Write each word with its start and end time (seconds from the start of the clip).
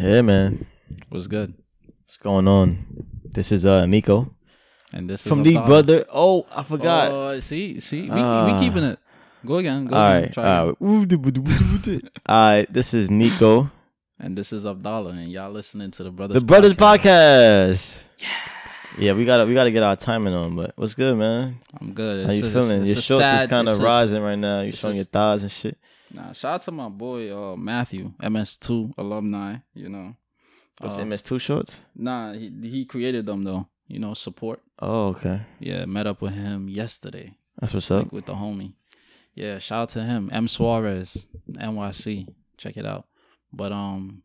Yeah, 0.00 0.22
man. 0.22 0.66
What's 1.08 1.26
good? 1.26 1.54
What's 2.06 2.16
going 2.18 2.48
on? 2.48 2.86
This 3.24 3.52
is 3.52 3.66
uh 3.66 3.86
Nico 3.86 4.34
And 4.92 5.08
this 5.10 5.20
is 5.24 5.26
from 5.28 5.42
the 5.42 5.54
brother. 5.54 6.04
Oh, 6.12 6.46
I 6.54 6.62
forgot. 6.62 7.10
Oh, 7.12 7.40
see, 7.40 7.80
see, 7.80 8.02
we, 8.02 8.10
Ah. 8.12 8.46
we 8.46 8.58
keeping 8.66 8.84
it. 8.84 8.98
Go 9.44 9.56
again. 9.56 9.86
Go 9.86 9.96
all 9.96 10.06
again. 10.10 10.22
right, 10.24 10.32
Try 10.32 10.44
all 10.58 10.68
again. 10.70 11.20
right. 11.22 12.02
all 12.26 12.50
right. 12.50 12.72
This 12.72 12.94
is 12.94 13.10
Nico, 13.10 13.70
And 14.18 14.36
this 14.36 14.52
is 14.52 14.66
Abdallah, 14.66 15.10
and 15.10 15.30
y'all 15.30 15.50
listening 15.52 15.90
to 15.92 16.04
the 16.04 16.10
brothers. 16.10 16.40
the 16.40 16.44
Brothers 16.46 16.72
Podcast. 16.74 18.04
Yeah, 18.18 18.26
yeah. 18.98 19.12
We 19.12 19.24
gotta 19.24 19.46
we 19.46 19.54
gotta 19.54 19.70
get 19.70 19.82
our 19.82 19.96
timing 19.96 20.34
on. 20.34 20.56
But 20.56 20.72
what's 20.76 20.94
good, 20.94 21.16
man? 21.16 21.58
I'm 21.80 21.92
good. 21.92 22.24
How 22.26 22.30
It's 22.32 22.40
you 22.40 22.46
a- 22.48 22.50
feeling? 22.50 22.82
it's 22.82 22.90
Your 22.90 22.98
a 22.98 23.02
shorts 23.02 23.42
is 23.44 23.46
kind 23.50 23.68
of 23.68 23.74
it's 23.74 23.82
a- 23.82 23.86
rising 23.86 24.22
right 24.22 24.38
now. 24.38 24.62
You 24.62 24.70
it's 24.70 24.78
showing 24.78 24.94
a- 24.94 24.98
your 24.98 25.04
thighs 25.04 25.42
and 25.42 25.52
shit. 25.52 25.76
Nah, 26.12 26.32
shout 26.32 26.54
out 26.54 26.62
to 26.62 26.72
my 26.72 26.88
boy 26.88 27.30
uh, 27.36 27.56
Matthew, 27.56 28.12
MS2 28.22 28.94
alumni. 28.98 29.56
You 29.74 29.88
know, 29.88 30.16
What's 30.80 30.96
Uh, 30.96 31.00
MS2 31.00 31.40
shorts? 31.40 31.82
nah, 31.94 32.32
he 32.32 32.50
he 32.62 32.84
created 32.84 33.26
them 33.26 33.44
though. 33.44 33.68
You 33.86 33.98
know, 33.98 34.14
support. 34.14 34.60
Oh, 34.80 35.08
okay. 35.08 35.40
Yeah, 35.60 35.84
met 35.86 36.06
up 36.06 36.20
with 36.22 36.34
him 36.34 36.68
yesterday, 36.68 37.36
That's 37.60 37.72
what's 37.74 37.90
up. 37.90 38.04
like 38.04 38.12
with 38.12 38.26
the 38.26 38.34
homie. 38.34 38.74
Yeah, 39.34 39.58
shout 39.58 39.82
out 39.82 39.88
to 39.90 40.02
him, 40.04 40.28
M 40.32 40.46
Suarez, 40.48 41.28
NYC. 41.50 42.26
Check 42.56 42.76
it 42.76 42.84
out. 42.86 43.06
But 43.52 43.72
um, 43.72 44.22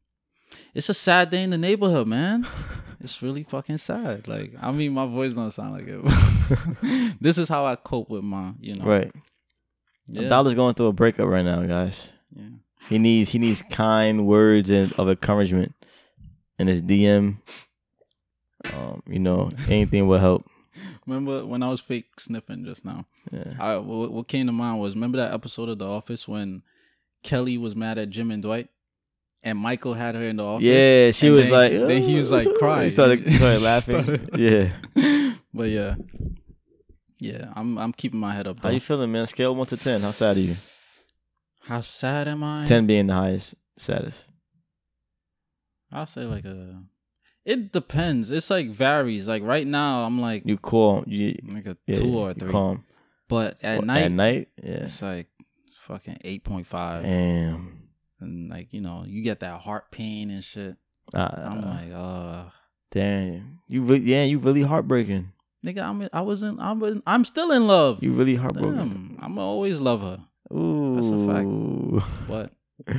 it's 0.73 0.89
a 0.89 0.93
sad 0.93 1.29
day 1.29 1.43
in 1.43 1.51
the 1.51 1.57
neighborhood, 1.57 2.07
man. 2.07 2.45
it's 2.99 3.21
really 3.21 3.43
fucking 3.43 3.77
sad. 3.77 4.27
Like, 4.27 4.53
I 4.59 4.71
mean, 4.71 4.91
my 4.93 5.05
voice 5.05 5.35
don't 5.35 5.51
sound 5.51 5.73
like 5.73 5.87
it. 5.87 7.15
this 7.21 7.37
is 7.37 7.47
how 7.47 7.65
I 7.65 7.75
cope 7.75 8.09
with 8.09 8.23
my, 8.23 8.53
you 8.59 8.75
know. 8.75 8.85
Right. 8.85 9.11
Yeah. 10.07 10.27
Dollar's 10.29 10.55
going 10.55 10.73
through 10.75 10.87
a 10.87 10.93
breakup 10.93 11.27
right 11.27 11.45
now, 11.45 11.63
guys. 11.63 12.11
yeah. 12.35 12.43
He 12.89 12.97
needs 12.99 13.29
he 13.29 13.39
needs 13.39 13.61
kind 13.61 14.27
words 14.27 14.69
and 14.69 14.91
of 14.99 15.07
encouragement 15.09 15.73
in 16.59 16.67
his 16.67 16.81
DM. 16.81 17.37
Um, 18.73 19.03
you 19.07 19.19
know, 19.19 19.51
anything 19.67 20.07
will 20.07 20.19
help. 20.19 20.45
Remember 21.05 21.45
when 21.45 21.63
I 21.63 21.69
was 21.69 21.81
fake 21.81 22.19
sniffing 22.19 22.63
just 22.65 22.85
now? 22.85 23.05
Yeah. 23.31 23.53
I 23.59 23.77
what, 23.77 24.11
what 24.11 24.27
came 24.27 24.45
to 24.47 24.51
mind 24.53 24.79
was 24.81 24.95
remember 24.95 25.17
that 25.17 25.33
episode 25.33 25.69
of 25.69 25.79
The 25.79 25.87
Office 25.87 26.27
when 26.27 26.61
Kelly 27.23 27.57
was 27.57 27.75
mad 27.75 27.97
at 27.97 28.09
Jim 28.09 28.31
and 28.31 28.41
Dwight, 28.43 28.69
and 29.43 29.57
Michael 29.57 29.93
had 29.93 30.15
her 30.15 30.23
in 30.23 30.37
the 30.37 30.43
office. 30.43 30.63
Yeah, 30.65 31.11
she 31.11 31.29
was 31.29 31.49
then- 31.49 31.51
like, 31.51 31.71
then 31.87 32.03
he 32.03 32.15
was 32.17 32.31
like 32.31 32.47
crying. 32.55 32.85
He 32.85 32.89
started, 32.91 33.25
started 33.33 33.61
laughing. 33.61 34.03
started- 34.03 34.29
Yeah. 34.37 35.33
but 35.53 35.69
yeah, 35.69 35.95
yeah, 37.23 37.53
I'm 37.55 37.77
I'm 37.77 37.93
keeping 37.93 38.19
my 38.19 38.33
head 38.33 38.47
up. 38.47 38.61
How 38.61 38.69
you 38.69 38.79
feeling, 38.79 39.11
man? 39.11 39.27
Scale 39.27 39.55
one 39.55 39.65
to 39.67 39.77
ten. 39.77 40.01
How 40.01 40.11
sad 40.11 40.35
are 40.37 40.39
you? 40.39 40.55
How 41.61 41.81
sad 41.81 42.27
am 42.27 42.43
I? 42.43 42.63
Ten 42.65 42.85
being 42.85 43.07
the 43.07 43.13
highest 43.13 43.55
saddest. 43.77 44.27
I'll 45.91 46.05
say 46.05 46.25
like 46.25 46.45
a. 46.45 46.83
It 47.45 47.71
depends. 47.71 48.31
It's 48.31 48.49
like 48.49 48.69
varies. 48.69 49.27
Like 49.27 49.43
right 49.43 49.67
now, 49.67 50.05
I'm 50.05 50.19
like 50.19 50.43
You 50.45 50.57
calm. 50.57 51.03
You 51.07 51.35
like 51.47 51.65
a 51.65 51.77
yeah, 51.87 51.95
two 51.95 52.07
you 52.07 52.17
or 52.17 52.33
three. 52.33 52.49
calm. 52.49 52.85
But 53.27 53.57
at 53.63 53.79
Well, 53.79 53.87
night, 53.87 54.03
At 54.03 54.11
night, 54.11 54.47
yeah. 54.61 54.71
it's 54.83 55.01
like 55.01 55.27
fucking 55.87 56.17
eight 56.23 56.43
point 56.43 56.67
five, 56.67 57.03
Damn. 57.03 57.89
and 58.19 58.49
like 58.49 58.71
you 58.73 58.79
know, 58.81 59.03
you 59.05 59.21
get 59.23 59.41
that 59.41 59.59
heart 59.61 59.91
pain 59.91 60.29
and 60.29 60.43
shit. 60.43 60.75
Uh, 61.13 61.29
I'm 61.37 61.61
like, 61.61 61.91
uh, 61.93 62.45
damn. 62.91 63.59
You 63.67 63.81
really, 63.83 64.01
yeah, 64.05 64.23
you 64.23 64.37
really 64.39 64.61
heartbreaking. 64.61 65.32
Nigga, 65.65 65.81
I'm 65.83 66.07
I 66.13 66.21
wasn't 66.21 66.59
I 66.59 66.71
was 66.73 66.97
I'm 67.05 67.25
still 67.25 67.51
in 67.51 67.67
love. 67.67 68.03
You 68.03 68.13
really 68.13 68.35
heartbroken. 68.35 68.75
Damn, 68.75 69.19
I'm 69.21 69.37
always 69.37 69.79
love 69.79 70.01
her. 70.01 70.19
Ooh. 70.55 70.95
That's 70.95 71.07
a 71.07 71.27
fact. 71.27 72.27
But 72.27 72.95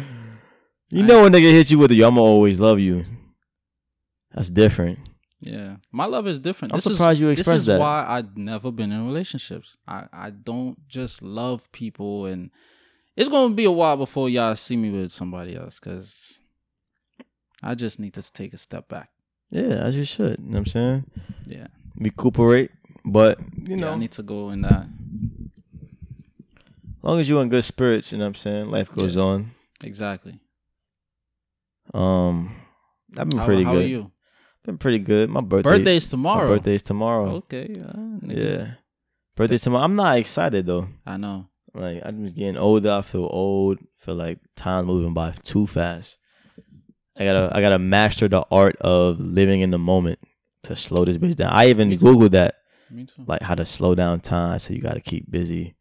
You 0.91 1.03
know 1.03 1.23
when 1.23 1.33
nigga 1.33 1.51
hit 1.51 1.71
you 1.71 1.79
with 1.79 1.91
a 1.93 2.05
I'ma 2.05 2.21
always 2.21 2.61
love 2.61 2.79
you. 2.79 3.05
That's 4.33 4.51
different. 4.51 4.99
yeah, 5.41 5.77
my 5.93 6.07
love 6.07 6.27
is 6.27 6.41
different. 6.41 6.73
I'm 6.73 6.79
this 6.79 6.85
surprised 6.85 7.19
is, 7.19 7.21
you 7.23 7.35
This 7.35 7.49
is 7.49 7.67
that. 7.67 7.81
why 7.81 8.05
I've 8.07 8.37
never 8.37 8.71
been 8.71 8.93
in 8.93 9.07
relationships. 9.07 9.77
I 9.89 10.07
I 10.13 10.31
don't 10.31 10.87
just 10.89 11.23
love 11.23 11.71
people, 11.73 12.27
and 12.27 12.51
it's 13.17 13.29
gonna 13.29 13.55
be 13.55 13.65
a 13.65 13.71
while 13.71 13.97
before 13.97 14.29
y'all 14.29 14.57
see 14.57 14.77
me 14.77 14.91
with 14.91 15.11
somebody 15.13 15.57
else, 15.57 15.79
cause 15.81 16.41
I 17.63 17.75
just 17.75 17.99
need 17.99 18.15
to 18.15 18.33
take 18.33 18.55
a 18.55 18.59
step 18.59 18.89
back. 18.89 19.11
Yeah, 19.51 19.85
as 19.87 19.97
you 19.97 20.05
should. 20.05 20.39
You 20.39 20.45
know 20.47 20.51
what 20.53 20.59
I'm 20.59 20.67
saying? 20.67 21.05
Yeah, 21.47 21.67
Recuperate. 21.99 22.71
But, 23.07 23.39
you 23.57 23.71
yeah, 23.71 23.77
know, 23.77 23.93
I 23.93 23.97
need 23.99 24.13
to 24.13 24.23
go 24.23 24.51
in 24.51 24.63
that 24.63 24.87
as 26.99 27.07
long 27.07 27.21
as 27.21 27.29
you're 27.29 27.43
in 27.43 27.51
good 27.51 27.65
spirits, 27.65 28.11
you 28.13 28.19
know 28.19 28.25
what 28.25 28.29
I'm 28.29 28.35
saying? 28.35 28.71
Life 28.71 28.91
goes 28.91 29.17
Yeah. 29.17 29.23
on. 29.23 29.51
exactly. 29.83 30.39
Um 31.93 32.57
I've 33.19 33.29
been 33.29 33.39
How, 33.39 33.45
pretty 33.47 33.63
how 33.63 33.73
good. 33.73 33.79
How 33.79 33.85
are 33.85 33.89
you? 33.89 34.11
Been 34.65 34.79
pretty 34.79 34.99
good. 34.99 35.29
My 35.29 35.43
birthday 35.43 35.69
Birthday's 35.71 36.07
My 36.07 36.11
tomorrow. 36.11 36.49
birthday's 36.49 36.83
tomorrow. 36.83 37.31
Okay. 37.37 37.69
Uh, 37.79 38.19
Yeah. 38.27 38.75
Birthday's 39.37 39.63
tomorrow. 39.63 39.85
I'm 39.85 39.95
not 39.97 40.17
excited 40.19 40.65
though. 40.67 40.89
I 41.07 41.19
know. 41.19 41.49
Like 41.75 42.01
I'm 42.05 42.25
just 42.25 42.35
getting 42.37 42.57
older. 42.57 42.91
I 42.91 43.03
feel 43.03 43.29
old. 43.31 43.79
I 43.81 44.05
feel 44.05 44.15
like 44.15 44.39
time's 44.57 44.87
moving 44.87 45.13
by 45.13 45.33
too 45.43 45.67
fast. 45.67 46.17
I 47.19 47.25
gotta 47.25 47.55
I 47.55 47.61
gotta 47.61 47.79
master 47.79 48.29
the 48.29 48.45
art 48.51 48.77
of 48.81 49.21
living 49.21 49.61
in 49.61 49.71
the 49.71 49.79
moment 49.79 50.19
to 50.65 50.77
slow 50.77 51.05
this 51.05 51.19
bitch 51.19 51.37
down. 51.37 51.51
I 51.53 51.69
even 51.69 51.91
googled 51.93 52.33
that, 52.33 52.57
Me 52.91 53.05
too. 53.05 53.25
like 53.27 53.43
how 53.43 53.55
to 53.55 53.65
slow 53.65 53.95
down 53.95 54.21
time. 54.21 54.59
So 54.59 54.73
you 54.75 54.81
gotta 54.81 55.01
keep 55.01 55.31
busy. 55.31 55.77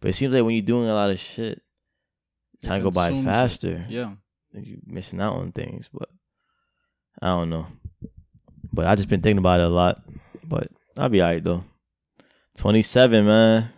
But 0.00 0.08
it 0.08 0.12
seems 0.14 0.32
like 0.34 0.44
when 0.44 0.54
you're 0.54 0.62
doing 0.62 0.88
a 0.88 0.94
lot 0.94 1.10
of 1.10 1.18
shit, 1.20 1.60
time 2.62 2.82
go 2.82 2.90
by 2.90 3.08
consumes 3.10 3.26
it. 3.26 3.30
faster. 3.30 3.86
Yeah. 3.88 4.12
you're 4.52 4.78
missing 4.86 5.20
out 5.20 5.34
on 5.36 5.52
things. 5.52 5.88
But 5.92 6.08
I 7.20 7.28
don't 7.28 7.50
know. 7.50 7.66
But 8.72 8.86
I 8.86 8.94
just 8.94 9.08
been 9.08 9.20
thinking 9.20 9.38
about 9.38 9.60
it 9.60 9.66
a 9.66 9.68
lot. 9.68 10.02
But 10.44 10.68
I'll 10.96 11.08
be 11.08 11.20
alright 11.20 11.44
though. 11.44 11.64
Twenty 12.56 12.82
seven, 12.82 13.26
man. 13.26 13.68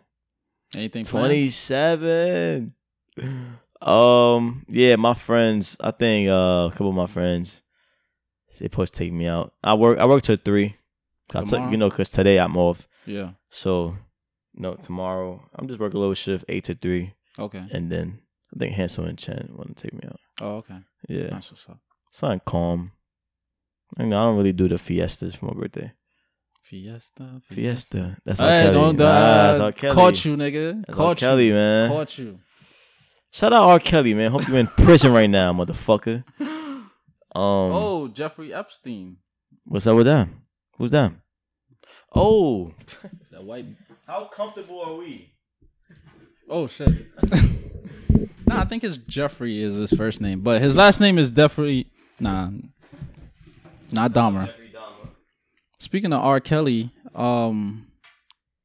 Anything 0.74 1.04
27 1.04 2.72
um 3.82 4.64
yeah 4.68 4.96
my 4.96 5.12
friends 5.12 5.76
i 5.80 5.90
think 5.90 6.30
uh, 6.30 6.32
a 6.32 6.70
couple 6.70 6.88
of 6.88 6.94
my 6.94 7.06
friends 7.06 7.62
they 8.58 8.66
supposed 8.66 8.94
to 8.94 8.98
take 8.98 9.12
me 9.12 9.26
out 9.26 9.52
i 9.64 9.74
work 9.74 9.98
i 9.98 10.04
work 10.06 10.22
till 10.22 10.36
three 10.36 10.76
I 11.34 11.42
took, 11.44 11.70
you 11.70 11.76
know 11.78 11.88
because 11.88 12.10
today 12.10 12.38
i'm 12.38 12.56
off 12.56 12.86
Yeah. 13.06 13.30
so 13.50 13.96
no 14.54 14.74
tomorrow 14.74 15.42
i'm 15.54 15.66
just 15.68 15.80
working 15.80 15.96
a 15.96 16.00
little 16.00 16.14
shift 16.14 16.44
eight 16.48 16.64
to 16.64 16.74
three 16.74 17.14
Okay. 17.38 17.64
and 17.70 17.90
then 17.90 18.18
i 18.54 18.58
think 18.58 18.74
hansel 18.74 19.04
and 19.06 19.18
chen 19.18 19.48
want 19.54 19.76
to 19.76 19.82
take 19.82 19.94
me 19.94 20.06
out 20.08 20.20
Oh, 20.40 20.56
okay. 20.56 20.78
yeah 21.08 21.28
That's 21.30 21.50
what's 21.50 21.68
up. 21.68 21.78
something 22.10 22.40
calm 22.44 22.92
I, 23.98 24.04
know, 24.04 24.18
I 24.18 24.24
don't 24.24 24.36
really 24.38 24.52
do 24.52 24.68
the 24.68 24.78
fiestas 24.78 25.34
for 25.34 25.46
my 25.46 25.54
birthday 25.60 25.92
Fiesta. 26.62 27.40
fiesta 27.50 28.16
that's 28.24 28.40
R. 28.40 28.48
Hey, 28.48 28.62
Kelly. 28.64 28.74
don't 28.74 28.96
Nah, 28.96 29.04
that's 29.04 29.60
R. 29.60 29.72
Kelly. 29.72 29.94
caught 29.94 30.24
you, 30.24 30.36
nigga. 30.36 30.82
That's 30.86 30.98
R. 30.98 31.04
caught 31.04 31.16
Kelly, 31.18 31.46
you. 31.48 31.52
man. 31.52 31.90
Caught 31.90 32.18
you. 32.18 32.38
Shout 33.30 33.52
out 33.52 33.64
R. 33.64 33.78
Kelly, 33.78 34.14
man. 34.14 34.30
Hope 34.30 34.46
you're 34.48 34.56
in 34.58 34.66
prison 34.68 35.12
right 35.12 35.28
now, 35.28 35.52
motherfucker. 35.52 36.24
Um, 37.34 37.42
oh, 37.72 38.08
Jeffrey 38.08 38.52
Epstein. 38.52 39.16
what's 39.64 39.86
up 39.86 39.96
with 39.96 40.06
that? 40.06 40.28
Who's 40.78 40.90
that? 40.90 41.12
Oh, 42.14 42.72
That 43.30 43.44
white. 43.44 43.66
how 44.06 44.24
comfortable 44.26 44.80
are 44.82 44.94
we? 44.96 45.32
Oh 46.50 46.66
shit. 46.66 46.88
nah, 48.46 48.60
I 48.60 48.64
think 48.66 48.84
it's 48.84 48.98
Jeffrey 48.98 49.62
is 49.62 49.76
his 49.76 49.92
first 49.92 50.20
name, 50.20 50.40
but 50.40 50.60
his 50.60 50.76
last 50.76 51.00
name 51.00 51.16
is 51.18 51.30
definitely 51.30 51.86
Nah, 52.20 52.50
not 53.94 54.12
Dahmer. 54.12 54.52
Speaking 55.78 56.12
of 56.12 56.20
R. 56.22 56.38
Kelly, 56.40 56.90
um, 57.14 57.86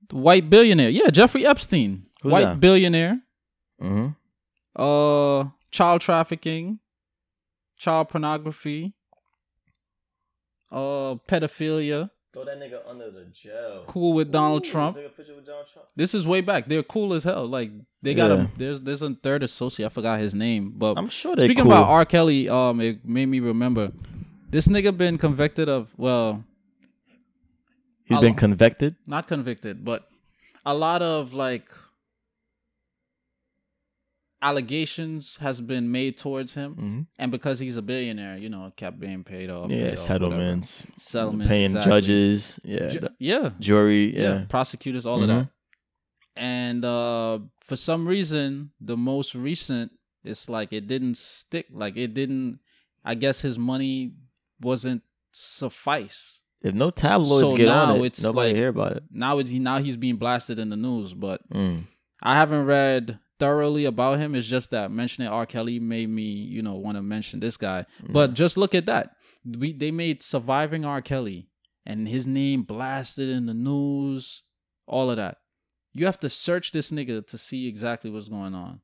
the 0.10 0.18
white 0.18 0.50
billionaire. 0.50 0.90
Yeah, 0.90 1.10
Jeffrey 1.10 1.46
Epstein, 1.46 2.06
Who's 2.22 2.32
white 2.32 2.44
that? 2.46 2.60
billionaire. 2.60 3.20
Mm-hmm. 3.82 4.10
Uh, 4.76 5.50
child 5.72 6.02
trafficking, 6.02 6.80
child 7.78 8.10
pornography, 8.10 8.94
uh, 10.72 11.16
pedophilia. 11.28 12.10
Throw 12.34 12.46
that 12.46 12.60
nigga 12.60 12.80
under 12.88 13.10
the 13.10 13.26
jail. 13.26 13.84
Cool 13.88 14.14
with 14.14 14.32
Donald 14.32 14.64
Trump. 14.64 14.96
Take 14.98 15.06
a 15.08 15.10
picture 15.10 15.36
with 15.36 15.46
Donald 15.46 15.66
Trump. 15.72 15.88
This 15.96 16.14
is 16.14 16.28
way 16.28 16.42
back. 16.42 16.68
They're 16.68 16.84
cool 16.84 17.14
as 17.14 17.24
hell. 17.24 17.48
Like 17.48 17.72
they 18.02 18.14
got 18.14 18.30
Yeah. 18.30 18.44
a 18.44 18.58
there's 18.58 18.82
there's 18.82 19.02
a 19.02 19.14
third 19.16 19.44
associate. 19.44 19.86
I 19.88 19.90
forgot 19.90 20.20
his 20.20 20.36
name, 20.36 20.74
but 20.76 20.98
I'm 20.98 21.10
sure 21.10 21.36
they 21.36 21.46
speaking 21.46 21.64
cool. 21.64 21.72
about 21.72 21.88
R. 21.90 22.06
Kelly, 22.06 22.48
um, 22.50 22.80
it 22.82 23.04
made 23.06 23.28
me 23.28 23.40
remember 23.40 23.92
this 24.50 24.68
nigga 24.68 24.96
been 24.96 25.18
convicted 25.18 25.68
of 25.70 25.90
well, 25.98 26.44
He's 28.04 28.16
How 28.16 28.22
been 28.22 28.36
convicted. 28.36 28.96
not 29.06 29.28
convicted, 29.28 29.84
but 29.84 30.08
a 30.66 30.74
lot 30.74 31.02
of 31.02 31.34
like 31.34 31.70
allegations 34.42 35.38
has 35.38 35.60
been 35.62 35.92
made 35.92 36.18
towards 36.18 36.54
him, 36.54 36.72
Mm-hmm. 36.76 37.02
and 37.18 37.32
because 37.32 37.60
he's 37.60 37.78
a 37.78 37.82
billionaire, 37.82 38.38
you 38.38 38.50
know, 38.50 38.68
it 38.68 38.76
kept 38.76 39.00
being 39.00 39.24
paid 39.24 39.50
off. 39.50 39.72
Yeah, 39.72 39.90
paid 39.90 39.94
off, 39.94 40.00
settlements, 40.00 40.88
settlements, 40.98 41.48
paying 41.50 41.66
exactly. 41.72 41.92
judges. 41.92 42.60
Yeah, 42.64 42.88
Ju- 42.88 43.08
yeah, 43.20 43.50
jury. 43.60 44.16
yeah, 44.16 44.22
Yeah, 44.40 44.46
prosecutors, 44.48 45.06
all 45.06 45.22
of 45.24 45.30
Mhm. 45.30 45.40
that. 45.40 45.50
And 46.36 46.86
uh 46.86 47.40
for 47.62 47.76
some 47.76 48.08
reason, 48.08 48.72
the 48.80 48.96
most 48.96 49.34
recent, 49.36 49.92
it's 50.24 50.48
like 50.48 50.72
it 50.72 50.88
didn't 50.88 51.18
stick. 51.18 51.66
Like 51.72 51.98
it 51.98 52.14
didn't. 52.14 52.60
I 53.04 53.16
guess 53.16 53.42
his 53.42 53.58
money 53.58 54.14
wasn't 54.62 55.02
suffice. 55.32 56.42
If 56.64 56.74
no 56.74 56.90
tabloids 56.92 57.52
So 57.52 57.58
get 57.58 57.68
on 57.70 58.02
it, 58.04 58.22
nobody 58.24 58.50
like- 58.50 58.56
hear 58.56 58.70
about 58.70 58.94
it. 58.98 59.04
Now 59.12 59.40
it's 59.40 59.52
now 59.52 59.80
he's 59.80 59.98
being 59.98 60.18
blasted 60.18 60.60
in 60.60 60.70
the 60.70 60.78
news, 60.78 61.14
but 61.14 61.42
Mm. 61.50 61.84
I 62.22 62.36
haven't 62.36 62.66
read 62.66 63.20
thoroughly 63.40 63.86
about 63.86 64.20
him. 64.20 64.36
It's 64.36 64.48
just 64.48 64.72
that 64.72 64.92
mentioning 64.92 65.30
R. 65.30 65.46
Kelly 65.46 65.80
made 65.80 66.10
me, 66.10 66.24
you 66.24 66.62
know, 66.62 66.76
want 66.76 66.98
to 66.98 67.02
mention 67.02 67.40
this 67.40 67.58
guy. 67.58 67.86
Mm. 68.04 68.14
But 68.14 68.34
just 68.34 68.58
look 68.58 68.74
at 68.76 68.86
that. 68.88 69.16
We 69.46 69.74
they 69.74 69.92
made 69.92 70.22
surviving 70.24 70.86
R. 70.86 71.02
Kelly 71.02 71.50
and 71.86 72.08
his 72.08 72.28
name 72.28 72.64
blasted 72.64 73.30
in 73.30 73.46
the 73.46 73.54
news, 73.54 74.44
all 74.88 75.10
of 75.10 75.18
that. 75.18 75.38
You 75.94 76.06
have 76.06 76.20
to 76.20 76.30
search 76.30 76.72
this 76.72 76.92
nigga 76.92 77.26
to 77.28 77.38
see 77.38 77.68
exactly 77.68 78.12
what's 78.12 78.30
going 78.30 78.54
on. 78.54 78.82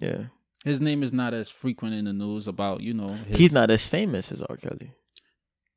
Yeah, 0.00 0.24
His 0.64 0.80
name 0.80 1.02
is 1.02 1.12
not 1.12 1.34
as 1.34 1.48
frequent 1.48 1.94
in 1.94 2.04
the 2.04 2.12
news 2.12 2.46
about, 2.46 2.82
you 2.82 2.92
know, 2.94 3.08
his, 3.08 3.38
he's 3.38 3.52
not 3.52 3.70
as 3.70 3.86
famous 3.86 4.30
as 4.30 4.42
R. 4.42 4.56
Kelly. 4.56 4.92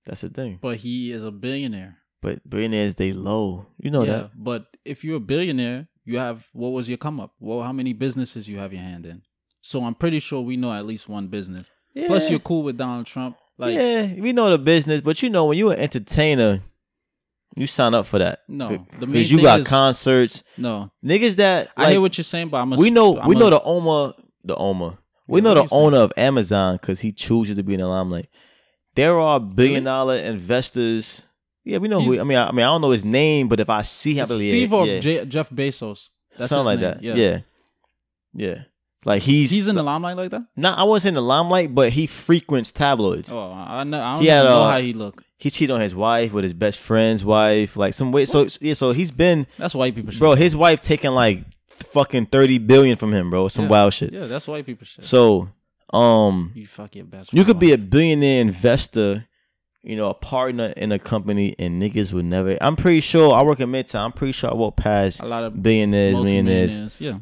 That's 0.05 0.21
the 0.21 0.29
thing. 0.29 0.59
but 0.61 0.77
he 0.77 1.11
is 1.11 1.23
a 1.23 1.31
billionaire. 1.31 1.97
But 2.21 2.47
billionaires, 2.47 2.95
they 2.95 3.13
low. 3.13 3.67
You 3.79 3.89
know 3.89 4.03
yeah, 4.03 4.11
that. 4.11 4.31
but 4.35 4.65
if 4.85 5.03
you're 5.03 5.17
a 5.17 5.21
billionaire, 5.21 5.87
you 6.11 6.19
have 6.19 6.45
what 6.53 6.69
was 6.69 6.87
your 6.89 6.97
come 6.97 7.19
up? 7.19 7.33
Well, 7.39 7.61
how 7.61 7.71
many 7.71 7.93
businesses 7.93 8.47
you 8.47 8.57
have 8.59 8.73
your 8.73 8.81
hand 8.81 9.05
in? 9.05 9.21
So 9.61 9.83
I'm 9.83 9.95
pretty 9.95 10.19
sure 10.19 10.41
we 10.41 10.57
know 10.57 10.73
at 10.73 10.85
least 10.85 11.07
one 11.07 11.27
business. 11.27 11.69
Yeah. 11.93 12.07
Plus, 12.07 12.29
you're 12.29 12.39
cool 12.39 12.63
with 12.63 12.77
Donald 12.77 13.05
Trump. 13.05 13.37
Like, 13.57 13.75
yeah, 13.75 14.15
we 14.19 14.33
know 14.33 14.49
the 14.49 14.57
business, 14.57 15.01
but 15.01 15.21
you 15.21 15.29
know 15.29 15.45
when 15.45 15.57
you're 15.57 15.73
an 15.73 15.79
entertainer, 15.79 16.61
you 17.55 17.67
sign 17.67 17.93
up 17.93 18.05
for 18.05 18.17
that. 18.17 18.39
No, 18.47 18.85
because 18.99 19.31
you 19.31 19.41
got 19.41 19.59
is- 19.59 19.67
concerts, 19.67 20.43
no, 20.57 20.89
niggas 21.05 21.35
that 21.35 21.69
I 21.77 21.91
hear 21.91 22.01
what 22.01 22.17
you're 22.17 22.23
saying, 22.25 22.49
but 22.49 22.57
I'm 22.57 22.73
a, 22.73 22.75
we 22.77 22.89
know. 22.89 23.19
I'm 23.19 23.27
we 23.27 23.35
a- 23.35 23.39
know 23.39 23.49
the 23.51 23.61
owner, 23.63 24.13
the 24.43 24.55
owner. 24.55 24.97
We 25.27 25.39
Yeah, 25.39 25.43
know 25.43 25.53
the 25.53 25.61
you 25.63 25.67
saying? 25.69 25.81
owner 25.81 25.97
of 25.97 26.13
Amazon 26.17 26.75
because 26.77 27.01
he 27.01 27.11
chooses 27.11 27.57
to 27.57 27.63
be 27.63 27.73
in 27.75 27.79
the 27.81 27.87
limelight. 27.87 28.27
There 28.95 29.19
are 29.19 29.39
billion 29.39 29.83
dollar 29.83 30.17
investors. 30.17 31.23
Yeah, 31.63 31.77
we 31.77 31.87
know 31.87 32.01
who. 32.01 32.19
I 32.19 32.23
mean, 32.23 32.37
I, 32.37 32.47
I 32.47 32.51
mean, 32.51 32.65
I 32.65 32.69
don't 32.69 32.81
know 32.81 32.89
his 32.91 33.05
name, 33.05 33.47
but 33.47 33.59
if 33.59 33.69
I 33.69 33.81
see 33.83 34.13
him, 34.15 34.23
It's 34.23 34.31
yeah, 34.31 34.37
Steve 34.37 34.73
or 34.73 34.85
yeah, 34.87 34.99
J- 34.99 35.25
Jeff 35.25 35.49
Bezos. 35.49 36.09
That's 36.37 36.49
something 36.49 36.65
like 36.65 36.79
name. 36.79 36.91
that. 36.93 37.03
Yeah. 37.03 37.39
yeah, 38.33 38.63
Like 39.05 39.21
he's 39.21 39.51
he's 39.51 39.67
in 39.67 39.75
the 39.75 39.83
limelight 39.83 40.15
like 40.17 40.31
that. 40.31 40.43
not. 40.55 40.79
I 40.79 40.83
wasn't 40.83 41.09
in 41.09 41.13
the 41.15 41.21
limelight, 41.21 41.73
but 41.75 41.91
he 41.93 42.07
frequents 42.07 42.71
tabloids. 42.71 43.31
Oh, 43.31 43.51
I 43.53 43.83
know. 43.83 44.01
I 44.01 44.15
don't 44.15 44.25
had, 44.25 44.43
know 44.43 44.61
uh, 44.61 44.71
how 44.71 44.79
he 44.79 44.93
look. 44.93 45.23
He 45.37 45.49
cheated 45.49 45.71
on 45.71 45.81
his 45.81 45.93
wife 45.95 46.31
with 46.33 46.43
his 46.43 46.53
best 46.53 46.79
friend's 46.79 47.25
wife, 47.25 47.75
like 47.75 47.93
some 47.93 48.11
way. 48.11 48.25
So 48.25 48.47
yeah, 48.61 48.73
so 48.75 48.91
he's 48.91 49.11
been, 49.11 49.47
That's 49.57 49.73
white 49.75 49.95
people 49.95 50.11
shit. 50.11 50.19
bro. 50.19 50.35
His 50.35 50.55
wife 50.55 50.79
taking 50.79 51.11
like 51.11 51.43
fucking 51.67 52.27
thirty 52.27 52.57
billion 52.59 52.95
from 52.95 53.11
him, 53.13 53.29
bro. 53.29 53.47
Some 53.49 53.65
Yeah. 53.65 53.71
wild 53.71 53.93
shit. 53.93 54.13
Yeah, 54.13 54.27
that's 54.27 54.47
white 54.47 54.65
people 54.65 54.85
shit. 54.85 55.03
So, 55.03 55.49
um, 55.91 56.51
you 56.55 56.67
fuck 56.67 56.95
your 56.95 57.05
best. 57.05 57.33
you 57.33 57.43
could 57.43 57.59
be 57.59 57.73
a 57.73 57.77
billionaire 57.77 58.39
investor, 58.41 59.25
you 59.83 59.95
know, 59.95 60.09
a 60.09 60.13
partner 60.13 60.73
in 60.77 60.91
a 60.91 60.99
company, 60.99 61.55
and 61.57 61.81
niggas 61.81 62.13
would 62.13 62.25
never. 62.25 62.57
I'm 62.61 62.75
pretty 62.75 63.01
sure 63.01 63.33
I 63.33 63.41
work 63.41 63.59
in 63.59 63.71
Midtown. 63.71 64.05
I'm 64.05 64.11
pretty 64.11 64.33
sure 64.33 64.51
I 64.51 64.53
walk 64.53 64.75
past 64.77 65.21
a 65.21 65.25
lot 65.25 65.43
of 65.43 65.61
billionaires, 65.61 66.13
millionaires. 66.13 67.01
Yeah, 67.01 67.19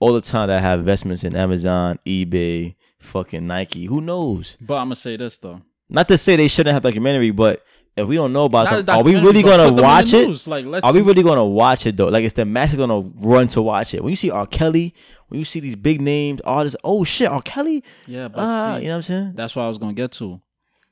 all 0.00 0.12
the 0.12 0.20
time 0.20 0.48
that 0.48 0.60
have 0.60 0.80
investments 0.80 1.24
in 1.24 1.34
Amazon, 1.34 1.98
eBay, 2.06 2.74
fucking 2.98 3.46
Nike. 3.46 3.86
Who 3.86 4.00
knows? 4.00 4.56
but 4.60 4.74
I'm 4.78 4.86
gonna 4.86 4.96
say 4.96 5.16
this 5.16 5.38
though. 5.38 5.62
Not 5.88 6.08
to 6.08 6.16
say 6.18 6.36
they 6.36 6.48
shouldn't 6.48 6.72
have 6.74 6.82
documentary, 6.82 7.30
but 7.32 7.62
if 7.96 8.08
we 8.08 8.14
don't 8.16 8.32
know 8.32 8.46
about 8.46 8.70
Not 8.70 8.86
them, 8.86 8.96
are 8.96 9.02
we 9.02 9.16
really 9.16 9.42
gonna 9.42 9.64
put 9.64 9.76
them 9.76 9.78
in 9.78 9.84
watch 9.84 10.14
it? 10.14 10.46
Like, 10.46 10.82
Are 10.82 10.92
we 10.94 11.02
really 11.02 11.22
gonna 11.22 11.44
watch 11.44 11.84
it 11.86 11.96
though? 11.98 12.08
Like, 12.08 12.24
is 12.24 12.32
the 12.32 12.46
masses 12.46 12.76
gonna 12.78 13.00
run 13.16 13.48
to 13.48 13.60
watch 13.60 13.92
it? 13.92 14.02
When 14.02 14.10
you 14.10 14.16
see 14.16 14.30
R. 14.30 14.46
Kelly, 14.46 14.94
when 15.28 15.38
you 15.38 15.44
see 15.44 15.60
these 15.60 15.76
big 15.76 16.00
names, 16.00 16.40
artists, 16.42 16.76
oh 16.84 17.04
shit, 17.04 17.28
R. 17.28 17.42
Kelly, 17.42 17.84
Yeah, 18.06 18.28
but 18.28 18.40
ah, 18.40 18.76
see, 18.76 18.82
you 18.84 18.88
know 18.88 18.94
what 18.94 18.96
I'm 18.96 19.02
saying? 19.02 19.32
that's 19.34 19.54
what 19.54 19.62
I 19.64 19.68
was 19.68 19.76
gonna 19.78 19.92
get 19.92 20.12
to. 20.12 20.40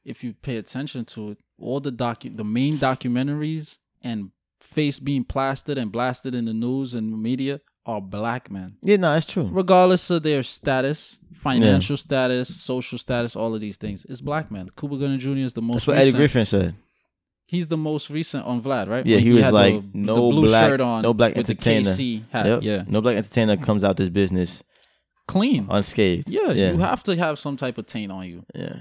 If 0.05 0.25
you 0.25 0.33
pay 0.35 0.57
attention 0.57 1.05
to 1.07 1.33
it, 1.33 1.39
all 1.59 1.81
the 1.81 1.93
docu 1.93 2.37
the 2.37 2.45
main 2.45 2.79
documentaries 2.79 3.79
and 4.03 4.31
face 4.61 4.99
being 5.01 5.25
plastered 5.25 5.79
and 5.79 5.91
blasted 5.93 6.35
in 6.35 6.45
the 6.47 6.55
news 6.55 6.95
and 6.95 7.23
media 7.23 7.61
are 7.87 8.01
black 8.01 8.51
men. 8.51 8.77
Yeah, 8.83 8.97
no, 8.97 9.15
it's 9.17 9.27
true. 9.27 9.49
Regardless 9.51 10.11
of 10.11 10.23
their 10.23 10.43
status, 10.43 11.19
financial 11.35 11.97
status, 11.97 12.55
social 12.61 12.99
status, 12.99 13.35
all 13.37 13.55
of 13.55 13.61
these 13.61 13.77
things. 13.79 14.05
It's 14.09 14.21
black 14.21 14.51
men. 14.51 14.69
Cuba 14.79 14.97
Gooding 14.97 15.19
Jr. 15.19 15.31
is 15.45 15.55
the 15.55 15.63
most 15.63 15.75
That's 15.75 15.87
what 15.89 15.99
Eddie. 15.99 16.13
Griffin 16.13 16.47
said. 16.47 16.75
He's 17.47 17.67
the 17.67 17.77
most 17.77 18.11
recent 18.11 18.45
on 18.47 18.63
Vlad, 18.63 18.89
right? 18.89 19.05
Yeah, 19.05 19.17
When 19.17 19.25
he 19.25 19.33
was 19.33 19.45
had 19.47 19.55
like, 19.55 19.75
the, 19.93 19.99
no 19.99 20.15
the 20.15 20.21
blue 20.21 20.47
black- 20.47 20.69
shirt 20.69 20.81
on 20.81 21.03
no 21.03 21.13
black 21.15 21.37
entertainer. 21.37 21.91
Yep. 21.91 22.63
Yeah, 22.63 22.85
No 22.87 23.01
black 23.01 23.17
entertainer 23.17 23.57
comes 23.57 23.83
out 23.83 23.97
this 23.97 24.09
business 24.09 24.63
clean. 25.27 25.67
unscathed. 25.69 26.29
yeah, 26.29 26.53
yeah. 26.53 26.71
you 26.73 26.79
have 26.79 27.03
to 27.05 27.17
have 27.17 27.39
some 27.39 27.57
type 27.57 27.77
of 27.79 27.87
taint 27.87 28.13
on 28.13 28.27
you. 28.27 28.45
Yeah. 28.55 28.77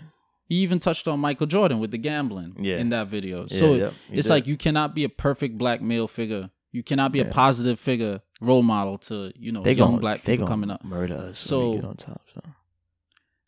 He 0.50 0.56
even 0.56 0.80
touched 0.80 1.08
on 1.08 1.20
Michael 1.20 1.46
Jordan 1.48 1.80
with 1.80 1.92
the 1.92 1.98
gambling 2.00 2.56
Yeah. 2.60 2.78
in 2.80 2.90
that 2.90 3.08
video. 3.08 3.46
Yeah, 3.48 3.58
so 3.58 3.74
yep, 3.76 3.94
it's 4.12 4.28
did. 4.28 4.34
like 4.34 4.48
you 4.48 4.58
cannot 4.58 4.96
be 4.96 5.04
a 5.04 5.10
perfect 5.10 5.58
black 5.60 5.80
male 5.82 6.08
figure. 6.08 6.50
You 6.72 6.82
cannot 6.84 7.12
be 7.12 7.20
a 7.20 7.26
positive 7.26 7.80
figure, 7.80 8.22
role 8.42 8.64
model 8.64 8.98
to 8.98 9.32
you 9.36 9.52
know 9.52 9.62
They 9.62 9.74
young 9.74 9.90
gonna, 9.92 10.02
black 10.02 10.24
people 10.24 10.48
coming 10.48 10.72
up. 10.72 10.84
murder 10.84 11.16
us 11.16 11.38
So- 11.40 11.60
when 11.60 11.70
we 11.70 11.76
get 11.78 11.86
on 11.86 11.96
top. 11.98 12.22
So. 12.34 12.42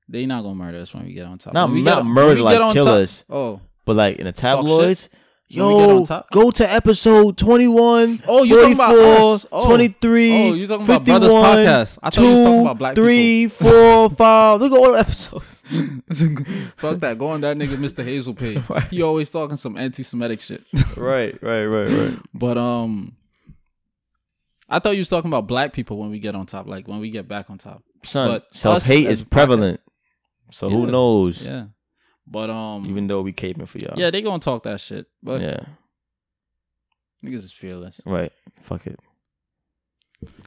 They 0.10 0.26
not 0.26 0.44
gonna 0.44 0.56
murder 0.56 0.78
us 0.80 0.94
when 0.94 1.06
we 1.06 1.14
get 1.14 1.26
on 1.26 1.38
top. 1.38 1.54
Not- 1.54 1.70
When 1.70 1.76
we 1.78 1.82
not 1.84 2.04
get, 2.04 2.06
murder, 2.06 2.36
we 2.36 2.42
like 2.42 2.54
get 2.56 2.62
on 2.62 2.74
kill 2.74 2.86
top- 2.86 2.94
us. 2.96 3.24
Oh, 3.30 3.62
But 3.86 3.96
like 3.96 4.18
in 4.18 4.26
the 4.26 4.32
tabloids, 4.32 5.10
When 5.54 5.66
we 5.68 5.74
get 5.74 5.90
on 5.90 6.06
yo, 6.06 6.24
go 6.32 6.52
to 6.52 6.72
episode 6.72 7.38
21, 7.38 8.22
Oh, 8.28 8.44
you 8.44 8.58
talking 8.60 8.74
about 8.74 8.96
us? 8.96 9.46
Oh. 9.52 9.66
23, 9.66 10.34
oh, 10.34 10.54
you 10.54 10.68
talking 10.68 10.86
about 10.86 11.06
brothers 11.06 11.34
podcast? 11.34 11.98
I 12.04 12.10
thought 12.10 12.24
you 12.24 12.30
was 12.34 12.44
talking 12.44 12.62
about 12.62 12.78
black 12.78 12.96
three, 12.96 13.48
four, 13.48 14.10
five. 14.12 14.60
Look 14.62 14.72
at 14.72 14.78
all 14.78 14.92
the 14.94 15.00
episodes. 15.00 15.61
Fuck 16.78 17.00
that. 17.00 17.18
Go 17.18 17.30
on 17.30 17.42
that 17.42 17.58
nigga 17.58 17.78
Mr. 17.78 18.04
Hazel 18.04 18.34
page. 18.34 18.62
He 18.90 19.02
always 19.02 19.30
talking 19.30 19.58
some 19.58 19.78
anti-Semitic 19.78 20.42
shit. 20.42 20.64
right, 20.98 21.42
right, 21.42 21.66
right, 21.66 21.90
right. 21.90 22.20
But 22.34 22.58
um, 22.58 23.16
I 24.70 24.80
thought 24.80 24.92
you 24.92 25.00
was 25.00 25.10
talking 25.10 25.30
about 25.30 25.48
black 25.48 25.74
people 25.74 25.98
when 25.98 26.10
we 26.10 26.20
get 26.20 26.36
on 26.36 26.46
top, 26.46 26.68
like 26.68 26.88
when 26.88 27.00
we 27.00 27.10
get 27.10 27.28
back 27.28 27.50
on 27.50 27.58
top. 27.58 27.84
Son, 28.04 28.30
But 28.30 28.56
self 28.56 28.84
hate 28.84 29.08
is 29.08 29.24
prevalent. 29.24 29.80
So 30.52 30.70
who 30.70 30.88
knows? 30.88 31.46
Yeah. 31.46 31.68
But 32.28 32.50
um, 32.50 32.86
Even 32.88 33.08
though 33.08 33.22
we 33.22 33.34
caping 33.34 33.68
for 33.68 33.78
y'all. 33.78 33.98
yeah, 33.98 34.10
they 34.10 34.22
gonna 34.22 34.40
talk 34.40 34.64
that 34.64 34.80
shit. 34.80 35.06
But 35.24 35.42
yeah. 35.42 35.64
niggas 37.24 37.44
is 37.44 37.52
fearless. 37.52 38.00
Right. 38.06 38.32
Fuck 38.62 38.88
it. 38.88 39.00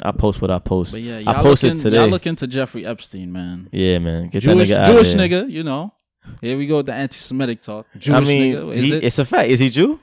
I 0.03 0.13
post 0.13 0.41
what 0.41 0.51
I 0.51 0.59
post. 0.59 0.93
But 0.93 1.03
yeah, 1.03 1.17
I 1.17 1.21
y'all 1.21 1.43
posted 1.43 1.71
looking, 1.71 1.83
today. 1.83 1.97
Y'all 1.97 2.09
look 2.09 2.27
into 2.27 2.47
Jeffrey 2.47 2.87
Epstein, 2.87 3.33
man. 3.33 3.69
yeah, 3.73 3.99
man. 3.99 4.29
Get 4.29 4.43
Jewish, 4.43 4.69
that 4.69 4.75
nigga 4.75 4.77
out 4.79 4.93
Jewish 4.93 5.15
nigga, 5.15 5.51
you 5.51 5.63
know. 5.63 5.93
Here 6.41 6.57
we 6.57 6.67
go 6.67 6.79
with 6.79 6.87
the 6.87 6.95
anti-Semitic 6.95 7.61
talk. 7.61 7.87
Jewish 7.99 8.17
I 8.17 8.21
mean, 8.21 8.55
nigga, 8.55 8.75
is 8.75 8.85
he, 8.85 8.93
it 8.95 9.05
it's 9.05 9.19
a 9.19 9.25
fact. 9.25 9.51
Is 9.51 9.61
he 9.61 9.69
Jew? 9.69 10.01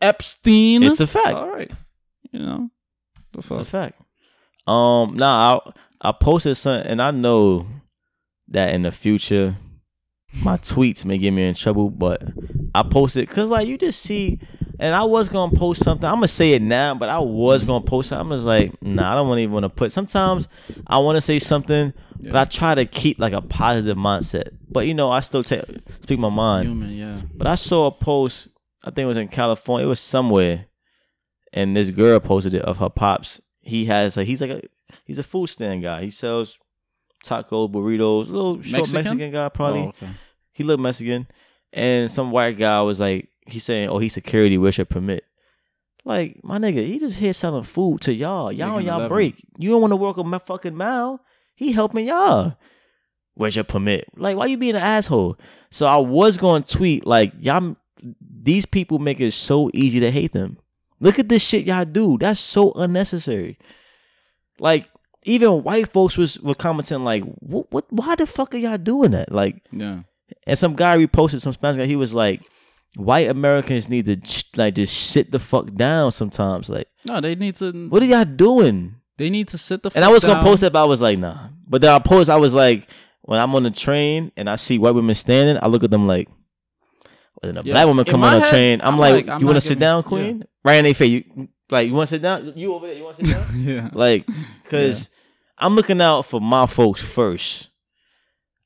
Epstein? 0.00 0.82
It's 0.82 1.00
a 1.00 1.06
fact. 1.06 1.34
all 1.34 1.50
right. 1.50 1.70
You 2.30 2.40
know, 2.40 2.70
the 3.32 3.38
It's 3.38 3.50
a 3.50 3.64
fact. 3.64 4.00
Um, 4.66 5.16
nah, 5.16 5.60
I 6.02 6.08
I 6.08 6.12
posted 6.12 6.56
something, 6.56 6.90
and 6.90 7.02
I 7.02 7.10
know 7.10 7.66
that 8.48 8.74
in 8.74 8.82
the 8.82 8.92
future, 8.92 9.56
my 10.42 10.56
tweets 10.56 11.04
may 11.04 11.18
get 11.18 11.32
me 11.32 11.46
in 11.46 11.54
trouble, 11.54 11.90
but 11.90 12.22
I 12.74 12.82
posted 12.82 13.28
because 13.28 13.50
like 13.50 13.68
you 13.68 13.76
just 13.76 14.00
see, 14.00 14.40
and 14.82 14.96
I 14.96 15.04
was 15.04 15.28
gonna 15.28 15.56
post 15.56 15.84
something. 15.84 16.04
I'm 16.04 16.16
gonna 16.16 16.26
say 16.26 16.54
it 16.54 16.60
now, 16.60 16.96
but 16.96 17.08
I 17.08 17.20
was 17.20 17.64
gonna 17.64 17.84
post 17.84 18.08
something. 18.08 18.32
I'm 18.32 18.36
just 18.36 18.44
like, 18.44 18.82
nah, 18.82 19.12
I 19.12 19.14
don't 19.14 19.38
even 19.38 19.52
want 19.52 19.62
to 19.62 19.68
put. 19.68 19.92
Sometimes 19.92 20.48
I 20.88 20.98
want 20.98 21.14
to 21.16 21.20
say 21.20 21.38
something, 21.38 21.92
but 22.20 22.34
I 22.34 22.44
try 22.46 22.74
to 22.74 22.84
keep 22.84 23.20
like 23.20 23.32
a 23.32 23.40
positive 23.40 23.96
mindset. 23.96 24.48
But 24.68 24.88
you 24.88 24.94
know, 24.94 25.08
I 25.08 25.20
still 25.20 25.44
take 25.44 25.62
speak 26.00 26.18
my 26.18 26.30
mind. 26.30 26.66
Human, 26.66 26.90
yeah. 26.90 27.20
But 27.32 27.46
I 27.46 27.54
saw 27.54 27.86
a 27.86 27.92
post, 27.92 28.48
I 28.82 28.90
think 28.90 29.04
it 29.04 29.06
was 29.06 29.16
in 29.16 29.28
California, 29.28 29.86
it 29.86 29.88
was 29.88 30.00
somewhere, 30.00 30.66
and 31.52 31.76
this 31.76 31.90
girl 31.90 32.18
posted 32.18 32.54
it 32.54 32.62
of 32.62 32.78
her 32.78 32.90
pops. 32.90 33.40
He 33.60 33.84
has 33.84 34.16
like 34.16 34.26
he's 34.26 34.40
like 34.40 34.50
a 34.50 34.62
he's 35.04 35.18
a 35.18 35.22
food 35.22 35.46
stand 35.46 35.84
guy. 35.84 36.02
He 36.02 36.10
sells 36.10 36.58
taco 37.22 37.68
burritos, 37.68 38.30
little 38.30 38.60
short 38.62 38.92
Mexican? 38.92 39.04
Mexican, 39.04 39.30
guy 39.30 39.48
probably. 39.48 39.82
Oh, 39.82 39.88
okay. 39.90 40.10
He 40.50 40.64
looked 40.64 40.82
Mexican, 40.82 41.28
and 41.72 42.10
some 42.10 42.32
white 42.32 42.58
guy 42.58 42.82
was 42.82 42.98
like 42.98 43.28
he's 43.46 43.64
saying, 43.64 43.88
"Oh, 43.88 43.98
he's 43.98 44.12
security. 44.14 44.58
Where's 44.58 44.78
your 44.78 44.84
permit?" 44.86 45.24
Like 46.04 46.40
my 46.42 46.58
nigga, 46.58 46.84
he 46.86 46.98
just 46.98 47.18
here 47.18 47.32
selling 47.32 47.62
food 47.62 48.00
to 48.02 48.12
y'all. 48.12 48.50
Y'all 48.50 48.76
on 48.76 48.84
y'all 48.84 48.96
living. 48.98 49.08
break. 49.08 49.46
You 49.58 49.70
don't 49.70 49.80
want 49.80 49.92
to 49.92 49.96
work 49.96 50.16
a 50.16 50.24
my 50.24 50.38
fucking 50.38 50.74
mile. 50.76 51.20
He 51.54 51.72
helping 51.72 52.06
y'all. 52.06 52.56
Where's 53.34 53.54
your 53.56 53.64
permit? 53.64 54.06
Like, 54.16 54.36
why 54.36 54.46
you 54.46 54.56
being 54.58 54.74
an 54.74 54.82
asshole? 54.82 55.38
So 55.70 55.86
I 55.86 55.96
was 55.96 56.36
going 56.38 56.64
to 56.64 56.76
tweet 56.76 57.06
like, 57.06 57.32
y'all, 57.40 57.76
these 58.20 58.66
people 58.66 58.98
make 58.98 59.20
it 59.20 59.30
so 59.32 59.70
easy 59.72 60.00
to 60.00 60.10
hate 60.10 60.32
them. 60.32 60.58
Look 61.00 61.18
at 61.18 61.28
this 61.28 61.42
shit 61.42 61.64
y'all 61.66 61.84
do. 61.84 62.18
That's 62.18 62.40
so 62.40 62.72
unnecessary. 62.72 63.58
Like, 64.58 64.88
even 65.24 65.62
white 65.62 65.90
folks 65.92 66.18
was 66.18 66.38
were 66.40 66.54
commenting 66.54 67.04
like, 67.04 67.22
what, 67.38 67.70
what, 67.72 67.86
why 67.90 68.14
the 68.16 68.26
fuck 68.26 68.54
are 68.54 68.58
y'all 68.58 68.76
doing 68.76 69.12
that? 69.12 69.32
Like, 69.32 69.62
Yeah. 69.72 70.00
and 70.46 70.58
some 70.58 70.74
guy 70.74 70.96
reposted 70.98 71.40
some 71.40 71.52
Spanish 71.52 71.78
guy. 71.78 71.86
He 71.86 71.96
was 71.96 72.14
like, 72.14 72.42
white 72.96 73.28
Americans 73.28 73.88
need 73.88 74.06
to 74.06 74.44
like 74.60 74.74
just 74.74 75.10
sit 75.10 75.30
the 75.32 75.38
fuck 75.38 75.72
down 75.74 76.12
sometimes. 76.12 76.68
Like, 76.68 76.88
No, 77.06 77.20
they 77.20 77.34
need 77.34 77.54
to. 77.56 77.88
what 77.88 78.02
are 78.02 78.06
y'all 78.06 78.24
doing? 78.24 78.96
They 79.18 79.30
need 79.30 79.48
to 79.48 79.58
sit 79.58 79.82
the. 79.82 79.90
And 79.94 80.04
I 80.04 80.08
was 80.08 80.22
gonna 80.24 80.34
down. 80.36 80.44
post 80.44 80.62
it, 80.62 80.72
but 80.72 80.82
I 80.82 80.86
was 80.86 81.00
like, 81.02 81.18
nah. 81.18 81.48
But 81.66 81.80
then 81.82 81.92
I 81.92 81.98
post, 81.98 82.28
I 82.30 82.36
was 82.36 82.54
like, 82.54 82.88
when 83.22 83.38
I'm 83.38 83.54
on 83.54 83.62
the 83.62 83.70
train 83.70 84.32
and 84.36 84.48
I 84.50 84.56
see 84.56 84.78
white 84.78 84.94
women 84.94 85.14
standing, 85.14 85.62
I 85.62 85.66
look 85.68 85.84
at 85.84 85.90
them 85.90 86.06
like, 86.06 86.28
when 87.40 87.56
a 87.56 87.62
Yeah. 87.62 87.72
black 87.72 87.86
woman 87.86 88.04
come 88.04 88.24
on 88.24 88.34
the 88.34 88.40
head, 88.40 88.50
train, 88.50 88.80
I'm, 88.82 88.94
I'm 88.94 89.00
like, 89.00 89.14
like, 89.14 89.28
I'm 89.28 89.40
you 89.40 89.46
want 89.46 89.56
to 89.56 89.60
sit 89.60 89.78
down, 89.78 90.02
yeah. 90.02 90.08
queen? 90.08 90.44
Right 90.64 90.74
in 90.74 90.84
their 90.84 90.94
face. 90.94 91.10
You, 91.10 91.48
like, 91.70 91.88
you 91.88 91.94
want 91.94 92.08
to 92.08 92.14
sit 92.16 92.22
down? 92.22 92.52
You 92.56 92.74
over 92.74 92.86
there? 92.86 92.96
You 92.96 93.04
want 93.04 93.16
to 93.18 93.24
sit 93.26 93.34
down? 93.36 93.60
yeah. 93.60 93.88
like, 93.92 94.26
cause 94.68 95.08
I'm 95.58 95.74
looking 95.76 96.00
out 96.00 96.22
for 96.22 96.40
my 96.40 96.66
folks 96.66 97.02
first. 97.04 97.68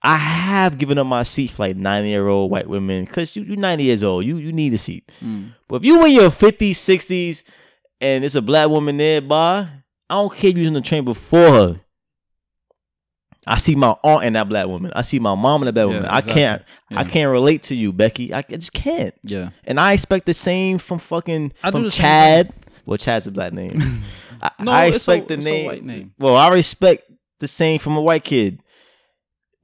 I 0.03 0.17
have 0.19 0.79
given 0.79 0.99
up 0.99 1.07
my 1.07 1.23
seat 1.25 1.51
for 1.51 1.63
like 1.65 1.77
90 1.77 2.09
year 2.09 2.29
old 2.29 2.51
white 2.51 2.69
women 2.69 3.05
because 3.05 3.35
you, 3.35 3.43
you're 3.43 3.57
90 3.57 3.83
years 3.85 4.03
old. 4.03 4.25
You 4.25 4.37
you 4.37 4.53
need 4.53 4.73
a 4.75 4.79
seat. 4.79 5.11
Mm. 5.25 5.53
But 5.69 5.77
if 5.77 5.85
you 5.85 6.05
in 6.05 6.13
your 6.13 6.31
50s, 6.31 6.71
60s, 6.71 7.43
and 8.01 8.25
it's 8.25 8.35
a 8.35 8.43
black 8.43 8.69
woman 8.69 8.97
nearby, 8.99 9.69
I 10.09 10.15
don't 10.15 10.33
care 10.35 10.51
if 10.51 10.57
you 10.57 10.63
was 10.63 10.69
on 10.69 10.75
the 10.75 10.81
train 10.83 11.05
before 11.05 11.51
her. 11.51 11.81
I 13.49 13.59
see 13.59 13.77
my 13.77 13.95
aunt 14.03 14.25
and 14.25 14.35
that 14.35 14.49
black 14.49 14.67
woman. 14.67 14.91
I 14.95 15.03
see 15.03 15.21
my 15.21 15.35
mom 15.37 15.63
and 15.63 15.69
that 15.69 15.73
black 15.73 15.87
Yeah, 15.89 15.95
woman. 16.03 16.11
I 16.11 16.21
can't. 16.21 16.63
I 16.91 17.05
can't 17.05 17.31
relate 17.31 17.63
to 17.65 17.77
you, 17.77 17.93
Becky. 17.93 18.35
I, 18.35 18.39
I 18.39 18.43
just 18.43 18.73
can't. 18.73 19.15
Yeah. 19.23 19.51
And 19.65 19.79
I 19.79 19.93
expect 19.93 20.27
the 20.27 20.35
same 20.35 20.79
from 20.79 20.99
fucking 20.99 21.53
I 21.63 21.71
from 21.71 21.89
Chad. 21.89 22.53
Well, 22.87 22.99
Chad's 22.99 23.29
a 23.29 23.31
black 23.31 23.53
name. 23.53 24.03
I, 24.43 24.51
No, 24.61 24.73
I 24.73 24.87
it's 24.87 24.95
a- 24.95 24.97
expect 24.97 25.29
the 25.29 25.37
name. 25.37 25.67
white 25.67 25.85
name. 25.85 26.13
Well, 26.19 26.35
I 26.37 26.49
respect 26.49 27.09
the 27.39 27.47
same 27.49 27.79
from 27.79 27.97
a 27.97 28.03
white 28.03 28.25
kid. 28.25 28.63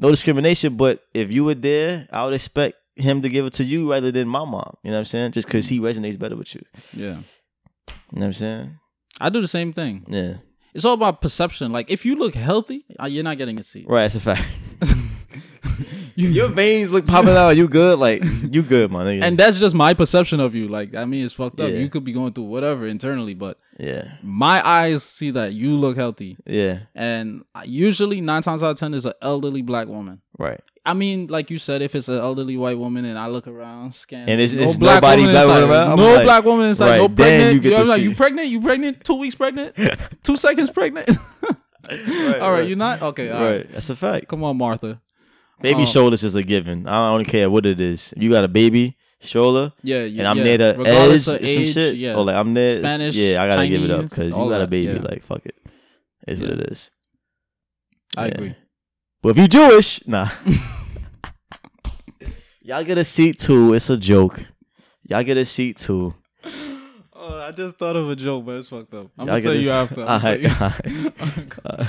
No 0.02 0.10
discrimination, 0.10 0.76
but 0.76 1.04
if 1.14 1.32
you 1.32 1.44
were 1.44 1.54
there, 1.54 2.08
I 2.10 2.24
would 2.24 2.34
expect 2.34 2.74
him 2.96 3.22
to 3.22 3.28
give 3.28 3.46
it 3.46 3.52
to 3.54 3.64
you 3.64 3.90
rather 3.90 4.10
than 4.10 4.26
my 4.28 4.44
mom. 4.44 4.76
You 4.82 4.90
know 4.90 4.96
what 4.96 5.00
I'm 5.00 5.04
saying? 5.04 5.32
Just 5.32 5.46
because 5.46 5.68
he 5.68 5.78
resonates 5.78 6.18
better 6.18 6.36
with 6.36 6.54
you. 6.56 6.62
Yeah. 6.92 7.04
You 7.06 7.14
know 7.14 7.94
what 8.10 8.24
I'm 8.24 8.32
saying? 8.32 8.78
I 9.20 9.28
do 9.30 9.40
the 9.40 9.48
same 9.48 9.72
thing. 9.72 10.04
Yeah. 10.08 10.34
It's 10.74 10.84
all 10.84 10.94
about 10.94 11.20
perception. 11.20 11.70
Like 11.70 11.90
if 11.90 12.04
you 12.04 12.16
look 12.16 12.34
healthy, 12.34 12.84
uh, 13.00 13.06
you're 13.06 13.22
not 13.22 13.38
getting 13.38 13.60
a 13.60 13.62
seat. 13.62 13.86
Right, 13.88 14.02
that's 14.02 14.16
a 14.16 14.20
fact. 14.20 14.44
Your 16.16 16.48
veins 16.48 16.90
look 16.90 17.06
popping 17.06 17.30
out. 17.30 17.50
You 17.50 17.68
good? 17.68 17.98
Like 17.98 18.22
you 18.50 18.62
good, 18.62 18.90
my 18.90 19.04
nigga. 19.04 19.22
And 19.22 19.38
that's 19.38 19.58
just 19.58 19.74
my 19.74 19.94
perception 19.94 20.40
of 20.40 20.54
you. 20.54 20.68
Like 20.68 20.94
I 20.94 21.04
mean, 21.04 21.24
it's 21.24 21.34
fucked 21.34 21.60
up. 21.60 21.70
Yeah. 21.70 21.78
You 21.78 21.88
could 21.88 22.04
be 22.04 22.12
going 22.12 22.32
through 22.32 22.44
whatever 22.44 22.86
internally, 22.86 23.34
but 23.34 23.58
yeah, 23.82 24.12
my 24.22 24.66
eyes 24.66 25.02
see 25.02 25.30
that 25.32 25.52
you 25.54 25.70
look 25.72 25.96
healthy. 25.96 26.36
yeah, 26.46 26.80
And 26.94 27.42
usually 27.64 28.20
nine 28.20 28.42
times 28.42 28.62
out 28.62 28.70
of 28.70 28.78
ten 28.78 28.94
is 28.94 29.04
an 29.06 29.12
elderly 29.20 29.62
black 29.62 29.88
woman. 29.88 30.20
right. 30.38 30.60
I 30.84 30.94
mean, 30.94 31.28
like 31.28 31.48
you 31.48 31.58
said, 31.58 31.80
if 31.80 31.94
it's 31.94 32.08
an 32.08 32.18
elderly 32.18 32.56
white 32.56 32.76
woman 32.76 33.04
and 33.04 33.16
I 33.16 33.28
look 33.28 33.46
around, 33.46 33.94
scan, 33.94 34.28
And 34.28 34.40
it's- 34.40 34.52
no 34.52 34.64
it's 34.68 34.76
black 34.78 35.00
nobody 35.00 35.22
woman 35.22 35.34
black 35.34 35.46
woman 35.46 35.96
no 35.96 36.14
like, 36.14 36.24
black 36.24 36.44
woman 36.44 36.68
inside, 36.70 36.88
right, 36.90 36.96
no 36.98 37.08
pregnant. 37.08 37.54
you 37.54 37.60
get 37.60 37.68
You, 37.70 37.74
to 37.76 37.80
I'm 37.82 37.86
like, 37.88 38.02
you 38.02 38.14
pregnant? 38.16 38.48
You 38.48 38.60
pregnant? 38.60 39.04
Two 39.04 39.14
weeks 39.20 39.36
pregnant? 39.36 39.76
Two 40.24 40.36
seconds 40.36 40.70
pregnant? 40.70 41.08
all 41.48 41.96
right, 41.96 42.40
right. 42.40 42.66
you're 42.68 42.76
not 42.76 43.00
okay. 43.02 43.30
All 43.30 43.40
right. 43.44 43.56
Right, 43.58 43.72
that's 43.72 43.90
a 43.90 43.96
fact. 43.96 44.26
come 44.28 44.42
on, 44.44 44.56
Martha. 44.56 45.00
Baby 45.60 45.80
Um, 45.80 45.86
shoulders 45.86 46.24
is 46.24 46.34
a 46.34 46.42
given. 46.42 46.88
I 46.88 47.16
don't 47.16 47.24
care 47.28 47.48
what 47.48 47.64
it 47.64 47.80
is. 47.80 48.12
You 48.16 48.30
got 48.30 48.42
a 48.42 48.48
baby 48.48 48.96
shoulder, 49.24 49.72
Yeah, 49.82 50.02
you, 50.04 50.18
and 50.20 50.28
I'm 50.28 50.38
yeah. 50.38 50.44
near 50.44 50.58
the 50.58 50.74
Regardless 50.78 51.28
edge 51.28 51.42
or 51.42 51.46
some 51.46 51.58
age, 51.62 51.72
shit, 51.72 51.96
Yeah, 51.96 52.14
or 52.16 52.24
like 52.24 52.36
I'm 52.36 52.54
there, 52.54 52.78
Spanish, 52.78 53.14
yeah, 53.14 53.42
I 53.42 53.48
gotta 53.48 53.68
give 53.68 53.82
it 53.84 53.90
up 53.90 54.04
because 54.04 54.28
you 54.28 54.34
all 54.34 54.48
got 54.48 54.60
a 54.60 54.66
baby. 54.66 54.92
yeah. 54.94 55.00
Like 55.02 55.22
fuck 55.22 55.44
it, 55.46 55.56
it's 56.26 56.40
what 56.40 56.50
it 56.50 56.60
is. 56.72 56.90
I 58.16 58.26
Yeah. 58.26 58.32
agree. 58.34 58.54
But 59.22 59.28
if 59.30 59.38
you 59.38 59.48
Jewish, 59.48 60.06
nah. 60.06 60.28
Y'all 62.64 62.84
get 62.84 62.96
a 62.98 63.04
seat 63.04 63.38
too. 63.40 63.74
It's 63.74 63.90
a 63.90 63.96
joke. 63.96 64.40
Y'all 65.08 65.22
get 65.24 65.36
a 65.36 65.44
seat 65.44 65.76
too. 65.78 66.14
Oh, 67.24 67.38
I 67.40 67.52
just 67.52 67.76
thought 67.76 67.94
of 67.94 68.10
a 68.10 68.16
joke, 68.16 68.44
but 68.46 68.56
it's 68.56 68.68
fucked 68.68 68.92
up. 68.94 69.06
I'm 69.16 69.28
Y'all 69.28 69.40
gonna 69.40 69.42
tell 69.42 69.54
you 69.54 69.70
after. 69.70 70.02
I'm 70.08 70.20
gonna 70.20 70.50
Alright, 70.50 70.74
tell 70.74 70.90
you. 70.92 71.12
Uh, 71.64 71.86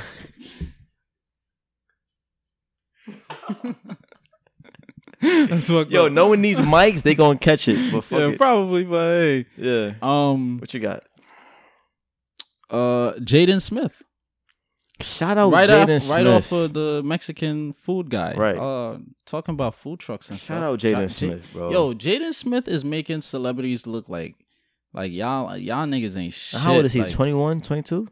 That's 5.48 5.68
fucked 5.68 5.92
yo, 5.92 6.06
up. 6.08 6.12
knowing 6.12 6.42
these 6.42 6.60
mics, 6.60 7.02
they 7.02 7.16
gonna 7.16 7.40
catch 7.40 7.68
it. 7.68 7.92
But 7.92 8.02
fuck 8.04 8.20
Yeah, 8.20 8.28
it. 8.30 8.38
probably, 8.38 8.84
but 8.84 9.08
hey. 9.10 9.46
yeah. 9.58 9.94
Um, 10.02 10.60
What 10.60 10.74
you 10.74 10.80
got? 10.80 11.04
uh, 12.70 13.14
Jaden 13.20 13.62
Smith, 13.62 14.02
Shout 15.02 15.38
out 15.38 15.52
right 15.52 15.68
Jaden 15.70 15.98
off, 15.98 16.04
Smith. 16.04 16.10
right 16.16 16.28
off 16.28 16.52
of 16.52 16.74
the 16.74 17.02
Mexican 17.04 17.74
food 17.74 18.10
guy. 18.10 18.34
Right. 18.36 18.56
Uh, 18.58 19.00
talking 19.26 19.54
about 19.54 19.76
food 19.76 20.00
trucks 20.00 20.30
and 20.30 20.40
Shout 20.40 20.58
stuff. 20.58 20.64
out 20.64 20.80
Jaden 20.80 20.92
Ja- 20.94 21.02
Ja- 21.02 21.08
Smith, 21.08 21.50
bro. 21.54 21.72
Yo, 21.72 21.94
Jaden 21.94 22.34
Smith 22.34 22.68
is 22.68 22.86
making 22.86 23.22
celebrities 23.22 23.86
look 23.88 24.08
like, 24.10 24.36
like 24.94 25.12
y'all, 25.12 25.58
y'all 25.58 25.86
niggas 25.88 26.16
ain't 26.18 26.34
shit. 26.34 26.60
how 26.60 26.76
old 26.76 26.86
is 26.86 26.94
he? 26.94 27.02
Like, 27.02 27.12
21, 27.12 27.62
22? 27.62 28.08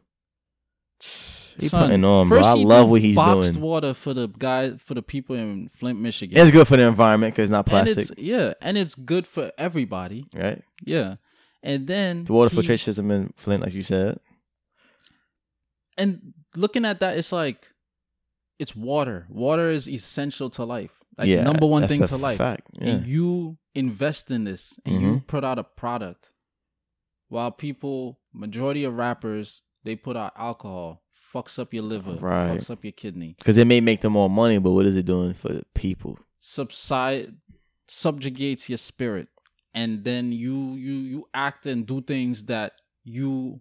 He 1.60 1.68
son, 1.68 1.86
putting 1.88 2.04
on, 2.04 2.28
bro. 2.28 2.40
I 2.40 2.52
love 2.54 2.88
what 2.88 3.00
he's 3.00 3.16
boxed 3.16 3.52
doing. 3.54 3.62
water 3.64 3.94
for 3.94 4.14
the 4.14 4.28
guy 4.28 4.76
for 4.76 4.94
the 4.94 5.02
people 5.02 5.36
in 5.36 5.68
Flint, 5.68 6.00
Michigan. 6.00 6.38
It's 6.38 6.50
good 6.50 6.66
for 6.68 6.76
the 6.76 6.84
environment 6.84 7.34
because 7.34 7.44
it's 7.44 7.50
not 7.52 7.66
and 7.66 7.86
plastic, 7.86 8.10
it's 8.10 8.12
yeah, 8.20 8.54
and 8.60 8.76
it's 8.78 8.94
good 8.94 9.26
for 9.26 9.52
everybody. 9.58 10.24
right? 10.34 10.62
Yeah, 10.84 11.16
and 11.62 11.86
then 11.86 12.24
The 12.24 12.32
water 12.32 12.50
he- 12.50 12.56
filtration 12.56 12.84
system 12.92 13.10
in 13.10 13.32
Flint, 13.36 13.62
like 13.62 13.74
you 13.74 13.82
said. 13.82 14.18
and 15.98 16.32
looking 16.56 16.84
at 16.84 17.00
that, 17.00 17.16
it's 17.18 17.32
like 17.32 17.68
it's 18.58 18.74
water. 18.76 19.26
Water 19.28 19.70
is 19.70 19.88
essential 19.88 20.50
to 20.50 20.64
life. 20.64 20.92
Like 21.18 21.28
yeah, 21.28 21.42
number 21.42 21.66
one 21.66 21.86
thing 21.88 22.06
to 22.06 22.16
life. 22.16 22.38
Fact. 22.38 22.66
Yeah. 22.72 22.88
And 22.88 23.06
you 23.06 23.58
invest 23.74 24.30
in 24.30 24.44
this 24.44 24.78
and 24.84 25.00
you 25.00 25.08
Mhm. 25.16 25.26
put 25.26 25.44
out 25.44 25.58
a 25.58 25.64
product. 25.64 26.32
While 27.28 27.50
people, 27.50 28.18
majority 28.32 28.84
of 28.84 28.94
rappers, 28.94 29.62
they 29.84 29.96
put 29.96 30.16
out 30.16 30.32
alcohol, 30.36 31.01
fucks 31.32 31.58
up 31.58 31.72
your 31.72 31.82
liver, 31.84 32.12
Right. 32.14 32.58
fucks 32.60 32.70
up 32.70 32.84
your 32.84 32.92
kidney, 32.92 33.34
Because 33.38 33.56
it 33.56 33.66
may 33.66 33.80
make 33.80 34.00
them 34.00 34.12
more 34.12 34.28
money, 34.30 34.58
but 34.58 34.72
what 34.72 34.86
is 34.86 34.96
it 34.96 35.06
doing 35.06 35.32
for 35.34 35.48
the 35.48 35.62
people? 35.74 36.18
subside, 36.38 37.34
subjugates 37.88 38.68
your 38.68 38.78
spirit, 38.78 39.28
and 39.74 40.04
then 40.04 40.32
you 40.32 40.74
you 40.74 40.92
you 40.94 41.24
act 41.34 41.66
and 41.66 41.86
do 41.86 42.00
things 42.00 42.44
that 42.46 42.72
you 43.04 43.60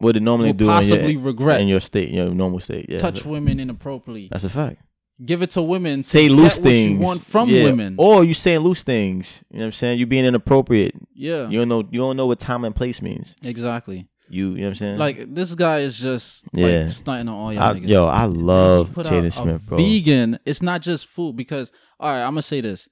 would 0.00 0.16
it 0.16 0.20
normally 0.22 0.52
do 0.52 0.64
in 0.64 0.70
possibly 0.70 1.12
your, 1.12 1.22
regret. 1.22 1.60
in 1.60 1.68
your 1.68 1.80
state, 1.80 2.10
your 2.10 2.30
normal 2.30 2.60
state. 2.60 2.86
Yeah, 2.88 2.98
touch 2.98 3.24
women 3.24 3.58
inappropriately. 3.60 4.28
That's 4.30 4.44
a 4.44 4.48
fact. 4.50 4.82
Give 5.24 5.42
it 5.42 5.50
to 5.50 5.62
women. 5.62 6.02
to 6.02 6.08
Say 6.08 6.28
loose 6.28 6.58
things. 6.58 6.92
you 6.92 7.04
want 7.04 7.24
from 7.24 7.48
Yeah. 7.50 7.64
women. 7.64 7.96
Or 7.98 8.22
you 8.24 8.34
saying 8.34 8.60
loose 8.60 8.84
things. 8.84 9.42
You 9.50 9.58
know 9.58 9.62
what 9.62 9.66
I'm 9.66 9.72
saying? 9.72 9.98
You 9.98 10.06
being 10.06 10.24
inappropriate. 10.24 10.94
yeah, 11.12 11.48
You 11.48 11.58
don't 11.58 11.68
know 11.68 11.80
you 11.90 11.98
don't 11.98 12.16
know 12.16 12.26
what 12.26 12.38
time 12.38 12.64
and 12.64 12.74
place 12.74 13.02
means. 13.02 13.34
exactly. 13.42 14.06
You 14.30 14.50
you 14.50 14.56
know 14.56 14.62
what 14.62 14.68
I'm 14.68 14.74
saying? 14.76 14.98
Like 14.98 15.34
this 15.34 15.54
guy 15.54 15.80
is 15.80 15.98
just 15.98 16.46
Yeah. 16.52 16.66
like 16.82 16.88
stunting 16.90 17.28
on 17.28 17.34
all 17.34 17.52
y'all 17.52 17.62
I, 17.62 17.74
niggas. 17.74 17.88
yo, 17.88 18.06
I 18.06 18.24
love 18.24 18.88
He 18.88 18.94
put 18.94 19.06
out 19.06 19.12
Jaden 19.24 19.32
Smith, 19.32 19.62
bro. 19.66 19.78
Vegan. 19.78 20.38
It's 20.44 20.62
not 20.62 20.82
just 20.82 21.06
food 21.06 21.36
because 21.36 21.72
all 22.00 22.10
right, 22.10 22.22
I'm 22.22 22.32
gonna 22.32 22.42
say 22.42 22.60
this. 22.60 22.88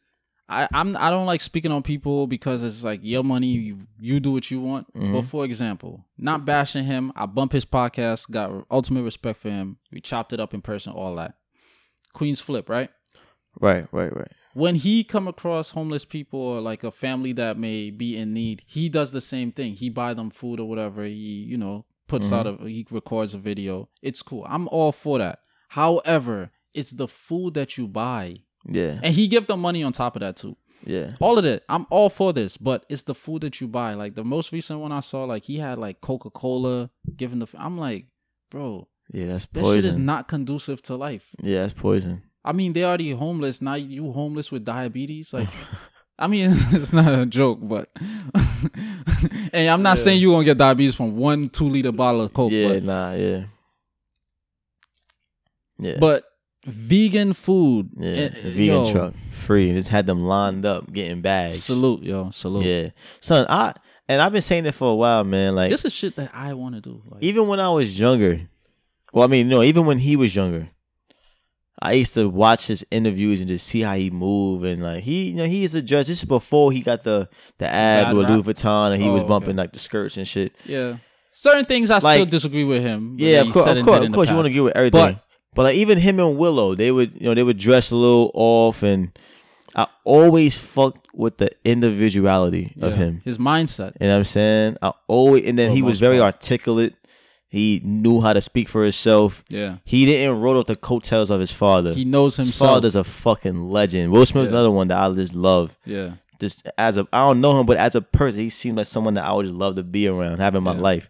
I, 0.49 0.69
I'm 0.73 0.97
I 0.97 1.11
don't 1.11 1.26
like 1.26 1.40
speaking 1.40 1.73
on 1.73 1.83
people 1.83 2.28
because 2.28 2.62
it's 2.62 2.85
like 2.85 3.00
your 3.02 3.25
money, 3.25 3.49
you, 3.49 3.78
you 3.99 4.21
do 4.21 4.31
what 4.31 4.49
you 4.49 4.61
want. 4.61 4.87
Mhm. 4.95 5.12
But 5.12 5.23
for 5.23 5.45
example, 5.45 6.05
not 6.16 6.45
bashing 6.45 6.85
him, 6.85 7.12
I 7.16 7.26
bump 7.26 7.50
his 7.52 7.64
podcast, 7.64 8.31
got 8.31 8.64
ultimate 8.71 9.02
respect 9.02 9.40
for 9.40 9.50
him. 9.50 9.78
We 9.90 10.00
chopped 10.00 10.33
it 10.33 10.38
up 10.38 10.55
in 10.55 10.62
person, 10.62 10.93
all 10.93 11.16
that. 11.16 11.35
Queen's 12.12 12.38
Flip, 12.40 12.69
right? 12.69 12.90
Right, 13.61 13.87
right, 13.93 14.14
right. 14.16 14.31
When 14.56 14.75
he 14.75 15.04
come 15.04 15.28
across 15.28 15.72
homeless 15.72 16.06
people 16.06 16.40
or 16.40 16.62
like 16.62 16.82
a 16.82 16.90
family 16.90 17.32
that 17.32 17.58
may 17.58 17.90
be 17.90 18.16
in 18.16 18.32
need, 18.32 18.62
he 18.66 18.88
does 18.88 19.12
the 19.12 19.20
same 19.20 19.52
thing. 19.52 19.75
He 19.75 19.90
buy 19.90 20.14
them 20.14 20.30
food 20.30 20.58
or 20.58 20.66
whatever. 20.66 21.04
He, 21.04 21.12
you 21.12 21.58
know, 21.58 21.84
puts 22.08 22.28
mm-hmm. 22.28 22.34
out 22.34 22.60
a 22.62 22.66
he 22.66 22.86
records 22.90 23.34
a 23.34 23.38
video. 23.38 23.90
It's 24.00 24.22
cool. 24.22 24.46
I'm 24.48 24.66
all 24.68 24.92
for 24.92 25.18
that. 25.18 25.40
However, 25.68 26.52
it's 26.72 26.92
the 26.92 27.06
food 27.06 27.52
that 27.52 27.76
you 27.76 27.86
buy. 27.86 28.36
Yeah, 28.64 28.98
And 29.02 29.14
he 29.14 29.28
give 29.28 29.46
them 29.46 29.60
money 29.60 29.82
on 29.82 29.92
top 29.92 30.16
of 30.16 30.20
that 30.20 30.36
too. 30.36 30.56
yeah. 30.86 31.12
All 31.20 31.38
of 31.38 31.44
it. 31.44 31.62
I'm 31.68 31.86
all 31.90 32.08
for 32.08 32.32
this, 32.32 32.56
but 32.56 32.86
it's 32.88 33.02
the 33.02 33.14
food 33.14 33.42
that 33.42 33.60
you 33.60 33.68
buy. 33.68 33.92
Like 33.92 34.14
the 34.14 34.25
most 34.25 34.52
recent 34.52 34.80
one 34.80 34.90
I 34.90 35.00
saw, 35.00 35.25
like 35.25 35.44
he 35.44 35.58
had 35.58 35.78
like 35.78 36.00
Coca 36.00 36.30
Cola 36.30 36.88
giving 37.14 37.40
the. 37.40 37.46
I'm 37.58 37.76
like, 37.76 38.06
bro, 38.50 38.88
Yeah, 39.12 39.26
that's 39.26 39.44
poison. 39.44 39.68
that 39.68 39.75
shit 39.76 39.84
is 39.84 39.96
not 39.98 40.28
conducive 40.28 40.80
to 40.84 40.96
life. 40.96 41.28
yeah, 41.42 41.60
that's 41.60 41.75
poison. 41.75 42.22
I 42.46 42.52
mean, 42.52 42.72
they 42.72 42.84
already 42.84 43.10
homeless. 43.10 43.60
Now 43.60 43.74
you 43.74 44.12
homeless 44.12 44.50
with 44.52 44.64
diabetes. 44.64 45.32
Like, 45.34 45.48
I 46.18 46.28
mean, 46.28 46.50
it's 46.70 46.92
not 46.92 47.12
a 47.12 47.26
joke, 47.26 47.58
but 47.60 47.90
and 49.52 49.68
I'm 49.68 49.82
not 49.82 49.98
Yeah. 49.98 50.04
saying 50.04 50.20
you 50.22 50.30
gonna 50.30 50.44
get 50.44 50.56
diabetes 50.56 50.94
from 50.94 51.16
one 51.16 51.48
two 51.50 51.68
liter 51.68 51.92
bottle 51.92 52.22
of 52.22 52.32
Coke, 52.32 52.52
yeah, 52.52 52.68
but, 52.68 52.82
nah, 52.84 53.12
yeah. 53.14 53.44
Yeah. 55.78 55.96
but 56.00 56.24
vegan 56.64 57.32
food, 57.34 57.90
yeah, 57.98 58.08
eh, 58.10 58.28
vegan 58.44 58.66
yo, 58.66 58.92
truck. 58.92 59.14
Free. 59.30 59.72
Just 59.72 59.90
had 59.90 60.06
them 60.06 60.22
lined 60.22 60.64
up 60.64 60.90
getting 60.92 61.20
bags. 61.20 61.64
Salute, 61.64 62.02
yo, 62.02 62.30
salute. 62.30 62.64
Yeah. 62.64 62.88
Son, 63.20 63.44
I 63.48 63.74
and 64.08 64.22
I've 64.22 64.32
been 64.32 64.40
saying 64.42 64.66
it 64.66 64.72
for 64.74 64.90
a 64.90 64.94
while, 64.94 65.24
man. 65.24 65.54
Like 65.54 65.70
This 65.70 65.84
is 65.84 65.92
shit 65.92 66.16
that 66.16 66.30
I 66.34 66.54
want 66.54 66.76
to 66.76 66.80
do. 66.80 67.02
Like, 67.08 67.22
even 67.22 67.46
when 67.48 67.60
I 67.60 67.68
was 67.70 67.98
younger, 67.98 68.48
well, 69.12 69.24
I 69.24 69.26
mean, 69.26 69.48
no, 69.48 69.62
even 69.62 69.84
when 69.84 69.98
he 69.98 70.16
was 70.16 70.34
younger, 70.34 70.70
I 71.83 71.92
used 71.92 72.14
to 72.14 72.28
watch 72.28 72.66
his 72.68 72.85
interviews 72.90 73.40
and 73.40 73.49
just 73.49 73.66
see 73.66 73.83
how 73.83 73.95
he 73.97 74.09
move 74.11 74.64
and 74.64 74.83
like 74.83 75.02
he, 75.04 75.25
you 75.30 75.35
know, 75.35 75.45
he 75.45 75.62
is 75.64 75.75
a 75.75 75.83
judge. 75.83 76.06
This 76.06 76.23
is 76.23 76.25
before 76.25 76.73
he 76.73 76.80
got 76.80 77.02
the 77.02 77.28
the 77.59 77.66
ad 77.68 78.14
with? 78.16 78.28
Louis 78.28 78.42
Vuitton 78.42 78.92
and 78.92 79.02
he 79.02 79.09
Oh, 79.09 79.12
was 79.12 79.23
okay. 79.23 79.28
bumping 79.28 79.56
like 79.56 79.73
the 79.73 79.78
skirts 79.78 80.16
and 80.16 80.26
shit. 80.26 80.52
yeah, 80.64 80.97
certain 81.33 81.64
things 81.66 81.90
I 81.90 81.99
still 81.99 82.25
disagree 82.26 82.64
with 82.64 82.83
him. 82.83 83.16
Yeah, 83.18 83.42
of 83.42 83.52
course, 83.52 83.66
of 83.66 83.85
course, 83.85 84.06
of 84.06 84.12
course, 84.12 84.28
you 84.30 84.35
want 84.37 84.47
to 84.47 84.50
agree 84.50 84.61
with 84.62 84.76
everything. 84.76 85.21
But 85.54 85.62
like 85.62 85.76
even 85.76 85.99
him 85.99 86.18
and 86.21 86.37
Willow, 86.38 86.75
they 86.75 86.90
would 86.92 87.12
you 87.14 87.23
know 87.26 87.35
they 87.35 87.42
would 87.42 87.59
dress 87.59 87.90
a 87.90 87.97
little 87.97 88.30
off, 88.35 88.83
and 88.83 89.11
I 89.75 89.87
always 90.04 90.56
fucked 90.59 91.06
with 91.14 91.37
the 91.38 91.50
individuality 91.64 92.73
of 92.80 92.95
him. 92.97 93.21
His 93.25 93.38
mindset. 93.38 93.92
You 94.00 94.06
know 94.09 94.14
what 94.14 94.18
I'm 94.18 94.25
saying? 94.25 94.76
I 94.83 94.92
always 95.09 95.45
and 95.45 95.59
then 95.59 95.71
For 95.71 95.76
he 95.76 95.83
was 95.83 96.00
very 96.00 96.18
part. 96.18 96.35
articulate. 96.37 96.95
He 97.48 97.80
knew 97.84 98.20
how 98.20 98.32
to 98.32 98.40
speak 98.40 98.68
for 98.68 98.82
himself. 98.82 99.44
Yeah. 99.48 99.76
He 99.84 100.04
didn't 100.04 100.40
roll 100.40 100.58
off 100.58 100.66
the 100.66 100.74
coattails 100.76 101.30
of 101.30 101.38
his 101.40 101.52
father. 101.52 101.94
He 101.94 102.04
knows 102.04 102.36
his 102.36 102.48
himself. 102.48 102.70
father's 102.72 102.96
a 102.96 103.04
fucking 103.04 103.70
legend. 103.70 104.10
Will 104.12 104.26
Smith's 104.26 104.50
Yeah. 104.50 104.56
another 104.56 104.70
one 104.72 104.88
that 104.88 104.98
I 104.98 105.12
just 105.14 105.34
love. 105.34 105.76
yeah. 105.84 106.14
Just 106.38 106.68
as 106.76 106.98
a, 106.98 107.08
I 107.14 107.26
don't 107.26 107.40
know 107.40 107.58
him, 107.58 107.64
but 107.64 107.78
as 107.78 107.94
a 107.94 108.02
person, 108.02 108.40
he 108.40 108.50
seems 108.50 108.76
like 108.76 108.84
someone 108.86 109.14
that 109.14 109.24
I 109.24 109.32
would 109.32 109.46
just 109.46 109.56
love 109.56 109.76
to 109.76 109.82
be 109.82 110.06
around, 110.06 110.38
have 110.40 110.54
in 110.54 110.62
my 110.64 110.74
Yeah. 110.74 110.80
life. 110.80 111.08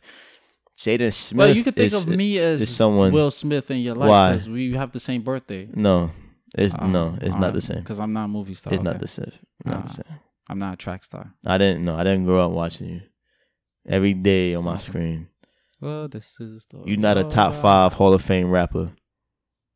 Jaden 0.79 1.13
Smith. 1.13 1.39
Well, 1.39 1.57
you 1.57 1.65
could 1.65 1.75
think 1.75 1.87
is, 1.93 1.95
of 1.95 2.07
me 2.07 2.39
as 2.39 2.69
someone- 2.69 3.11
Will 3.13 3.33
Smith 3.33 3.69
in 3.73 3.79
your 3.79 3.97
life 3.97 4.09
Why? 4.09 4.33
because 4.35 4.49
we 4.49 4.75
have 4.75 4.93
the 4.93 5.01
same 5.01 5.23
birthday. 5.23 5.69
No, 5.75 6.13
it's 6.57 6.77
no, 6.81 7.19
it's 7.21 7.35
not 7.35 7.55
the 7.55 7.61
same. 7.61 7.79
Because 7.79 7.99
I'm 7.99 8.13
not 8.13 8.27
a 8.27 8.29
movie 8.29 8.55
star. 8.55 8.73
It's 8.75 8.83
not 8.85 9.01
the 9.01 9.09
same. 9.09 9.33
Not 9.65 9.77
Ah. 9.79 9.81
the 9.83 9.89
same. 9.89 10.15
I'm 10.49 10.59
not 10.61 10.75
a 10.75 10.77
track 10.77 11.03
star. 11.03 11.35
I 11.45 11.59
didn't 11.59 11.85
know. 11.85 11.97
I 11.97 12.05
didn't 12.05 12.25
grow 12.27 12.45
up 12.47 12.53
watching 12.53 12.89
you 12.89 13.01
every 13.89 14.15
day 14.15 14.55
on 14.55 14.63
my 14.65 14.75
Okay. 14.75 14.83
screen. 14.83 15.29
Well, 15.87 16.09
this 16.09 16.41
is 16.41 16.67
the. 16.71 16.83
You're 16.85 16.99
not 16.99 17.17
a 17.17 17.23
top 17.25 17.55
five 17.55 17.93
Hall 17.93 18.13
of 18.13 18.23
Fame 18.23 18.51
rapper. 18.51 18.91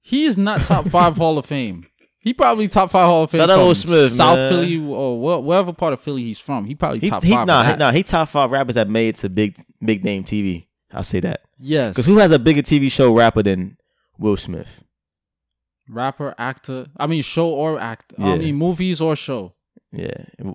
He 0.02 0.24
is 0.24 0.36
not 0.36 0.62
top 0.64 0.88
five 0.88 1.16
Hall 1.16 1.38
of 1.38 1.46
Fame. 1.46 1.86
He 2.18 2.34
probably 2.34 2.66
top 2.68 2.90
five 2.90 3.06
Hall 3.06 3.22
of 3.24 3.30
Fame. 3.30 3.38
Shout 3.38 3.50
out 3.50 3.58
Will 3.60 3.74
Smith, 3.74 4.10
South 4.12 4.36
man. 4.36 4.50
Philly 4.52 4.76
or 4.78 5.16
wh- 5.40 5.44
wherever 5.44 5.72
part 5.72 5.92
of 5.92 6.00
Philly 6.00 6.22
he's 6.22 6.38
from. 6.38 6.64
He 6.64 6.74
probably 6.74 6.98
He, 7.00 7.08
top 7.10 7.22
he, 7.22 7.32
five. 7.32 7.46
nah, 7.46 7.76
nah, 7.76 7.92
he 7.92 8.02
top 8.02 8.28
five 8.28 8.50
rappers 8.50 8.74
that 8.74 8.88
made 8.88 9.08
it 9.10 9.16
to 9.16 9.28
big 9.28 9.56
big 9.84 10.04
name 10.04 10.24
TV. 10.24 10.66
I'll 10.92 11.04
say 11.04 11.20
that. 11.20 11.42
Yes. 11.58 11.90
Because 11.92 12.06
who 12.06 12.18
has 12.18 12.30
a 12.32 12.38
bigger 12.38 12.62
TV 12.62 12.90
show 12.90 13.14
rapper 13.16 13.42
than 13.44 13.76
Will 14.18 14.36
Smith? 14.36 14.82
rapper, 15.88 16.34
actor? 16.38 16.86
I 16.96 17.06
mean, 17.06 17.22
show 17.22 17.48
or 17.50 17.78
act. 17.80 18.12
I 18.18 18.36
mean, 18.38 18.54
movies 18.56 19.00
or 19.00 19.16
show. 19.16 19.54
Yeah, 19.92 20.08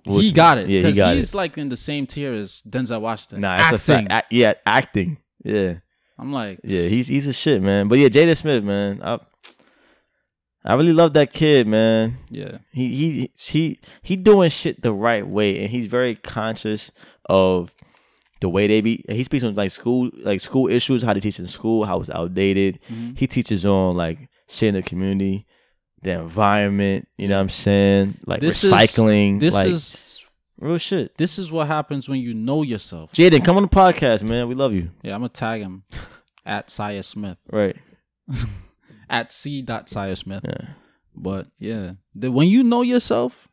Will 0.06 0.18
he 0.18 0.22
Smith. 0.24 0.34
got 0.34 0.58
it. 0.58 0.68
Yeah, 0.68 0.78
he 0.78 0.82
because 0.82 0.96
got 0.96 1.14
he's 1.14 1.34
it. 1.34 1.36
like 1.36 1.58
in 1.58 1.68
the 1.68 1.76
same 1.76 2.06
tier 2.06 2.32
as 2.32 2.62
Denzel 2.68 3.00
Washington. 3.02 3.40
Nah, 3.40 3.56
that's 3.58 3.70
a 3.72 3.74
Acting. 3.74 3.94
fact. 4.08 4.10
Act- 4.12 4.32
yeah, 4.32 4.54
acting. 4.64 5.18
Yeah, 5.46 5.74
I'm 6.18 6.32
like, 6.32 6.60
yeah, 6.64 6.82
he's 6.88 7.06
he's 7.08 7.26
a 7.26 7.32
shit, 7.32 7.62
man. 7.62 7.88
But 7.88 7.98
yeah, 7.98 8.08
Jada 8.08 8.36
Smith, 8.36 8.64
man. 8.64 9.00
I 9.02 9.18
I 10.64 10.74
really 10.74 10.92
love 10.92 11.12
that 11.12 11.32
kid, 11.32 11.66
man. 11.68 12.18
yeah, 12.30 12.58
He 12.72 12.88
he 12.94 13.30
he 13.38 13.78
he 14.02 14.16
doing 14.16 14.50
shit 14.50 14.82
the 14.82 14.92
right 14.92 15.26
way, 15.26 15.60
and 15.60 15.70
he's 15.70 15.86
very 15.86 16.16
conscious 16.16 16.90
of 17.26 17.72
the 18.40 18.48
way 18.48 18.66
they 18.66 18.80
be. 18.80 19.04
He 19.08 19.22
speaks 19.22 19.44
on 19.44 19.54
like 19.54 19.70
school 19.70 20.10
like 20.22 20.40
school 20.40 20.68
issues, 20.68 21.02
how 21.02 21.12
to 21.12 21.20
teach 21.20 21.38
in 21.38 21.46
school, 21.46 21.84
how 21.84 22.00
it's 22.00 22.10
outdated. 22.10 22.80
Mhm. 22.92 23.16
He 23.18 23.26
teaches 23.28 23.64
on 23.64 23.96
like 23.96 24.28
shit 24.48 24.70
in 24.70 24.74
the 24.74 24.82
community, 24.82 25.46
the 26.02 26.18
environment. 26.20 27.06
You 27.16 27.28
know 27.28 27.36
what 27.36 27.42
I'm 27.42 27.48
saying? 27.48 28.18
Like 28.26 28.40
This 28.40 28.64
is- 28.64 28.72
recycling. 28.72 29.38
This 29.40 29.54
like, 29.54 29.68
is 29.68 30.25
real 30.58 30.78
shit. 30.78 31.16
this 31.18 31.38
is 31.38 31.50
what 31.50 31.66
happens 31.66 32.08
when 32.08 32.20
you 32.20 32.34
know 32.34 32.62
yourself. 32.62 33.12
Jaden, 33.12 33.44
come 33.44 33.56
on 33.56 33.62
the 33.62 33.68
podcast, 33.68 34.22
man. 34.22 34.48
We 34.48 34.54
love 34.54 34.72
you. 34.72 34.90
Yeah, 35.02 35.14
I'm 35.14 35.20
gonna 35.20 35.28
tag 35.30 35.60
him 35.60 35.84
at 36.46 36.68
Syre 36.68 37.02
Smith 37.04 37.38
Right. 37.50 37.76
at 39.10 39.32
c 39.32 39.62
dot 39.62 39.88
Syre 39.88 40.16
Smith. 40.16 40.42
Yeah. 40.46 40.68
But 41.14 41.46
yeah, 41.58 41.92
the, 42.14 42.30
when 42.30 42.48
you 42.48 42.62
know 42.62 42.82
yourself, 42.82 43.48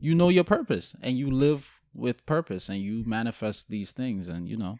you 0.00 0.14
know 0.14 0.28
your 0.28 0.44
purpose, 0.44 0.94
and 1.02 1.16
you 1.18 1.30
live 1.30 1.68
with 1.94 2.24
purpose, 2.26 2.68
and 2.68 2.78
you 2.80 3.02
manifest 3.06 3.68
these 3.68 3.90
things, 3.92 4.28
and 4.28 4.48
you 4.48 4.56
know. 4.56 4.78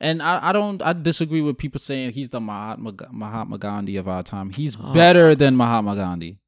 And 0.00 0.22
I, 0.22 0.48
I 0.48 0.52
don't 0.52 0.82
I 0.82 0.92
disagree 0.92 1.40
with 1.40 1.56
people 1.56 1.78
saying 1.80 2.10
he's 2.10 2.28
the 2.28 2.40
Mahatma 2.40 2.92
Mahatma 3.10 3.56
Gandhi 3.58 3.96
of 3.96 4.08
our 4.08 4.22
time. 4.22 4.50
He's 4.50 4.76
Oh. 4.78 4.92
better 4.92 5.34
than 5.34 5.56
Mahatma 5.56 5.94
Gandhi. 5.96 6.40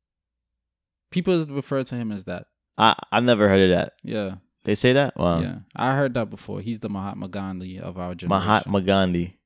People 1.10 1.46
refer 1.46 1.82
to 1.84 1.94
him 1.94 2.10
as 2.12 2.24
that. 2.24 2.46
I 2.78 2.94
I 3.12 3.20
never 3.20 3.48
heard 3.48 3.70
of 3.70 3.76
that. 3.76 3.92
Yeah, 4.02 4.36
They 4.64 4.74
say 4.74 4.92
that. 4.92 5.16
Wow. 5.16 5.40
yeah. 5.40 5.58
I 5.74 5.94
heard 5.94 6.14
that 6.14 6.28
before. 6.30 6.60
He's 6.60 6.80
the 6.80 6.88
Mahatma 6.88 7.28
Gandhi 7.28 7.78
of 7.80 7.98
our 7.98 8.14
generation. 8.14 8.28
Mahatma 8.46 8.80
Gandhi. 8.82 9.38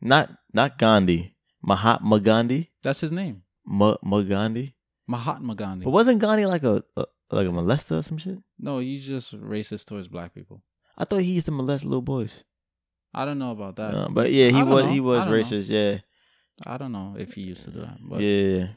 Not 0.00 0.30
not 0.52 0.78
Gandhi. 0.78 1.34
Mahatma 1.62 2.20
Gandhi. 2.20 2.70
That's 2.82 3.00
his 3.00 3.12
name. 3.12 3.42
Ma, 3.66 3.96
Ma 4.02 4.22
Gandhi. 4.22 4.74
Mahatma 5.06 5.54
Gandhi. 5.54 5.84
But 5.84 5.90
wasn't 5.90 6.20
Gandhi 6.20 6.46
like 6.46 6.62
a, 6.64 6.82
a 6.96 7.04
like 7.30 7.46
a 7.46 7.50
molester 7.50 7.98
or 7.98 8.02
some 8.02 8.18
shit? 8.18 8.38
no, 8.58 8.78
he's 8.78 9.04
just 9.04 9.32
racist 9.40 9.86
towards 9.86 10.08
black 10.08 10.34
people. 10.34 10.62
I 10.96 11.04
thought 11.04 11.20
he 11.22 11.32
used 11.32 11.46
to 11.46 11.52
molest 11.52 11.84
little 11.84 12.02
boys. 12.02 12.44
I 13.14 13.24
don't 13.24 13.38
know 13.38 13.50
about 13.52 13.76
that. 13.76 13.94
Uh, 13.94 14.08
but 14.10 14.32
yeah, 14.32 14.48
he 14.50 14.62
was 14.62 14.84
know. 14.84 14.90
he 14.92 15.00
was 15.00 15.24
don't 15.24 15.30
know. 15.32 15.38
racist. 15.38 15.68
Yeah. 15.68 15.98
I 16.66 16.76
don't 16.76 16.92
know 16.92 17.16
if 17.18 17.32
he 17.34 17.42
used 17.42 17.64
to 17.64 17.70
do 17.70 17.80
that. 17.80 17.98
But 18.02 18.20
Yeah. 18.20 18.68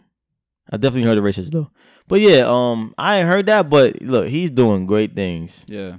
I 0.71 0.77
definitely 0.77 1.08
heard 1.08 1.17
of 1.17 1.23
racist 1.23 1.51
though. 1.51 1.69
But 2.07 2.21
yeah, 2.21 2.45
um, 2.47 2.93
I 2.97 3.19
ain't 3.19 3.27
heard 3.27 3.45
that. 3.47 3.69
But 3.69 4.01
look, 4.01 4.27
he's 4.27 4.51
doing 4.51 4.85
great 4.85 5.15
things. 5.15 5.63
yeah. 5.67 5.97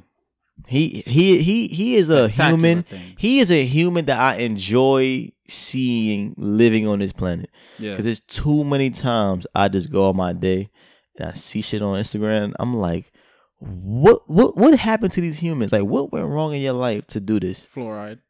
He 0.69 1.03
he 1.07 1.43
he 1.43 1.67
he 1.67 1.97
is 1.97 2.09
a 2.09 2.29
Spectacular 2.29 2.51
human. 2.57 2.83
things. 2.85 3.15
He 3.19 3.41
is 3.41 3.51
a 3.51 3.65
human 3.67 4.05
that 4.07 4.19
I 4.19 4.37
enjoy 4.37 5.31
seeing 5.49 6.35
living 6.39 6.87
on 6.87 7.01
this 7.01 7.13
planet. 7.13 7.51
Yeah. 7.79 7.91
Because 7.91 8.05
there's 8.07 8.21
too 8.21 8.65
many 8.65 8.89
times 8.91 9.47
I 9.55 9.69
just 9.69 9.91
go 9.91 10.09
on 10.09 10.17
my 10.17 10.33
day 10.33 10.71
and 11.19 11.29
I 11.29 11.33
see 11.33 11.61
shit 11.61 11.83
on 11.83 12.01
Instagram. 12.01 12.55
I'm 12.59 12.75
like, 12.77 13.11
what 13.59 14.23
what 14.31 14.57
what 14.57 14.79
happened 14.79 15.13
to 15.15 15.21
these 15.21 15.39
humans? 15.39 15.71
Like, 15.73 15.83
what 15.83 16.13
went 16.13 16.27
wrong 16.29 16.55
in 16.55 16.63
your 16.63 16.73
life 16.73 17.09
to 17.09 17.21
do 17.21 17.39
this? 17.41 17.67
Fluoride. 17.67 18.21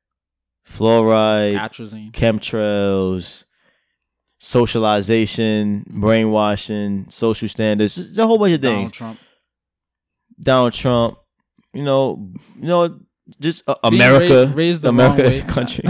Fluoride, 0.66 1.52
Atrazine. 1.58 2.10
chemtrails, 2.12 3.44
socialization, 4.44 5.84
brainwashing, 5.88 7.06
social 7.08 7.48
standards, 7.48 7.94
there's 7.96 8.18
a 8.18 8.26
whole 8.26 8.38
bunch 8.38 8.54
of 8.54 8.60
things. 8.60 8.92
Donald. 8.92 8.92
Trump. 8.92 9.18
Donald 10.40 10.72
Trump, 10.74 11.18
you 11.72 11.82
know, 11.82 12.30
you 12.56 12.66
know, 12.68 13.00
just 13.40 13.62
uh, 13.68 13.74
America, 13.84 14.46
ra- 14.48 14.54
raised 14.54 14.82
the 14.82 14.88
America 14.90 15.22
wrong 15.22 15.32
as 15.32 15.38
a 15.44 15.44
country. 15.44 15.84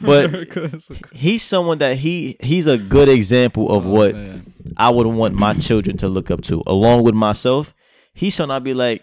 But 0.00 0.34
is 0.34 0.90
he's 1.12 1.42
someone 1.42 1.78
that 1.78 1.96
he 1.96 2.36
he's 2.40 2.66
a 2.66 2.76
good 2.76 3.08
example 3.08 3.72
of 3.72 3.86
Oh, 3.86 3.90
what 3.90 4.14
man. 4.14 4.52
I 4.76 4.90
would 4.90 5.06
want 5.06 5.34
my 5.34 5.54
children 5.54 5.96
to 5.98 6.08
look 6.08 6.30
up 6.30 6.42
to, 6.42 6.62
along 6.66 7.04
with 7.04 7.14
myself. 7.14 7.74
He 8.12 8.30
shall 8.30 8.46
not 8.46 8.62
be 8.62 8.74
like, 8.74 9.02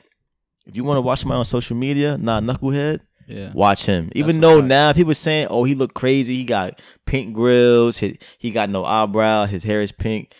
if 0.65 0.75
you 0.75 0.83
want 0.83 0.97
to 0.97 1.01
watch 1.01 1.25
my 1.25 1.35
on 1.35 1.45
social 1.45 1.75
media, 1.75 2.17
nah, 2.17 2.39
knucklehead, 2.39 2.99
Yeah. 3.31 3.51
watch 3.53 3.85
him. 3.85 4.11
Even 4.13 4.37
a 4.37 4.39
though 4.39 4.61
now 4.61 4.93
people 4.93 5.13
saying, 5.15 5.47
oh, 5.49 5.63
he 5.63 5.75
look 5.75 5.93
crazy, 5.93 6.35
he 6.35 6.43
got 6.43 6.81
pink 7.05 7.33
grills, 7.33 7.97
he, 7.97 8.17
he 8.37 8.51
got 8.51 8.69
no 8.69 8.85
eyebrow, 8.85 9.45
his 9.45 9.63
hair 9.63 9.81
is 9.81 9.91
pink. 9.91 10.33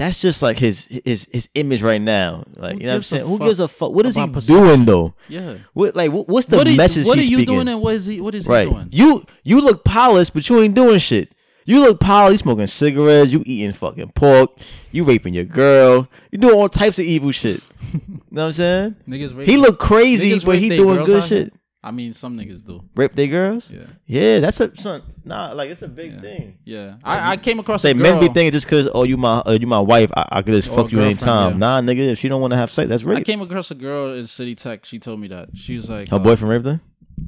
That's 0.00 0.22
just 0.22 0.42
like 0.42 0.56
his 0.56 0.86
his 1.04 1.28
his 1.30 1.50
image 1.54 1.82
right 1.82 2.00
now. 2.00 2.44
Like 2.56 2.76
Who 2.76 2.80
you 2.80 2.86
know 2.86 2.92
what 2.92 2.96
I'm 2.96 3.02
saying? 3.02 3.26
Who 3.26 3.38
gives 3.38 3.60
a 3.60 3.68
fuck? 3.68 3.92
What 3.92 4.06
is 4.06 4.14
he 4.14 4.26
perception? 4.26 4.64
doing 4.64 4.84
though? 4.86 5.12
Yeah. 5.28 5.58
What 5.74 5.94
like 5.94 6.10
what, 6.10 6.26
what's 6.26 6.46
the 6.46 6.56
what 6.56 6.66
message 6.68 7.06
what 7.06 7.18
are 7.18 7.20
you 7.20 7.36
speaking? 7.36 7.54
doing 7.54 7.68
and 7.68 7.82
what 7.82 7.96
is 7.96 8.06
he 8.06 8.18
what 8.18 8.34
is 8.34 8.46
right. 8.46 8.66
he 8.66 8.72
doing? 8.72 8.88
You 8.92 9.24
you 9.42 9.60
look 9.60 9.84
polished, 9.84 10.32
but 10.32 10.48
you 10.48 10.58
ain't 10.62 10.74
doing 10.74 11.00
shit. 11.00 11.34
You 11.66 11.82
look 11.82 12.00
polished, 12.00 12.32
you 12.32 12.38
smoking 12.38 12.66
cigarettes, 12.66 13.30
you 13.30 13.42
eating 13.44 13.72
fucking 13.72 14.12
pork, 14.12 14.52
you 14.90 15.04
raping 15.04 15.34
your 15.34 15.44
girl, 15.44 16.08
you 16.30 16.38
doing 16.38 16.54
all 16.54 16.70
types 16.70 16.98
of 16.98 17.04
evil 17.04 17.30
shit. 17.30 17.62
you 17.92 18.00
know 18.30 18.42
what 18.42 18.46
I'm 18.46 18.52
saying? 18.52 18.96
Niggas 19.06 19.36
rape 19.36 19.48
He 19.48 19.58
look 19.58 19.78
crazy, 19.78 20.42
but 20.42 20.58
he 20.58 20.70
doing 20.70 21.04
good 21.04 21.24
shit. 21.24 21.52
I 21.82 21.92
mean 21.92 22.12
some 22.12 22.36
niggas 22.36 22.62
do. 22.64 22.84
Rape 22.94 23.14
their 23.14 23.26
girls? 23.26 23.70
Yeah. 23.70 23.86
Yeah, 24.06 24.38
that's 24.40 24.60
a 24.60 24.76
son. 24.76 25.00
Nah, 25.24 25.52
like 25.54 25.70
it's 25.70 25.80
a 25.80 25.88
big 25.88 26.12
Yeah. 26.12 26.20
thing. 26.20 26.58
Yeah. 26.64 26.94
I, 27.02 27.32
I 27.32 27.36
came 27.38 27.58
across 27.58 27.80
Say 27.82 27.92
a 27.92 27.94
girl. 27.94 28.02
men 28.02 28.20
be 28.20 28.26
thinking 28.26 28.52
just 28.52 28.68
cause 28.68 28.86
oh 28.94 29.04
you 29.04 29.16
my 29.16 29.38
uh, 29.46 29.56
you 29.58 29.66
my 29.66 29.78
wife, 29.80 30.10
I, 30.14 30.26
I 30.30 30.42
could 30.42 30.54
just 30.54 30.68
fuck 30.74 30.92
you 30.92 31.00
anytime. 31.00 31.52
yeah. 31.52 31.58
Nah, 31.58 31.80
nigga, 31.80 32.10
if 32.12 32.18
she 32.18 32.28
don't 32.28 32.40
want 32.42 32.52
to 32.52 32.58
have 32.58 32.70
sex, 32.70 32.88
that's 32.90 33.02
real. 33.02 33.16
I 33.16 33.22
came 33.22 33.40
across 33.40 33.70
a 33.70 33.74
girl 33.74 34.12
in 34.14 34.26
City 34.26 34.54
Tech. 34.54 34.84
She 34.84 34.98
told 34.98 35.20
me 35.20 35.28
that. 35.28 35.56
She 35.56 35.74
was 35.76 35.88
like 35.88 36.08
Her 36.10 36.16
uh, 36.16 36.18
boyfriend 36.18 36.50
raped 36.50 36.66
her. 36.66 36.80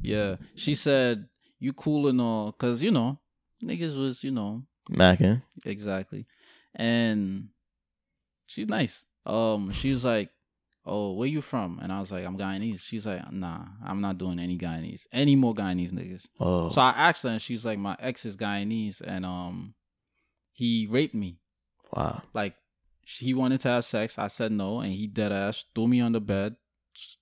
Yeah. 0.03 0.35
She 0.55 0.75
said, 0.75 1.27
You 1.59 1.73
cool 1.73 2.07
and 2.07 2.21
all 2.21 2.51
cause 2.51 2.81
you 2.83 2.91
know, 2.91 3.17
niggas 3.63 3.97
was, 3.97 4.23
you 4.23 4.29
know, 4.31 4.63
Mackin. 4.89 5.41
exactly. 5.65 6.27
And 6.75 7.49
she's 8.45 8.67
nice. 8.67 9.05
Um, 9.25 9.71
she 9.71 9.91
was 9.91 10.03
like, 10.05 10.29
"Oh, 10.85 11.13
where 11.13 11.27
you 11.27 11.41
from?" 11.41 11.79
And 11.81 11.91
I 11.91 11.99
was 11.99 12.11
like, 12.11 12.25
"I'm 12.25 12.37
Guyanese." 12.37 12.81
She's 12.81 13.05
like, 13.07 13.31
"Nah, 13.31 13.65
I'm 13.83 14.01
not 14.01 14.17
doing 14.17 14.39
any 14.39 14.57
Guyanese, 14.57 15.07
any 15.11 15.35
more 15.35 15.53
Guyanese 15.53 15.91
niggas." 15.91 16.27
Oh, 16.39 16.69
So 16.69 16.81
I 16.81 16.89
asked 17.09 17.23
her, 17.23 17.29
and 17.29 17.41
she's 17.41 17.65
like, 17.65 17.79
"My 17.79 17.95
ex 17.99 18.25
is 18.25 18.35
Guyanese, 18.37 19.01
and 19.05 19.25
um, 19.25 19.73
he 20.51 20.87
raped 20.89 21.15
me. 21.15 21.39
wow. 21.95 22.21
Like, 22.33 22.55
he 23.01 23.33
wanted 23.33 23.59
to 23.61 23.69
have 23.69 23.85
sex. 23.85 24.17
I 24.17 24.27
said 24.27 24.51
no, 24.51 24.79
and 24.79 24.91
he 24.93 25.07
dead 25.07 25.31
ass 25.31 25.65
threw 25.75 25.87
me 25.87 25.99
on 26.01 26.11
the 26.13 26.21
bed, 26.21 26.55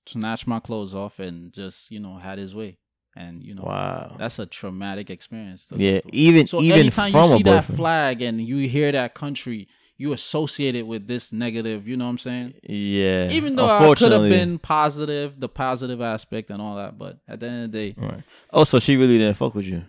snatched 0.05 0.47
my 0.47 0.59
clothes 0.59 0.93
off, 0.93 1.19
and 1.19 1.51
just 1.53 1.91
you 1.91 1.99
know 1.99 2.17
had 2.17 2.37
his 2.37 2.53
way. 2.55 2.77
And 3.15 3.43
you 3.43 3.53
know, 3.55 3.63
Wow. 3.63 4.15
that's 4.17 4.39
a 4.39 4.45
traumatic 4.45 5.09
experience. 5.09 5.67
Yeah, 5.75 5.99
even 6.13 6.47
So 6.47 6.61
even 6.61 6.79
anytime 6.79 7.11
from 7.11 7.29
you 7.29 7.35
a 7.35 7.37
see 7.37 7.43
that 7.43 7.65
flag 7.65 8.21
and 8.21 8.39
you 8.39 8.67
hear 8.69 8.91
that 8.91 9.13
country, 9.15 9.67
you 10.01 10.13
associate 10.13 10.75
it 10.75 10.85
with 10.87 11.07
this 11.07 11.31
negative. 11.31 11.87
You 11.87 11.95
know 11.97 12.05
what 12.05 12.11
I'm 12.11 12.17
saying? 12.17 12.53
yeah. 12.63 13.29
Even 13.29 13.55
though 13.55 13.69
I 13.69 13.93
could 13.95 14.11
have 14.11 14.29
been 14.37 14.57
positive, 14.59 15.39
the 15.39 15.47
positive 15.49 16.01
aspect 16.01 16.49
and 16.49 16.59
all 16.61 16.75
that, 16.77 16.97
but 16.97 17.19
at 17.27 17.39
the 17.39 17.47
end 17.47 17.63
of 17.65 17.71
the 17.71 17.77
day, 17.81 17.95
Right. 17.97 18.23
Oh, 18.51 18.63
so 18.63 18.79
she 18.79 18.95
really 18.97 19.17
didn't 19.17 19.35
fuck 19.37 19.53
with 19.55 19.65
you. 19.65 19.83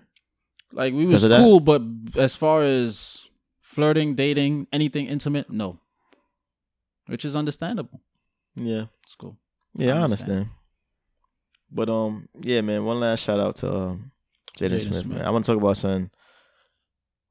Like 0.72 0.92
we 0.94 1.04
was 1.04 1.10
Because 1.10 1.24
of 1.24 1.30
that? 1.30 1.38
cool, 1.40 1.60
but 1.60 1.82
as 2.16 2.36
far 2.36 2.62
as 2.62 3.28
flirting, 3.60 4.14
dating, 4.14 4.66
anything 4.72 5.06
intimate, 5.06 5.50
no. 5.50 5.78
Which 7.06 7.24
is 7.24 7.34
understandable. 7.36 8.00
Yeah. 8.56 8.84
It's 9.04 9.14
cool. 9.16 9.36
Yeah, 9.74 9.94
I 9.94 9.98
I 9.98 10.02
understand. 10.02 10.30
understand. 10.30 10.50
But 11.70 11.88
um, 11.88 12.28
yeah, 12.40 12.60
man. 12.60 12.84
One 12.84 13.00
last 13.00 13.20
shout 13.24 13.40
out 13.40 13.56
to 13.56 13.74
um, 13.74 14.12
Jaden 14.58 14.76
Jaden 14.76 14.80
Smith, 14.82 14.96
Smith. 15.02 15.06
man. 15.18 15.24
I 15.26 15.30
want 15.30 15.44
to 15.46 15.52
talk 15.52 15.60
about 15.62 15.76
something. 15.78 16.10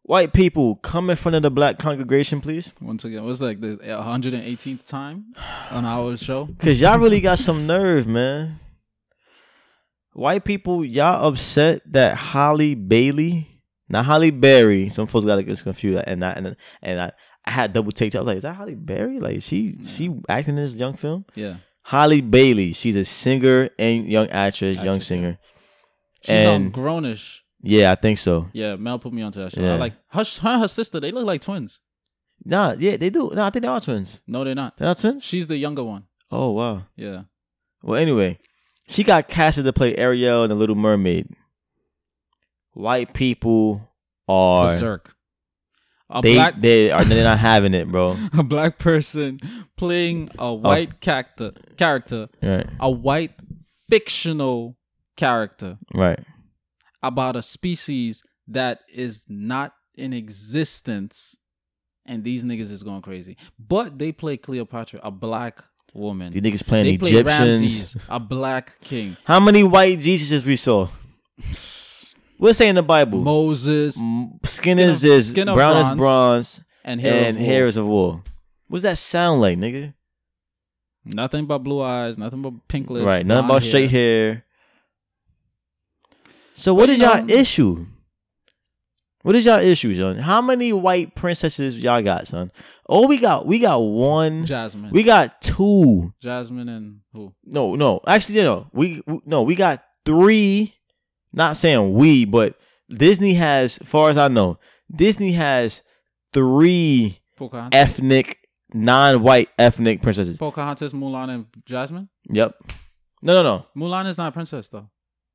White 0.04 0.34
people 0.34 0.76
come 0.78 1.10
in 1.12 1.16
front 1.16 1.36
of 1.36 1.44
the 1.44 1.52
black 1.52 1.78
congregation, 1.78 2.42
please, 2.42 2.74
Once 2.82 3.06
again, 3.06 3.24
what's 3.24 3.40
like 3.40 3.62
the 3.62 3.78
118th 3.78 4.84
time 4.86 5.26
on 5.70 5.86
our 5.86 6.18
show? 6.18 6.50
cause 6.60 6.82
y'all 6.82 6.98
really 6.98 7.22
got 7.22 7.38
some 7.40 7.68
nerve, 7.68 8.08
man. 8.08 8.56
White 10.14 10.44
people, 10.44 10.84
y'all 10.84 11.28
upset 11.28 11.82
that 11.94 12.18
Halle 12.18 12.76
Bailey, 12.76 13.48
not 13.88 14.06
Halle 14.06 14.32
Berry. 14.32 14.90
Some 14.90 15.08
folks 15.08 15.26
got 15.26 15.38
to 15.38 15.44
get 15.44 15.62
confused, 15.64 16.04
and 16.06 16.26
I 16.26 16.32
and 16.32 16.56
and 16.82 17.02
I, 17.02 17.12
I 17.46 17.52
had 17.52 17.72
double 17.72 17.92
take. 17.94 18.14
I 18.16 18.20
was 18.20 18.28
like, 18.28 18.38
is 18.38 18.44
that 18.44 18.56
Halle 18.56 18.76
Berry? 18.76 19.20
Like 19.22 19.42
she 19.42 19.78
she 19.86 20.14
acting 20.28 20.58
in 20.58 20.64
this 20.64 20.74
young 20.74 20.96
film? 20.96 21.26
Yeah. 21.36 21.58
Halle 21.84 22.20
Bailey, 22.22 22.74
she's 22.74 22.96
a 22.98 23.06
singer 23.06 23.70
and 23.80 24.06
young 24.08 24.30
actress, 24.30 24.76
young 24.78 24.96
Actress, 24.98 25.10
yeah. 25.12 25.16
singer. 25.16 25.40
She's 26.24 26.46
on 26.46 26.62
And- 26.64 26.74
grown-ish. 26.74 27.41
Yeah, 27.64 27.92
I 27.92 27.96
think 27.96 28.18
so. 28.18 28.50
Yeah, 28.54 28.76
Mel 28.76 29.00
put 29.00 29.14
me 29.14 29.22
onto 29.22 29.40
that 29.40 29.52
show. 29.54 29.62
Yeah. 29.62 29.74
I 29.74 29.78
like 29.78 29.94
her, 30.10 30.24
her 30.24 30.50
and 30.50 30.62
her 30.62 30.68
sister, 30.68 31.00
they 31.00 31.12
look 31.12 31.26
like 31.26 31.42
twins. 31.42 31.80
Nah, 32.44 32.76
yeah, 32.78 32.98
they 32.98 33.10
do. 33.10 33.32
No, 33.34 33.46
I 33.46 33.50
think 33.52 33.62
they 33.62 33.68
are 33.68 33.80
twins. 33.82 34.20
No, 34.26 34.44
they're 34.44 34.56
not. 34.56 34.78
They're 34.78 34.88
not 34.88 34.98
twins. 34.98 35.24
She's 35.24 35.48
the 35.48 35.58
younger 35.58 35.84
one. 35.84 36.06
Oh 36.32 36.52
wow. 36.52 36.84
Yeah. 36.96 37.24
Well, 37.84 38.00
anyway, 38.00 38.40
she 38.88 39.04
got 39.04 39.28
casted 39.28 39.66
to 39.66 39.74
play 39.74 39.96
Ariel 39.96 40.44
in 40.44 40.50
The 40.50 40.56
Little 40.56 40.76
Mermaid. 40.76 41.28
White 42.74 43.14
people 43.14 43.90
are 44.28 44.74
Berserk. 44.74 45.14
A 46.10 46.22
they 46.22 46.34
black 46.36 46.60
they 46.60 46.92
are 46.92 47.04
they're 47.06 47.24
not 47.24 47.40
having 47.40 47.74
it, 47.74 47.88
bro. 47.88 48.18
a 48.38 48.44
black 48.44 48.78
person 48.80 49.40
playing 49.78 50.30
a 50.40 50.54
white 50.54 51.00
character 51.00 51.54
character, 51.78 52.28
Right, 52.42 52.68
a 52.80 52.90
white 52.92 53.34
fictional 53.90 54.78
character 55.16 55.78
right. 55.94 56.20
About 57.04 57.36
a 57.36 57.42
species 57.42 58.24
that 58.48 58.82
is 58.92 59.26
not 59.28 59.74
in 59.96 60.14
existence 60.14 61.38
and 62.06 62.24
these 62.24 62.44
niggas 62.44 62.72
is 62.72 62.84
going 62.84 63.02
crazy. 63.02 63.38
But 63.60 64.00
they 64.00 64.12
play 64.12 64.38
Cleopatra, 64.38 65.00
a 65.04 65.12
black 65.12 65.64
woman. 65.94 66.32
These 66.32 66.42
niggas 66.42 66.66
playing 66.66 66.86
They 66.86 66.98
play 66.98 67.12
Egyptians. 67.12 67.60
Ramses, 67.60 68.08
a 68.10 68.20
black 68.20 68.80
king. 68.82 69.18
How 69.26 69.40
many 69.40 69.64
white 69.64 70.00
Jesuses 70.00 70.46
we 70.46 70.56
saw? 70.56 70.88
We'll 72.40 72.54
say 72.54 72.70
in 72.70 72.76
the 72.76 72.84
Bible. 72.84 73.20
Moses 73.20 74.00
skin 74.44 74.80
is 74.80 75.04
is 75.04 75.30
skin 75.30 75.46
brown 75.46 75.78
as 75.78 75.88
bronze, 75.88 76.00
bronze 76.00 76.62
and 76.84 77.00
hair 77.00 77.26
and 77.28 77.38
of 77.38 77.44
hair 77.44 77.68
is 77.68 77.78
of 77.78 77.86
wool. 77.86 78.24
What's 78.68 78.84
that 78.84 78.98
sound 78.98 79.42
like, 79.42 79.58
nigga? 79.58 79.94
Nothing 81.06 81.46
but 81.46 81.60
blue 81.60 81.82
eyes, 81.82 82.18
nothing 82.18 82.42
but 82.42 82.68
pink 82.68 82.90
lips. 82.90 83.06
right, 83.06 83.26
nothing 83.26 83.46
about 83.46 83.64
straight 83.64 83.92
hair. 83.92 84.46
So 86.62 86.76
what 86.76 86.84
But, 86.84 86.90
is 86.92 87.00
you 87.00 87.06
y'all 87.08 87.24
know- 87.24 87.34
issue? 87.34 87.86
What 89.24 89.36
is 89.36 89.46
y'all 89.46 89.60
issue, 89.60 89.96
son? 89.96 90.18
How 90.18 90.42
many 90.42 90.72
white 90.74 91.16
princesses 91.16 91.76
y'all 91.78 92.04
got, 92.04 92.28
son? 92.28 92.52
Oh, 92.88 93.08
we 93.08 93.18
got 93.18 93.48
we 93.48 93.58
got 93.58 93.80
one. 93.80 94.46
Jasmine. 94.46 94.92
We 94.92 95.02
got 95.02 95.42
two. 95.42 96.14
Jasmine 96.22 96.70
and 96.70 97.00
who? 97.14 97.34
No, 97.44 97.74
no. 97.76 98.00
Actually, 98.06 98.44
no. 98.44 98.68
We, 98.74 99.02
we 99.08 99.20
no. 99.26 99.42
We 99.42 99.56
got 99.56 99.84
three. 100.06 100.76
Not 101.34 101.58
saying 101.58 101.94
we, 101.94 102.26
but 102.26 102.60
Disney 102.90 103.34
has, 103.36 103.78
far 103.80 104.10
as 104.10 104.18
I 104.18 104.28
know, 104.28 104.60
Disney 104.94 105.32
has 105.32 105.82
three 106.34 107.20
Pocahontas. 107.38 107.80
ethnic, 107.80 108.38
non-white 108.74 109.50
ethnic 109.58 110.02
princesses. 110.04 110.38
Pocahontas, 110.38 110.94
Mulan, 110.94 111.30
and 111.30 111.46
Jasmine. 111.66 112.10
Yep. 112.30 112.54
No, 113.24 113.42
no, 113.42 113.44
no, 113.44 113.66
Mulan 113.78 114.08
is 114.08 114.18
not 114.18 114.28
a 114.30 114.32
princess 114.32 114.70
though. 114.70 114.90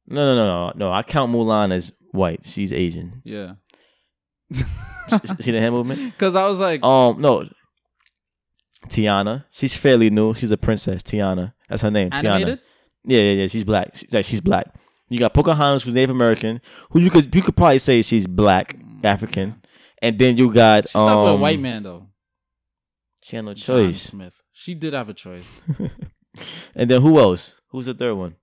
No, 0.09 0.35
no, 0.35 0.35
no, 0.35 0.47
no. 0.47 0.73
No, 0.77 0.93
I 0.93 1.03
count 1.03 1.33
Mulan 1.33 1.73
as 1.73 1.93
white. 2.13 2.47
She's 2.47 2.73
Asian. 2.73 3.23
Yeah. 3.25 3.55
See 4.53 5.51
the 5.53 5.61
hand 5.61 5.75
movement? 5.75 6.01
Because 6.13 6.35
I 6.35 6.47
was 6.47 6.61
like, 6.61 6.83
Um, 6.85 7.21
no. 7.21 7.49
Tiana. 8.89 9.45
She's 9.51 9.75
fairly 9.77 10.11
new. 10.11 10.35
She's 10.35 10.51
a 10.51 10.57
princess. 10.57 11.03
Tiana. 11.03 11.55
That's 11.69 11.83
her 11.83 11.91
name. 11.91 12.11
animated. 12.13 12.59
Tiana. 12.59 12.63
Yeah, 13.05 13.21
yeah, 13.21 13.33
yeah. 13.43 13.47
She's 13.49 13.65
black. 13.65 13.97
She's, 13.97 14.13
like, 14.13 14.25
she's 14.25 14.41
black. 14.41 14.67
You 15.09 15.21
got 15.21 15.35
Pocahontas, 15.35 15.85
who's 15.85 15.95
Native 15.95 16.11
American, 16.11 16.61
who 16.91 17.01
you 17.01 17.11
could 17.11 17.33
you 17.33 17.41
could 17.43 17.57
probably 17.57 17.79
say 17.79 18.03
she's 18.03 18.27
black 18.27 18.77
African, 19.05 19.63
and 20.03 20.19
then 20.19 20.37
you 20.37 20.53
got 20.53 20.89
She's 20.89 20.95
not 20.97 21.23
with 21.23 21.31
a 21.31 21.35
um, 21.35 21.41
white 21.41 21.61
man 21.61 21.85
though. 21.85 22.09
She 23.23 23.37
had 23.37 23.45
no 23.45 23.55
John 23.55 23.77
choice. 23.77 24.03
Smith. 24.03 24.33
She 24.53 24.75
did 24.75 24.95
have 24.95 25.09
a 25.09 25.15
choice. 25.15 25.45
And 26.75 26.91
then 26.91 27.01
who 27.01 27.19
else? 27.19 27.55
Who's 27.71 27.87
the 27.87 27.95
third 27.95 28.15
one? 28.15 28.37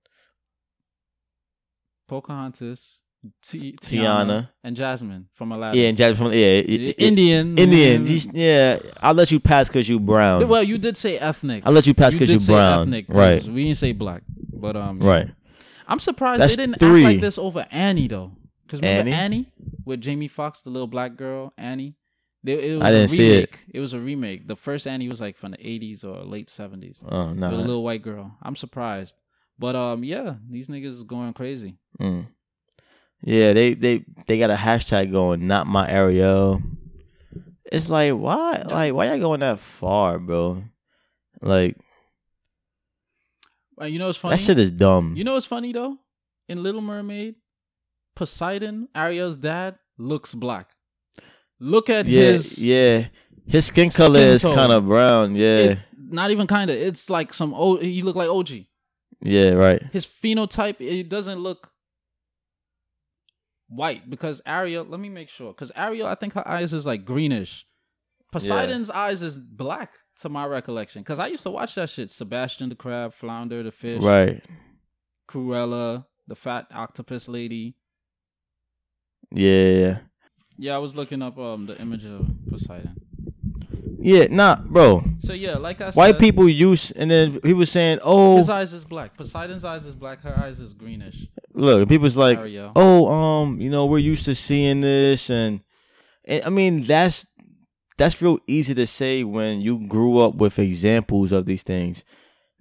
Pocahontas, 2.14 3.02
T- 3.42 3.72
Tiana, 3.82 4.26
Tiana. 4.26 4.48
and 4.62 4.76
Jasmine 4.76 5.28
from 5.34 5.50
Aladdin. 5.52 5.80
Yeah, 5.80 5.88
and 5.88 5.96
Jasmine 5.96 6.28
from 6.28 6.32
yeah, 6.32 6.46
it- 6.46 6.94
Indian. 6.98 7.58
Indian. 7.58 8.06
yeah, 8.32 8.78
I'll 9.02 9.14
let 9.14 9.30
you 9.32 9.40
pass 9.40 9.68
because 9.68 9.88
you 9.88 9.98
brown. 9.98 10.46
Well, 10.46 10.62
you 10.62 10.78
did 10.78 10.96
say 10.96 11.18
ethnic. 11.18 11.64
I'll 11.66 11.72
let 11.72 11.86
you 11.86 11.94
pass 11.94 12.12
because 12.12 12.28
did 12.28 12.40
you 12.40 12.46
brown. 12.46 12.82
ethnic. 12.82 13.06
Right, 13.08 13.42
We 13.44 13.64
didn't 13.64 13.78
say 13.78 13.92
black, 13.92 14.22
but 14.52 14.76
um, 14.76 15.00
right. 15.00 15.28
I'm 15.88 15.98
surprised 15.98 16.40
That's 16.40 16.56
they 16.56 16.66
didn't 16.66 16.78
three. 16.78 17.04
act 17.04 17.12
like 17.14 17.20
this 17.20 17.36
over 17.38 17.66
Annie 17.70 18.08
though. 18.08 18.32
Because 18.66 18.80
remember 18.80 19.10
Annie? 19.10 19.12
Annie? 19.12 19.52
with 19.84 20.00
Jamie 20.00 20.28
Foxx, 20.28 20.62
the 20.62 20.70
little 20.70 20.86
black 20.86 21.16
girl 21.16 21.52
Annie. 21.58 21.96
They, 22.42 22.70
it 22.70 22.74
was 22.74 22.82
I 22.82 22.88
a 22.88 22.92
didn't 22.92 23.10
see 23.10 23.32
it. 23.32 23.50
It 23.72 23.80
was 23.80 23.92
a 23.94 24.00
remake. 24.00 24.46
The 24.46 24.56
first 24.56 24.86
Annie 24.86 25.08
was 25.08 25.20
like 25.20 25.36
from 25.36 25.52
the 25.52 25.58
80s 25.58 26.04
or 26.04 26.22
late 26.24 26.48
70s. 26.48 27.02
Oh 27.08 27.32
no. 27.32 27.48
a 27.50 27.52
little 27.52 27.82
white 27.82 28.02
girl. 28.02 28.36
I'm 28.42 28.54
surprised. 28.54 29.16
But 29.58 29.76
um, 29.76 30.04
yeah, 30.04 30.34
these 30.48 30.68
niggas 30.68 30.86
is 30.86 31.02
going 31.04 31.32
crazy. 31.32 31.76
Mm. 32.00 32.26
Yeah, 33.22 33.52
they 33.52 33.74
they 33.74 34.04
they 34.26 34.38
got 34.38 34.50
a 34.50 34.56
hashtag 34.56 35.12
going. 35.12 35.46
Not 35.46 35.66
my 35.66 35.88
Ariel. 35.88 36.60
It's 37.70 37.88
like 37.88 38.12
why 38.12 38.62
like 38.66 38.92
why 38.94 39.06
y'all 39.06 39.18
going 39.18 39.40
that 39.40 39.58
far, 39.58 40.18
bro? 40.18 40.64
Like 41.40 41.76
Uh, 43.80 43.86
you 43.86 43.98
know 43.98 44.06
what's 44.06 44.18
funny? 44.18 44.36
that 44.36 44.42
shit 44.42 44.58
is 44.58 44.70
dumb. 44.70 45.14
You 45.16 45.24
know 45.24 45.34
what's 45.34 45.46
funny 45.46 45.72
though? 45.72 45.96
In 46.48 46.62
Little 46.62 46.82
Mermaid, 46.82 47.36
Poseidon, 48.14 48.88
Ariel's 48.94 49.36
dad, 49.36 49.76
looks 49.96 50.34
black. 50.34 50.70
Look 51.58 51.88
at 51.88 52.06
yeah, 52.06 52.22
his 52.22 52.62
yeah. 52.62 53.06
His 53.46 53.66
skin 53.66 53.90
color 53.90 54.18
skin 54.18 54.52
is 54.52 54.56
kind 54.56 54.72
of 54.72 54.86
brown. 54.86 55.34
Yeah, 55.34 55.56
it- 55.56 55.78
not 55.96 56.30
even 56.30 56.46
kind 56.46 56.70
of. 56.70 56.76
It's 56.76 57.08
like 57.08 57.32
some 57.32 57.54
old. 57.54 57.80
He 57.82 58.02
look 58.02 58.16
like 58.16 58.28
OG. 58.28 58.66
Yeah, 59.24 59.50
right. 59.50 59.82
His 59.92 60.06
phenotype 60.06 60.76
it 60.80 61.08
doesn't 61.08 61.40
look 61.40 61.72
white 63.68 64.08
because 64.08 64.40
Ariel. 64.46 64.84
Let 64.84 65.00
me 65.00 65.08
make 65.08 65.28
sure 65.28 65.52
because 65.52 65.72
Ariel, 65.74 66.06
I 66.06 66.14
think 66.14 66.34
her 66.34 66.46
eyes 66.46 66.72
is 66.72 66.86
like 66.86 67.04
greenish. 67.04 67.66
Poseidon's 68.30 68.90
eyes 68.90 69.22
is 69.22 69.38
black 69.38 69.92
to 70.20 70.28
my 70.28 70.44
recollection 70.46 71.02
because 71.02 71.18
I 71.18 71.28
used 71.28 71.44
to 71.44 71.50
watch 71.50 71.74
that 71.76 71.88
shit. 71.88 72.10
Sebastian 72.10 72.68
the 72.68 72.74
crab, 72.74 73.12
Flounder 73.14 73.62
the 73.62 73.72
fish, 73.72 74.02
Right. 74.02 74.42
Cruella 75.28 76.06
the 76.26 76.34
fat 76.34 76.66
octopus 76.72 77.28
lady. 77.28 77.76
Yeah. 79.30 79.98
Yeah, 80.56 80.74
I 80.76 80.78
was 80.78 80.94
looking 80.94 81.22
up 81.22 81.38
um 81.38 81.66
the 81.66 81.80
image 81.80 82.04
of 82.04 82.28
Poseidon. 82.50 82.96
Yeah, 84.04 84.26
nah, 84.30 84.56
bro. 84.56 85.02
So 85.20 85.32
yeah, 85.32 85.56
like 85.56 85.80
I 85.80 85.86
said, 85.86 85.94
White 85.96 86.10
said, 86.10 86.20
people 86.20 86.46
use, 86.46 86.90
and 86.90 87.10
then 87.10 87.40
people 87.40 87.64
saying, 87.64 88.00
"Oh, 88.02 88.36
his 88.36 88.50
eyes 88.50 88.74
is 88.74 88.84
black. 88.84 89.16
Poseidon's 89.16 89.64
eyes 89.64 89.86
is 89.86 89.94
black. 89.94 90.20
Her 90.22 90.38
eyes 90.38 90.60
is 90.60 90.74
greenish. 90.74 91.26
look." 91.54 91.88
People's 91.88 92.14
like. 92.14 92.38
"Oh, 92.76 93.08
um, 93.08 93.58
you 93.62 93.70
know, 93.70 93.86
we're 93.86 93.96
used 93.96 94.26
to 94.26 94.34
seeing 94.34 94.82
this," 94.82 95.30
and, 95.30 95.60
and 96.26 96.44
I 96.44 96.50
mean, 96.50 96.82
that's 96.82 97.26
that's 97.96 98.20
real 98.20 98.38
easy 98.46 98.74
to 98.74 98.86
say 98.86 99.24
when 99.24 99.62
you 99.62 99.88
grew 99.88 100.18
up 100.18 100.34
with 100.34 100.58
examples 100.58 101.32
of 101.32 101.46
these 101.46 101.62
things. 101.62 102.04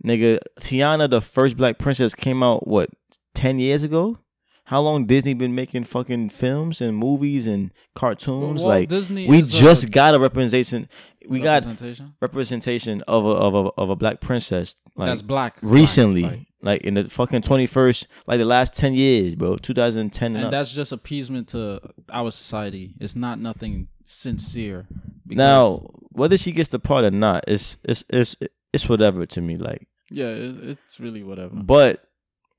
Nigga, 0.01 0.39
Tiana, 0.61 1.09
the 1.09 1.19
first 1.19 1.57
black 1.57 1.77
princess, 1.77 2.15
came 2.15 2.41
out 2.41 2.65
what 2.69 2.89
ten 3.35 3.59
years 3.59 3.83
ago. 3.83 4.17
How 4.65 4.81
long 4.81 5.05
Disney 5.05 5.33
been 5.33 5.53
making 5.53 5.83
fucking 5.83 6.29
films 6.29 6.79
and 6.81 6.95
movies 6.97 7.47
and 7.47 7.71
cartoons? 7.95 8.63
Walt 8.63 8.67
like 8.67 8.89
Disney 8.89 9.27
we 9.27 9.41
just 9.41 9.91
got 9.91 10.15
a 10.15 10.19
representation. 10.19 10.87
We 11.27 11.39
got 11.39 11.65
representation. 11.65 12.13
representation 12.21 13.01
of 13.07 13.25
a 13.25 13.29
of 13.29 13.53
a 13.55 13.69
of 13.77 13.89
a 13.89 13.95
black 13.95 14.21
princess 14.21 14.75
like 14.95 15.09
That's 15.09 15.21
black. 15.21 15.57
recently, 15.61 16.21
Black, 16.21 16.31
like- 16.37 16.47
like 16.61 16.81
in 16.83 16.93
the 16.93 17.09
fucking 17.09 17.41
twenty 17.41 17.65
first, 17.65 18.07
like 18.25 18.39
the 18.39 18.45
last 18.45 18.73
ten 18.73 18.93
years, 18.93 19.35
bro, 19.35 19.57
two 19.57 19.73
thousand 19.73 20.11
ten. 20.13 20.33
and 20.35 20.51
that's 20.53 20.71
just 20.71 20.93
appeasement 20.93 21.49
to 21.49 21.81
our 22.09 22.31
society. 22.31 22.95
It's 23.01 23.17
not 23.17 23.39
nothing 23.39 23.89
sincere. 24.05 24.87
because- 25.27 25.37
now 25.37 25.89
whether 26.13 26.37
she 26.37 26.51
gets 26.53 26.69
the 26.69 26.79
part 26.79 27.03
or 27.03 27.11
not, 27.11 27.43
it's 27.49 27.77
it's 27.83 28.05
it's 28.09 28.35
it's 28.71 28.87
whatever 28.87 29.25
to 29.25 29.41
me. 29.41 29.57
Like, 29.57 29.87
yeah, 30.09 30.27
it's 30.29 30.99
really 31.01 31.21
whatever. 31.23 31.53
but 31.55 32.05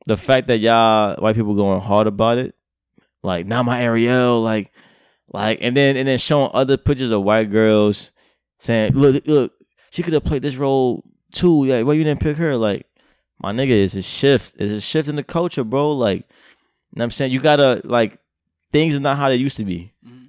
the 0.06 0.16
fact 0.16 0.48
that 0.48 0.58
y'all 0.58 1.16
white 1.16 1.36
people 1.36 1.54
going 1.54 1.80
hard 1.80 2.06
about 2.06 2.38
it, 2.38 2.54
like 3.22 3.46
not 3.46 3.64
my 3.64 3.82
Ariel, 3.82 4.40
like, 4.40 4.72
like, 5.32 5.58
and 5.60 5.76
then 5.76 5.96
and 5.96 6.06
then 6.06 6.18
showing 6.18 6.50
other 6.52 6.76
pictures 6.76 7.10
of 7.10 7.22
white 7.22 7.50
girls 7.50 8.12
saying, 8.58 8.92
look, 8.92 9.26
look, 9.26 9.52
she 9.90 10.02
could 10.02 10.12
have 10.12 10.24
played 10.24 10.42
this 10.42 10.56
role 10.56 11.04
too. 11.32 11.64
Yeah, 11.66 11.82
why 11.82 11.94
you 11.94 12.04
didn't 12.04 12.20
pick 12.20 12.36
her? 12.36 12.56
Like, 12.56 12.86
my 13.38 13.52
nigga, 13.52 13.70
it's 13.70 13.94
a 13.94 14.02
shift. 14.02 14.56
It's 14.58 14.72
a 14.72 14.80
shift 14.80 15.08
in 15.08 15.16
the 15.16 15.24
culture, 15.24 15.64
bro. 15.64 15.90
Like, 15.90 16.18
you 16.18 16.98
know 16.98 17.02
what 17.02 17.04
I'm 17.04 17.10
saying 17.10 17.32
you 17.32 17.40
gotta 17.40 17.80
like 17.84 18.18
things 18.72 18.94
are 18.94 19.00
not 19.00 19.16
how 19.16 19.28
they 19.28 19.36
used 19.36 19.56
to 19.56 19.64
be. 19.64 19.92
Mm-hmm. 20.06 20.26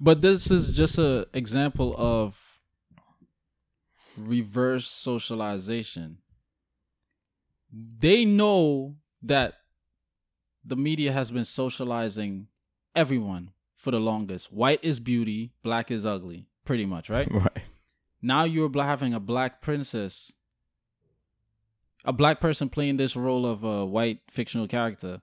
But 0.00 0.20
this 0.20 0.50
is 0.50 0.66
just 0.66 0.98
a 0.98 1.26
example 1.32 1.94
of 1.96 2.38
reverse 4.16 4.88
socialization. 4.88 6.18
They 7.72 8.24
know 8.24 8.96
that 9.22 9.54
the 10.64 10.76
media 10.76 11.12
has 11.12 11.30
been 11.30 11.44
socializing 11.44 12.48
everyone 12.94 13.50
for 13.76 13.90
the 13.90 14.00
longest. 14.00 14.52
White 14.52 14.80
is 14.82 15.00
beauty, 15.00 15.52
black 15.62 15.90
is 15.90 16.06
ugly, 16.06 16.46
pretty 16.64 16.86
much, 16.86 17.08
right? 17.10 17.28
Right. 17.32 17.62
now 18.20 18.44
you're 18.44 18.70
having 18.82 19.12
a 19.14 19.20
black 19.20 19.60
princess, 19.60 20.32
a 22.04 22.12
black 22.12 22.40
person 22.40 22.68
playing 22.68 22.96
this 22.96 23.16
role 23.16 23.46
of 23.46 23.64
a 23.64 23.84
white 23.86 24.20
fictional 24.30 24.66
character. 24.68 25.20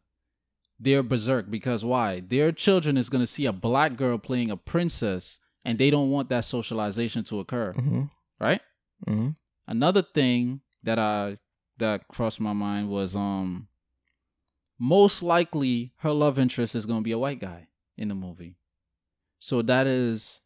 They're 0.80 1.04
berserk 1.04 1.50
because 1.52 1.84
why? 1.84 2.22
Their 2.22 2.52
children 2.54 2.96
is 2.98 3.10
gonna 3.10 3.28
see 3.28 3.46
a 3.46 3.54
black 3.54 3.98
girl 3.98 4.18
playing 4.18 4.50
a 4.50 4.56
princess, 4.58 5.40
and 5.66 5.78
they 5.78 5.90
don't 5.90 6.10
want 6.10 6.30
that 6.30 6.46
socialization 6.46 7.24
to 7.26 7.40
occur, 7.40 7.74
Mm-hmm. 7.74 8.04
right? 8.40 8.62
Mm-hmm. 9.08 9.30
Another 9.68 10.02
thing 10.02 10.62
that 10.84 10.98
I 11.00 11.38
that 11.78 12.08
crossed 12.10 12.40
my 12.42 12.54
mind 12.54 12.90
was 12.90 13.16
um 13.16 13.68
most 14.80 15.22
likely 15.22 15.92
her 15.98 16.12
love 16.12 16.40
interest 16.40 16.74
is 16.76 16.86
gonna 16.86 17.02
be 17.02 17.12
a 17.12 17.20
white 17.20 17.40
guy 17.40 17.68
in 17.98 18.08
the 18.08 18.16
movie. 18.16 18.56
So 19.40 19.62
that 19.64 19.88
is 19.88 20.42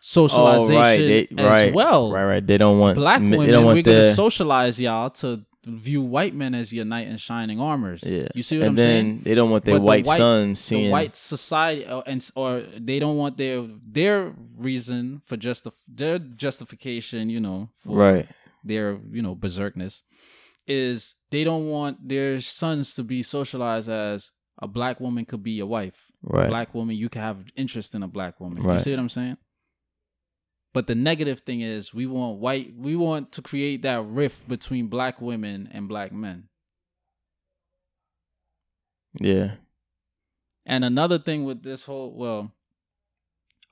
socialization 0.00 0.74
Oh, 0.74 0.80
right. 0.80 0.96
They, 0.98 1.28
as 1.38 1.44
right. 1.46 1.74
well. 1.74 2.12
Right. 2.12 2.24
Right. 2.24 2.46
They 2.46 2.58
don't 2.58 2.78
want 2.78 2.96
Black 2.96 3.22
they 3.22 3.30
women, 3.30 3.50
don't 3.50 3.64
want 3.64 3.76
we're 3.76 3.82
gonna 3.82 4.14
socialize 4.14 4.80
y'all 4.80 5.10
to 5.10 5.44
view 5.64 6.02
white 6.02 6.34
men 6.34 6.54
as 6.56 6.72
your 6.72 6.84
knight 6.84 7.06
in 7.06 7.16
shining 7.16 7.60
armors. 7.60 8.02
Yeah. 8.04 8.26
You 8.34 8.42
see 8.42 8.58
what 8.58 8.62
and 8.66 8.70
I'm 8.70 8.76
then 8.76 9.04
saying? 9.04 9.20
they 9.22 9.34
don't 9.36 9.50
want 9.50 9.64
their 9.64 9.76
But 9.76 9.80
the 9.80 9.84
white, 9.86 10.06
white- 10.06 10.16
sons 10.16 10.58
seeing 10.60 10.86
the 10.86 10.90
white 10.90 11.14
society 11.14 11.86
uh, 11.86 12.02
and 12.06 12.28
or 12.34 12.60
they 12.76 12.98
don't 12.98 13.16
want 13.16 13.36
their 13.36 13.64
their 13.86 14.32
reason 14.56 15.22
for 15.24 15.36
just 15.36 15.66
their 15.86 16.18
justification, 16.18 17.30
you 17.30 17.38
know, 17.38 17.68
for 17.84 17.96
right. 17.96 18.28
their 18.64 18.98
you 19.12 19.22
know 19.22 19.34
berserkness 19.36 20.02
is 20.66 21.16
they 21.30 21.44
don't 21.44 21.68
want 21.68 22.08
their 22.08 22.40
sons 22.40 22.94
to 22.94 23.02
be 23.02 23.22
socialized 23.22 23.88
as 23.88 24.30
a 24.60 24.68
black 24.68 25.00
woman 25.00 25.24
could 25.24 25.42
be 25.42 25.52
your 25.52 25.66
wife. 25.66 26.12
Right. 26.22 26.48
Black 26.48 26.74
woman, 26.74 26.96
you 26.96 27.08
can 27.08 27.22
have 27.22 27.44
interest 27.56 27.94
in 27.94 28.02
a 28.02 28.08
black 28.08 28.40
woman. 28.40 28.64
You 28.64 28.78
see 28.78 28.90
what 28.90 29.00
I'm 29.00 29.08
saying? 29.08 29.36
But 30.72 30.86
the 30.86 30.94
negative 30.94 31.40
thing 31.40 31.60
is 31.60 31.92
we 31.92 32.06
want 32.06 32.38
white 32.38 32.72
we 32.76 32.96
want 32.96 33.32
to 33.32 33.42
create 33.42 33.82
that 33.82 34.02
rift 34.06 34.48
between 34.48 34.86
black 34.86 35.20
women 35.20 35.68
and 35.70 35.88
black 35.88 36.12
men. 36.12 36.48
Yeah. 39.20 39.56
And 40.64 40.84
another 40.84 41.18
thing 41.18 41.44
with 41.44 41.62
this 41.62 41.84
whole 41.84 42.14
well, 42.14 42.52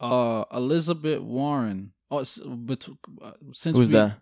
uh, 0.00 0.44
Elizabeth 0.52 1.20
Warren. 1.20 1.92
Oh, 2.10 2.24
bet- 2.44 2.88
uh, 3.22 3.32
since 3.52 3.76
Who's 3.76 3.88
we, 3.88 3.94
that? 3.94 4.18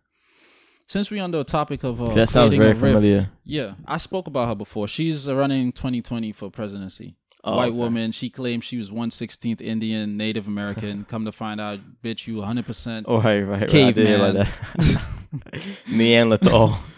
Since 0.88 1.10
we're 1.10 1.22
on 1.22 1.30
the 1.32 1.44
topic 1.44 1.84
of 1.84 2.00
uh, 2.00 2.08
That 2.14 2.30
sounds 2.30 2.54
very 2.54 2.64
a 2.64 2.68
rift, 2.70 2.80
familiar. 2.80 3.30
Yeah, 3.44 3.74
I 3.86 3.98
spoke 3.98 4.26
about 4.26 4.48
her 4.48 4.54
before. 4.54 4.88
She's 4.88 5.28
running 5.30 5.70
2020 5.70 6.32
for 6.32 6.50
presidency. 6.50 7.14
Oh, 7.44 7.56
White 7.56 7.68
okay. 7.68 7.76
woman. 7.76 8.10
She 8.12 8.30
claimed 8.30 8.64
she 8.64 8.78
was 8.78 8.90
116th 8.90 9.60
Indian, 9.60 10.16
Native 10.16 10.46
American. 10.48 11.04
Come 11.08 11.26
to 11.26 11.32
find 11.32 11.60
out, 11.60 11.78
bitch, 12.02 12.26
you 12.26 12.36
100. 12.38 12.64
percent 12.66 13.06
Oh, 13.08 13.20
right, 13.20 13.40
right, 13.42 13.60
right. 13.60 13.74
I 13.74 13.90
did 13.92 14.06
hear 14.06 14.16
about 14.16 14.46
Caveman. 14.80 15.02
that. 15.46 15.62
Neanderthal. 15.88 16.78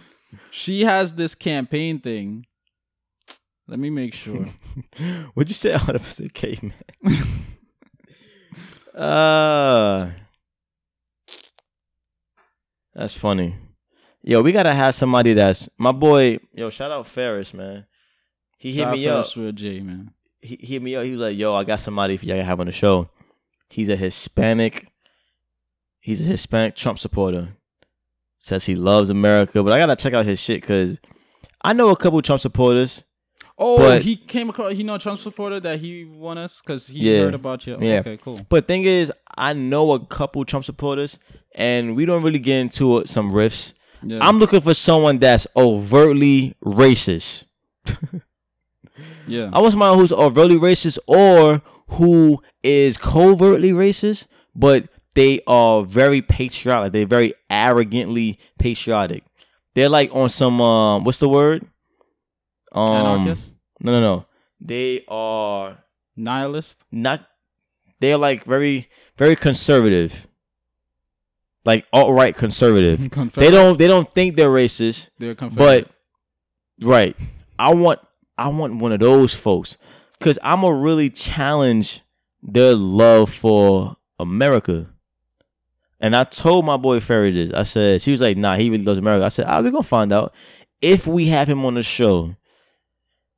She 0.53 0.85
has 0.85 1.15
this 1.15 1.35
campaign 1.35 1.99
thing. 2.01 2.47
Let 3.69 3.79
me 3.81 3.89
make 3.91 4.15
sure. 4.15 4.47
What'd 5.35 5.49
you 5.49 5.55
say? 5.55 5.73
100% 5.73 6.33
caveman. 6.35 6.73
uh, 8.95 10.11
that's 12.95 13.15
funny. 13.15 13.57
Yo, 14.23 14.43
we 14.43 14.53
gotta 14.53 14.73
have 14.75 14.95
somebody 14.95 15.33
that's 15.33 15.69
my 15.79 15.93
boy. 15.93 16.39
Yo, 16.55 16.69
shout 16.71 16.91
out 16.91 17.07
Ferris, 17.07 17.55
man. 17.55 17.87
He 18.59 18.73
hit 18.73 18.83
Shout 18.83 18.93
me 18.93 19.09
up. 19.09 19.37
Wheel 19.37 19.53
J, 19.53 19.81
man. 19.81 20.11
He 20.43 20.57
he 20.61 20.75
hit 20.75 20.83
me 20.83 20.95
up. 20.97 21.05
He 21.05 21.13
was 21.13 21.21
like, 21.21 21.37
"Yo, 21.39 21.55
I 21.55 21.65
got 21.65 21.81
somebody 21.81 22.17
for 22.17 22.27
y'all 22.27 22.37
to 22.37 22.45
have 22.45 22.61
on 22.61 22.67
the 22.67 22.73
show. 22.73 23.09
He's 23.71 23.89
a 23.89 23.97
Hispanic. 23.97 24.89
He's 26.01 26.27
a 26.27 26.31
Hispanic 26.31 26.77
Trump 26.77 26.99
supporter. 26.99 27.57
Says 28.39 28.67
he 28.67 28.75
loves 28.75 29.11
America, 29.11 29.63
but 29.63 29.73
I 29.73 29.79
gotta 29.79 29.97
check 29.97 30.13
out 30.15 30.25
his 30.27 30.41
shit 30.41 30.61
because 30.63 30.99
I 31.63 31.73
know 31.73 31.91
a 31.91 31.97
couple 31.97 32.21
Trump 32.23 32.41
supporters. 32.41 33.05
Oh, 33.63 33.77
But- 33.77 34.03
he 34.03 34.17
came 34.17 34.49
across. 34.49 34.73
He 34.75 34.83
know 34.83 34.95
a 34.95 34.99
Trump 34.99 35.21
supporter 35.21 35.61
that 35.61 35.81
he 35.81 36.05
won 36.05 36.39
us 36.39 36.61
because 36.63 36.87
he 36.87 37.01
Yeah. 37.01 37.25
heard 37.25 37.35
about 37.35 37.67
you. 37.67 37.77
Yeah. 37.81 38.01
Okay, 38.01 38.17
cool. 38.17 38.39
But 38.49 38.67
thing 38.67 38.85
is, 38.85 39.13
I 39.37 39.53
know 39.53 39.93
a 39.93 40.01
couple 40.01 40.43
Trump 40.47 40.65
supporters, 40.65 41.19
and 41.55 41.95
we 41.95 42.07
don't 42.07 42.23
really 42.23 42.39
get 42.39 42.59
into 42.61 43.03
some 43.07 43.31
riffs. 43.33 43.75
Yeah. 44.03 44.19
I'm 44.23 44.39
looking 44.39 44.61
for 44.61 44.75
someone 44.75 45.19
that's 45.19 45.47
overtly 45.57 46.55
racist. 46.65 47.45
yeah. 49.27 49.51
I 49.53 49.61
want 49.61 49.73
somebody 49.73 49.99
who's 49.99 50.13
overtly 50.13 50.57
racist 50.57 50.99
or 51.07 51.63
who 51.89 52.43
is 52.63 52.97
covertly 52.97 53.73
racist, 53.73 54.27
but 54.55 54.89
they 55.15 55.41
are 55.47 55.83
very 55.83 56.23
patriotic. 56.23 56.93
They're 56.93 57.07
very 57.07 57.33
arrogantly 57.49 58.39
patriotic. 58.59 59.25
They're 59.75 59.89
like 59.89 60.15
on 60.15 60.29
some 60.29 60.61
um, 60.61 61.05
what's 61.05 61.19
the 61.19 61.29
word? 61.29 61.65
Um, 62.73 62.89
Anarchist, 62.91 63.53
No, 63.81 63.93
no, 63.93 64.01
no. 64.01 64.27
They 64.61 65.05
are 65.09 65.79
nihilist. 66.17 66.85
not. 66.93 67.27
They're 68.01 68.17
like 68.17 68.45
very, 68.45 68.89
very 69.17 69.37
conservative. 69.37 70.27
Like 71.65 71.87
alt-right 71.93 72.37
conservative. 72.45 73.11
they 73.35 73.51
don't. 73.51 73.79
They 73.79 73.87
don't 73.87 74.11
think 74.13 74.37
they're 74.37 74.49
racist. 74.51 75.11
They're 75.19 75.35
Confederate. 75.35 75.89
But 76.79 76.87
right, 76.87 77.17
I 77.59 77.75
want 77.75 78.01
I 78.39 78.49
want 78.49 78.77
one 78.77 78.93
of 78.93 79.01
those 79.01 79.35
folks 79.35 79.77
because 80.19 80.39
I'm 80.43 80.63
gonna 80.63 80.77
really 80.77 81.11
challenge 81.11 82.03
their 82.43 82.75
love 82.75 83.33
for 83.33 83.97
America. 84.19 84.89
And 86.03 86.17
I 86.17 86.25
told 86.25 86.65
my 86.65 86.79
boy 86.79 87.01
Ferry 87.01 87.31
this. 87.31 87.53
I 87.53 87.65
said 87.65 88.01
she 88.01 88.11
was 88.11 88.23
like, 88.23 88.39
"Nah, 88.39 88.57
he 88.57 88.71
really 88.71 88.85
loves 88.85 88.99
America." 88.99 89.27
I 89.27 89.29
said, 89.29 89.45
"Ah, 89.47 89.61
we 89.61 89.71
gonna 89.71 89.83
find 89.83 90.13
out 90.13 90.33
if 90.81 91.07
we 91.07 91.27
have 91.27 91.49
him 91.49 91.65
on 91.67 91.75
the 91.75 91.83
show. 91.83 92.37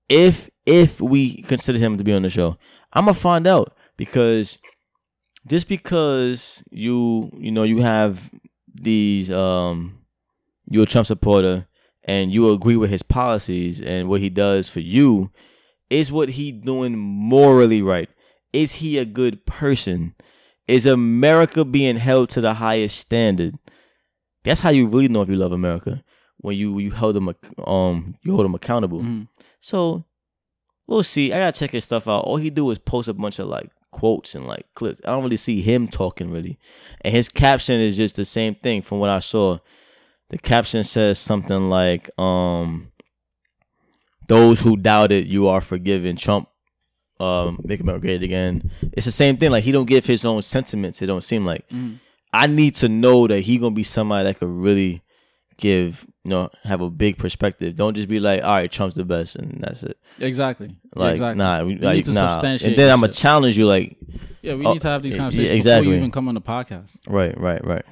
If 0.09 0.49
if 0.67 1.01
we 1.01 1.43
consider 1.43 1.79
him 1.79 1.99
to 1.99 2.05
be 2.05 2.13
on 2.13 2.23
the 2.23 2.31
show, 2.31 2.57
I'm 2.93 3.07
gonna 3.07 3.15
find 3.15 3.47
out 3.47 3.75
because 3.97 4.59
just 5.47 5.69
because 5.69 6.63
you 6.71 7.31
you 7.37 7.51
know 7.51 7.63
you 7.65 7.81
have 7.83 8.31
these 8.75 9.31
um 9.31 9.99
you're 10.71 10.85
a 10.85 10.87
Trump 10.87 11.07
supporter 11.07 11.67
and 12.05 12.33
you 12.33 12.51
agree 12.51 12.77
with 12.77 12.91
his 12.91 13.03
policies 13.03 13.81
and 13.81 14.09
what 14.09 14.21
he 14.21 14.29
does 14.31 14.69
for 14.69 14.81
you, 14.81 15.31
is 15.91 16.11
what 16.11 16.31
he 16.31 16.51
doing 16.53 16.97
morally 16.99 17.83
right? 17.83 18.09
Is 18.53 18.73
he 18.75 18.99
a 18.99 19.05
good 19.05 19.45
person? 19.47 20.15
Is 20.69 20.87
America 20.87 21.65
being 21.65 21.97
held 21.97 22.31
to 22.31 22.41
the 22.41 22.55
highest 22.55 22.99
standard? 22.99 23.57
That's 24.45 24.61
how 24.61 24.71
you 24.71 24.87
really 24.87 25.09
know 25.09 25.23
if 25.23 25.29
you 25.29 25.37
love 25.37 25.53
America 25.53 26.03
when 26.39 26.57
you 26.57 26.79
you 26.79 26.91
hold 26.93 27.15
them 27.17 27.33
um 27.67 28.15
you 28.23 28.33
hold 28.33 28.45
them 28.45 28.55
accountable. 28.55 29.01
Mhm. 29.01 29.29
So 29.61 30.05
we'll 30.89 31.03
see. 31.05 31.33
I 31.33 31.39
gotta 31.39 31.59
check 31.59 31.71
his 31.71 31.85
stuff 31.85 32.09
out. 32.09 32.25
All 32.25 32.37
he 32.37 32.51
do 32.51 32.71
is 32.71 32.79
post 32.79 33.09
a 33.09 33.15
bunch 33.15 33.39
of 33.39 33.49
like 33.49 33.71
quotes 33.93 34.35
and 34.35 34.47
like 34.49 34.67
clips. 34.75 35.01
I 35.05 35.11
don't 35.11 35.23
really 35.23 35.37
see 35.37 35.61
him 35.63 35.87
talking 35.87 36.31
really, 36.33 36.59
and 37.03 37.15
his 37.15 37.29
caption 37.29 37.81
is 37.81 37.97
just 37.97 38.17
the 38.17 38.25
same 38.25 38.57
thing 38.57 38.83
from 38.83 38.99
what 38.99 39.11
I 39.11 39.21
saw. 39.21 39.59
The 40.31 40.39
caption 40.39 40.83
says 40.83 41.19
something 41.21 41.71
like, 41.71 42.11
um, 42.19 42.91
"Those 44.29 44.61
who 44.61 44.77
doubted 44.77 45.27
you 45.29 45.47
are 45.49 45.61
forgiven." 45.61 46.17
Trump, 46.17 46.49
um, 47.21 47.61
make 47.65 47.81
America 47.81 48.07
great 48.07 48.23
again. 48.23 48.71
It's 48.93 49.07
the 49.07 49.13
same 49.13 49.37
thing. 49.37 49.51
Like 49.51 49.65
he 49.65 49.73
don't 49.73 49.89
give 49.89 50.07
his 50.07 50.25
own 50.25 50.43
sentiments. 50.43 51.03
It 51.03 51.07
don't 51.07 51.23
seem 51.25 51.45
like. 51.45 51.69
Mhm. 51.69 52.01
I 52.33 52.47
need 52.47 52.75
to 52.77 52.89
know 52.89 53.27
that 53.27 53.41
he 53.43 53.59
gonna 53.59 53.75
be 53.75 53.83
somebody 53.83 54.25
that 54.25 54.39
could 54.39 54.49
really 54.49 55.03
give, 55.59 56.07
you 56.25 56.29
know, 56.31 56.49
have 56.63 56.81
a 56.81 56.89
big 56.91 57.19
perspective. 57.19 57.75
Don't 57.75 57.95
just 57.95 58.09
be 58.09 58.21
like, 58.21 58.43
all 58.45 58.55
right, 58.55 58.71
Trump's 58.71 58.95
the 58.95 59.05
best, 59.05 59.37
and 59.37 59.61
that's 59.63 59.83
it. 59.83 59.99
Exactly. 60.21 60.77
Like, 60.95 61.13
exactly. 61.15 61.39
nah, 61.39 61.65
we, 61.65 61.75
need 61.75 61.83
like, 61.83 62.05
to 62.05 62.13
nah. 62.13 62.41
And 62.41 62.61
then 62.77 62.91
I'm 62.91 63.01
gonna 63.01 63.13
challenge 63.13 63.59
you, 63.59 63.67
like, 63.67 63.97
Yeah, 64.43 64.55
we 64.55 64.65
Oh, 64.65 64.73
need 64.73 64.83
to 64.83 64.89
have 64.89 65.03
these 65.03 65.15
yeah, 65.15 65.19
conversations 65.19 65.47
yeah, 65.49 65.55
before 65.55 65.57
exactly. 65.57 65.91
you 65.91 65.97
even 65.97 66.11
come 66.11 66.29
on 66.29 66.35
the 66.35 66.41
podcast. 66.41 66.97
right, 67.09 67.39
right, 67.41 67.65
right. 67.67 67.85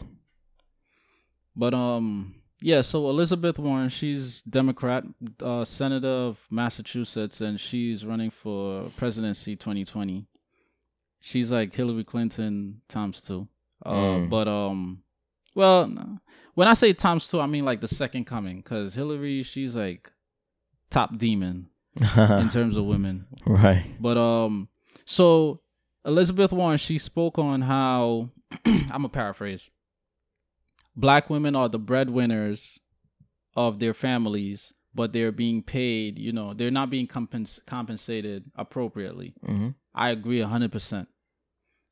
But 1.56 1.74
um, 1.74 2.34
Yeah, 2.60 2.82
so 2.82 3.08
Elizabeth 3.08 3.58
Warren, 3.58 3.88
she's 3.88 4.42
Democrat, 4.42 5.04
uh, 5.42 5.64
senator 5.64 6.08
of 6.08 6.38
Massachusetts, 6.50 7.40
and 7.40 7.58
she's 7.58 8.04
running 8.04 8.30
for 8.30 8.90
presidency 8.96 9.56
2020. 9.56 10.26
She's 11.20 11.50
like 11.52 11.74
Hillary 11.74 12.04
Clinton 12.04 12.80
times 12.88 13.22
two. 13.22 13.48
Uh, 13.84 13.92
Mm. 13.92 14.30
But 14.30 14.46
um, 14.48 15.02
well. 15.54 15.90
When 16.54 16.68
I 16.68 16.74
say 16.74 16.92
times 16.92 17.28
two, 17.28 17.40
I 17.40 17.46
mean 17.46 17.64
like 17.64 17.80
the 17.80 17.88
second 17.88 18.24
coming, 18.24 18.58
because 18.58 18.94
Hillary, 18.94 19.42
she's 19.42 19.76
like 19.76 20.10
top 20.90 21.16
demon 21.18 21.68
in 22.00 22.48
terms 22.52 22.76
of 22.76 22.84
women. 22.84 23.26
right. 23.46 23.84
But 24.00 24.16
um, 24.16 24.68
so 25.04 25.60
Elizabeth 26.04 26.52
Warren, 26.52 26.78
she 26.78 26.98
spoke 26.98 27.38
on 27.38 27.62
how 27.62 28.30
I'm 28.90 29.04
a 29.04 29.08
paraphrase. 29.08 29.70
Black 30.96 31.30
women 31.30 31.54
are 31.56 31.68
the 31.68 31.78
breadwinners 31.78 32.80
of 33.56 33.78
their 33.78 33.94
families, 33.94 34.72
but 34.94 35.12
they're 35.12 35.32
being 35.32 35.62
paid. 35.62 36.18
You 36.18 36.32
know, 36.32 36.52
they're 36.52 36.70
not 36.70 36.90
being 36.90 37.06
compens- 37.06 37.64
compensated 37.66 38.44
appropriately. 38.56 39.34
hmm 39.44 39.68
I 39.94 40.10
agree 40.10 40.40
hundred 40.40 40.70
percent. 40.72 41.08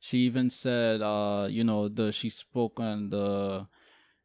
She 0.01 0.19
even 0.19 0.51
said, 0.51 1.03
uh, 1.03 1.49
you 1.51 1.65
know, 1.65 1.89
the 1.89 2.13
she 2.13 2.31
spoke 2.31 2.79
on 2.79 3.11
the 3.11 3.67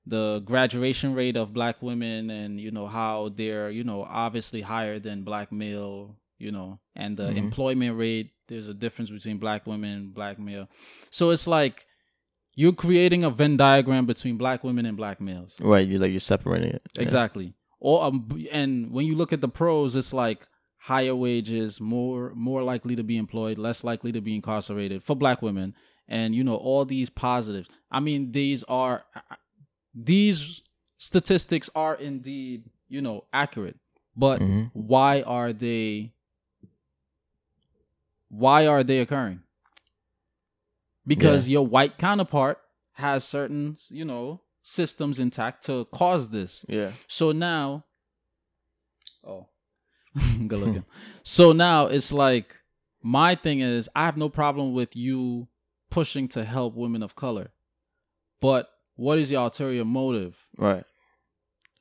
the 0.05 0.39
graduation 0.45 1.13
rate 1.13 1.37
of 1.37 1.53
black 1.53 1.81
women 1.81 2.29
and 2.29 2.59
you 2.59 2.71
know 2.71 2.87
how 2.87 3.29
they're 3.35 3.69
you 3.69 3.83
know 3.83 4.03
obviously 4.03 4.61
higher 4.61 4.99
than 4.99 5.23
black 5.23 5.51
male 5.51 6.17
you 6.37 6.51
know 6.51 6.79
and 6.95 7.15
the 7.17 7.23
Mhm. 7.29 7.37
employment 7.37 7.97
rate 7.97 8.31
there's 8.49 8.67
a 8.67 8.73
difference 8.73 9.09
between 9.09 9.37
black 9.37 9.65
women 9.65 9.91
and 9.91 10.13
black 10.13 10.37
male 10.39 10.67
so 11.09 11.29
it's 11.29 11.47
like 11.47 11.85
you're 12.55 12.73
creating 12.73 13.23
a 13.23 13.29
venn 13.29 13.55
diagram 13.57 14.05
between 14.05 14.37
black 14.37 14.63
women 14.63 14.85
and 14.85 14.97
black 14.97 15.21
males 15.21 15.55
Right. 15.61 15.87
You 15.87 15.99
like 15.99 16.11
you're 16.11 16.19
separating 16.19 16.69
it. 16.69 16.81
Yeah. 16.97 17.01
Exactly. 17.03 17.53
Or 17.79 18.03
um, 18.03 18.29
and 18.51 18.91
when 18.91 19.05
you 19.05 19.15
look 19.15 19.33
at 19.33 19.41
the 19.41 19.49
pros, 19.49 19.95
it's 19.95 20.13
like 20.13 20.47
higher 20.77 21.15
wages, 21.15 21.79
more 21.81 22.31
more 22.35 22.61
likely 22.61 22.95
to 22.95 23.03
be 23.03 23.17
employed, 23.17 23.57
less 23.57 23.83
likely 23.83 24.11
to 24.11 24.21
be 24.21 24.35
incarcerated 24.35 25.01
for 25.03 25.15
black 25.15 25.41
women, 25.41 25.73
and 26.07 26.35
you 26.35 26.43
know 26.43 26.55
all 26.55 26.85
these 26.85 27.09
positives. 27.09 27.69
I 27.91 27.99
mean, 28.01 28.31
these 28.33 28.63
are 28.65 29.03
these 29.93 30.61
statistics 30.97 31.69
are 31.75 31.95
indeed 31.95 32.65
you 32.87 33.01
know 33.01 33.25
accurate, 33.33 33.77
but 34.15 34.41
Mhm. 34.41 34.71
why 34.73 35.21
are 35.21 35.53
they? 35.53 36.13
Why 38.29 38.65
are 38.67 38.83
they 38.83 38.99
occurring? 38.99 39.43
Because 41.05 41.47
your 41.49 41.65
white 41.67 41.97
counterpart 41.97 42.59
has 42.93 43.23
certain, 43.23 43.77
you 43.89 44.05
know, 44.05 44.41
systems 44.63 45.19
intact 45.19 45.65
to 45.65 45.85
cause 45.85 46.29
this. 46.29 46.65
Yeah. 46.69 46.93
So 47.07 47.31
now, 47.31 47.85
oh, 49.23 49.47
good 50.47 50.59
looking. 50.59 50.85
so 51.23 51.51
now 51.51 51.87
it's 51.87 52.11
like 52.13 52.55
my 53.01 53.35
thing 53.35 53.59
is 53.59 53.89
I 53.95 54.05
have 54.05 54.17
no 54.17 54.29
problem 54.29 54.73
with 54.73 54.95
you 54.95 55.47
pushing 55.89 56.27
to 56.29 56.43
help 56.43 56.73
women 56.75 57.03
of 57.03 57.15
color, 57.15 57.51
but 58.39 58.69
what 58.95 59.17
is 59.17 59.29
the 59.29 59.35
ulterior 59.35 59.85
motive? 59.85 60.37
Right. 60.57 60.83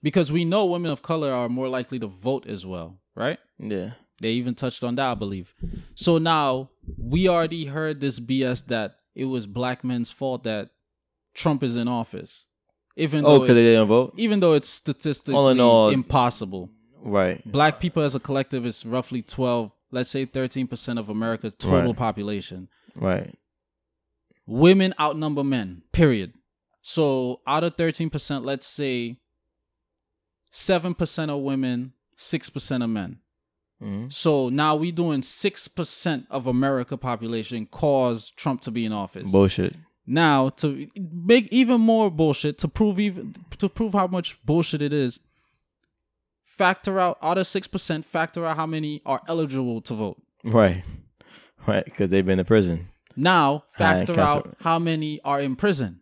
Because 0.02 0.32
we 0.32 0.44
know 0.44 0.66
women 0.66 0.90
of 0.90 1.02
color 1.02 1.32
are 1.32 1.48
more 1.48 1.68
likely 1.68 1.98
to 2.00 2.06
vote 2.08 2.46
as 2.46 2.66
well, 2.66 2.98
right? 3.14 3.38
Yeah. 3.58 3.92
They 4.20 4.32
even 4.32 4.54
touched 4.54 4.82
on 4.84 4.94
that, 4.96 5.10
I 5.10 5.14
believe. 5.14 5.54
So 5.94 6.18
now 6.18 6.70
we 6.96 7.28
already 7.28 7.66
heard 7.66 8.00
this 8.00 8.18
BS 8.20 8.66
that 8.66 8.96
it 9.14 9.26
was 9.26 9.46
black 9.46 9.84
men's 9.84 10.10
fault 10.10 10.44
that 10.44 10.70
Trump 11.34 11.62
is 11.62 11.76
in 11.76 11.86
office, 11.88 12.46
even 12.96 13.24
Oh, 13.24 13.30
though 13.34 13.40
because 13.40 13.54
they 13.56 13.62
didn't 13.62 13.88
vote. 13.88 14.14
even 14.16 14.40
though 14.40 14.54
it's 14.54 14.68
statistically 14.68 15.34
All 15.34 15.48
in 15.48 15.60
all- 15.60 15.88
impossible. 15.90 16.70
Right. 17.04 17.42
Black 17.50 17.80
people 17.80 18.02
as 18.02 18.14
a 18.14 18.20
collective 18.20 18.64
is 18.64 18.86
roughly 18.86 19.22
12, 19.22 19.72
let's 19.90 20.10
say 20.10 20.24
13% 20.24 20.98
of 20.98 21.08
America's 21.08 21.54
total 21.54 21.88
Right. 21.90 21.96
population. 21.96 22.68
Right. 22.96 23.34
Women 24.46 24.94
outnumber 25.00 25.44
men, 25.44 25.82
period. 25.92 26.32
So 26.82 27.40
out 27.46 27.64
of 27.64 27.76
13%, 27.76 28.44
let's 28.44 28.66
say 28.66 29.16
7% 30.52 31.30
of 31.30 31.40
women, 31.40 31.92
6% 32.18 32.84
of 32.84 32.90
men. 32.90 33.18
hmm 33.80 34.06
So 34.10 34.48
now 34.48 34.74
we 34.76 34.92
doing 34.92 35.22
6% 35.22 36.26
of 36.30 36.46
America 36.46 36.96
population 36.96 37.66
cause 37.66 38.30
Trump 38.30 38.60
to 38.62 38.70
be 38.70 38.84
in 38.84 38.92
office. 38.92 39.30
Bullshit. 39.30 39.76
Now 40.04 40.48
to 40.50 40.88
make 40.96 41.46
even 41.52 41.80
more 41.80 42.10
bullshit 42.10 42.58
to 42.58 42.68
prove 42.68 42.98
even 42.98 43.34
to 43.58 43.68
prove 43.68 43.92
how 43.92 44.08
much 44.08 44.36
bullshit 44.44 44.82
it 44.82 44.92
is. 44.92 45.20
Factor 46.44 46.98
out 46.98 47.18
out 47.22 47.38
of 47.38 47.46
six 47.46 47.68
percent. 47.68 48.04
Factor 48.04 48.44
out 48.44 48.56
how 48.56 48.66
many 48.66 49.00
are 49.06 49.22
eligible 49.28 49.80
to 49.82 49.94
vote. 49.94 50.20
Right. 50.44 50.82
Right. 51.68 51.84
Because 51.84 52.10
they've 52.10 52.26
been 52.26 52.40
in 52.40 52.44
prison. 52.44 52.88
Now 53.14 53.62
factor 53.70 54.18
out 54.20 54.56
how 54.60 54.80
many 54.80 55.20
are 55.22 55.40
in 55.40 55.54
prison. 55.54 56.00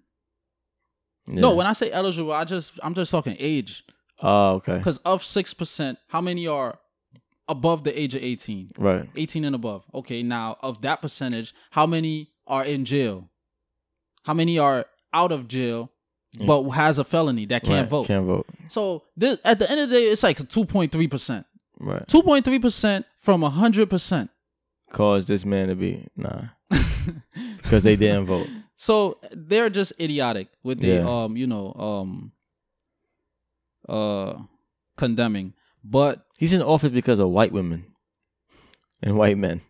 Yeah. 1.31 1.41
No, 1.41 1.55
when 1.55 1.67
I 1.67 1.73
say 1.73 1.91
eligible, 1.91 2.33
I 2.33 2.45
just 2.45 2.79
I'm 2.83 2.95
just 2.95 3.11
talking 3.11 3.37
age. 3.39 3.85
Oh, 4.23 4.55
okay. 4.55 4.79
Because 4.79 4.99
of 4.99 5.25
six 5.25 5.55
percent, 5.55 5.99
how 6.09 6.21
many 6.21 6.47
are 6.47 6.79
above 7.49 7.85
the 7.85 7.99
age 7.99 8.15
of 8.15 8.23
eighteen? 8.23 8.69
Right. 8.79 9.09
18 9.17 9.45
and 9.45 9.55
above. 9.55 9.85
Okay, 9.95 10.23
now 10.23 10.57
of 10.61 10.83
that 10.83 11.03
percentage, 11.03 11.55
how 11.71 11.87
many 11.87 12.31
are 12.47 12.65
in 12.65 12.85
jail? 12.85 13.29
How 14.25 14.35
many 14.35 14.59
are 14.59 14.87
out 15.13 15.33
of 15.33 15.49
jail 15.49 15.91
but 16.47 16.63
has 16.71 16.99
a 16.99 17.05
felony 17.05 17.47
that 17.47 17.63
can't 17.63 17.83
right. 17.85 17.89
vote? 17.89 18.07
Can't 18.07 18.27
vote. 18.27 18.47
So 18.69 19.05
this, 19.17 19.39
at 19.45 19.59
the 19.59 19.71
end 19.71 19.81
of 19.81 19.91
the 19.91 19.97
day, 19.97 20.05
it's 20.05 20.23
like 20.23 20.39
2.3%. 20.39 21.45
Right. 21.81 22.07
2.3% 22.07 23.05
from 23.19 23.41
100%. 23.43 24.29
Cause 24.91 25.27
this 25.27 25.45
man 25.45 25.69
to 25.69 25.75
be 25.75 26.07
nah. 26.17 26.43
Because 27.57 27.85
they 27.85 27.97
didn't 27.97 28.27
vote. 28.27 28.49
So 28.83 29.19
they're 29.33 29.69
just 29.69 29.93
idiotic 30.01 30.49
with 30.63 30.81
the 30.81 30.89
Yeah. 30.89 31.05
um, 31.25 31.37
you 31.37 31.47
know, 31.47 31.75
um 31.75 32.33
uh 33.89 34.35
condemning. 34.97 35.53
But 35.85 36.25
He's 36.39 36.53
in 36.55 36.63
office 36.63 36.91
because 36.93 37.19
of 37.19 37.29
white 37.29 37.53
women 37.53 37.85
and 39.03 39.17
white 39.19 39.37
men. 39.37 39.61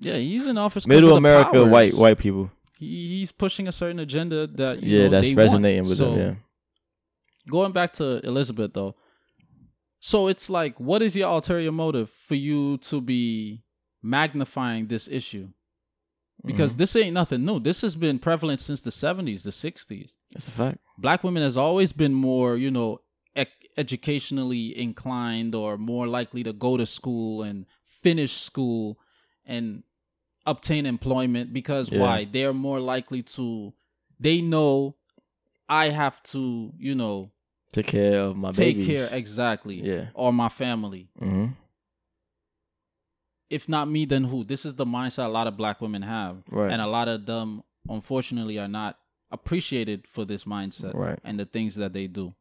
yeah, 0.00 0.16
he's 0.16 0.46
in 0.46 0.58
office. 0.58 0.86
Middle 0.86 1.10
of 1.10 1.14
the 1.14 1.18
America, 1.28 1.52
powers. 1.52 1.68
white 1.72 1.94
white 1.94 2.18
people. 2.18 2.50
He, 2.78 3.18
he's 3.20 3.32
pushing 3.32 3.68
a 3.68 3.72
certain 3.72 4.00
agenda 4.00 4.46
that 4.46 4.82
you 4.82 4.96
Yeah, 4.98 5.04
know, 5.08 5.10
that's 5.20 5.32
resonating 5.32 5.84
want. 5.84 5.88
with 5.88 5.98
so, 5.98 6.10
them. 6.10 6.18
Yeah. 6.18 6.34
going 7.50 7.72
back 7.72 7.94
to 7.94 8.20
Elizabeth 8.26 8.72
though. 8.74 8.94
So 9.98 10.28
it's 10.28 10.50
like, 10.50 10.78
what 10.78 11.00
is 11.00 11.16
your 11.16 11.30
ulterior 11.30 11.72
motive 11.72 12.10
for 12.10 12.34
you 12.34 12.76
to 12.90 13.00
be 13.00 13.62
magnifying 14.02 14.86
this 14.88 15.08
issue? 15.08 15.48
Because 16.46 16.70
Mm-hmm. 16.72 16.78
this 16.78 16.96
ain't 16.96 17.14
nothing 17.14 17.44
new. 17.44 17.58
This 17.60 17.80
has 17.82 17.96
been 17.96 18.18
prevalent 18.20 18.60
since 18.60 18.80
the 18.80 18.90
70s, 18.90 19.42
the 19.42 19.50
60s. 19.50 20.14
That's 20.32 20.48
a 20.48 20.50
fact. 20.52 20.78
Black 20.96 21.24
women 21.24 21.42
has 21.42 21.56
always 21.56 21.92
been 21.92 22.14
more, 22.14 22.56
you 22.56 22.70
know, 22.70 23.00
ec- 23.34 23.68
educationally 23.76 24.78
inclined 24.78 25.54
or 25.54 25.76
more 25.76 26.06
likely 26.06 26.42
to 26.44 26.52
go 26.52 26.76
to 26.76 26.86
school 26.86 27.42
and 27.42 27.66
finish 27.84 28.32
school 28.40 28.98
and 29.44 29.82
obtain 30.46 30.86
employment 30.86 31.52
because 31.52 31.90
Yeah. 31.90 31.98
why? 32.00 32.24
They're 32.24 32.52
more 32.54 32.80
likely 32.80 33.22
to 33.36 33.74
they 34.20 34.40
know 34.40 34.96
I 35.68 35.88
have 35.88 36.22
to, 36.32 36.72
you 36.78 36.94
know, 36.94 37.32
Take 37.72 37.88
care 37.88 38.20
of 38.20 38.36
my 38.36 38.50
take 38.52 38.76
babies. 38.76 38.86
care 38.86 39.08
exactly 39.18 39.82
Yeah. 39.82 40.06
or 40.14 40.32
my 40.32 40.48
family 40.48 41.08
hmm 41.18 41.48
if 43.50 43.68
not 43.68 43.88
me 43.88 44.04
then 44.04 44.24
who 44.24 44.44
this 44.44 44.64
is 44.64 44.74
the 44.74 44.84
mindset 44.86 45.26
a 45.26 45.28
lot 45.28 45.46
of 45.46 45.56
black 45.56 45.80
women 45.80 46.02
have 46.02 46.42
Right. 46.50 46.70
and 46.70 46.80
a 46.82 46.86
lot 46.86 47.08
of 47.08 47.26
them 47.26 47.62
unfortunately 47.88 48.58
are 48.58 48.68
not 48.68 48.98
appreciated 49.30 50.06
for 50.08 50.24
this 50.24 50.44
mindset 50.44 50.94
Right. 50.94 51.18
and 51.24 51.38
the 51.38 51.44
things 51.46 51.76
that 51.76 51.92
they 51.92 52.06
do 52.06 52.34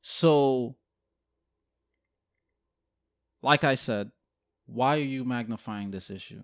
so 0.00 0.76
like 3.42 3.64
i 3.64 3.74
said 3.74 4.10
why 4.66 4.96
are 4.96 5.00
you 5.02 5.24
magnifying 5.24 5.90
this 5.90 6.10
issue 6.10 6.42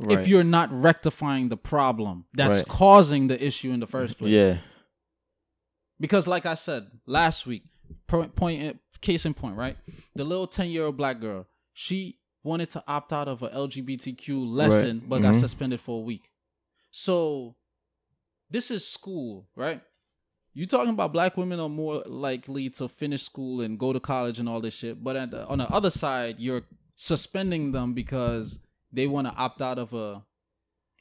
Right. 0.00 0.18
if 0.18 0.26
you're 0.28 0.42
not 0.44 0.72
rectifying 0.72 1.48
the 1.50 1.56
problem 1.56 2.24
that's 2.34 2.58
Right. 2.60 2.68
causing 2.68 3.28
the 3.28 3.42
issue 3.44 3.70
in 3.70 3.80
the 3.80 3.86
first 3.86 4.18
place 4.18 4.30
yeah. 4.32 4.58
Because, 6.00 6.26
like 6.26 6.44
I 6.44 6.54
said 6.54 6.88
last 7.06 7.46
week, 7.46 7.62
point, 8.08 8.34
point 8.34 8.80
case 9.00 9.24
in 9.24 9.32
point, 9.32 9.56
right? 9.56 9.76
The 10.16 10.24
little 10.24 10.48
ten 10.48 10.68
year 10.70 10.86
old 10.86 10.96
black 10.96 11.20
girl, 11.20 11.46
she 11.72 12.18
wanted 12.44 12.70
to 12.70 12.84
opt 12.86 13.12
out 13.12 13.26
of 13.26 13.42
a 13.42 13.48
LGBTQ 13.48 14.46
lesson, 14.46 15.00
Right. 15.00 15.08
but 15.08 15.22
got 15.22 15.34
Mhm. 15.34 15.40
suspended 15.40 15.80
for 15.80 15.98
a 15.98 16.02
week. 16.04 16.30
So, 16.90 17.56
this 18.50 18.70
is 18.70 18.86
school, 18.86 19.48
right? 19.56 19.82
You 20.52 20.66
talking 20.66 20.90
about 20.90 21.12
black 21.12 21.36
women 21.36 21.58
are 21.58 21.68
more 21.68 22.02
likely 22.06 22.70
to 22.70 22.88
finish 22.88 23.24
school 23.24 23.60
and 23.60 23.76
go 23.78 23.92
to 23.92 23.98
college 23.98 24.38
and 24.38 24.48
all 24.48 24.60
this 24.60 24.74
shit, 24.74 25.02
but 25.02 25.16
at 25.16 25.32
the, 25.32 25.44
on 25.48 25.58
the 25.58 25.68
other 25.72 25.90
side, 25.90 26.36
you're 26.38 26.62
suspending 26.94 27.72
them 27.72 27.92
because 27.94 28.60
they 28.92 29.08
want 29.08 29.26
to 29.26 29.32
opt 29.34 29.60
out 29.60 29.78
of 29.80 29.92
a, 29.94 30.22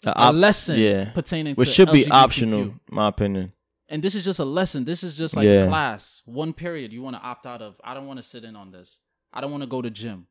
a 0.05 0.17
op- 0.17 0.33
lesson 0.33 0.79
yeah. 0.79 1.11
pertaining 1.11 1.53
Which 1.55 1.69
should 1.69 1.91
be 1.91 2.09
optional, 2.09 2.73
my 2.89 3.09
opinion. 3.09 3.53
And 3.89 4.01
this 4.01 4.15
is 4.15 4.25
just 4.25 4.39
a 4.39 4.45
lesson. 4.45 4.85
This 4.85 5.03
is 5.03 5.15
just 5.15 5.35
like 5.35 5.45
Yeah. 5.45 5.65
a 5.65 5.67
class, 5.67 6.23
one 6.25 6.53
period 6.53 6.91
you 6.91 7.03
want 7.03 7.15
to 7.15 7.21
opt 7.21 7.45
out 7.45 7.61
of. 7.61 7.75
I 7.83 7.93
don't 7.93 8.07
want 8.07 8.17
to 8.17 8.23
sit 8.23 8.43
in 8.43 8.55
on 8.55 8.71
this. 8.71 8.97
I 9.31 9.41
don't 9.41 9.51
want 9.51 9.61
to 9.61 9.67
go 9.67 9.81
to 9.83 9.91
gym. 9.91 10.25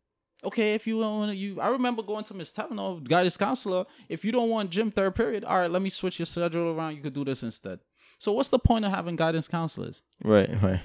Okay, 0.45 0.75
if 0.75 0.87
you 0.87 1.01
don't 1.01 1.19
want 1.19 1.31
to, 1.31 1.37
you. 1.37 1.61
I 1.61 1.69
remember 1.69 2.03
going 2.03 2.25
to 2.25 2.35
Miss 2.35 2.53
Tavano, 2.53 3.03
guidance 3.03 3.37
counselor. 3.37 3.85
If 4.09 4.25
you 4.25 4.33
don't 4.33 4.51
want 4.51 4.71
gym 4.71 4.91
third 4.91 5.15
period, 5.15 5.45
all 5.45 5.59
right, 5.59 5.71
let 5.71 5.83
me 5.83 5.91
switch 5.91 6.19
your 6.19 6.27
schedule 6.27 6.77
around. 6.77 6.97
You 6.97 7.03
could 7.03 7.15
do 7.15 7.25
this 7.25 7.43
instead. 7.43 7.79
So 8.19 8.33
what's 8.33 8.51
the 8.51 8.59
point 8.59 8.85
of 8.85 8.93
having 8.93 9.17
guidance 9.17 9.49
counselors 9.49 10.03
Right, 10.23 10.49
right, 10.63 10.81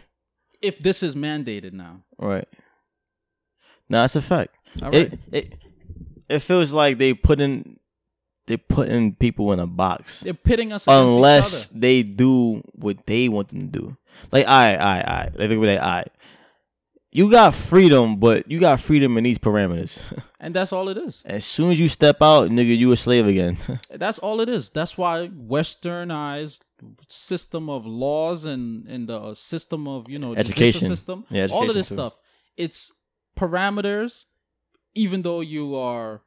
if 0.62 0.80
this 0.80 1.04
is 1.04 1.16
mandated 1.16 1.74
now? 1.74 2.04
right. 2.20 2.48
No, 3.90 4.02
that's 4.02 4.16
a 4.16 4.22
fact. 4.22 4.56
All 4.82 4.92
right. 4.92 5.14
It 5.14 5.20
it 5.32 5.54
it 6.30 6.40
feels 6.40 6.74
like 6.74 6.98
they 6.98 7.14
put 7.14 7.40
in 7.40 7.80
they're 8.48 8.58
putting 8.58 9.14
people 9.16 9.52
in 9.54 9.60
a 9.60 9.68
box 9.68 10.22
They're 10.22 10.34
pitting 10.34 10.72
us 10.74 10.88
against 10.88 11.14
unless 11.16 11.48
each 11.66 11.70
other. 11.72 11.80
they 11.80 12.04
do 12.04 12.62
what 12.74 13.06
they 13.06 13.30
want 13.30 13.50
them 13.50 13.72
to 13.72 13.80
do. 13.80 13.98
Like, 14.32 14.48
I, 14.48 14.76
I, 14.76 15.00
I, 15.00 15.24
like, 15.26 15.38
they 15.38 15.48
be 15.48 15.58
like, 15.58 15.80
I. 15.80 16.06
You 17.18 17.32
got 17.32 17.56
freedom, 17.56 18.18
but 18.18 18.48
you 18.48 18.60
got 18.60 18.80
freedom 18.80 19.18
in 19.18 19.24
these 19.24 19.40
parameters. 19.40 20.00
And 20.40 20.54
that's 20.54 20.72
all 20.72 20.88
it 20.88 20.98
is. 21.00 21.24
as 21.26 21.46
soon 21.46 21.72
as 21.72 21.80
you 21.80 21.88
step 21.88 22.22
out, 22.22 22.52
nigga, 22.52 22.78
you 22.78 22.92
a 22.92 22.96
slave 22.96 23.26
again. 23.26 23.58
That's 23.90 24.20
all 24.20 24.40
it 24.40 24.48
is. 24.48 24.70
That's 24.70 24.96
why 24.96 25.30
westernized 25.30 26.60
system 27.08 27.72
of 27.72 27.88
laws 27.88 28.46
and 28.46 28.86
and 28.88 29.10
the 29.10 29.20
uh, 29.20 29.34
system 29.34 29.88
of 29.88 30.12
you 30.12 30.20
know 30.20 30.36
Education. 30.36 30.90
system, 30.90 31.26
Yeah, 31.32 31.48
all 31.52 31.68
of 31.68 31.74
this 31.74 31.90
too. 31.90 31.96
stuff. 31.96 32.14
It's 32.56 32.92
parameters, 33.36 34.26
even 34.94 35.24
though 35.24 35.42
you 35.42 35.76
are 35.76 36.22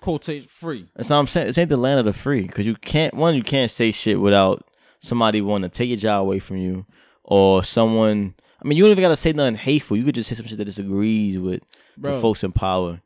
quotate 0.00 0.48
free. 0.48 0.86
That's 0.94 1.10
what 1.10 1.16
I'm 1.16 1.26
saying. 1.26 1.48
This 1.48 1.58
ain't 1.58 1.70
the 1.70 1.76
land 1.76 1.98
of 1.98 2.06
the 2.06 2.12
free 2.12 2.42
because 2.46 2.66
you 2.66 2.76
can't. 2.76 3.14
One, 3.14 3.34
you 3.34 3.42
can't 3.42 3.70
say 3.70 3.90
shit 3.90 4.20
without 4.20 4.64
somebody 5.00 5.40
want 5.40 5.64
to 5.64 5.68
take 5.70 5.88
your 5.88 5.98
job 5.98 6.22
away 6.22 6.38
from 6.38 6.58
you, 6.58 6.86
or 7.24 7.64
someone. 7.64 8.34
I 8.64 8.66
mean, 8.66 8.78
you 8.78 8.84
don't 8.84 8.92
even 8.92 9.02
gotta 9.02 9.16
say 9.16 9.32
nothing 9.32 9.56
hateful. 9.56 9.96
You 9.96 10.04
could 10.04 10.14
just 10.14 10.28
say 10.28 10.34
some 10.34 10.46
shit 10.46 10.56
that 10.56 10.64
disagrees 10.64 11.38
with 11.38 11.62
the 11.98 12.18
folks 12.20 12.42
in 12.42 12.52
power. 12.52 13.02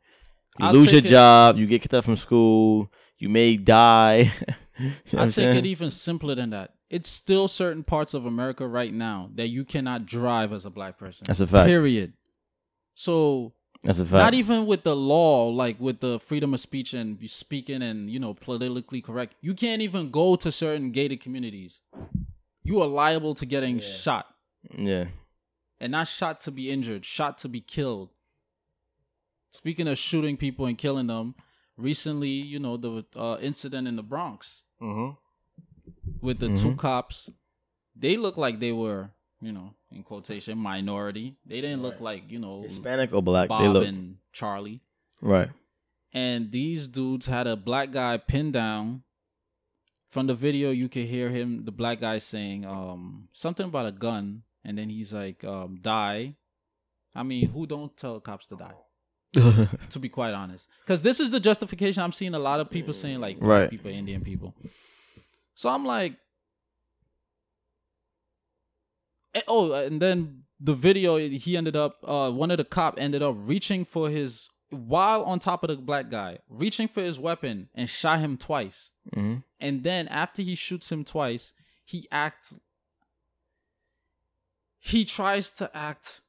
You 0.57 0.65
I'll 0.65 0.73
lose 0.73 0.91
your 0.91 0.99
it- 0.99 1.05
job. 1.05 1.57
You 1.57 1.65
get 1.67 1.81
kicked 1.81 1.93
out 1.93 2.05
from 2.05 2.15
school. 2.15 2.89
You 3.17 3.27
may 3.29 3.57
die. 3.57 4.31
you 4.79 4.85
know 4.85 4.91
I'm 5.13 5.19
I 5.19 5.23
take 5.25 5.33
saying? 5.33 5.57
it 5.57 5.65
even 5.65 5.91
simpler 5.91 6.35
than 6.35 6.51
that. 6.51 6.75
It's 6.89 7.09
still 7.09 7.47
certain 7.47 7.83
parts 7.83 8.13
of 8.13 8.25
America 8.25 8.65
right 8.65 8.93
now 8.93 9.29
that 9.35 9.49
you 9.49 9.65
cannot 9.65 10.05
drive 10.05 10.53
as 10.53 10.65
a 10.65 10.69
black 10.69 10.97
person. 10.97 11.25
That's 11.27 11.39
a 11.41 11.45
fact. 11.47 11.67
Period. 11.67 12.13
So 12.95 13.53
That's 13.83 13.99
a 13.99 14.05
fact. 14.05 14.13
not 14.23 14.33
even 14.33 14.65
with 14.65 14.83
the 14.83 14.95
law, 14.95 15.49
like 15.49 15.79
with 15.79 15.99
the 15.99 16.19
freedom 16.19 16.53
of 16.53 16.59
speech 16.61 16.93
and 16.93 17.29
speaking 17.29 17.81
and 17.81 18.09
you 18.09 18.19
know 18.19 18.33
politically 18.33 19.01
correct, 19.01 19.35
you 19.41 19.53
can't 19.53 19.81
even 19.81 20.09
go 20.09 20.35
to 20.37 20.51
certain 20.51 20.91
gated 20.91 21.21
communities. 21.21 21.81
You 22.63 22.81
are 22.81 22.87
liable 22.87 23.35
to 23.35 23.45
getting 23.45 23.79
shot, 23.79 24.25
yeah. 24.77 25.05
And 25.79 25.91
not 25.91 26.07
shot 26.07 26.41
to 26.41 26.51
be 26.51 26.69
injured, 26.69 27.05
shot 27.05 27.37
to 27.39 27.49
be 27.49 27.61
killed. 27.61 28.09
Speaking 29.51 29.87
of 29.87 29.97
shooting 29.97 30.37
people 30.37 30.65
and 30.65 30.77
killing 30.77 31.07
them, 31.07 31.35
recently, 31.77 32.29
you 32.29 32.59
know 32.59 32.77
the 32.77 33.05
uh, 33.15 33.37
incident 33.41 33.87
in 33.87 33.95
the 33.95 34.03
Bronx 34.03 34.63
Mm-hmm. 34.81 35.15
with 36.21 36.39
the 36.39 36.55
two 36.55 36.75
cops. 36.75 37.29
They 37.95 38.15
look 38.15 38.37
like 38.37 38.59
they 38.61 38.71
were, 38.71 39.09
you 39.41 39.51
know, 39.51 39.73
in 39.91 40.03
quotation, 40.03 40.57
minority. 40.57 41.35
They 41.45 41.59
didn't 41.59 41.81
look 41.81 41.99
like 41.99 42.31
you 42.31 42.39
know 42.39 42.61
Hispanic 42.61 43.11
or 43.13 43.21
black? 43.21 43.49
Bob 43.49 43.61
they 43.61 43.67
look 43.67 43.87
and 43.87 44.17
Charlie. 44.31 44.79
right. 45.21 45.49
and 46.13 46.51
these 46.51 46.87
dudes 46.87 47.25
had 47.25 47.45
a 47.47 47.55
black 47.57 47.91
guy 47.91 48.17
pinned 48.17 48.53
down. 48.53 49.03
From 50.09 50.25
the 50.27 50.33
video, 50.33 50.71
you 50.71 50.89
could 50.89 51.05
hear 51.05 51.29
him, 51.29 51.65
the 51.65 51.71
black 51.71 51.99
guy 51.99 52.17
saying 52.19 52.65
um 52.65 53.25
something 53.33 53.65
about 53.65 53.85
a 53.85 53.91
gun, 53.91 54.43
and 54.63 54.77
then 54.77 54.89
he's 54.89 55.13
like, 55.13 55.43
um, 55.43 55.77
"Die." 55.81 56.35
I 57.15 57.23
mean, 57.23 57.49
who 57.49 57.65
don't 57.65 57.95
tell 57.97 58.19
cops 58.19 58.47
to 58.47 58.55
die? 58.55 58.75
To 59.89 59.99
be 59.99 60.09
quite 60.09 60.33
honest, 60.33 60.67
because 60.83 61.01
this 61.03 61.19
is 61.19 61.29
the 61.29 61.39
justification 61.39 62.01
I'm 62.01 62.11
seeing 62.11 62.33
a 62.33 62.39
lot 62.39 62.59
of 62.59 62.69
people 62.71 62.93
saying, 62.93 63.19
like 63.19 63.37
Right. 63.39 63.69
people, 63.69 63.91
Indian 63.91 64.21
people. 64.21 64.55
So 65.53 65.69
I'm 65.69 65.85
like, 65.85 66.13
eh, 69.35 69.41
oh, 69.47 69.73
and 69.73 70.01
then 70.01 70.43
the 70.59 70.73
video 70.73 71.17
he 71.17 71.55
ended 71.57 71.75
up, 71.75 71.97
uh, 72.03 72.31
one 72.31 72.51
of 72.51 72.57
the 72.57 72.63
cop 72.63 72.99
ended 72.99 73.21
up 73.21 73.35
reaching 73.37 73.85
for 73.85 74.09
his 74.09 74.49
while 74.69 75.23
on 75.23 75.39
top 75.39 75.63
of 75.63 75.69
the 75.69 75.77
black 75.77 76.09
guy, 76.09 76.39
reaching 76.47 76.87
for 76.87 77.01
his 77.01 77.19
weapon 77.19 77.69
and 77.73 77.89
shot 77.89 78.19
him 78.19 78.37
twice. 78.37 78.91
hmm 79.13 79.37
And 79.59 79.83
then 79.83 80.07
after 80.07 80.41
he 80.41 80.55
shoots 80.55 80.91
him 80.91 81.03
twice, 81.03 81.53
he 81.85 82.07
acts. 82.11 82.59
He 84.79 85.05
tries 85.05 85.51
to 85.51 85.69
act 85.75 86.21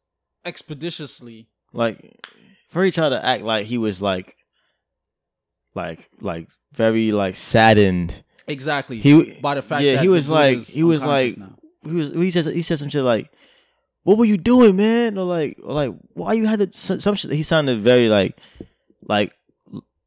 expeditiously. 0.45 1.49
Like, 1.73 2.21
for 2.69 2.85
he 2.85 2.91
tried 2.91 3.11
to 3.11 3.25
act 3.25 3.43
like 3.43 3.67
he 3.67 3.79
was 3.79 4.03
like, 4.03 4.37
like, 5.75 6.11
like 6.21 6.49
very 6.73 7.13
like 7.13 7.37
saddened. 7.37 8.23
Exactly. 8.47 9.01
He 9.01 9.39
by 9.41 9.55
the 9.55 9.63
fact 9.63 9.83
yeah, 9.83 9.95
that 9.95 10.03
he 10.03 10.09
was 10.09 10.29
like, 10.29 10.59
he 10.59 10.83
was 10.83 11.05
like, 11.05 11.37
now. 11.37 11.57
he 11.85 11.93
was 11.93 12.13
he 12.13 12.31
said 12.31 12.47
he 12.47 12.63
said 12.63 12.79
some 12.81 12.89
shit 12.89 13.05
like, 13.05 13.31
"What 14.03 14.19
were 14.19 14.25
you 14.25 14.37
doing, 14.37 14.77
man?" 14.77 15.17
Or 15.17 15.25
like, 15.25 15.59
or 15.63 15.73
like, 15.73 15.95
why 16.15 16.33
you 16.33 16.47
had 16.47 16.59
to 16.59 16.73
some, 16.73 16.99
some 16.99 17.15
shit. 17.15 17.31
He 17.31 17.45
sounded 17.45 17.79
very 17.79 18.09
like, 18.09 18.37
like, 19.03 19.33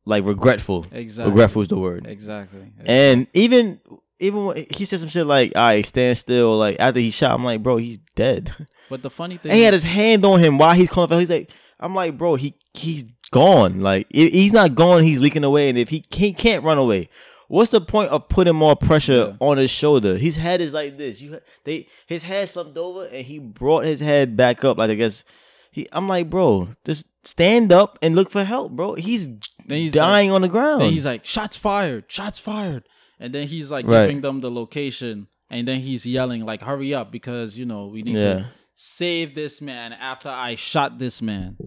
like 0.06 0.26
regretful. 0.26 0.86
exactly 0.92 1.32
Regretful 1.32 1.62
is 1.62 1.68
the 1.70 1.78
word. 1.78 2.06
Exactly. 2.06 2.74
And 2.86 3.28
even 3.34 3.80
even 4.20 4.46
when 4.46 4.66
he 4.76 4.86
said 4.86 5.00
some 5.00 5.10
shit 5.10 5.26
like, 5.26 5.52
"All 5.56 5.64
right, 5.64 5.86
stand 5.86 6.18
still." 6.18 6.58
Like 6.58 6.78
after 6.80 7.00
he 7.00 7.12
shot, 7.12 7.32
I'm 7.34 7.44
like, 7.44 7.62
bro, 7.64 7.78
he's 7.78 8.00
dead. 8.16 8.56
But 8.90 9.02
the 9.02 9.10
funny 9.10 9.38
thing 9.38 9.50
And 9.52 9.58
he 9.58 9.64
had 9.64 9.74
his 9.74 9.84
hand 9.86 10.24
on 10.26 10.40
him 10.42 10.58
while 10.58 10.74
he's 10.76 10.90
calling 10.90 11.08
for. 11.08 11.18
He's 11.18 11.30
like, 11.30 11.50
I'm 11.80 11.96
like, 11.96 12.16
bro, 12.18 12.36
he 12.36 12.54
he's 12.74 13.06
gone. 13.32 13.80
Like 13.80 14.06
if 14.12 14.32
he's 14.32 14.54
not 14.54 14.76
gone, 14.76 15.04
he's 15.04 15.20
leaking 15.22 15.46
away. 15.46 15.70
And 15.70 15.78
if 15.78 15.90
he 15.90 16.02
can't, 16.02 16.38
can't 16.38 16.64
run 16.66 16.78
away, 16.78 17.10
what's 17.48 17.72
the 17.72 17.82
point 17.82 18.10
of 18.10 18.28
putting 18.28 18.56
more 18.56 18.76
pressure 18.76 19.14
Yeah. 19.14 19.34
on 19.40 19.58
his 19.58 19.72
shoulder? 19.72 20.18
His 20.18 20.36
head 20.36 20.60
is 20.62 20.74
like 20.74 20.98
this. 20.98 21.22
You 21.22 21.40
they 21.64 21.88
his 22.06 22.24
head 22.24 22.50
slumped 22.50 22.78
over 22.78 23.06
and 23.06 23.26
he 23.26 23.40
brought 23.40 23.86
his 23.86 24.02
head 24.02 24.36
back 24.38 24.64
up. 24.66 24.78
Like 24.78 24.92
I 24.92 24.96
guess 24.96 25.24
he. 25.72 25.88
I'm 25.94 26.08
like, 26.08 26.30
bro, 26.30 26.68
just 26.86 27.08
stand 27.26 27.72
up 27.72 27.98
and 28.02 28.16
look 28.16 28.30
for 28.30 28.44
help, 28.44 28.74
bro. 28.74 28.94
He's, 28.96 29.30
he's 29.70 29.94
dying 29.94 30.30
on 30.30 30.42
the 30.42 30.50
ground. 30.50 30.84
He's 30.84 31.06
like, 31.06 31.26
shots 31.26 31.58
fired, 31.58 32.04
shots 32.10 32.38
fired. 32.38 32.84
And 33.20 33.34
then 33.34 33.48
he's 33.48 33.72
like 33.72 33.86
Right. 33.88 34.02
giving 34.08 34.22
them 34.22 34.42
the 34.42 34.52
location. 34.52 35.28
And 35.50 35.68
then 35.68 35.80
he's 35.82 36.06
yelling, 36.06 36.46
like, 36.46 36.62
hurry 36.64 36.94
up 36.96 37.12
because, 37.12 37.58
you 37.58 37.66
know, 37.66 37.88
we 37.88 38.02
need 38.02 38.16
yeah, 38.16 38.22
to 38.34 38.50
save 38.74 39.36
this 39.36 39.62
man 39.62 39.94
after 39.94 40.30
I 40.30 40.56
shot 40.56 40.98
this 40.98 41.22
man. 41.22 41.58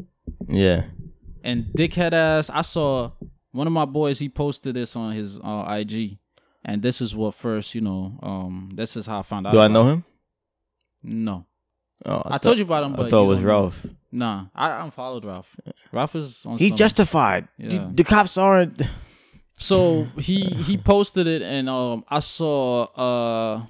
yeah. 0.48 0.86
And 1.44 1.66
dickhead 1.76 2.12
ass, 2.12 2.50
I 2.50 2.62
saw 2.62 3.12
one 3.52 3.68
of 3.68 3.72
my 3.72 3.84
boys, 3.84 4.18
he 4.18 4.28
posted 4.28 4.74
this 4.74 4.96
on 4.96 5.12
his 5.12 5.38
uh, 5.38 5.64
IG. 5.68 6.18
And 6.64 6.82
this 6.82 7.00
is 7.00 7.14
what 7.14 7.34
first, 7.34 7.76
you 7.76 7.80
know, 7.80 8.18
um, 8.22 8.70
this 8.74 8.96
is 8.96 9.06
how 9.06 9.20
I 9.20 9.22
found 9.22 9.46
out. 9.46 9.52
Do 9.52 9.60
I 9.60 9.68
know 9.68 9.86
it. 9.86 9.92
him? 9.92 10.04
No. 11.04 11.46
Oh, 12.04 12.22
I, 12.24 12.38
told 12.38 12.58
you 12.58 12.64
about 12.64 12.84
him, 12.84 12.92
but 12.96 13.06
I 13.06 13.10
thought 13.10 13.22
it 13.24 13.28
was 13.28 13.38
don't 13.38 13.46
know. 13.48 13.52
Ralph. 13.54 13.86
Nah, 14.10 14.46
I 14.54 14.82
unfollowed 14.84 15.24
Ralph. 15.24 15.54
Ralph 15.92 16.16
is 16.16 16.44
on 16.44 16.58
He 16.58 16.68
some- 16.70 16.76
justified. 16.76 17.46
Yeah. 17.58 17.68
The, 17.68 17.90
the 17.94 18.04
cops 18.04 18.36
aren't. 18.36 18.82
So 19.58 20.04
he 20.18 20.44
he 20.44 20.76
posted 20.78 21.26
it, 21.26 21.42
and 21.42 21.68
um, 21.68 22.04
I 22.08 22.18
saw 22.20 22.84
uh, 22.94 23.66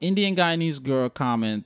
Indian 0.00 0.36
Guyanese 0.36 0.82
girl 0.82 1.08
comment 1.08 1.64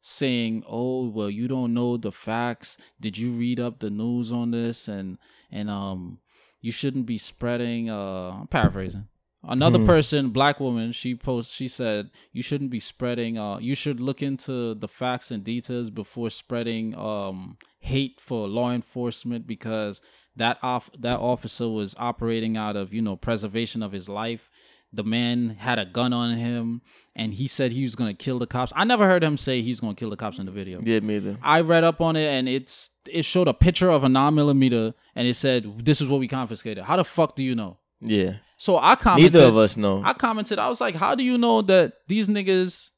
saying, 0.00 0.64
"Oh, 0.68 1.08
well, 1.08 1.30
you 1.30 1.48
don't 1.48 1.74
know 1.74 1.96
the 1.96 2.12
facts. 2.12 2.78
Did 3.00 3.18
you 3.18 3.32
read 3.32 3.58
up 3.60 3.80
the 3.80 3.90
news 3.90 4.32
on 4.32 4.50
this? 4.52 4.88
And 4.88 5.18
and 5.50 5.68
um, 5.70 6.18
you 6.60 6.72
shouldn't 6.72 7.06
be 7.06 7.18
spreading." 7.18 7.90
Uh, 7.90 8.38
I'm 8.40 8.46
paraphrasing. 8.48 9.08
Another 9.46 9.78
Hmm. 9.78 9.84
person, 9.84 10.30
black 10.30 10.58
woman, 10.58 10.92
she 10.92 11.14
post. 11.14 11.52
She 11.52 11.68
said, 11.68 12.10
"You 12.32 12.42
shouldn't 12.42 12.70
be 12.70 12.80
spreading. 12.80 13.36
Uh, 13.36 13.58
you 13.58 13.74
should 13.74 14.00
look 14.00 14.22
into 14.22 14.74
the 14.74 14.88
facts 14.88 15.30
and 15.30 15.44
details 15.44 15.90
before 15.90 16.30
spreading 16.30 16.94
um 16.94 17.58
hate 17.80 18.20
for 18.20 18.48
law 18.48 18.70
enforcement 18.70 19.46
because 19.46 20.00
that 20.36 20.58
off 20.62 20.90
that 20.98 21.18
officer 21.20 21.68
was 21.68 21.94
operating 21.98 22.56
out 22.56 22.76
of 22.76 22.92
you 22.92 23.02
know 23.02 23.16
preservation 23.16 23.82
of 23.82 23.92
his 23.92 24.08
life. 24.08 24.50
The 24.92 25.04
man 25.04 25.56
had 25.58 25.80
a 25.80 25.84
gun 25.84 26.12
on 26.12 26.36
him, 26.36 26.80
and 27.16 27.34
he 27.34 27.48
said 27.48 27.72
he 27.72 27.82
was 27.82 27.94
gonna 27.96 28.14
kill 28.14 28.38
the 28.38 28.46
cops. 28.46 28.72
I 28.76 28.84
never 28.84 29.06
heard 29.06 29.24
him 29.24 29.36
say 29.36 29.60
he's 29.60 29.80
gonna 29.80 29.94
kill 29.94 30.10
the 30.10 30.16
cops 30.16 30.38
in 30.38 30.46
the 30.46 30.52
video. 30.52 30.80
Yeah, 30.82 31.00
me 31.00 31.16
either. 31.16 31.38
I 31.42 31.60
read 31.62 31.84
up 31.84 32.00
on 32.00 32.16
it 32.16 32.26
and 32.26 32.48
it's 32.48 32.90
it 33.10 33.24
showed 33.24 33.48
a 33.48 33.54
picture 33.54 33.90
of 33.90 34.04
a 34.04 34.08
nine 34.08 34.34
millimeter 34.34 34.94
and 35.14 35.26
it 35.26 35.34
said 35.34 35.84
this 35.84 36.00
is 36.00 36.08
what 36.08 36.20
we 36.20 36.28
confiscated. 36.28 36.84
How 36.84 36.96
the 36.96 37.04
fuck 37.04 37.34
do 37.34 37.42
you 37.42 37.54
know? 37.54 37.78
Yeah. 38.00 38.34
So 38.56 38.78
I 38.78 38.94
commented. 38.94 39.34
Neither 39.34 39.46
of 39.46 39.56
us 39.56 39.76
know. 39.76 40.02
I 40.04 40.12
commented. 40.12 40.58
I 40.58 40.68
was 40.68 40.80
like, 40.80 40.94
how 40.94 41.14
do 41.14 41.24
you 41.24 41.36
know 41.38 41.62
that 41.62 41.94
these 42.06 42.28
niggas 42.28 42.90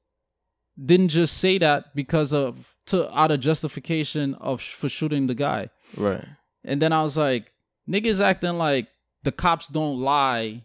didn't 0.83 1.09
just 1.09 1.39
say 1.39 1.59
that 1.59 1.95
because 1.95 2.33
of 2.33 2.75
to 2.87 3.13
out 3.19 3.31
of 3.31 3.41
justification 3.41 4.35
of 4.35 4.61
for 4.61 4.89
shooting 4.89 5.27
the 5.27 5.35
guy? 5.35 5.71
right. 5.97 6.25
And 6.67 6.83
then 6.83 6.93
I 6.93 7.03
was 7.03 7.17
like, 7.17 7.53
niggas 7.89 8.21
acting 8.21 8.59
like 8.59 8.89
the 9.23 9.33
cops 9.33 9.69
don't 9.69 9.99
lie 9.99 10.65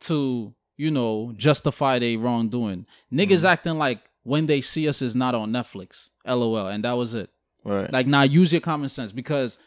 to 0.00 0.54
you 0.76 0.90
know, 0.90 1.32
justify 1.36 1.98
their 1.98 2.18
wrongdoing. 2.18 2.86
Niggas 3.12 3.28
mm-hmm. 3.28 3.46
acting 3.46 3.78
like 3.78 4.00
when 4.24 4.46
they 4.46 4.60
see 4.60 4.88
us 4.88 5.00
is 5.00 5.14
not 5.14 5.34
on 5.34 5.52
Netflix. 5.52 6.10
LOL. 6.26 6.66
And 6.66 6.84
that 6.84 6.96
was 6.96 7.14
it. 7.14 7.30
Right. 7.64 7.92
Like 7.92 8.08
now 8.08 8.22
use 8.22 8.52
your 8.52 8.60
common 8.60 8.88
sense 8.88 9.12
because 9.12 9.58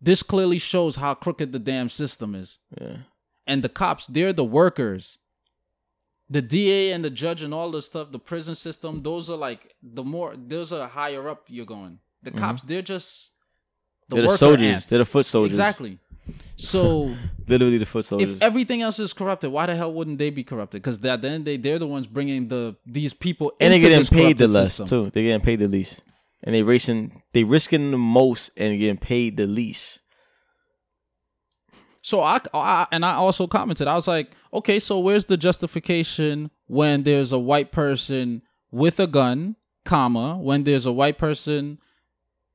this 0.00 0.22
clearly 0.22 0.60
shows 0.60 0.94
how 0.94 1.14
crooked 1.14 1.50
the 1.50 1.58
damn 1.58 1.88
system 1.88 2.36
is. 2.36 2.58
yeah. 2.80 2.98
And 3.44 3.64
the 3.64 3.68
cops, 3.68 4.06
they're 4.06 4.32
the 4.32 4.44
workers. 4.44 5.18
The 6.30 6.40
DA 6.40 6.92
and 6.92 7.04
the 7.04 7.10
judge 7.10 7.42
and 7.42 7.52
all 7.52 7.72
the 7.72 7.82
stuff, 7.82 8.12
the 8.12 8.20
prison 8.20 8.54
system, 8.54 9.02
those 9.02 9.28
are 9.28 9.36
like 9.36 9.74
the 9.82 10.04
more 10.04 10.34
those 10.36 10.72
are 10.72 10.86
higher 10.86 11.28
up 11.28 11.46
you're 11.48 11.66
going. 11.66 11.98
The 12.22 12.30
mm-hmm. 12.30 12.38
cops, 12.38 12.62
they're 12.62 12.82
just 12.82 13.32
the. 14.08 14.16
They're 14.16 14.22
the 14.28 14.36
soldiers. 14.36 14.74
ants. 14.74 14.86
They're 14.86 14.98
the 14.98 15.04
foot 15.04 15.26
soldiers. 15.26 15.56
Exactly. 15.56 15.98
So 16.56 17.14
Literally 17.48 17.78
the 17.78 17.86
foot 17.86 18.04
soldiers. 18.04 18.34
if 18.34 18.42
everything 18.42 18.82
else 18.82 18.98
is 18.98 19.12
corrupted, 19.12 19.50
why 19.50 19.66
the 19.66 19.74
hell 19.74 19.92
wouldn't 19.92 20.18
they 20.18 20.30
be 20.30 20.44
corrupted? 20.44 20.82
Because 20.82 21.04
at 21.04 21.22
the 21.22 21.28
end 21.28 21.40
of 21.40 21.44
the 21.44 21.56
day, 21.56 21.62
they're 21.62 21.78
the 21.78 21.86
ones 21.86 22.06
bringing 22.06 22.48
the 22.48 22.76
these 22.86 23.12
people 23.12 23.52
and 23.60 23.72
they 23.72 23.76
into 23.76 23.88
getting 23.88 24.00
this 24.00 24.10
paid 24.10 24.38
the 24.38 24.48
less 24.48 24.74
system. 24.74 24.86
too. 24.86 25.10
They're 25.10 25.24
getting 25.24 25.40
paid 25.44 25.58
the 25.58 25.68
least, 25.68 26.02
and 26.42 26.54
they 26.54 26.62
racing. 26.62 27.22
They 27.32 27.44
risking 27.44 27.90
the 27.90 27.98
most 27.98 28.50
and 28.56 28.78
getting 28.78 28.98
paid 28.98 29.36
the 29.36 29.46
least. 29.46 30.00
So 32.02 32.20
I, 32.20 32.40
I 32.52 32.86
and 32.90 33.04
I 33.04 33.14
also 33.14 33.46
commented. 33.46 33.86
I 33.86 33.94
was 33.94 34.08
like, 34.08 34.32
okay, 34.52 34.78
so 34.80 34.98
where's 34.98 35.26
the 35.26 35.36
justification 35.36 36.50
when 36.66 37.04
there's 37.04 37.32
a 37.32 37.38
white 37.38 37.70
person 37.70 38.42
with 38.70 38.98
a 38.98 39.06
gun, 39.06 39.56
comma, 39.84 40.36
when 40.36 40.64
there's 40.64 40.86
a 40.86 40.92
white 40.92 41.18
person 41.18 41.78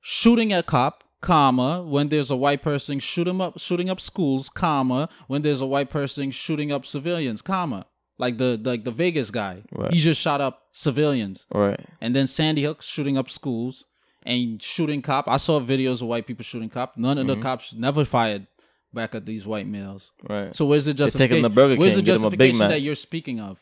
shooting 0.01 0.51
at 0.51 0.65
cop, 0.65 1.03
comma, 1.21 1.83
when 1.83 2.09
there's 2.09 2.29
a 2.31 2.35
white 2.35 2.61
person 2.61 2.99
shooting 2.99 3.41
up 3.41 3.59
shooting 3.59 3.89
up 3.89 3.99
schools, 3.99 4.49
comma, 4.49 5.09
when 5.27 5.41
there's 5.41 5.61
a 5.61 5.65
white 5.65 5.89
person 5.89 6.31
shooting 6.31 6.71
up 6.71 6.85
civilians, 6.85 7.41
comma. 7.41 7.85
Like 8.19 8.37
the 8.39 8.59
like 8.63 8.83
the 8.83 8.91
Vegas 8.91 9.29
guy. 9.29 9.59
Right. 9.71 9.93
He 9.93 9.99
just 9.99 10.19
shot 10.19 10.41
up 10.41 10.63
civilians. 10.73 11.45
right 11.53 11.79
And 12.01 12.15
then 12.15 12.25
Sandy 12.27 12.63
Hook 12.63 12.81
shooting 12.81 13.15
up 13.17 13.29
schools 13.29 13.85
and 14.23 14.61
shooting 14.61 15.01
cop. 15.03 15.27
I 15.27 15.37
saw 15.37 15.59
videos 15.59 16.01
of 16.01 16.07
white 16.07 16.25
people 16.25 16.43
shooting 16.43 16.69
cop. 16.69 16.97
None 16.97 17.17
Mm-hmm. 17.17 17.29
of 17.29 17.35
the 17.37 17.41
cops 17.43 17.73
never 17.75 18.03
fired 18.05 18.47
back 18.91 19.13
at 19.13 19.25
these 19.27 19.45
white 19.45 19.67
males. 19.67 20.11
Right. 20.27 20.55
So 20.55 20.65
where's 20.65 20.85
the 20.85 20.93
taking 20.93 21.05
justification? 21.05 21.41
the 21.43 21.49
Burger 21.51 21.75
where's 21.79 21.93
the 21.95 22.01
get 22.01 22.17
'em 22.17 22.23
a 22.25 22.29
Big 22.31 22.39
justification 22.39 22.69
that 22.69 22.81
you're 22.81 22.95
speaking 22.95 23.39
of? 23.39 23.59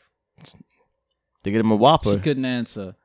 They 1.42 1.50
get 1.50 1.60
him 1.60 1.70
a 1.70 1.76
whopper 1.76 2.12
She 2.12 2.18
couldn't 2.20 2.44
answer. 2.46 2.96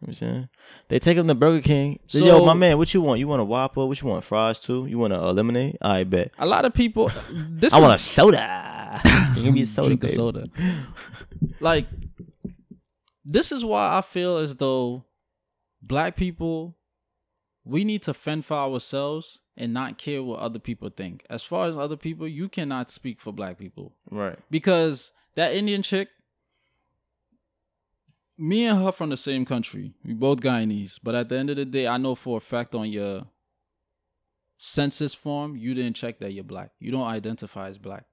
You 0.00 0.06
know 0.06 0.08
what 0.08 0.08
I'm 0.08 0.14
saying? 0.14 0.48
They 0.88 0.98
take 0.98 1.18
him 1.18 1.28
to 1.28 1.34
Burger 1.34 1.60
King. 1.60 1.98
Say, 2.06 2.20
So- 2.20 2.24
Yo, 2.24 2.44
my 2.46 2.54
man, 2.54 2.78
what 2.78 2.94
you 2.94 3.02
want? 3.02 3.20
You 3.20 3.28
want 3.28 3.42
a 3.42 3.44
Whopper? 3.44 3.84
What 3.84 4.00
you 4.00 4.08
want? 4.08 4.24
Fries 4.24 4.58
too? 4.58 4.86
You 4.86 4.98
want 4.98 5.12
a 5.12 5.20
uh, 5.22 5.32
lemonade? 5.32 5.76
I 5.82 6.04
bet. 6.04 6.32
A 6.38 6.46
lot 6.46 6.64
of 6.64 6.72
people. 6.72 7.10
This 7.30 7.74
I 7.74 7.76
is, 7.78 7.82
want 7.82 7.94
a 7.94 7.98
soda. 7.98 9.00
Give 9.34 9.52
me 9.52 9.62
a 9.62 9.66
soda, 9.66 9.88
drink 9.88 10.04
a 10.04 10.08
soda. 10.08 10.44
like, 11.60 11.86
this 13.24 13.52
is 13.52 13.64
why 13.64 13.96
I 13.96 14.00
feel 14.00 14.38
as 14.38 14.56
though 14.56 15.04
black 15.82 16.16
people, 16.16 16.76
we 17.64 17.84
need 17.84 18.02
to 18.04 18.14
fend 18.14 18.44
for 18.46 18.54
ourselves 18.54 19.40
and 19.56 19.74
not 19.74 19.98
care 19.98 20.22
what 20.22 20.40
other 20.40 20.58
people 20.58 20.88
think. 20.88 21.24
As 21.28 21.42
far 21.42 21.66
as 21.68 21.76
other 21.76 21.96
people, 21.96 22.26
you 22.26 22.48
cannot 22.48 22.90
speak 22.90 23.20
for 23.20 23.32
black 23.32 23.58
people. 23.58 23.92
Right. 24.10 24.38
because 24.50 25.12
that 25.36 25.54
Indian 25.54 25.82
chick, 25.82 26.08
me 28.40 28.66
and 28.66 28.82
her 28.82 28.92
from 28.92 29.10
the 29.10 29.16
same 29.16 29.44
country. 29.44 29.92
We 30.04 30.14
both 30.14 30.40
Guyanese, 30.40 30.98
but 31.02 31.14
at 31.14 31.28
the 31.28 31.38
end 31.38 31.50
of 31.50 31.56
the 31.56 31.64
day, 31.64 31.86
I 31.86 31.98
know 31.98 32.14
for 32.14 32.38
a 32.38 32.40
fact 32.40 32.74
on 32.74 32.90
your 32.90 33.22
census 34.56 35.14
form, 35.14 35.56
you 35.56 35.74
didn't 35.74 35.96
check 35.96 36.18
that 36.20 36.32
you're 36.32 36.44
black. 36.44 36.70
You 36.78 36.90
don't 36.90 37.06
identify 37.06 37.68
as 37.68 37.78
black. 37.78 38.04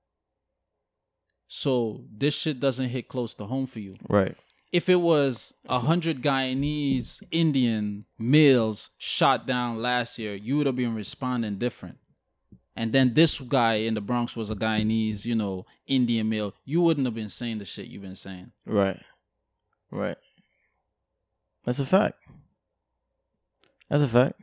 So 1.48 2.04
this 2.12 2.34
shit 2.34 2.60
doesn't 2.60 2.90
hit 2.90 3.08
close 3.08 3.36
to 3.36 3.46
home 3.46 3.68
for 3.68 3.80
you. 3.80 3.96
Right. 4.10 4.36
If 4.72 4.90
it 4.90 4.96
was 4.96 5.54
a 5.70 5.80
hundred 5.80 6.22
Guyanese 6.22 7.24
Indian 7.32 8.06
males 8.20 8.90
shot 8.98 9.48
down 9.48 9.82
last 9.82 10.20
year, 10.20 10.36
you 10.36 10.58
would 10.58 10.68
have 10.68 10.76
been 10.76 10.94
responding 10.94 11.58
different. 11.58 11.98
And 12.76 12.92
then 12.92 13.14
this 13.14 13.40
guy 13.40 13.76
in 13.76 13.96
the 13.96 14.02
Bronx 14.02 14.36
was 14.36 14.52
a 14.52 14.56
Guyanese, 14.56 15.26
you 15.26 15.36
know, 15.36 15.66
Indian 15.88 16.30
male. 16.30 16.54
You 16.64 16.82
wouldn't 16.82 17.08
have 17.08 17.16
been 17.16 17.30
saying 17.30 17.58
the 17.58 17.66
shit 17.66 17.88
you've 17.88 18.04
been 18.04 18.16
saying. 18.16 18.52
Right. 18.66 19.02
Right. 19.92 20.18
That's 21.66 21.80
a 21.80 21.86
fact. 21.86 22.16
That's 23.90 24.04
a 24.04 24.08
fact. 24.08 24.40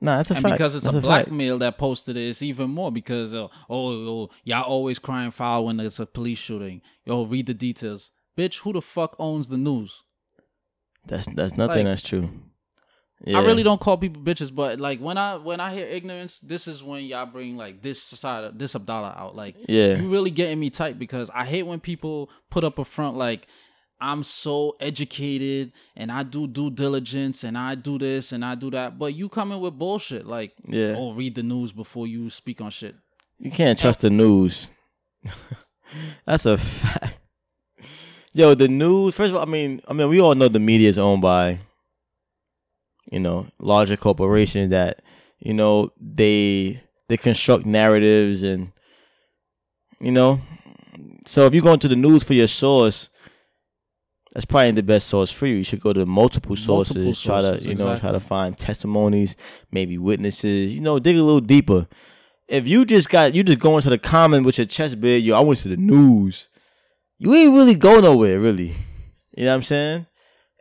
Nah, 0.00 0.16
that's 0.16 0.30
a 0.30 0.34
and 0.34 0.42
fact. 0.42 0.54
because 0.56 0.74
it's 0.74 0.84
That's 0.84 0.96
a 0.98 1.00
black 1.00 1.24
fact. 1.26 1.32
male 1.32 1.58
that 1.58 1.78
posted 1.78 2.16
it, 2.16 2.28
it's 2.28 2.42
even 2.42 2.70
more 2.70 2.92
because 2.92 3.32
uh, 3.32 3.48
oh, 3.70 4.08
oh 4.08 4.30
y'all 4.44 4.64
always 4.64 4.98
crying 4.98 5.30
foul 5.30 5.64
when 5.64 5.78
there's 5.78 5.98
a 5.98 6.04
police 6.04 6.38
shooting. 6.38 6.82
Yo, 7.06 7.24
read 7.24 7.46
the 7.46 7.54
details. 7.54 8.10
Bitch, 8.36 8.58
who 8.58 8.74
the 8.74 8.82
fuck 8.82 9.16
owns 9.18 9.48
the 9.48 9.56
news? 9.56 10.04
That's 11.06 11.26
that's 11.34 11.56
nothing. 11.56 11.86
Like- 11.86 11.86
that's 11.86 12.02
true. 12.02 12.28
Yeah. 13.24 13.38
I 13.38 13.42
really 13.44 13.62
don't 13.62 13.80
call 13.80 13.96
people 13.96 14.22
bitches, 14.22 14.54
but 14.54 14.80
like 14.80 14.98
when 15.00 15.16
I 15.18 15.36
when 15.36 15.60
I 15.60 15.74
hear 15.74 15.86
ignorance, 15.86 16.40
this 16.40 16.66
is 16.68 16.82
when 16.82 17.04
y'all 17.04 17.26
bring 17.26 17.56
like 17.56 17.80
this 17.82 18.02
side 18.02 18.44
of 18.44 18.58
this 18.58 18.74
Abdallah 18.74 19.14
out. 19.16 19.36
Like 19.36 19.56
Yeah. 19.68 19.96
you 19.96 20.08
really 20.08 20.30
getting 20.30 20.58
me 20.60 20.70
tight 20.70 20.98
because 20.98 21.30
I 21.34 21.44
hate 21.44 21.62
when 21.62 21.80
people 21.80 22.28
put 22.50 22.64
up 22.64 22.78
a 22.78 22.84
front 22.84 23.16
like 23.16 23.46
I'm 24.00 24.22
so 24.24 24.76
educated 24.80 25.72
and 25.96 26.10
I 26.12 26.24
do 26.24 26.46
due 26.46 26.68
diligence 26.70 27.44
and 27.44 27.56
I 27.56 27.76
do 27.76 27.98
this 27.98 28.32
and 28.32 28.44
I 28.44 28.56
do 28.56 28.70
that, 28.72 28.98
but 28.98 29.14
you 29.14 29.28
coming 29.28 29.60
with 29.60 29.78
bullshit 29.78 30.26
like 30.26 30.52
Yeah. 30.68 30.96
oh 30.98 31.14
read 31.14 31.34
the 31.36 31.42
news 31.44 31.72
before 31.72 32.06
you 32.06 32.28
speak 32.30 32.60
on 32.60 32.70
shit. 32.70 32.96
You 33.38 33.50
can't 33.50 33.78
trust 33.78 34.00
the 34.00 34.10
news. 34.10 34.70
That's 36.26 36.46
a 36.46 36.58
fact. 36.58 37.18
Yo, 38.32 38.54
the 38.54 38.68
news. 38.68 39.14
First 39.14 39.30
of 39.30 39.36
all, 39.36 39.42
I 39.42 39.46
mean, 39.46 39.80
I 39.86 39.92
mean, 39.92 40.08
we 40.08 40.20
all 40.20 40.34
know 40.34 40.48
the 40.48 40.58
media 40.58 40.88
is 40.88 40.98
owned 40.98 41.22
by, 41.22 41.60
you 43.10 43.20
know, 43.20 43.46
larger 43.58 43.96
corporations 43.96 44.70
that, 44.70 45.02
you 45.38 45.54
know, 45.54 45.90
they 46.00 46.82
they 47.08 47.16
construct 47.16 47.66
narratives 47.66 48.42
and, 48.42 48.72
you 50.00 50.12
know, 50.12 50.40
so 51.26 51.46
if 51.46 51.54
you're 51.54 51.62
going 51.62 51.80
to 51.80 51.88
the 51.88 51.96
news 51.96 52.24
for 52.24 52.34
your 52.34 52.48
source, 52.48 53.10
that's 54.32 54.46
probably 54.46 54.72
the 54.72 54.82
best 54.82 55.08
source 55.08 55.30
for 55.30 55.46
you. 55.46 55.56
You 55.56 55.64
should 55.64 55.80
go 55.80 55.92
to 55.92 56.06
multiple 56.06 56.56
sources, 56.56 56.96
Multiple 56.96 57.22
try 57.22 57.40
to, 57.40 57.46
sources, 57.46 57.66
you 57.66 57.74
know, 57.74 57.96
try 57.96 58.12
to 58.12 58.20
find 58.20 58.56
testimonies, 58.56 59.36
maybe 59.70 59.96
witnesses. 59.98 60.72
You 60.72 60.80
know, 60.80 60.98
dig 60.98 61.16
a 61.16 61.22
little 61.22 61.40
deeper 61.40 61.86
if 62.48 62.68
you 62.68 62.84
just 62.84 63.08
got 63.10 63.34
you 63.34 63.42
just 63.42 63.58
going 63.58 63.82
to 63.82 63.90
the 63.90 63.98
comment 63.98 64.44
with 64.44 64.58
your 64.58 64.66
chest 64.66 65.00
big, 65.00 65.24
yo, 65.24 65.36
I 65.36 65.40
went 65.40 65.60
to 65.60 65.68
the 65.68 65.76
news. 65.76 66.48
You 67.18 67.34
ain't 67.34 67.52
really 67.52 67.74
go 67.74 68.00
nowhere, 68.00 68.38
really. 68.38 68.74
You 69.36 69.44
know 69.44 69.50
what 69.50 69.56
I'm 69.56 69.62
saying? 69.62 70.06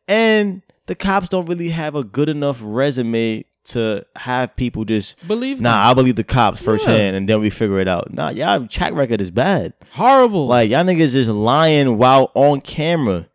And 0.08 0.62
the 0.86 0.96
cops 0.96 1.30
don't 1.30 1.48
really 1.48 1.70
have 1.70 1.96
a 1.96 2.04
good 2.04 2.30
enough 2.30 2.60
resume 2.62 3.46
to 3.66 4.06
have 4.18 4.56
people 4.58 4.84
just 4.84 5.16
Believe 5.28 5.62
nah, 5.62 5.72
them. 5.72 5.92
I 5.92 5.94
believe 5.94 6.16
the 6.18 6.24
cops 6.24 6.62
firsthand 6.62 7.16
and 7.16 7.30
then 7.30 7.40
we 7.40 7.50
figure 7.50 7.80
it 7.80 7.88
out. 7.88 8.12
Nah, 8.14 8.30
y'all 8.30 8.68
track 8.68 8.94
record 8.94 9.22
is 9.22 9.32
bad. 9.32 9.74
horrible. 9.92 10.48
Like 10.48 10.70
y'all 10.70 10.84
niggas 10.84 11.14
just 11.14 11.30
lying 11.30 11.98
while 11.98 12.32
on 12.34 12.60
camera. 12.62 13.30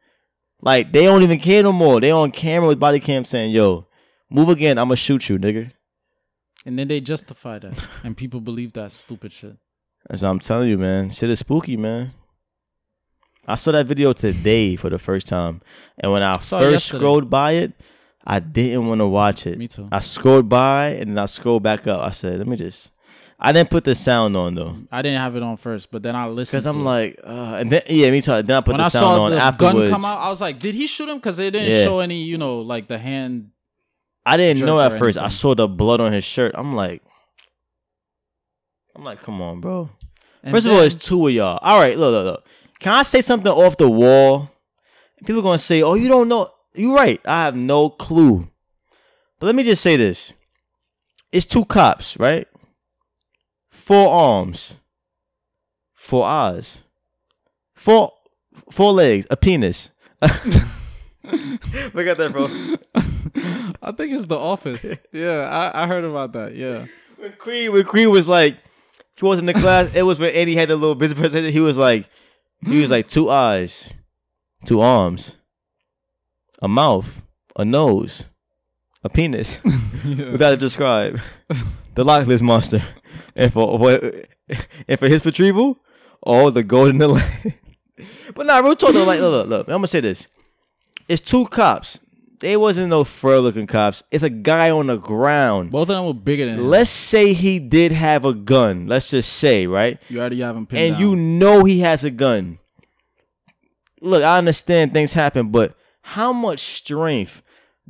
Like 0.60 0.92
they 0.92 1.04
don't 1.04 1.22
even 1.22 1.38
care 1.38 1.62
no 1.62 1.72
more. 1.72 2.00
They 2.00 2.10
on 2.10 2.30
camera 2.30 2.68
with 2.68 2.78
body 2.80 3.00
cam 3.00 3.24
saying, 3.24 3.52
yo, 3.52 3.86
move 4.28 4.48
again, 4.50 4.76
I'ma 4.76 4.96
shoot 4.96 5.28
you, 5.28 5.38
nigga. 5.38 5.72
and 6.66 6.78
then 6.78 6.88
they 6.88 7.00
justify 7.00 7.58
that, 7.60 7.82
and 8.04 8.16
people 8.16 8.40
believe 8.40 8.72
that 8.74 8.92
stupid 8.92 9.32
shit. 9.32 9.56
That's 10.10 10.22
what 10.22 10.28
I'm 10.28 10.40
telling 10.40 10.68
you, 10.68 10.76
man. 10.76 11.10
Shit 11.10 11.30
is 11.30 11.38
spooky, 11.38 11.76
man. 11.76 12.12
I 13.48 13.54
saw 13.54 13.72
that 13.72 13.86
video 13.86 14.12
today 14.12 14.76
for 14.76 14.90
the 14.90 14.98
first 14.98 15.26
time, 15.26 15.62
and 15.98 16.12
when 16.12 16.22
I 16.22 16.34
it 16.34 16.38
first 16.38 16.52
yesterday. 16.52 16.98
scrolled 16.98 17.30
by 17.30 17.52
it, 17.52 17.72
I 18.26 18.40
didn't 18.40 18.86
want 18.86 19.00
to 19.00 19.06
watch 19.06 19.46
it. 19.46 19.56
Me 19.58 19.66
too. 19.66 19.88
I 19.90 20.00
scrolled 20.00 20.48
by 20.48 20.88
and 20.90 21.10
then 21.12 21.18
I 21.18 21.26
scrolled 21.26 21.62
back 21.62 21.86
up. 21.86 22.02
I 22.02 22.10
said, 22.10 22.38
"Let 22.38 22.46
me 22.46 22.56
just." 22.56 22.90
I 23.40 23.52
didn't 23.52 23.70
put 23.70 23.84
the 23.84 23.94
sound 23.94 24.36
on 24.36 24.56
though, 24.56 24.76
I 24.90 25.00
didn't 25.00 25.20
have 25.20 25.36
it 25.36 25.44
on 25.44 25.56
first, 25.56 25.92
but 25.92 26.02
then 26.02 26.16
I 26.16 26.26
listened 26.26 26.50
because 26.58 26.66
I'm 26.66 26.80
it. 26.80 26.82
like, 26.82 27.20
uh, 27.22 27.56
and 27.60 27.70
then 27.70 27.82
yeah, 27.88 28.10
me 28.10 28.20
too. 28.20 28.42
Then 28.42 28.50
I 28.50 28.60
put 28.60 28.72
when 28.72 28.78
the 28.78 28.84
I 28.86 28.88
sound 28.88 29.02
saw 29.16 29.22
on 29.22 29.30
the 29.30 29.38
afterwards. 29.40 29.78
gun 29.78 29.90
come 29.90 30.04
out, 30.04 30.18
I 30.20 30.28
was 30.28 30.40
like, 30.40 30.58
did 30.58 30.74
he 30.74 30.88
shoot 30.88 31.08
him? 31.08 31.18
Because 31.18 31.36
they 31.36 31.48
didn't 31.48 31.70
Yeah. 31.70 31.84
show 31.84 32.00
any, 32.00 32.24
you 32.24 32.36
know, 32.36 32.62
like 32.62 32.88
the 32.88 32.98
hand. 32.98 33.50
I 34.26 34.36
didn't 34.36 34.66
know 34.66 34.80
at 34.80 34.98
first. 34.98 35.16
I 35.16 35.28
saw 35.28 35.54
the 35.54 35.68
blood 35.68 36.00
on 36.00 36.12
his 36.12 36.24
shirt. 36.24 36.50
I'm 36.56 36.74
like, 36.74 37.00
I'm 38.96 39.04
like, 39.04 39.22
come 39.22 39.40
on, 39.40 39.60
bro. 39.60 39.88
And 40.42 40.52
First 40.52 40.66
of 40.66 40.72
all, 40.72 40.78
then- 40.78 40.86
it's 40.88 41.06
two 41.06 41.26
of 41.28 41.32
y'all. 41.32 41.58
All 41.62 41.78
right, 41.78 41.96
look, 41.96 42.10
look, 42.12 42.24
look. 42.24 42.46
Can 42.80 42.92
I 42.94 43.02
say 43.02 43.20
something 43.20 43.50
off 43.50 43.76
the 43.76 43.88
wall? 43.88 44.50
People 45.24 45.42
gonna 45.42 45.58
say, 45.58 45.82
"Oh, 45.82 45.94
you 45.94 46.08
don't 46.08 46.28
know." 46.28 46.48
You're 46.74 46.94
right. 46.94 47.20
I 47.26 47.44
have 47.44 47.56
no 47.56 47.90
clue. 47.90 48.48
But 49.40 49.46
let 49.46 49.54
me 49.54 49.64
just 49.64 49.82
say 49.82 49.96
this: 49.96 50.32
It's 51.32 51.46
two 51.46 51.64
cops, 51.64 52.16
right? 52.18 52.46
Four 53.70 54.12
arms, 54.12 54.78
four 55.94 56.24
eyes, 56.24 56.82
four 57.74 58.12
four 58.70 58.92
legs, 58.92 59.26
a 59.30 59.36
penis. 59.36 59.90
Look 60.22 62.06
at 62.06 62.16
that, 62.18 62.30
bro. 62.32 62.46
I 63.82 63.92
think 63.92 64.12
it's 64.12 64.26
The 64.26 64.38
Office. 64.38 64.84
yeah, 65.12 65.48
I, 65.74 65.84
I 65.84 65.86
heard 65.86 66.04
about 66.04 66.32
that. 66.32 66.54
Yeah. 66.54 66.86
When 67.16 67.32
Creed, 67.32 67.70
when 67.70 67.84
Creed 67.84 68.08
was 68.08 68.28
like, 68.28 68.56
he 69.16 69.24
was 69.26 69.38
in 69.38 69.46
the 69.46 69.54
class. 69.54 69.94
It 69.94 70.02
was 70.02 70.18
when 70.18 70.34
Eddie 70.34 70.54
had 70.54 70.68
the 70.68 70.76
little 70.76 70.94
business 70.94 71.18
presentation. 71.18 71.52
He 71.52 71.60
was 71.60 71.76
like, 71.76 72.08
he 72.66 72.80
was 72.80 72.90
like 72.90 73.08
two 73.08 73.30
eyes, 73.30 73.94
two 74.64 74.80
arms, 74.80 75.36
a 76.60 76.68
mouth, 76.68 77.22
a 77.56 77.64
nose, 77.64 78.30
a 79.04 79.08
penis. 79.08 79.60
Without 80.04 80.50
to 80.50 80.56
describe 80.56 81.20
the 81.94 82.04
Loch 82.04 82.26
Ness 82.26 82.40
monster, 82.40 82.82
and 83.34 83.52
for, 83.52 83.78
for 83.78 84.24
and 84.88 84.98
for 84.98 85.08
his 85.08 85.24
retrieval, 85.24 85.78
all 86.22 86.50
the 86.50 86.62
gold 86.62 86.90
in 86.90 86.98
the 86.98 87.08
land. 87.08 87.54
but 88.34 88.46
nah, 88.46 88.58
real 88.58 88.76
talk 88.76 88.92
though. 88.92 89.04
Like, 89.04 89.20
look, 89.20 89.32
look, 89.32 89.48
look. 89.48 89.68
I'm 89.68 89.74
gonna 89.74 89.86
say 89.86 90.00
this: 90.00 90.26
it's 91.08 91.20
two 91.20 91.46
cops. 91.46 92.00
They 92.40 92.56
wasn't 92.56 92.88
no 92.90 93.02
fur 93.04 93.38
looking 93.38 93.66
cops. 93.66 94.02
It's 94.10 94.22
a 94.22 94.30
guy 94.30 94.70
on 94.70 94.86
the 94.86 94.96
ground. 94.96 95.70
Both 95.72 95.82
of 95.90 95.96
them 95.96 96.06
were 96.06 96.14
bigger 96.14 96.46
than 96.46 96.54
him. 96.56 96.68
Let's 96.68 96.90
say 96.90 97.32
he 97.32 97.58
did 97.58 97.90
have 97.92 98.24
a 98.24 98.32
gun. 98.34 98.86
Let's 98.86 99.10
just 99.10 99.32
say, 99.34 99.66
right? 99.66 99.98
You 100.08 100.20
already 100.20 100.40
have 100.40 100.56
him 100.56 100.66
pinned 100.66 100.82
And 100.82 100.92
down. 100.94 101.00
you 101.00 101.16
know 101.16 101.64
he 101.64 101.80
has 101.80 102.04
a 102.04 102.10
gun. 102.10 102.58
Look, 104.00 104.22
I 104.22 104.38
understand 104.38 104.92
things 104.92 105.12
happen, 105.12 105.50
but 105.50 105.74
how 106.02 106.32
much 106.32 106.60
strength 106.60 107.42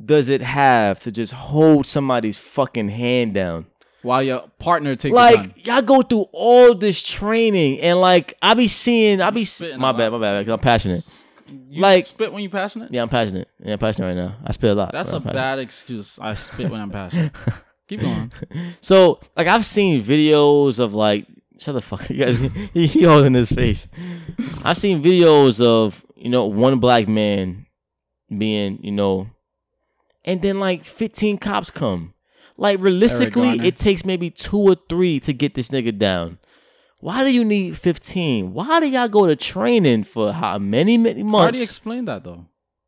does 0.03 0.29
it 0.29 0.41
have 0.41 0.99
to 1.01 1.11
just 1.11 1.33
hold 1.33 1.85
somebody's 1.85 2.37
fucking 2.37 2.89
hand 2.89 3.33
down? 3.33 3.67
while 4.01 4.23
your 4.23 4.47
partner 4.59 4.95
takes. 4.95 5.13
Like 5.13 5.67
y'all 5.67 5.81
go 5.81 6.01
through 6.01 6.27
all 6.31 6.73
this 6.73 7.03
training, 7.03 7.81
and 7.81 7.99
like 7.99 8.33
I 8.41 8.53
be 8.53 8.69
seeing, 8.69 9.19
I 9.19 9.29
be 9.29 9.45
my 9.77 9.91
bad, 9.91 10.13
my 10.13 10.17
bad. 10.19 10.45
'cause 10.45 10.53
I'm 10.53 10.59
passionate. 10.59 11.05
You 11.51 11.81
like- 11.81 12.05
spit 12.05 12.31
when 12.31 12.41
you're 12.41 12.51
passionate. 12.51 12.93
Yeah, 12.93 13.01
I'm 13.01 13.09
passionate. 13.09 13.47
Yeah, 13.63 13.73
I'm 13.73 13.79
passionate 13.79 14.07
right 14.07 14.17
now. 14.17 14.35
I 14.43 14.51
spit 14.51 14.71
a 14.71 14.75
lot. 14.75 14.91
That's 14.91 15.11
a 15.11 15.19
bad 15.19 15.59
excuse. 15.59 16.19
I 16.19 16.33
spit 16.35 16.69
when 16.69 16.81
I'm 16.81 16.91
passionate. 16.91 17.33
Keep 17.87 18.01
going. 18.01 18.31
So 18.81 19.19
like 19.35 19.47
I've 19.47 19.65
seen 19.65 20.03
videos 20.03 20.79
of 20.79 20.93
like 20.93 21.25
shut 21.59 21.75
the 21.75 21.81
fuck 21.81 22.09
you 22.09 22.25
guys 22.25 22.39
he, 22.73 22.87
he 22.87 23.03
holding 23.03 23.33
his 23.33 23.51
face. 23.51 23.87
I've 24.63 24.77
seen 24.77 25.01
videos 25.01 25.63
of, 25.63 26.05
you 26.15 26.29
know, 26.29 26.45
one 26.45 26.79
black 26.79 27.07
man 27.07 27.65
being, 28.35 28.79
you 28.83 28.91
know, 28.91 29.29
and 30.25 30.41
then 30.41 30.59
like 30.59 30.83
15 30.83 31.37
cops 31.37 31.71
come. 31.71 32.13
Like 32.57 32.81
realistically, 32.81 33.51
it 33.65 33.77
takes 33.77 34.03
maybe 34.03 34.29
two 34.29 34.59
or 34.59 34.75
three 34.89 35.21
to 35.21 35.31
get 35.31 35.55
this 35.55 35.69
nigga 35.69 35.97
down. 35.97 36.38
Why 36.99 37.23
do 37.23 37.31
you 37.33 37.45
need 37.45 37.77
15? 37.77 38.53
Why 38.53 38.79
do 38.79 38.87
y'all 38.87 39.07
go 39.07 39.25
to 39.25 39.35
training 39.35 40.03
for 40.03 40.33
how 40.33 40.57
many, 40.57 40.97
many 40.97 41.23
months? 41.23 41.35
I 41.35 41.41
already 41.43 41.63
explained 41.63 42.07
that 42.07 42.23
though. 42.23 42.45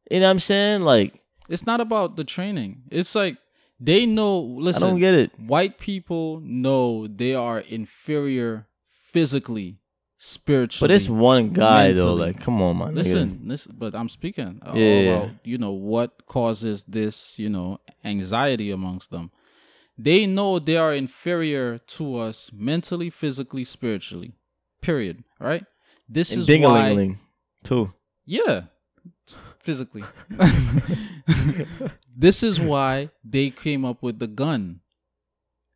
you 0.09 0.19
know 0.19 0.25
what 0.25 0.31
I'm 0.31 0.39
saying? 0.39 0.81
Like, 0.81 1.21
It's 1.49 1.65
not 1.65 1.79
about 1.79 2.17
the 2.17 2.23
training. 2.23 2.83
It's 2.91 3.15
like 3.15 3.37
they 3.79 4.05
know. 4.05 4.39
Listen, 4.39 4.83
I 4.83 4.87
don't 4.89 4.99
get 4.99 5.13
it. 5.15 5.31
white 5.39 5.77
people 5.77 6.41
know 6.43 7.07
they 7.07 7.33
are 7.35 7.59
inferior 7.59 8.67
physically, 9.11 9.79
spiritually. 10.17 10.87
But 10.87 10.93
it's 10.95 11.09
one 11.09 11.49
guy 11.49 11.91
though. 11.93 12.13
Like, 12.13 12.39
come 12.39 12.61
on, 12.61 12.77
man. 12.77 12.95
Listen, 12.95 13.41
listen, 13.45 13.75
but 13.77 13.95
I'm 13.95 14.09
speaking 14.09 14.61
uh, 14.65 14.73
Yeah, 14.75 14.99
yeah. 14.99 15.09
about 15.23 15.29
you 15.43 15.57
know 15.57 15.71
what 15.71 16.25
causes 16.25 16.83
this, 16.83 17.39
you 17.39 17.49
know, 17.49 17.79
anxiety 18.03 18.71
amongst 18.71 19.11
them. 19.11 19.31
They 20.03 20.25
know 20.25 20.57
they 20.59 20.77
are 20.77 20.93
inferior 20.93 21.77
to 21.77 22.17
us 22.17 22.51
mentally, 22.53 23.09
physically, 23.09 23.63
spiritually. 23.63 24.33
Period. 24.81 25.23
Right? 25.39 25.65
This 26.09 26.31
And 26.31 26.41
is 26.41 26.47
why. 26.47 26.87
ling 26.87 26.95
ling 26.95 27.19
too. 27.63 27.93
Yeah, 28.25 28.61
physically. 29.59 30.03
this 32.15 32.43
is 32.43 32.59
why 32.59 33.09
they 33.23 33.49
came 33.49 33.85
up 33.85 34.01
with 34.01 34.19
the 34.19 34.27
gun. 34.27 34.81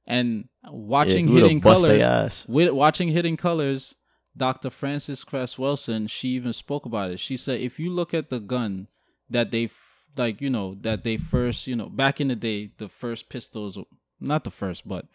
And 0.07 0.49
watching 0.69 1.27
Yeah, 1.27 1.41
Hidden 1.41 1.61
Colors, 1.61 2.45
with 2.47 2.69
watching 2.71 3.09
Hidden 3.09 3.37
Colors, 3.37 3.95
Dr. 4.37 4.69
Frances 4.69 5.23
Cress 5.23 5.55
Welsing, 5.55 6.07
she 6.09 6.29
even 6.29 6.53
spoke 6.53 6.85
about 6.85 7.11
it. 7.11 7.19
She 7.19 7.37
said, 7.37 7.59
if 7.61 7.79
you 7.79 7.89
look 7.89 8.13
at 8.13 8.29
the 8.29 8.39
gun 8.39 8.87
that 9.29 9.49
they, 9.51 9.69
like, 10.15 10.41
you 10.41 10.49
know, 10.49 10.75
that 10.81 11.03
they 11.03 11.17
first, 11.17 11.65
you 11.67 11.75
know, 11.75 11.89
back 11.89 12.21
in 12.21 12.27
the 12.27 12.35
day, 12.35 12.71
the 12.77 12.87
first 12.87 13.29
pistols, 13.29 13.77
not 14.19 14.43
the 14.43 14.51
first, 14.51 14.87
but 14.87 15.05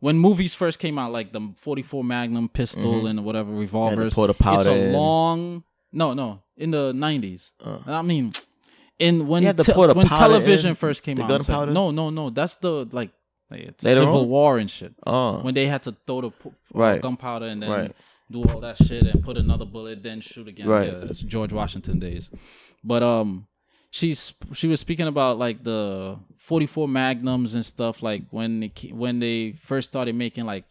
when 0.00 0.18
movies 0.18 0.54
first 0.54 0.78
came 0.78 0.98
out, 0.98 1.12
like 1.12 1.32
the 1.32 1.52
44 1.58 2.02
Magnum 2.04 2.48
pistol 2.48 3.06
and 3.06 3.24
whatever 3.24 3.52
revolvers, 3.52 4.14
the 4.14 4.28
it's 4.30 4.36
a 4.66 4.86
in. 4.88 4.92
long, 4.92 5.64
no, 5.92 6.14
no, 6.14 6.42
in 6.56 6.70
the 6.70 6.92
90s. 6.92 7.52
Uh. 7.62 7.78
I 7.86 8.02
mean, 8.02 8.32
in 8.98 9.26
when 9.28 9.42
You 9.42 9.48
had 9.48 9.58
to 9.58 9.64
te- 9.64 9.72
when 9.72 10.06
television 10.08 10.70
in, 10.70 10.76
first 10.76 11.02
came 11.02 11.20
out, 11.20 11.30
like- 11.48 11.68
no, 11.70 11.90
no, 11.90 12.10
no, 12.10 12.30
that's 12.30 12.56
the 12.56 12.86
like, 12.92 13.10
like 13.50 13.60
Civil 13.78 14.20
on? 14.22 14.28
War 14.28 14.58
and 14.58 14.70
shit 14.70 14.94
Oh, 15.06 15.40
when 15.40 15.54
they 15.54 15.66
had 15.66 15.82
to 15.84 15.96
throw 16.06 16.20
the 16.22 16.28
uh, 16.28 16.50
Right. 16.72 17.00
gunpowder 17.02 17.46
and 17.46 17.62
then 17.62 17.70
Right. 17.70 17.96
do 18.30 18.42
all 18.44 18.60
that 18.60 18.76
shit 18.76 19.02
and 19.02 19.22
put 19.24 19.36
another 19.36 19.64
bullet, 19.64 20.02
then 20.02 20.20
shoot 20.20 20.46
again. 20.48 20.68
Right. 20.68 20.86
Yeah, 20.88 21.04
it's 21.10 21.18
George 21.20 21.52
Washington 21.52 21.98
days. 21.98 22.30
But 22.84 23.02
um, 23.02 23.46
she's 23.90 24.32
she 24.52 24.68
was 24.68 24.80
speaking 24.80 25.06
about 25.06 25.38
like 25.38 25.62
the 25.62 26.18
44 26.38 26.88
Magnums 26.88 27.54
and 27.54 27.66
stuff 27.66 28.02
like 28.02 28.22
when 28.30 28.60
they 28.60 28.72
when 28.90 29.18
they 29.18 29.52
first 29.52 29.90
started 29.90 30.14
making 30.14 30.46
like 30.46 30.64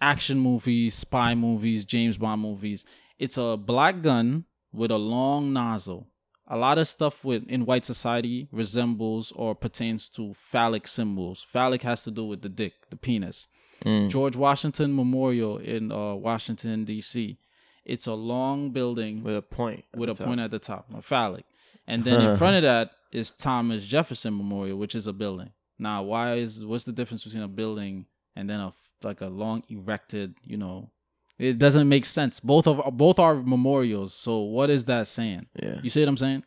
action 0.00 0.38
movies, 0.38 0.94
spy 0.94 1.34
movies, 1.34 1.84
James 1.84 2.18
Bond 2.18 2.42
movies. 2.42 2.84
It's 3.18 3.38
a 3.38 3.56
black 3.56 4.02
gun 4.02 4.44
with 4.72 4.90
a 4.90 4.98
long 4.98 5.52
nozzle. 5.52 6.08
A 6.48 6.56
lot 6.56 6.76
of 6.76 6.88
stuff 6.88 7.24
with 7.24 7.48
in 7.48 7.64
white 7.64 7.84
society 7.84 8.48
resembles 8.52 9.32
or 9.32 9.54
pertains 9.54 10.08
to 10.10 10.34
phallic 10.34 10.86
symbols. 10.86 11.46
Phallic 11.48 11.82
has 11.82 12.04
to 12.04 12.10
do 12.10 12.24
with 12.24 12.42
the 12.42 12.48
dick, 12.48 12.74
the 12.90 12.96
penis. 12.96 13.46
Mm. 13.84 14.10
George 14.10 14.36
Washington 14.36 14.94
Memorial 14.94 15.58
in 15.58 15.90
uh, 15.90 16.14
Washington 16.14 16.84
D.C. 16.84 17.38
It's 17.84 18.06
a 18.06 18.14
long 18.14 18.70
building 18.70 19.22
with 19.24 19.36
a 19.36 19.42
point. 19.42 19.84
with 19.96 20.10
a 20.10 20.14
top. 20.14 20.26
point 20.26 20.40
at 20.40 20.50
the 20.50 20.58
top, 20.58 20.86
a 20.94 21.02
phallic, 21.02 21.44
and 21.86 22.04
then 22.04 22.20
in 22.20 22.36
front 22.36 22.56
of 22.58 22.62
that 22.62 22.90
is 23.12 23.30
Thomas 23.30 23.84
Jefferson 23.84 24.36
Memorial, 24.36 24.78
which 24.78 24.94
is 24.94 25.06
a 25.06 25.12
building. 25.12 25.50
Now, 25.78 26.02
why 26.02 26.34
is 26.34 26.64
what's 26.64 26.84
the 26.84 26.92
difference 26.92 27.24
between 27.24 27.42
a 27.42 27.48
building 27.48 28.06
and 28.36 28.48
then 28.48 28.60
a 28.60 28.72
like 29.02 29.20
a 29.20 29.26
long 29.26 29.64
erected? 29.68 30.34
You 30.44 30.56
know, 30.56 30.90
it 31.38 31.58
doesn't 31.58 31.88
make 31.88 32.04
sense. 32.04 32.40
Both 32.40 32.66
of 32.66 32.96
both 32.96 33.18
are 33.18 33.34
memorials. 33.34 34.14
So 34.14 34.40
what 34.40 34.70
is 34.70 34.84
that 34.86 35.08
saying? 35.08 35.46
Yeah. 35.60 35.80
You 35.82 35.90
see 35.90 36.00
what 36.00 36.08
I'm 36.08 36.16
saying? 36.16 36.44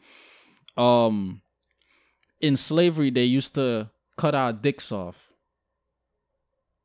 Um, 0.78 1.42
in 2.42 2.58
slavery, 2.58 3.10
they 3.12 3.24
used 3.26 3.56
to 3.56 3.90
cut 4.18 4.36
our 4.36 4.54
dicks 4.54 4.92
off. 4.92 5.30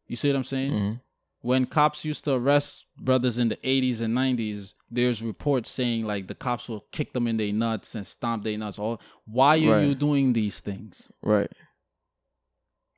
You 0.08 0.16
see 0.16 0.28
what 0.28 0.36
I'm 0.36 0.44
saying? 0.44 0.72
Mhm. 0.72 1.00
When 1.42 1.64
cops 1.66 2.04
used 2.04 2.24
to 2.24 2.32
arrest 2.34 2.84
brothers 2.98 3.38
in 3.38 3.48
the 3.48 3.56
80s 3.56 4.00
and 4.00 4.14
90s 4.16 4.74
there's 4.90 5.22
reports 5.22 5.70
saying 5.70 6.04
like 6.04 6.26
the 6.26 6.34
cops 6.34 6.68
will 6.68 6.84
kick 6.92 7.12
them 7.12 7.26
in 7.26 7.36
their 7.36 7.52
nuts 7.52 7.94
and 7.94 8.06
stomp 8.06 8.44
their 8.44 8.58
nuts 8.58 8.78
all 8.78 9.00
why 9.24 9.56
are 9.58 9.70
Right. 9.72 9.82
you 9.86 9.94
doing 9.94 10.32
these 10.32 10.60
things 10.60 11.10
Right. 11.22 11.50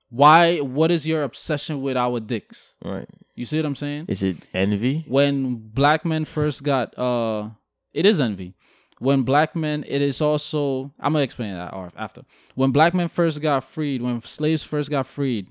why 0.08 0.58
what 0.58 0.90
is 0.90 1.06
your 1.06 1.22
obsession 1.22 1.82
with 1.82 1.96
our 1.96 2.20
dicks 2.20 2.74
Right. 2.84 3.08
you 3.34 3.44
see 3.44 3.56
what 3.58 3.66
i'm 3.66 3.76
saying 3.76 4.06
Is 4.08 4.22
it 4.22 4.36
envy? 4.52 5.04
when 5.08 5.54
black 5.56 6.04
men 6.04 6.24
first 6.24 6.62
got 6.62 6.96
uh 6.98 7.50
it 7.92 8.06
is 8.06 8.20
envy 8.20 8.54
when 8.98 9.22
black 9.22 9.54
men 9.56 9.84
it 9.88 10.02
is 10.02 10.20
also 10.20 10.92
i'm 11.00 11.12
gonna 11.12 11.24
explain 11.24 11.54
that 11.54 11.72
after 11.96 12.22
when 12.54 12.70
black 12.72 12.92
men 12.94 13.08
first 13.08 13.40
got 13.40 13.64
freed 13.64 14.02
when 14.02 14.20
slaves 14.22 14.62
first 14.62 14.90
got 14.90 15.06
freed 15.06 15.48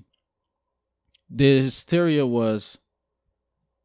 the 1.30 1.62
hysteria 1.62 2.26
was 2.26 2.78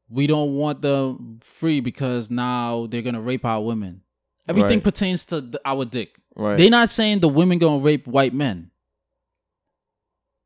we 0.10 0.26
don't 0.28 0.56
want 0.56 0.82
them 0.82 1.40
free 1.42 1.80
because 1.82 2.30
now 2.32 2.88
they're 2.88 3.02
gonna 3.02 3.22
rape 3.22 3.44
our 3.46 3.62
women 3.64 4.02
everything 4.48 4.78
Right. 4.80 4.84
pertains 4.84 5.26
to 5.26 5.42
the, 5.42 5.62
our 5.66 5.84
dick 5.86 6.18
Right. 6.36 6.58
they're 6.58 6.70
not 6.70 6.90
saying 6.92 7.20
the 7.20 7.30
women 7.30 7.58
gonna 7.58 7.84
rape 7.84 8.08
white 8.08 8.34
men 8.34 8.72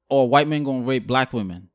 or 0.10 0.28
white 0.28 0.48
men 0.48 0.64
gonna 0.64 0.82
rape 0.86 1.08
black 1.08 1.32
women. 1.34 1.70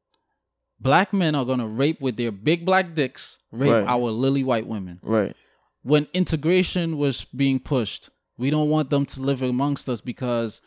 Black 0.79 1.13
men 1.15 1.35
are 1.35 1.45
gonna 1.47 1.67
rape 1.67 2.01
with 2.03 2.17
their 2.17 2.31
big 2.31 2.67
black 2.67 2.95
dicks, 2.95 3.39
rape 3.51 3.73
Right. 3.73 3.87
our 3.87 4.11
lily 4.11 4.45
white 4.45 4.67
women. 4.67 5.01
right. 5.03 5.35
When 5.83 6.07
integration 6.13 6.99
was 6.99 7.25
being 7.25 7.61
pushed, 7.61 8.11
we 8.37 8.51
don't 8.51 8.69
want 8.69 8.91
them 8.91 9.07
to 9.07 9.21
live 9.21 9.41
amongst 9.41 9.89
us 9.89 10.01
because 10.01 10.61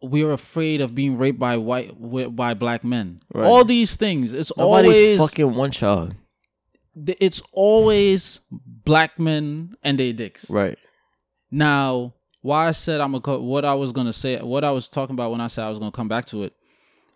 we're 0.00 0.30
afraid 0.32 0.80
of 0.80 0.94
being 0.94 1.18
raped 1.18 1.38
by 1.40 1.56
white 1.56 1.92
by 2.36 2.54
black 2.54 2.84
men. 2.84 3.18
Right. 3.34 3.44
All 3.46 3.64
these 3.64 3.96
things, 3.96 4.32
it's 4.32 4.52
Nobody 4.56 4.88
always 4.88 5.18
fucking 5.18 5.54
one 5.54 5.72
child. 5.72 6.14
It's 7.06 7.42
always 7.52 8.40
black 8.50 9.18
men 9.18 9.76
and 9.82 9.98
their 9.98 10.12
dicks. 10.12 10.48
Right. 10.50 10.78
Now, 11.50 12.14
why 12.42 12.68
I 12.68 12.72
said 12.72 13.00
I'm 13.00 13.18
gonna 13.18 13.38
what 13.40 13.64
I 13.64 13.74
was 13.74 13.92
gonna 13.92 14.12
say, 14.12 14.38
what 14.40 14.64
I 14.64 14.70
was 14.70 14.88
talking 14.88 15.14
about 15.14 15.30
when 15.30 15.40
I 15.40 15.48
said 15.48 15.64
I 15.64 15.70
was 15.70 15.78
gonna 15.78 15.92
come 15.92 16.08
back 16.08 16.26
to 16.26 16.44
it, 16.44 16.54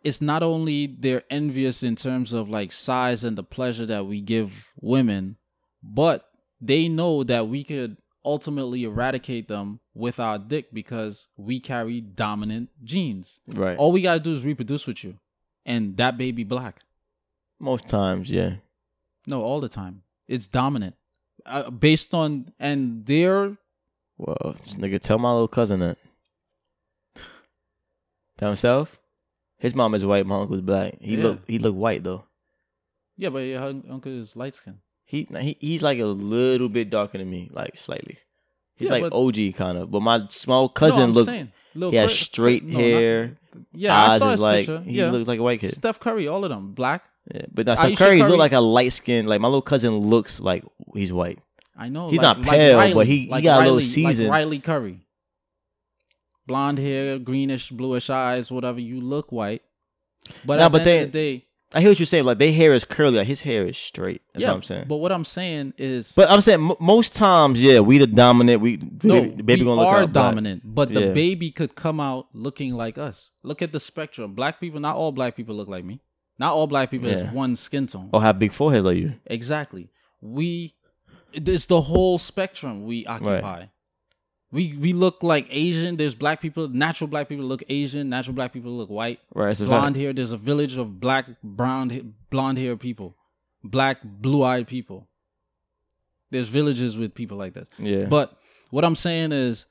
it's 0.05 0.21
not 0.21 0.43
only 0.43 0.87
they're 0.87 1.23
envious 1.31 1.83
in 1.83 1.97
terms 1.97 2.33
of 2.33 2.49
like 2.49 2.73
size 2.73 3.25
and 3.25 3.37
the 3.39 3.43
pleasure 3.43 3.87
that 3.87 4.07
we 4.07 4.21
give 4.21 4.73
women, 4.81 5.37
but 5.83 6.29
they 6.61 6.89
know 6.89 7.25
that 7.25 7.49
we 7.49 7.65
could 7.65 7.97
ultimately 8.25 8.85
eradicate 8.85 9.49
them 9.49 9.81
with 9.95 10.21
our 10.21 10.39
dick 10.39 10.73
because 10.73 11.29
we 11.37 11.61
carry 11.61 12.01
dominant 12.01 12.71
genes. 12.85 13.41
Right. 13.49 13.77
All 13.77 13.93
we 13.93 14.03
gotta 14.03 14.21
do 14.21 14.33
is 14.33 14.45
reproduce 14.45 14.87
with 14.87 15.05
you, 15.05 15.19
and 15.65 15.97
that 15.97 16.17
baby 16.19 16.45
black. 16.45 16.81
Most 17.59 17.87
times, 17.87 18.31
yeah. 18.31 18.57
No, 19.27 19.43
all 19.43 19.61
the 19.61 19.69
time. 19.69 20.03
It's 20.29 20.47
dominant. 20.47 20.97
Uh, 21.45 21.71
based 21.71 22.15
on 22.15 22.53
and 22.59 23.05
their 23.07 23.57
Well, 24.19 24.57
this 24.63 24.75
nigga, 24.77 25.01
tell 25.01 25.19
my 25.19 25.33
little 25.33 25.49
cousin 25.49 25.81
that. 25.81 25.99
Tell 28.39 28.49
himself. 28.51 28.99
His 29.59 29.75
mom 29.75 29.95
is 29.95 30.05
white. 30.05 30.27
My 30.27 30.41
uncle 30.41 30.57
is 30.57 30.63
black. 30.63 31.01
He 31.01 31.17
Yeah. 31.17 31.23
look 31.25 31.41
he 31.49 31.59
look 31.59 31.75
white 31.75 32.03
though. 32.05 32.25
yeah, 33.17 33.29
but 33.29 33.39
your 33.41 33.63
un- 33.63 33.85
uncle 33.89 34.11
is 34.13 34.35
light 34.37 34.55
skin. 34.55 34.79
He, 35.05 35.27
he 35.39 35.57
he's 35.61 35.83
like 35.83 35.99
a 35.99 36.07
little 36.07 36.69
bit 36.69 36.91
darker 36.91 37.19
than 37.19 37.31
me, 37.31 37.49
like 37.53 37.77
slightly. 37.77 38.19
He's 38.77 38.89
Yeah, 38.89 38.95
like 38.99 39.11
but- 39.11 39.13
OG 39.17 39.53
kind 39.53 39.79
of, 39.79 39.91
but 39.91 40.01
my 40.01 40.27
small 40.29 40.69
cousin 40.69 41.13
look. 41.13 41.29
He 41.93 41.97
has 41.97 42.19
straight 42.19 42.69
hair. 42.69 43.37
yeah, 43.73 43.95
I 43.97 44.15
eyes 44.15 44.19
saw 44.21 44.27
is 44.29 44.33
his 44.33 44.41
like 44.41 44.67
picture. 44.67 44.83
he 44.83 44.99
yeah. 44.99 45.11
looks 45.11 45.29
like 45.29 45.39
a 45.39 45.43
white 45.43 45.61
kid. 45.61 45.75
Steph 45.75 46.01
Curry, 46.01 46.27
all 46.29 46.45
of 46.45 46.51
them 46.51 46.73
black. 46.75 47.09
Yeah, 47.35 47.43
but 47.53 47.67
now 47.67 47.75
Steph 47.77 47.87
Ayesha 47.91 47.97
Curry, 47.97 48.19
Curry- 48.21 48.31
look 48.31 48.39
like 48.39 48.53
a 48.53 48.61
light 48.61 48.93
skin. 48.93 49.27
Like 49.27 49.41
my 49.41 49.49
little 49.49 49.63
cousin 49.63 49.97
looks 49.97 50.41
like 50.41 50.65
he's 50.95 51.13
white. 51.13 51.39
I 51.77 51.89
know 51.89 52.09
He's 52.11 52.21
like- 52.21 52.39
not 52.39 52.47
like 52.47 52.51
pale, 52.59 52.79
Riley, 52.79 52.95
but 52.95 53.07
he- 53.07 53.19
he 53.21 53.29
like 53.29 53.45
got 53.45 53.61
a 53.61 53.65
little 53.65 53.81
season. 53.81 54.27
Like 54.27 54.33
Riley 54.33 54.59
Curry, 54.59 55.01
blonde 56.47 56.79
hair, 56.79 57.19
greenish, 57.19 57.71
bluish 57.71 58.11
eyes, 58.11 58.51
whatever. 58.51 58.81
You 58.81 59.01
look 59.01 59.31
white, 59.33 59.63
but 60.45 60.59
at 60.61 60.73
but 60.73 60.79
the 60.79 60.85
they- 60.85 60.97
end 60.99 61.07
of 61.07 61.13
the 61.13 61.19
day, 61.19 61.47
I 61.75 61.81
hear 61.81 61.91
what 61.91 61.99
you're 62.01 62.07
saying. 62.07 62.25
Like 62.25 62.39
their 62.39 62.53
hair 62.53 62.75
is 62.75 62.85
curly. 62.85 63.17
Like 63.19 63.27
his 63.27 63.41
hair 63.41 63.67
is 63.67 63.79
straight. 63.79 64.21
That's 64.35 64.43
yeah. 64.43 64.51
what 64.51 64.57
I'm 64.57 64.63
saying. 64.63 64.85
But 64.89 64.97
what 64.97 65.11
I'm 65.11 65.25
saying 65.25 65.73
is, 65.79 66.13
But 66.15 66.29
I'm 66.31 66.43
saying 66.43 66.61
m- 66.71 66.77
most 66.81 67.15
times, 67.15 67.63
yeah, 67.63 67.81
we 67.81 67.97
the 67.99 68.07
dominant. 68.07 68.61
We 68.61 68.77
no, 69.03 69.23
baby, 69.23 69.43
baby 69.43 69.61
we 69.63 69.65
gonna 69.67 69.81
look 69.81 69.89
are 69.89 69.97
out 70.03 70.13
black. 70.13 70.31
dominant, 70.33 70.63
but 70.65 70.93
the 70.93 71.01
Yeah. 71.07 71.13
baby 71.15 71.51
could 71.51 71.75
come 71.75 71.99
out 72.01 72.27
looking 72.35 72.75
like 72.75 72.99
us. 72.99 73.31
Look 73.43 73.63
at 73.63 73.73
the 73.73 73.81
spectrum. 73.81 74.35
Black 74.35 74.61
people, 74.61 74.81
not 74.81 74.97
all 74.97 75.13
black 75.13 75.35
people 75.37 75.55
look 75.55 75.69
like 75.69 75.85
me. 75.85 76.01
Not 76.43 76.55
all 76.55 76.67
black 76.67 76.91
people 76.91 77.09
Yeah. 77.09 77.19
is 77.29 77.33
one 77.33 77.55
skin 77.55 77.87
tone. 77.87 78.09
Or 78.13 78.21
have 78.21 78.37
big 78.41 78.53
foreheads 78.53 78.85
like 78.85 78.97
you. 78.97 79.15
Exactly. 79.27 79.85
We 80.21 80.75
it's 81.33 81.67
the 81.67 81.81
whole 81.83 82.19
spectrum 82.19 82.85
we 82.85 83.07
occupy. 83.07 83.67
We 84.51 84.77
we 84.77 84.93
look 84.93 85.23
like 85.23 85.47
Asian. 85.51 85.97
There's 85.97 86.17
black 86.17 86.41
people, 86.41 86.67
natural 86.69 87.07
black 87.07 87.29
people 87.29 87.45
look 87.45 87.63
Asian, 87.69 88.09
natural 88.09 88.35
black 88.35 88.53
people 88.53 88.73
look 88.73 88.91
white. 88.91 89.21
Right. 89.33 89.57
Blonde 89.57 89.95
hair, 89.95 90.13
there's 90.13 90.33
a 90.33 90.37
village 90.37 90.77
of 90.77 90.99
black, 90.99 91.27
brown, 91.45 92.15
blonde 92.29 92.59
hair 92.59 92.77
people, 92.77 93.15
black, 93.63 93.99
blue 94.03 94.43
eyed 94.43 94.67
people. 94.67 95.07
There's 96.33 96.49
villages 96.49 96.97
with 96.97 97.15
people 97.15 97.37
like 97.39 97.55
this. 97.55 97.69
Yeah. 97.79 98.07
But 98.07 98.37
what 98.71 98.85
I'm 98.85 98.97
saying 98.97 99.31
is 99.31 99.67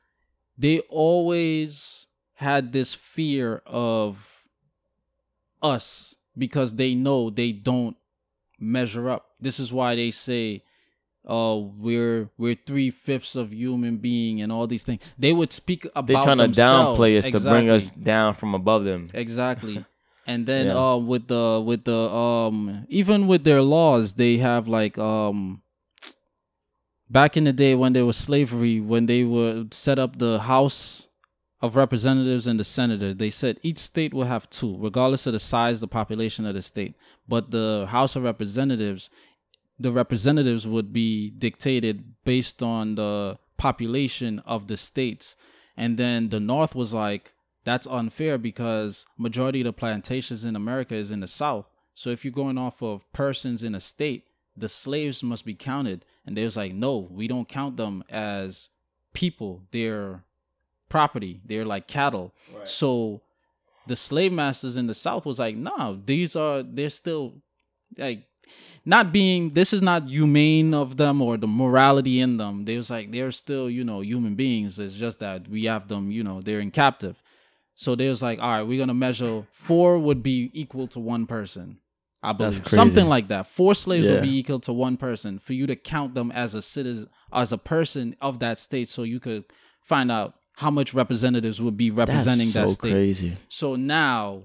they 0.58 0.80
always 0.88 2.08
had 2.36 2.72
this 2.72 2.94
fear 2.94 3.62
of 3.66 4.46
us 5.62 6.16
because 6.42 6.74
they 6.76 6.96
know 6.96 7.30
they 7.30 7.52
don't 7.54 7.96
measure 8.60 9.10
up. 9.10 9.24
This 9.40 9.60
is 9.60 9.72
why 9.72 9.94
they 9.96 10.10
say, 10.12 10.64
"Oh, 11.24 11.72
we're 11.78 12.30
we're 12.42 12.58
three 12.70 12.90
fifths 12.90 13.36
of 13.38 13.54
human 13.54 13.98
being" 13.98 14.42
and 14.42 14.52
all 14.52 14.66
these 14.66 14.84
things. 14.84 15.02
They 15.18 15.34
would 15.34 15.54
speak 15.54 15.86
about 15.94 16.08
They're 16.08 16.24
trying 16.36 16.42
to 16.42 16.50
downplay 16.62 17.12
us 17.22 17.26
to 17.30 17.40
bring 17.40 17.70
us 17.70 17.92
down 17.92 18.34
from 18.34 18.56
above 18.56 18.84
them. 18.84 19.08
Exactly. 19.14 19.86
And 20.32 20.46
then 20.46 20.68
Yeah. 20.68 20.78
uh 20.78 20.98
with 21.12 21.26
the 21.34 21.46
with 21.70 21.82
the 21.84 22.02
um 22.10 22.86
even 22.90 23.26
with 23.32 23.42
their 23.44 23.62
laws 23.76 24.14
they 24.14 24.38
have 24.38 24.68
like 24.70 24.96
um 25.02 25.64
back 27.10 27.36
in 27.38 27.44
the 27.50 27.52
day 27.52 27.74
when 27.74 27.94
there 27.94 28.06
was 28.06 28.18
slavery 28.18 28.80
when 28.80 29.08
they 29.10 29.24
would 29.26 29.74
set 29.74 29.98
up 29.98 30.12
the 30.22 30.40
house 30.54 31.10
of 31.62 31.76
representatives 31.76 32.48
and 32.48 32.60
the 32.60 32.64
senator 32.64 33.14
they 33.14 33.30
said 33.30 33.60
each 33.62 33.78
state 33.78 34.14
will 34.14 34.26
have 34.26 34.50
two 34.50 34.76
regardless 34.80 35.28
of 35.28 35.34
the 35.34 35.40
size 35.40 35.80
the 35.80 35.88
population 35.88 36.46
of 36.46 36.56
the 36.56 36.62
state. 36.62 36.96
But 37.28 37.52
the 37.52 37.88
house 37.90 38.16
of 38.16 38.24
representatives 38.24 39.10
the 39.80 39.92
representatives 39.92 40.68
would 40.68 40.92
be 40.94 41.30
dictated 41.32 42.24
based 42.24 42.62
on 42.62 42.96
the 42.96 43.40
population 43.58 44.40
of 44.40 44.68
the 44.68 44.78
states. 44.78 45.36
And 45.76 45.98
then 45.98 46.30
the 46.30 46.40
north 46.40 46.76
was 46.76 46.94
like 46.94 47.34
that's 47.64 47.88
unfair 47.88 48.38
because 48.38 49.06
majority 49.18 49.62
of 49.62 49.66
the 49.66 49.74
plantations 49.74 50.46
in 50.46 50.56
america 50.56 50.96
is 50.96 51.12
in 51.12 51.20
the 51.20 51.28
south. 51.28 51.68
So 51.94 52.10
if 52.10 52.26
you're 52.26 52.32
going 52.32 52.58
off 52.58 52.82
of 52.82 53.12
persons 53.14 53.64
in 53.64 53.76
a 53.76 53.80
state 53.80 54.26
the 54.58 54.68
slaves 54.68 55.24
must 55.24 55.46
be 55.46 55.54
counted. 55.54 56.06
And 56.26 56.36
they 56.36 56.44
was 56.44 56.58
like 56.58 56.74
no 56.74 57.08
we 57.12 57.28
don't 57.28 57.48
count 57.48 57.78
them 57.78 58.04
as 58.10 58.70
people. 59.14 59.64
They're 59.72 60.24
property. 60.92 61.42
They're 61.46 61.66
like 61.66 61.88
cattle. 61.88 62.34
So 62.66 63.22
the 63.88 63.96
slave 63.96 64.32
masters 64.34 64.78
in 64.78 64.86
the 64.88 64.94
south 64.94 65.26
was 65.26 65.40
like 65.40 65.56
no 65.56 66.00
these 66.06 66.36
are 66.36 66.62
they're 66.62 66.92
still 66.92 67.34
like 67.98 68.20
not 68.86 69.12
being 69.12 69.50
this 69.54 69.74
is 69.74 69.82
not 69.82 70.08
humane 70.08 70.74
of 70.74 70.98
them 70.98 71.22
or 71.22 71.38
the 71.38 71.48
morality 71.48 72.20
in 72.20 72.38
them. 72.38 72.66
They 72.66 72.78
was 72.78 72.90
like 72.92 73.12
they're 73.12 73.32
still 73.32 73.70
you 73.70 73.84
know 73.84 74.02
human 74.02 74.36
beings. 74.36 74.78
It's 74.80 74.94
just 74.94 75.18
that 75.20 75.48
we 75.48 75.66
have 75.66 75.88
them 75.88 76.12
you 76.12 76.24
know 76.24 76.42
they're 76.42 76.60
in 76.60 76.72
captive. 76.72 77.16
So 77.76 77.96
they 77.96 78.10
was 78.10 78.22
like 78.22 78.40
all 78.40 78.50
right 78.58 78.68
we're 78.68 78.78
gonna 78.84 78.94
measure 79.08 79.46
four 79.52 79.98
would 79.98 80.22
be 80.22 80.52
equal 80.54 80.88
to 80.90 81.00
one 81.00 81.26
person 81.26 81.80
i 82.24 82.28
That's 82.34 82.38
believe. 82.38 82.64
crazy. 82.64 82.76
something 82.76 83.08
like 83.16 83.28
that. 83.30 83.48
Four 83.48 83.74
slaves 83.74 84.06
Yeah. 84.06 84.14
would 84.14 84.22
be 84.32 84.38
equal 84.38 84.60
to 84.68 84.74
one 84.74 84.96
person 84.98 85.40
for 85.40 85.54
you 85.54 85.66
to 85.68 85.76
count 85.76 86.14
them 86.14 86.30
as 86.32 86.54
a 86.54 86.62
citizen 86.62 87.10
as 87.34 87.52
a 87.52 87.58
person 87.58 88.16
of 88.22 88.38
that 88.40 88.60
state 88.60 88.90
so 88.90 89.02
you 89.04 89.20
could 89.20 89.44
find 89.82 90.12
out 90.12 90.36
how 90.54 90.70
much 90.72 90.94
representatives 90.94 91.62
would 91.62 91.78
be 91.78 91.90
representing 91.92 92.48
That's 92.48 92.54
so 92.54 92.62
that 92.68 92.74
state 92.74 92.92
crazy. 92.92 93.38
so 93.50 93.76
now, 93.76 94.44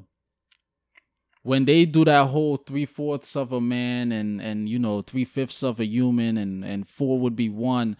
when 1.43 1.65
they 1.65 1.85
do 1.85 2.05
that 2.05 2.27
whole 2.29 2.57
three 2.57 2.87
fourths 2.87 3.37
of 3.37 3.53
a 3.53 3.61
man 3.61 4.11
and 4.13 4.41
and 4.41 4.69
you 4.69 4.79
know 4.79 5.01
three 5.03 5.25
fifths 5.25 5.63
of 5.63 5.79
a 5.81 5.85
human 5.87 6.37
and 6.37 6.65
and 6.65 6.87
four 6.89 7.19
would 7.19 7.37
be 7.37 7.49
one, 7.49 7.97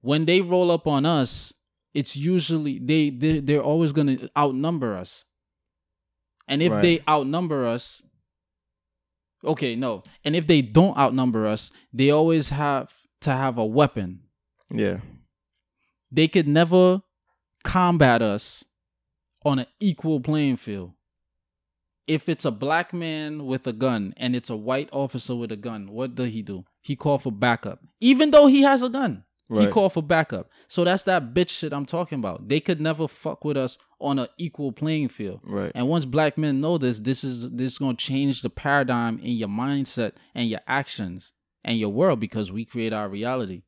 when 0.00 0.24
they 0.24 0.40
roll 0.40 0.70
up 0.70 0.86
on 0.86 1.04
us, 1.04 1.52
it's 1.94 2.16
usually 2.16 2.78
they 2.78 3.10
they 3.10 3.40
they're 3.40 3.62
always 3.62 3.92
gonna 3.92 4.16
outnumber 4.36 4.94
us. 4.96 5.24
And 6.48 6.62
if 6.62 6.72
Right. 6.72 6.82
they 6.82 7.00
outnumber 7.08 7.66
us, 7.66 8.02
okay, 9.44 9.76
no, 9.76 10.02
and 10.24 10.34
if 10.34 10.46
they 10.46 10.62
don't 10.62 10.96
outnumber 10.98 11.46
us, 11.46 11.70
they 11.92 12.10
always 12.10 12.48
have 12.50 12.92
to 13.20 13.30
have 13.32 13.58
a 13.58 13.64
weapon 13.66 14.20
Yeah. 14.72 15.00
they 16.10 16.26
could 16.28 16.46
never 16.48 17.02
combat 17.64 18.22
us 18.22 18.64
on 19.44 19.58
an 19.60 19.66
equal 19.80 20.20
playing 20.20 20.56
field. 20.56 20.92
If 22.06 22.28
it's 22.28 22.44
a 22.44 22.50
black 22.50 22.92
man 22.92 23.46
with 23.46 23.66
a 23.66 23.72
gun 23.72 24.14
and 24.16 24.34
it's 24.34 24.50
a 24.50 24.56
white 24.56 24.88
officer 24.92 25.36
with 25.36 25.52
a 25.52 25.56
gun, 25.56 25.90
what 25.92 26.14
does 26.16 26.32
he 26.32 26.42
do? 26.42 26.64
He 26.80 26.96
call 26.96 27.18
for 27.18 27.30
backup. 27.30 27.80
Even 28.00 28.32
though 28.32 28.46
he 28.48 28.62
has 28.62 28.82
a 28.82 28.88
gun, 28.88 29.24
he 29.48 29.58
Right. 29.58 29.70
call 29.70 29.90
for 29.90 30.02
backup. 30.02 30.48
So 30.66 30.82
that's 30.84 31.04
that 31.04 31.34
bitch 31.34 31.50
shit 31.50 31.72
I'm 31.72 31.86
talking 31.86 32.18
about. 32.18 32.48
They 32.48 32.58
could 32.60 32.80
never 32.80 33.06
fuck 33.06 33.44
with 33.44 33.56
us 33.56 33.78
on 34.00 34.18
an 34.18 34.28
equal 34.38 34.72
playing 34.72 35.08
field. 35.08 35.40
Right. 35.44 35.70
And 35.74 35.88
once 35.88 36.04
black 36.04 36.36
men 36.36 36.60
know 36.60 36.78
this, 36.78 37.00
this 37.00 37.22
is 37.22 37.50
this 37.50 37.72
is 37.72 37.78
gonna 37.78 37.94
change 37.96 38.42
the 38.42 38.50
paradigm 38.50 39.18
in 39.20 39.36
your 39.36 39.48
mindset 39.48 40.12
and 40.34 40.48
your 40.48 40.60
actions 40.66 41.32
and 41.64 41.78
your 41.78 41.90
world 41.90 42.18
because 42.18 42.50
we 42.50 42.64
create 42.64 42.92
our 42.92 43.08
reality. 43.08 43.62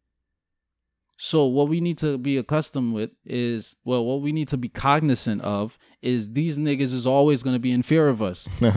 So 1.25 1.47
what 1.47 1.69
we 1.69 1.81
need 1.81 1.99
to 1.99 2.19
be 2.19 2.37
accustomed 2.37 2.95
with 2.95 3.11
is 3.25 3.77
well, 3.85 4.05
what 4.05 4.23
we 4.23 4.33
need 4.33 4.49
to 4.49 4.57
be 4.57 4.69
cognizant 4.69 5.41
of 5.43 5.79
is 6.01 6.33
these 6.33 6.59
niggas 6.59 6.93
is 6.93 7.07
always 7.07 7.45
gonna 7.45 7.61
be 7.61 7.71
in 7.71 7.83
fear 7.85 8.09
of 8.09 8.21
us. 8.21 8.49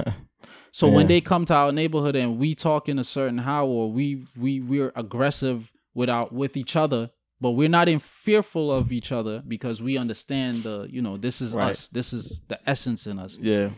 So 0.72 0.90
when 0.90 1.08
they 1.08 1.22
come 1.22 1.46
to 1.46 1.54
our 1.54 1.72
neighborhood 1.72 2.18
and 2.18 2.38
we 2.38 2.54
talk 2.54 2.90
in 2.90 3.00
a 3.00 3.06
certain 3.06 3.38
how 3.38 3.66
or 3.66 3.90
we 3.90 4.26
we 4.38 4.60
we're 4.60 4.92
aggressive 4.96 5.72
with 5.94 6.10
our 6.10 6.28
with 6.32 6.58
each 6.58 6.76
other, 6.76 7.12
but 7.40 7.52
we're 7.52 7.70
not 7.70 7.88
in 7.88 8.00
fearful 8.00 8.74
of 8.74 8.92
each 8.92 9.14
other 9.14 9.42
because 9.48 9.82
we 9.82 9.98
understand 9.98 10.64
the 10.64 10.86
you 10.92 11.02
know 11.02 11.16
this 11.16 11.40
is 11.40 11.54
Right. 11.54 11.72
us, 11.72 11.88
this 11.88 12.12
is 12.12 12.42
the 12.50 12.60
essence 12.70 13.08
in 13.08 13.20
us. 13.20 13.40
yeah. 13.42 13.70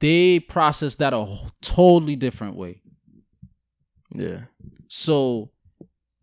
They 0.00 0.40
process 0.40 0.96
that 0.96 1.14
a 1.14 1.24
totally 1.62 2.16
different 2.16 2.56
way. 2.56 2.82
Yeah. 4.12 4.40
So 4.88 5.52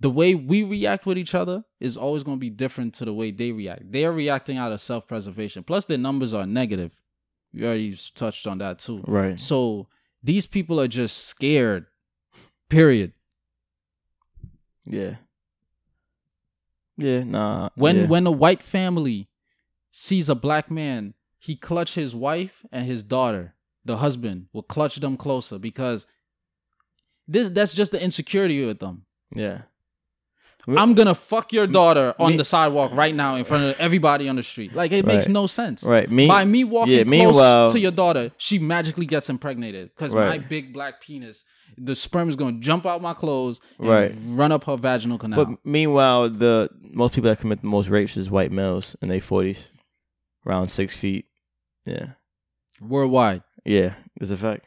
the 0.03 0.09
way 0.09 0.35
we 0.35 0.63
react 0.63 1.05
with 1.05 1.17
each 1.17 1.33
other 1.33 1.63
is 1.79 1.95
always 1.95 2.23
going 2.23 2.35
to 2.35 2.39
be 2.41 2.49
different 2.49 2.93
to 2.95 3.05
the 3.05 3.13
way 3.13 3.31
they 3.31 3.53
react. 3.53 3.89
They're 3.89 4.11
reacting 4.11 4.57
out 4.57 4.73
of 4.73 4.81
self 4.81 5.07
preservation. 5.07 5.63
Plus, 5.63 5.85
their 5.85 5.97
numbers 5.97 6.33
are 6.33 6.45
negative. 6.45 6.91
You 7.53 7.67
already 7.67 7.97
touched 8.13 8.45
on 8.45 8.57
that 8.57 8.79
too. 8.79 9.01
Right. 9.07 9.39
So 9.39 9.87
these 10.21 10.45
people 10.45 10.81
are 10.81 10.89
just 10.89 11.25
scared. 11.27 11.85
Period. 12.67 13.13
Yeah. 14.85 15.15
Yeah. 16.97 17.23
Nah. 17.23 17.69
When 17.75 17.95
yeah. 17.95 18.07
when 18.07 18.27
a 18.27 18.31
white 18.31 18.61
family 18.61 19.29
sees 19.89 20.27
a 20.27 20.35
black 20.35 20.69
man, 20.69 21.13
he 21.39 21.55
clutch 21.55 21.95
his 21.95 22.13
wife 22.13 22.65
and 22.73 22.85
his 22.85 23.03
daughter. 23.03 23.55
The 23.85 23.97
husband 23.97 24.47
will 24.51 24.63
clutch 24.63 24.97
them 24.97 25.15
closer 25.15 25.57
because 25.57 26.05
this 27.25 27.49
that's 27.49 27.73
just 27.73 27.93
the 27.93 28.03
insecurity 28.03 28.65
with 28.65 28.79
them. 28.79 29.05
Yeah. 29.33 29.61
I'm 30.67 30.93
gonna 30.93 31.15
fuck 31.15 31.51
your 31.51 31.67
daughter 31.67 32.13
on 32.19 32.31
me- 32.31 32.37
the 32.37 32.45
sidewalk 32.45 32.93
right 32.93 33.13
now 33.13 33.35
in 33.35 33.43
front 33.43 33.63
of 33.65 33.79
everybody 33.79 34.29
on 34.29 34.35
the 34.37 34.43
street. 34.43 34.73
Like 34.73 34.91
it 34.93 35.05
makes 35.05 35.27
no 35.27 35.45
sense. 35.47 35.83
Right. 35.83 36.09
Me- 36.09 36.27
By 36.27 36.45
me 36.45 36.63
walking 36.63 36.93
yeah, 36.97 37.03
close 37.31 37.73
to 37.73 37.79
your 37.79 37.91
daughter, 37.91 38.31
she 38.37 38.59
magically 38.59 39.05
gets 39.05 39.29
impregnated 39.29 39.89
because 39.95 40.13
my 40.15 40.37
big 40.37 40.71
black 40.73 41.01
penis, 41.01 41.43
the 41.77 41.95
sperm 41.95 42.29
is 42.29 42.35
gonna 42.37 42.59
jump 42.59 42.85
out 42.85 43.01
my 43.01 43.13
clothes 43.13 43.59
and 43.79 43.89
Right. 43.89 44.13
run 44.27 44.51
up 44.53 44.63
her 44.65 44.77
vaginal 44.77 45.17
canal. 45.17 45.43
But 45.45 45.57
meanwhile, 45.65 46.29
the 46.29 46.69
most 46.81 47.15
people 47.15 47.29
that 47.29 47.39
commit 47.39 47.61
the 47.61 47.67
most 47.67 47.89
rapes 47.89 48.15
is 48.15 48.31
white 48.31 48.51
males 48.51 48.95
in 49.01 49.09
their 49.09 49.19
forties, 49.21 49.69
around 50.47 50.69
six 50.69 50.95
feet. 50.95 51.25
Yeah, 51.85 52.11
Worldwide. 52.81 53.43
yeah, 53.65 53.95
it's 54.21 54.31
a 54.31 54.37
fact. 54.37 54.65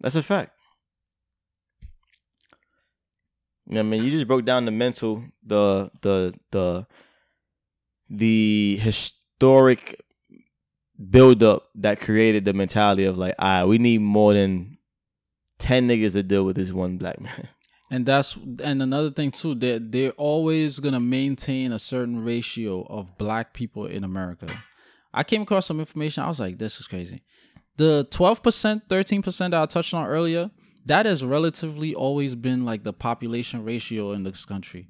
That's 0.00 0.14
a 0.16 0.22
fact. 0.22 0.52
Yeah, 3.68 3.80
I 3.80 3.82
mean, 3.82 4.02
you 4.02 4.10
just 4.10 4.26
broke 4.26 4.44
down 4.44 4.64
the 4.64 4.70
mental, 4.70 5.24
the 5.44 5.90
the 6.00 6.34
the 6.50 6.86
the 8.08 8.76
historic 8.80 10.00
buildup 11.10 11.68
that 11.74 12.00
created 12.00 12.44
the 12.44 12.52
mentality 12.52 13.04
of 13.04 13.18
like, 13.18 13.34
ah, 13.38 13.64
we 13.64 13.78
need 13.78 14.00
more 14.00 14.32
than 14.32 14.78
ten 15.58 15.86
niggas 15.88 16.12
to 16.12 16.22
deal 16.22 16.44
with 16.44 16.56
this 16.56 16.72
one 16.72 16.98
black 16.98 17.20
man. 17.20 17.48
And 17.90 18.04
that's 18.04 18.36
and 18.62 18.82
another 18.82 19.10
thing 19.10 19.30
too, 19.30 19.54
they 19.54 19.78
they're 19.78 20.10
always 20.10 20.78
gonna 20.78 21.00
maintain 21.00 21.72
a 21.72 21.78
certain 21.78 22.22
ratio 22.22 22.82
of 22.82 23.16
black 23.16 23.54
people 23.54 23.86
in 23.86 24.04
America. 24.04 24.62
I 25.14 25.24
came 25.24 25.40
across 25.40 25.64
some 25.64 25.80
information. 25.80 26.22
I 26.22 26.28
was 26.28 26.38
like, 26.38 26.58
this 26.58 26.80
is 26.80 26.86
crazy. 26.86 27.22
The 27.78 28.06
twelve 28.10 28.42
percent, 28.42 28.82
thirteen 28.90 29.22
percent 29.22 29.52
that 29.52 29.62
I 29.62 29.64
touched 29.64 29.94
on 29.94 30.06
earlier, 30.06 30.50
that 30.88 31.06
has 31.06 31.24
relatively 31.24 31.94
always 31.94 32.34
been 32.34 32.64
like 32.64 32.82
the 32.82 32.92
population 32.92 33.64
ratio 33.64 34.12
in 34.12 34.24
this 34.24 34.44
country. 34.44 34.88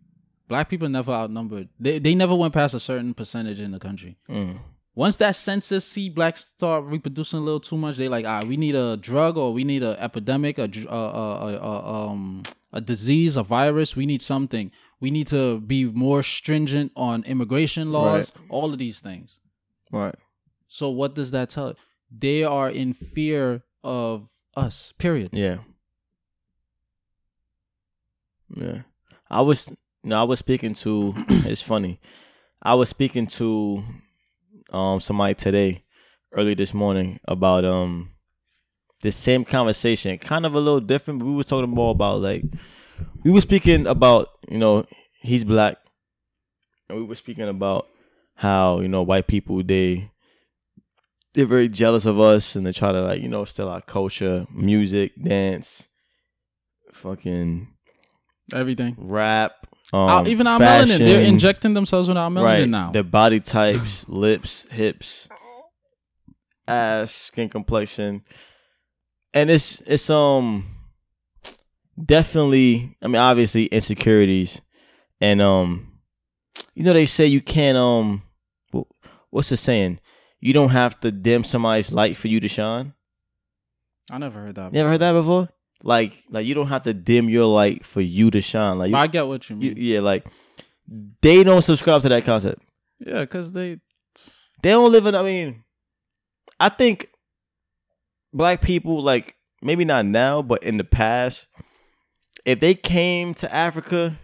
Black 0.48 0.68
people 0.70 0.88
never 0.88 1.12
outnumbered. 1.12 1.68
They 1.78 1.98
they 1.98 2.14
never 2.14 2.34
went 2.34 2.54
past 2.54 2.74
a 2.74 2.80
certain 2.80 3.14
percentage 3.14 3.60
in 3.60 3.72
the 3.72 3.78
country. 3.78 4.16
Mm. 4.28 4.60
Once 4.94 5.14
that 5.16 5.36
census 5.36 5.84
see 5.84 6.08
blacks 6.08 6.46
start 6.46 6.82
reproducing 6.84 7.38
a 7.38 7.42
little 7.42 7.60
too 7.60 7.76
much, 7.76 7.96
they 7.96 8.08
like, 8.08 8.24
ah, 8.26 8.42
we 8.44 8.56
need 8.56 8.74
a 8.74 8.96
drug 8.96 9.36
or 9.36 9.52
we 9.52 9.62
need 9.62 9.82
a 9.82 10.00
epidemic, 10.02 10.58
a 10.58 10.64
uh, 10.64 10.90
uh, 10.90 11.58
uh, 11.62 12.08
um, 12.10 12.42
a 12.72 12.80
disease, 12.80 13.36
a 13.36 13.42
virus. 13.44 13.94
We 13.94 14.06
need 14.06 14.22
something. 14.22 14.72
We 15.00 15.10
need 15.12 15.28
to 15.28 15.60
be 15.60 15.84
more 15.84 16.22
stringent 16.22 16.90
on 16.96 17.22
immigration 17.24 17.92
laws. 17.92 18.32
All 18.48 18.72
of 18.72 18.78
these 18.78 18.98
things. 19.00 19.40
Right. 19.92 20.16
So 20.66 20.90
what 20.90 21.14
does 21.14 21.30
that 21.30 21.50
tell? 21.50 21.74
They 22.10 22.42
are 22.42 22.68
in 22.68 22.92
fear 22.94 23.62
of 23.84 24.28
us. 24.56 24.94
Period. 24.98 25.30
Yeah. 25.32 25.58
Yeah. 28.54 28.82
I 29.30 29.40
was 29.42 29.70
you 30.02 30.10
know, 30.10 30.20
I 30.20 30.24
was 30.24 30.38
speaking 30.38 30.74
to 30.74 31.12
it's 31.28 31.62
funny. 31.62 32.00
I 32.62 32.74
was 32.74 32.88
speaking 32.88 33.26
to 33.28 33.82
um 34.70 35.00
somebody 35.00 35.34
today, 35.34 35.84
early 36.32 36.54
this 36.54 36.74
morning, 36.74 37.20
about 37.26 37.64
um 37.64 38.10
the 39.02 39.12
same 39.12 39.44
conversation. 39.44 40.18
Kind 40.18 40.46
of 40.46 40.54
a 40.54 40.60
little 40.60 40.80
different, 40.80 41.20
but 41.20 41.26
we 41.26 41.34
was 41.34 41.46
talking 41.46 41.70
more 41.70 41.92
about 41.92 42.20
like 42.20 42.44
we 43.24 43.30
were 43.30 43.40
speaking 43.40 43.86
about, 43.86 44.28
you 44.48 44.58
know, 44.58 44.84
he's 45.20 45.44
black. 45.44 45.76
And 46.88 46.98
we 46.98 47.04
were 47.04 47.14
speaking 47.14 47.48
about 47.48 47.86
how, 48.34 48.80
you 48.80 48.88
know, 48.88 49.02
white 49.02 49.26
people 49.26 49.62
they 49.62 50.10
they're 51.34 51.46
very 51.46 51.68
jealous 51.68 52.04
of 52.06 52.18
us 52.18 52.56
and 52.56 52.66
they 52.66 52.72
try 52.72 52.90
to 52.90 53.02
like, 53.02 53.20
you 53.20 53.28
know, 53.28 53.44
steal 53.44 53.68
our 53.68 53.82
culture, 53.82 54.46
music, 54.52 55.12
dance, 55.22 55.84
fucking 56.92 57.68
Everything. 58.54 58.94
rap. 58.98 59.52
Um, 59.92 60.00
Our- 60.00 60.28
even 60.28 60.46
our 60.46 60.58
melanin. 60.60 60.98
They're 60.98 61.22
injecting 61.22 61.74
themselves 61.74 62.08
with 62.08 62.16
our 62.18 62.30
melanin 62.30 62.44
right, 62.44 62.68
now. 62.68 62.90
Their 62.90 63.02
body 63.04 63.40
types, 63.40 64.06
lips, 64.08 64.66
hips, 64.70 65.28
ass, 66.66 67.12
skin 67.12 67.48
complexion. 67.48 68.22
And 69.34 69.50
it's 69.50 69.80
it's 69.82 70.08
um 70.10 70.66
definitely 72.02 72.96
I 73.02 73.06
mean 73.08 73.16
obviously 73.16 73.66
insecurities 73.66 74.60
and 75.20 75.42
um 75.42 75.98
you 76.74 76.82
know 76.84 76.92
they 76.92 77.06
say 77.06 77.26
you 77.26 77.40
can't 77.40 77.76
um 77.76 78.22
what's 79.30 79.48
the 79.50 79.56
saying? 79.56 80.00
You 80.40 80.52
don't 80.52 80.70
have 80.70 81.00
to 81.00 81.10
dim 81.10 81.44
somebody's 81.44 81.92
light 81.92 82.16
for 82.16 82.28
you 82.28 82.40
to 82.40 82.48
shine. 82.48 82.94
I 84.10 84.18
never 84.18 84.40
heard 84.40 84.54
that. 84.54 84.72
You 84.72 84.80
ever 84.80 84.90
heard 84.90 85.00
that 85.00 85.12
before? 85.12 85.48
Like 85.82 86.24
like 86.28 86.44
you 86.46 86.54
don't 86.54 86.68
have 86.68 86.82
to 86.84 86.94
dim 86.94 87.28
your 87.28 87.44
light 87.46 87.84
for 87.84 88.00
you 88.00 88.30
to 88.32 88.40
shine. 88.40 88.78
Like 88.78 88.90
you, 88.90 88.96
I 88.96 89.06
get 89.06 89.26
what 89.26 89.48
you 89.48 89.56
you- 89.56 89.74
mean. 89.74 89.74
yeah, 89.78 90.00
like 90.00 90.26
they 91.22 91.44
don't 91.44 91.62
subscribe 91.62 92.02
to 92.02 92.08
that 92.08 92.24
concept. 92.24 92.62
yeah, 92.98 93.20
because 93.20 93.52
they 93.52 93.78
They 94.62 94.70
don't 94.70 94.90
live 94.90 95.06
in. 95.06 95.14
I 95.14 95.22
mean, 95.22 95.62
I 96.58 96.68
think 96.68 97.10
black 98.32 98.60
people, 98.60 99.00
like 99.02 99.36
maybe 99.62 99.84
not 99.84 100.04
now, 100.04 100.42
but 100.42 100.62
in 100.64 100.76
the 100.78 100.84
past, 100.84 101.46
if 102.44 102.58
they 102.60 102.74
came 102.74 103.34
to 103.34 103.54
Africa 103.54 104.18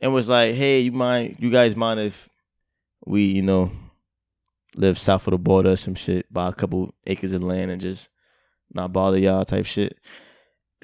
and 0.00 0.12
was 0.14 0.28
like, 0.28 0.54
"Hey, 0.54 0.80
you 0.80 0.92
mind? 0.92 1.36
You 1.40 1.50
guys 1.50 1.74
mind 1.74 1.98
if 2.00 2.28
we, 3.06 3.24
you 3.24 3.42
know, 3.42 3.72
live 4.76 4.98
south 4.98 5.26
of 5.26 5.32
the 5.32 5.38
border 5.38 5.70
or 5.70 5.76
some 5.76 5.94
shit, 5.94 6.32
buy 6.32 6.48
a 6.48 6.52
couple 6.52 6.94
acres 7.06 7.32
of 7.32 7.42
land 7.42 7.70
and 7.70 7.80
just 7.80 8.08
not 8.72 8.92
bother 8.92 9.18
y'all 9.18 9.44
type 9.44 9.66
shit." 9.66 9.98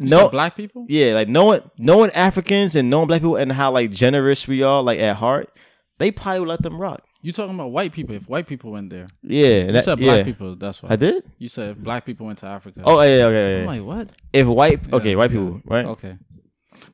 No, 0.01 0.29
black 0.31 0.57
people. 0.57 0.87
yeah, 0.89 1.13
like 1.15 1.29
knowing 1.29 1.61
knowing 1.79 2.11
Africans 2.13 2.75
and 2.77 2.89
knowing 2.91 3.07
black 3.07 3.21
people 3.21 3.37
and 3.37 3.53
how 3.53 3.71
like 3.71 3.91
generous 3.91 4.49
we 4.49 4.63
are, 4.63 4.83
like 4.83 4.99
at 4.99 5.17
heart, 5.17 5.51
they 5.99 6.11
probably 6.11 6.41
would 6.41 6.49
let 6.49 6.63
them 6.63 6.79
rock. 6.81 7.03
You 7.23 7.33
talking 7.33 7.55
about 7.55 7.71
white 7.71 7.93
people? 7.93 8.15
If 8.17 8.27
white 8.29 8.47
people 8.47 8.71
went 8.73 8.89
there, 8.89 9.07
Yeah, 9.23 9.65
you 9.67 9.73
that- 9.73 9.85
said 9.85 9.99
yeah. 10.01 10.13
black 10.15 10.25
people. 10.25 10.57
That's 10.57 10.83
why 10.83 10.91
I 10.93 10.97
did. 10.97 11.23
you 11.39 11.49
said 11.49 11.83
black 11.85 12.07
people 12.07 12.27
went 12.27 12.39
to 12.39 12.47
Africa. 12.47 12.81
Oh, 12.85 13.03
yeah, 13.03 13.25
okay, 13.27 13.57
I'm 13.57 13.61
yeah. 13.61 13.67
like 13.67 13.83
what? 13.83 14.09
If 14.33 14.47
white, 14.47 14.93
okay, 14.93 15.11
Yeah, 15.11 15.17
white 15.17 15.31
yeah. 15.31 15.39
people, 15.39 15.61
right? 15.67 15.85
Okay. 15.85 16.17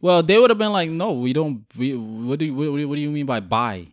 Well, 0.00 0.24
they 0.24 0.36
would 0.36 0.50
have 0.50 0.58
been 0.58 0.72
like, 0.72 0.90
no, 0.90 1.12
we 1.12 1.32
don't. 1.32 1.64
We 1.76 1.94
what 1.94 2.40
do 2.40 2.44
you, 2.46 2.54
what, 2.54 2.64
do- 2.64 2.88
what 2.88 2.94
do 2.96 3.00
you 3.00 3.10
mean 3.10 3.26
by 3.26 3.38
buy? 3.38 3.86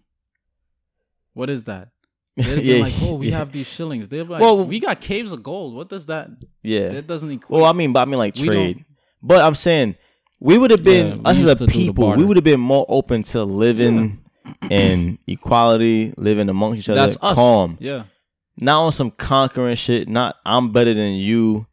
What 1.33 1.49
is 1.49 1.63
that? 1.63 1.89
They'd 2.35 2.45
have 2.45 2.55
been 2.57 2.65
Yeah, 2.65 2.83
like, 2.83 2.93
oh, 3.03 3.15
we 3.15 3.29
yeah. 3.29 3.37
have 3.37 3.51
these 3.51 3.67
shillings. 3.67 4.09
They're 4.09 4.23
like, 4.23 4.41
Well- 4.41 4.65
we 4.65 4.79
got 4.79 5.01
caves 5.01 5.31
of 5.31 5.43
gold. 5.43 5.75
What 5.75 5.89
does 5.89 6.07
that? 6.07 6.29
Yeah. 6.63 6.89
That 6.89 7.05
doesn't 7.07 7.29
equate. 7.29 7.51
Well, 7.51 7.65
I 7.65 7.73
mean, 7.73 7.93
but 7.93 8.01
I 8.01 8.05
mean 8.05 8.17
like 8.17 8.35
We 8.37 8.45
trade. 8.47 8.85
But 9.23 9.41
I'm 9.41 9.55
saying 9.55 9.95
we 10.39 10.57
would 10.57 10.69
have 10.71 10.83
been 10.83 11.21
Yeah, 11.23 11.29
us 11.29 11.37
as 11.37 11.61
a 11.61 11.67
people. 11.67 12.15
We 12.15 12.25
would 12.25 12.37
have 12.37 12.43
been 12.43 12.59
more 12.59 12.85
open 12.89 13.23
to 13.23 13.43
living 13.45 14.19
in 14.69 15.17
equality, 15.25 16.13
living 16.17 16.49
amongst 16.49 16.79
each 16.79 16.89
other, 16.89 16.99
That's 17.01 17.17
us. 17.21 17.33
calm, 17.33 17.77
Yeah. 17.79 18.03
not 18.59 18.81
on 18.83 18.91
some 18.91 19.09
conquering 19.11 19.75
shit. 19.77 20.07
Not 20.09 20.35
I'm 20.45 20.71
better 20.71 20.93
than 20.93 21.13
you. 21.13 21.65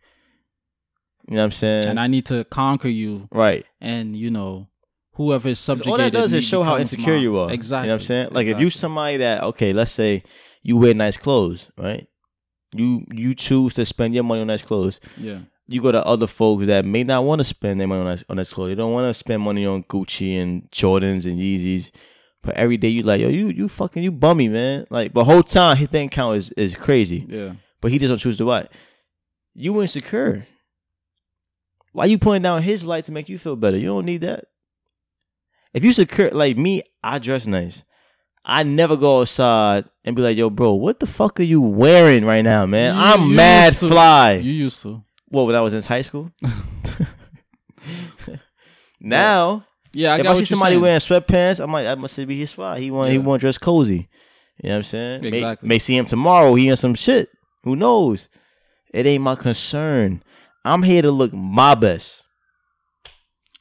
You 1.28 1.36
know 1.36 1.42
what 1.42 1.44
I'm 1.44 1.51
saying? 1.53 1.86
And 1.86 2.01
I 2.01 2.07
need 2.07 2.26
to 2.26 2.44
conquer 2.44 2.88
you, 2.88 3.28
right. 3.32 3.64
and 3.80 4.16
you 4.16 4.30
know, 4.30 4.66
whoever 5.14 5.48
is 5.48 5.59
subjugated. 5.61 5.90
All 5.92 5.98
that 5.98 6.12
does 6.12 6.32
is 6.32 6.44
show 6.44 6.62
how 6.64 6.76
insecure 6.78 7.16
you 7.16 7.38
are. 7.38 7.53
Exactly. 7.53 7.86
You 7.86 7.88
know 7.90 7.94
what 7.96 8.03
I'm 8.03 8.07
saying? 8.07 8.28
Like 8.32 8.46
if 8.46 8.59
you 8.61 8.66
Exactly. 8.66 8.70
somebody 8.70 9.16
that 9.18 9.42
okay, 9.44 9.72
let's 9.72 9.92
say 9.92 10.22
you 10.62 10.76
wear 10.76 10.92
nice 10.94 11.16
clothes, 11.16 11.70
right? 11.78 12.07
You 12.74 13.05
you 13.12 13.34
choose 13.34 13.74
to 13.74 13.86
spend 13.86 14.14
your 14.14 14.24
money 14.24 14.40
on 14.40 14.46
nice 14.48 14.62
clothes. 14.62 15.01
Yeah. 15.18 15.40
You 15.70 15.80
go 15.80 15.92
to 15.92 16.04
other 16.04 16.26
folks 16.26 16.66
that 16.66 16.84
may 16.84 17.04
not 17.04 17.24
want 17.24 17.38
to 17.40 17.44
spend 17.44 17.80
their 17.80 17.86
money 17.86 18.00
on 18.00 18.16
that, 18.16 18.24
on 18.28 18.36
that 18.38 18.48
clothes. 18.50 18.68
They 18.70 18.74
don't 18.74 18.92
want 18.92 19.08
to 19.08 19.14
spend 19.14 19.40
money 19.42 19.64
on 19.64 19.84
Gucci 19.84 20.36
and 20.40 20.68
Jordans 20.70 21.24
and 21.26 21.38
Yeezys. 21.38 21.90
But 22.42 22.56
every 22.56 22.76
day 22.76 22.88
you 22.88 23.02
like, 23.02 23.20
yo, 23.20 23.28
you 23.28 23.48
you 23.48 23.68
fucking 23.68 24.02
you 24.02 24.10
bummy, 24.10 24.48
man. 24.48 24.86
Like, 24.90 25.12
but 25.12 25.24
whole 25.24 25.42
time 25.42 25.76
his 25.76 25.88
bank 25.88 26.12
account 26.12 26.38
is, 26.38 26.50
is 26.52 26.74
crazy. 26.74 27.24
Yeah. 27.28 27.52
But 27.80 27.90
he 27.92 27.98
just 27.98 28.08
don't 28.10 28.18
choose 28.18 28.38
to 28.38 28.44
buy. 28.46 28.62
it. 28.62 28.72
You 29.54 29.80
insecure. 29.80 30.46
Why 31.92 32.04
you 32.06 32.18
putting 32.18 32.42
down 32.42 32.62
his 32.62 32.86
light 32.86 33.04
to 33.06 33.12
make 33.12 33.28
you 33.28 33.36
feel 33.38 33.56
better? 33.56 33.76
You 33.76 33.86
don't 33.86 34.06
need 34.06 34.22
that. 34.22 34.44
If 35.74 35.84
you 35.84 35.92
secure 35.92 36.30
like 36.30 36.56
me, 36.56 36.82
I 37.02 37.18
dress 37.18 37.46
nice. 37.46 37.84
I 38.44 38.62
never 38.62 38.96
go 38.96 39.20
outside 39.20 39.84
and 40.04 40.16
be 40.16 40.22
like, 40.22 40.36
yo, 40.36 40.50
bro, 40.50 40.72
what 40.72 40.98
the 40.98 41.06
fuck 41.06 41.38
are 41.40 41.44
you 41.44 41.60
wearing 41.60 42.24
right 42.24 42.42
now, 42.42 42.64
man? 42.66 42.94
You- 42.94 43.00
I'm 43.00 43.30
you 43.30 43.36
mad 43.36 43.76
fly. 43.76 44.32
You 44.34 44.52
used 44.52 44.82
to. 44.82 45.02
What 45.30 45.46
when 45.46 45.54
I 45.54 45.60
was 45.60 45.72
in 45.72 45.82
high 45.82 46.02
school? 46.02 46.30
now, 49.00 49.64
Yeah, 49.92 50.12
I 50.14 50.18
if 50.18 50.22
got 50.24 50.36
I 50.36 50.38
see 50.40 50.44
somebody 50.44 50.72
saying. 50.74 50.82
wearing 50.82 51.00
sweatpants, 51.00 51.60
I'm 51.62 51.72
like, 51.72 51.84
that 51.84 51.98
must 51.98 52.16
be 52.26 52.38
his 52.38 52.50
spot. 52.50 52.78
He 52.78 52.90
want 52.90 53.10
he 53.10 53.18
want 53.18 53.40
to 53.40 53.44
dress 53.44 53.58
cozy. 53.58 54.08
You 54.62 54.68
know 54.68 54.74
what 54.74 54.76
I'm 54.76 54.82
saying? 54.84 55.20
May- 55.22 55.28
Exactly. 55.28 55.68
May, 55.68 55.78
see 55.78 55.96
him 55.96 56.04
tomorrow. 56.04 56.54
He 56.54 56.68
in 56.68 56.76
some 56.76 56.94
shit. 56.94 57.30
Who 57.64 57.76
knows? 57.76 58.28
It 58.92 59.06
ain't 59.06 59.22
my 59.22 59.34
concern. 59.34 60.22
I'm 60.64 60.82
here 60.82 61.00
to 61.02 61.10
look 61.10 61.32
my 61.32 61.74
best. 61.74 62.24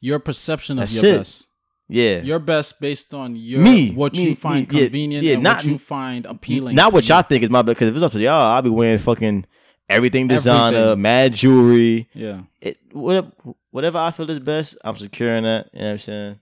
your 0.02 0.20
perception 0.20 0.78
of 0.80 0.84
That's 0.90 0.96
your 1.02 1.14
it. 1.14 1.18
best. 1.20 1.48
Yeah. 1.88 2.22
Your 2.22 2.40
best 2.40 2.80
based 2.80 3.14
on 3.14 3.36
your 3.36 3.62
Me, 3.62 3.94
what 3.94 4.14
me, 4.14 4.30
you 4.30 4.36
find 4.36 4.72
me, 4.72 4.80
convenient 4.82 5.24
yeah, 5.24 5.36
and 5.36 5.44
not- 5.44 5.58
what 5.58 5.66
you 5.66 5.78
find 5.78 6.26
appealing. 6.26 6.76
Not 6.76 6.94
what 6.94 7.08
y'all 7.08 7.22
think 7.24 7.44
is 7.44 7.50
my 7.50 7.62
best. 7.62 7.78
Because 7.78 7.90
if 7.90 7.96
it's 7.96 8.04
up 8.04 8.12
to 8.12 8.20
y'all, 8.20 8.42
I'll 8.42 8.62
be 8.62 8.70
wearing 8.70 8.98
fucking 9.00 9.46
everything 9.90 10.28
designer, 10.28 10.78
Everything. 10.78 11.02
mad 11.02 11.34
jewelry. 11.34 12.10
Yeah. 12.14 12.42
It, 12.62 12.78
whatever, 12.92 13.32
whatever 13.72 13.98
I 13.98 14.12
feel 14.12 14.30
is 14.30 14.40
best, 14.40 14.78
I'm 14.84 14.96
securing 14.96 15.44
that. 15.44 15.70
You 15.74 15.80
know 15.80 15.86
what 15.86 15.92
I'm 15.92 15.98
saying? 16.00 16.40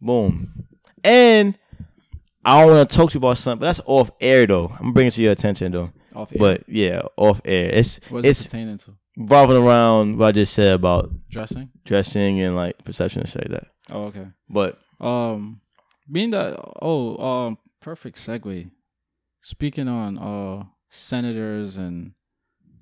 Boom. 0.00 0.66
And 1.02 1.58
I 2.44 2.60
don't 2.60 2.70
want 2.74 2.90
to 2.90 2.96
talk 2.96 3.10
to 3.10 3.14
you 3.14 3.18
about 3.18 3.38
something, 3.38 3.60
but 3.60 3.66
that's 3.66 3.80
off 3.86 4.10
air 4.20 4.46
though. 4.46 4.74
I'm 4.78 4.92
bringing 4.92 5.08
it 5.08 5.12
to 5.12 5.22
your 5.22 5.32
attention 5.32 5.72
though. 5.72 5.92
Off 6.14 6.32
air. 6.32 6.38
But 6.38 6.64
yeah, 6.68 7.02
off 7.16 7.40
air. 7.44 7.70
It's 7.74 8.00
What's 8.08 8.26
it 8.26 8.28
it's 8.30 8.44
pertaining 8.46 8.78
to? 8.78 8.94
revolving 9.16 9.56
around 9.56 10.18
what 10.18 10.26
I 10.28 10.32
just 10.32 10.52
said 10.54 10.72
about 10.72 11.10
Dressing. 11.30 11.70
dressing 11.84 12.40
and 12.40 12.56
like 12.56 12.84
perception 12.84 13.22
and 13.22 13.34
like 13.36 13.48
that. 13.60 13.68
Oh, 13.90 14.04
okay. 14.04 14.26
But 14.48 14.78
Um, 15.00 15.60
being 16.10 16.30
that 16.30 16.58
oh 16.82 17.16
um 17.24 17.58
perfect 17.80 18.18
segue. 18.18 18.70
Speaking 19.40 19.88
on 19.88 20.18
uh 20.18 20.64
senators 20.94 21.76
and 21.76 22.12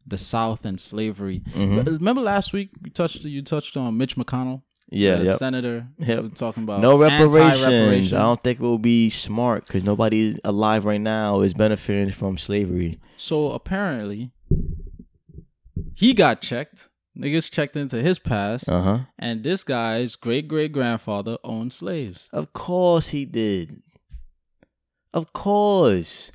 the 0.07 0.19
South 0.19 0.65
and 0.65 0.79
slavery. 0.81 1.41
mhm. 1.55 1.87
Remember 1.87 2.21
last 2.21 2.53
week 2.53 2.71
we 2.83 2.91
touched 2.91 3.23
you 3.25 3.43
touched 3.43 3.77
on 3.77 3.97
Mitch 3.97 4.17
McConnell, 4.17 4.63
yeah, 4.91 5.21
yep. 5.23 5.39
senator. 5.39 5.87
Yep. 5.99 6.23
we 6.23 6.29
talking 6.31 6.65
about 6.65 6.81
No 6.81 6.99
reparations. 6.99 7.63
anti-reparation. 7.63 8.17
I 8.19 8.23
don't 8.23 8.43
think 8.43 8.59
it 8.59 8.63
will 8.63 8.79
be 8.79 9.11
smart 9.11 9.67
because 9.67 9.85
nobody 9.85 10.37
alive 10.45 10.85
right 10.85 11.01
now 11.01 11.41
is 11.41 11.55
benefiting 11.55 12.11
from 12.11 12.37
slavery. 12.37 12.99
So 13.17 13.53
apparently, 13.53 14.33
he 15.95 16.15
got 16.15 16.41
checked. 16.41 16.89
Niggas 17.17 17.51
checked 17.51 17.77
into 17.77 18.01
his 18.03 18.19
past, 18.19 18.69
Uh 18.69 18.81
huh. 18.83 18.99
and 19.19 19.43
this 19.45 19.63
guy's 19.65 20.17
great 20.17 20.49
great 20.49 20.73
grandfather 20.73 21.37
owned 21.45 21.73
slaves. 21.73 22.29
Of 22.33 22.53
course 22.55 23.09
he 23.11 23.25
did. 23.27 23.83
Of 25.13 25.33
course. 25.35 26.33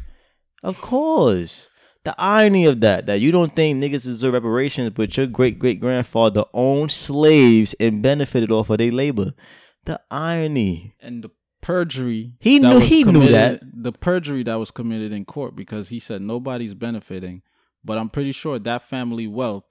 Of 0.63 0.79
course. 0.81 1.69
The 2.03 2.15
irony 2.17 2.65
of 2.65 2.79
that, 2.81 3.05
that 3.07 3.19
you 3.19 3.31
don't 3.31 3.53
think 3.53 3.83
niggas 3.83 4.03
deserve 4.05 4.33
reparations, 4.33 4.91
but 4.91 5.15
your 5.17 5.27
great 5.27 5.59
great 5.59 5.79
grandfather 5.81 6.45
owned 6.53 6.91
slaves 6.91 7.75
and 7.79 8.01
benefited 8.01 8.51
off 8.51 8.69
of 8.69 8.77
their 8.77 8.91
labor. 8.91 9.33
The 9.85 9.99
irony. 10.09 10.91
and 11.01 11.23
the 11.23 11.31
perjury 11.61 12.33
He 12.39 12.59
knew- 12.59 12.79
he 12.79 13.03
knew 13.03 13.13
committed- 13.25 13.71
the 13.73 13.91
perjury 13.91 14.43
that 14.43 14.55
was 14.55 14.71
committed 14.71 15.11
in 15.11 15.25
court 15.25 15.55
because 15.55 15.89
he 15.89 15.99
said 15.99 16.21
nobody's 16.21 16.73
benefiting 16.75 17.41
but 17.83 17.97
i'm 17.97 18.07
pretty 18.09 18.31
sure 18.31 18.59
that 18.59 18.83
family 18.83 19.27
wealth 19.27 19.65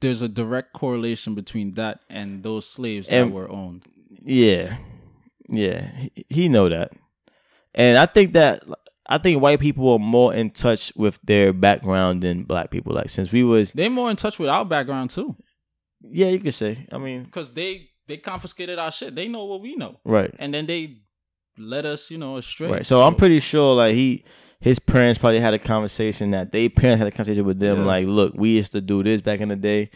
there's 0.00 0.20
a 0.22 0.28
direct 0.28 0.72
correlation 0.72 1.34
between 1.34 1.72
that 1.74 2.00
and 2.10 2.42
those 2.42 2.66
slaves 2.66 3.08
And- 3.08 3.30
that 3.30 3.34
were 3.34 3.50
owned 3.50 3.84
Yeah. 4.24 4.76
Yeah. 5.48 5.90
He, 6.14 6.24
he 6.28 6.48
know 6.48 6.68
that. 6.68 6.92
And 7.74 7.96
I 7.98 8.06
think 8.06 8.34
that 8.34 8.62
I 9.08 9.18
think 9.18 9.42
white 9.42 9.60
people 9.60 9.90
are 9.92 9.98
more 9.98 10.32
in 10.34 10.50
touch 10.50 10.92
with 10.96 11.18
their 11.24 11.52
background 11.52 12.22
than 12.22 12.44
black 12.44 12.70
people. 12.70 12.94
Like 12.94 13.10
since 13.10 13.32
we 13.32 13.42
was 13.44 13.72
they're 13.72 13.90
more 13.90 14.10
in 14.10 14.16
touch 14.16 14.38
with 14.38 14.48
our 14.48 14.64
background 14.64 15.10
too 15.10 15.36
yeah, 16.10 16.28
you 16.28 16.40
could 16.40 16.54
say. 16.54 16.86
I 16.90 16.98
mean, 16.98 17.24
because 17.24 17.52
they 17.52 17.90
they 18.08 18.16
confiscated 18.16 18.78
our 18.78 18.90
shit 18.90 19.14
they 19.14 19.28
know 19.28 19.44
what 19.44 19.62
we 19.62 19.76
know 19.76 20.00
right. 20.04 20.34
and 20.38 20.52
then 20.52 20.66
they 20.66 20.98
led 21.56 21.86
us 21.86 22.10
you 22.10 22.18
know 22.18 22.36
astray 22.36 22.68
Right. 22.68 22.86
So 22.86 23.02
I'm 23.02 23.14
pretty 23.14 23.38
sure 23.40 23.74
like 23.76 23.94
he 23.94 24.24
his 24.60 24.78
parents 24.78 25.18
probably 25.18 25.40
had 25.40 25.54
a 25.54 25.58
conversation 25.58 26.30
that 26.32 26.52
they 26.52 26.68
parents 26.68 26.98
had 26.98 27.08
a 27.08 27.10
conversation 27.10 27.44
with 27.44 27.58
them 27.58 27.78
Yeah. 27.78 27.84
like, 27.84 28.06
look, 28.06 28.34
we 28.36 28.50
used 28.56 28.72
to 28.72 28.80
do 28.80 29.02
this 29.02 29.20
back 29.20 29.40
in 29.40 29.48
the 29.48 29.56
day. 29.56 29.90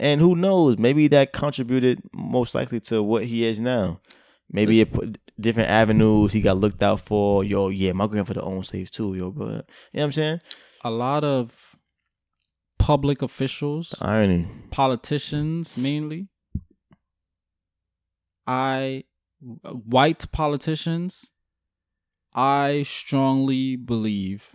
And 0.00 0.20
who 0.20 0.36
knows? 0.36 0.78
Maybe 0.78 1.08
that 1.08 1.32
contributed 1.32 2.00
most 2.14 2.54
likely 2.54 2.80
to 2.80 3.02
what 3.02 3.24
he 3.24 3.44
is 3.44 3.60
now. 3.60 4.00
Maybe 4.50 4.80
it 4.80 4.92
put 4.92 5.18
different 5.40 5.68
avenues 5.70 6.32
he 6.32 6.40
got 6.40 6.56
looked 6.58 6.82
out 6.82 7.00
for. 7.00 7.44
Yo, 7.44 7.68
yeah, 7.68 7.92
my 7.92 8.06
grandfather 8.06 8.42
owned 8.42 8.66
slaves 8.66 8.90
too, 8.90 9.14
yo, 9.14 9.30
bro. 9.30 9.46
You 9.46 9.52
know 9.52 9.62
what 9.92 10.02
I'm 10.04 10.12
saying? 10.12 10.40
a 10.84 10.90
lot 10.90 11.24
of 11.24 11.76
public 12.78 13.20
officials 13.20 13.90
The 13.98 14.06
irony. 14.06 14.46
politicians 14.70 15.76
mainly 15.76 16.28
i 18.46 19.02
white 19.84 20.30
politicians 20.32 21.32
i 22.34 22.84
strongly 22.84 23.74
believe 23.74 24.54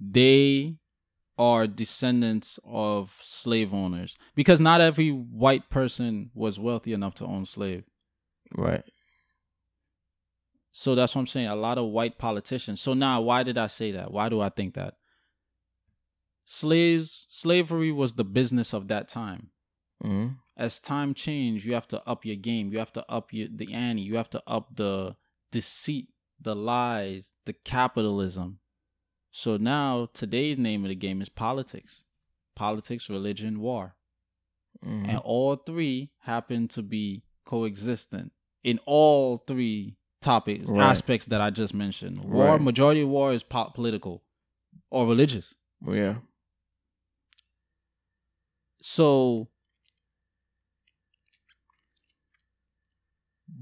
they 0.00 0.76
are 1.38 1.66
descendants 1.66 2.58
of 2.64 3.18
slave 3.22 3.72
owners 3.74 4.16
because 4.34 4.58
not 4.60 4.80
every 4.80 5.10
white 5.10 5.68
person 5.68 6.30
was 6.34 6.58
wealthy 6.58 6.92
enough 6.94 7.14
to 7.16 7.26
own 7.26 7.44
slave 7.46 7.84
Right. 8.56 8.84
So 10.76 10.94
that's 10.96 11.14
what 11.14 11.20
i'm 11.20 11.26
saying 11.26 11.46
a 11.46 11.54
lot 11.54 11.78
of 11.78 11.86
white 11.86 12.18
politicians 12.18 12.80
so 12.80 12.94
now 12.94 13.20
why 13.20 13.42
did 13.44 13.56
i 13.56 13.68
say 13.68 13.92
that 13.92 14.10
why 14.10 14.28
do 14.28 14.40
i 14.40 14.48
think 14.48 14.74
that 14.74 14.94
slaves 16.44 17.26
slavery 17.28 17.92
was 17.92 18.14
the 18.14 18.24
business 18.24 18.72
of 18.72 18.88
that 18.88 19.08
time 19.08 19.50
hmm 20.02 20.28
as 20.56 20.80
time 20.80 21.14
changed, 21.14 21.64
you 21.64 21.74
have 21.74 21.88
to 21.88 22.00
up 22.08 22.24
your 22.24 22.36
game. 22.36 22.72
You 22.72 22.78
have 22.78 22.92
to 22.92 23.04
up 23.10 23.32
your 23.32 23.48
the 23.52 23.72
ante. 23.72 24.02
You 24.02 24.16
have 24.16 24.30
to 24.30 24.42
up 24.46 24.76
the 24.76 25.16
deceit, 25.50 26.10
the 26.40 26.54
lies, 26.54 27.32
the 27.44 27.52
capitalism. 27.52 28.60
So 29.32 29.56
now 29.56 30.08
today's 30.14 30.56
name 30.56 30.84
of 30.84 30.90
the 30.90 30.94
game 30.94 31.20
is 31.20 31.28
politics. 31.28 32.04
Politics, 32.54 33.10
religion, 33.10 33.58
war. 33.60 33.96
hmm 34.80 35.06
And 35.06 35.18
all 35.24 35.56
three 35.56 36.12
happen 36.20 36.68
to 36.68 36.82
be 36.82 37.24
coexistent 37.44 38.30
in 38.62 38.78
all 38.86 39.38
three 39.38 39.96
topic 40.24 40.62
Right. 40.66 40.90
aspects 40.90 41.26
that 41.26 41.40
I 41.40 41.50
just 41.50 41.74
mentioned. 41.74 42.18
War, 42.24 42.46
Right. 42.52 42.60
majority 42.60 43.02
of 43.02 43.08
war 43.08 43.32
is 43.32 43.42
po- 43.42 43.70
political 43.74 44.22
or 44.90 45.06
religious. 45.06 45.54
Yeah. 45.86 46.16
So 48.82 49.48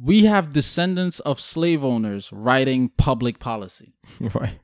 we 0.00 0.24
have 0.24 0.52
descendants 0.52 1.20
of 1.20 1.40
slave 1.40 1.84
owners 1.84 2.32
writing 2.32 2.88
public 2.96 3.38
policy. 3.38 3.94
right. 4.34 4.58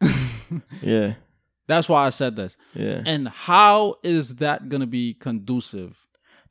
Yeah. 0.80 1.14
That's 1.66 1.88
why 1.88 2.06
I 2.06 2.10
said 2.10 2.36
this. 2.36 2.56
Yeah. 2.72 3.02
And 3.04 3.26
how 3.26 3.96
is 4.04 4.36
that 4.36 4.68
going 4.68 4.80
to 4.80 4.86
be 4.86 5.14
conducive 5.14 5.96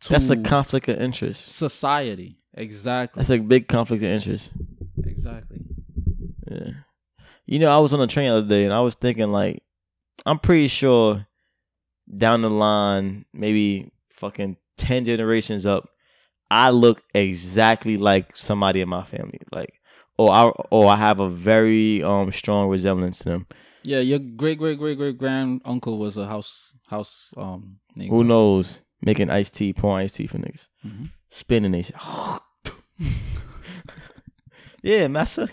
to 0.01 0.09
That's 0.09 0.30
a 0.30 0.36
conflict 0.36 0.89
of 0.89 0.99
interest. 0.99 1.47
society? 1.47 2.38
Exactly. 2.55 3.19
That's 3.19 3.29
a 3.29 3.37
big 3.39 3.67
conflict 3.67 4.03
of 4.03 4.09
interest. 4.09 4.51
exactly. 5.03 5.59
Yeah. 6.49 6.69
You 7.45 7.59
know, 7.59 7.69
I 7.69 7.79
was 7.79 7.93
on 7.93 8.01
a 8.01 8.07
train 8.07 8.29
the 8.29 8.37
other 8.37 8.47
day 8.47 8.63
and 8.63 8.73
I 8.73 8.81
was 8.81 8.95
thinking 8.95 9.31
like 9.31 9.61
I'm 10.25 10.39
pretty 10.39 10.67
sure 10.67 11.27
down 12.17 12.41
the 12.41 12.49
line, 12.49 13.25
maybe 13.33 13.91
fucking 14.09 14.57
ten 14.77 15.05
generations 15.05 15.65
up, 15.65 15.89
I 16.49 16.69
look 16.69 17.03
exactly 17.13 17.97
like 17.97 18.35
somebody 18.37 18.81
in 18.81 18.89
my 18.89 19.03
family. 19.03 19.39
Like 19.51 19.81
or 20.17 20.31
I 20.31 20.43
or 20.71 20.87
I 20.87 20.95
have 20.95 21.19
a 21.19 21.29
very 21.29 22.01
um 22.03 22.31
strong 22.31 22.69
resemblance 22.69 23.19
to 23.19 23.29
them. 23.29 23.47
Yeah, 23.83 23.99
your 23.99 24.19
great 24.19 24.57
great 24.57 24.79
great 24.79 24.97
great 24.97 25.17
grand 25.17 25.61
uncle 25.65 25.97
was 25.99 26.17
a 26.17 26.25
house 26.27 26.73
house 26.87 27.33
um 27.37 27.77
nigga. 27.97 28.09
Who 28.09 28.23
knows? 28.23 28.81
Making 29.05 29.29
iced 29.29 29.53
tea, 29.53 29.71
pouring 29.71 30.03
iced 30.03 30.15
tea 30.15 30.27
for 30.27 30.37
niggas. 30.39 30.67
Mhm. 30.85 31.09
Spinning 31.29 31.71
they 31.71 31.83
shit. 31.83 31.95
yeah, 34.83 35.07
massa. 35.07 35.47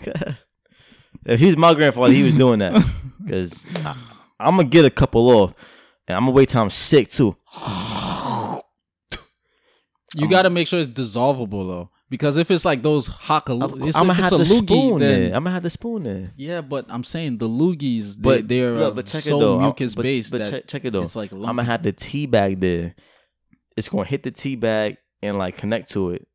if 1.25 1.39
he's 1.39 1.55
my 1.57 1.73
grandfather, 1.73 2.13
he 2.13 2.23
was 2.23 2.33
doing 2.33 2.59
that. 2.59 2.83
Because 3.23 3.65
I'm 4.37 4.57
to 4.57 4.65
get 4.65 4.83
a 4.83 4.89
couple 4.89 5.29
off. 5.29 5.53
And 6.09 6.17
I'm 6.17 6.23
going 6.25 6.33
to 6.33 6.37
wait 6.37 6.49
till 6.49 6.61
I'm 6.61 6.69
sick 6.69 7.07
too. 7.07 7.37
You 10.15 10.27
got 10.27 10.41
to 10.41 10.49
make 10.49 10.67
sure 10.67 10.79
it's 10.81 10.89
dissolvable 10.89 11.65
though, 11.67 11.89
because 12.09 12.35
if 12.37 12.51
it's 12.51 12.65
like 12.65 12.81
those 12.83 13.07
hakalu, 13.09 13.63
I'm 13.63 13.81
if 13.81 13.87
it's 13.87 13.97
have 14.29 14.33
a 14.33 14.37
the 14.39 14.43
loogie, 14.43 14.67
spoon 14.67 14.99
then 14.99 15.21
there. 15.29 15.35
I'm 15.37 15.43
to 15.45 15.49
have 15.51 15.63
the 15.63 15.69
spoon 15.69 16.03
there. 16.03 16.31
yeah. 16.35 16.59
But 16.61 16.85
I'm 16.89 17.03
saying 17.05 17.37
the 17.37 17.47
loogies, 17.47 18.15
they, 18.17 18.21
But 18.21 18.47
they're 18.49 18.75
yeah, 18.75 18.81
uh, 18.87 18.91
but 18.91 19.05
check 19.07 19.23
so 19.23 19.37
it 19.37 19.39
though. 19.39 19.59
Mucus 19.61 19.95
but- 19.95 20.03
based 20.03 20.31
But, 20.31 20.39
that 20.39 20.51
check, 20.51 20.67
check 20.67 20.85
it 20.85 20.91
though. 20.91 21.01
it's 21.03 21.15
like 21.15 21.31
I'm 21.31 21.39
gonna 21.41 21.63
have 21.63 21.81
the 21.81 21.93
tea 21.93 22.25
bag 22.25 22.59
there. 22.59 22.93
It's 23.77 23.89
gonna 23.89 24.05
hit 24.05 24.23
the 24.23 24.31
tea 24.31 24.55
bag 24.55 24.97
and 25.21 25.37
like 25.37 25.57
connect 25.57 25.89
to 25.91 26.11
it. 26.11 26.27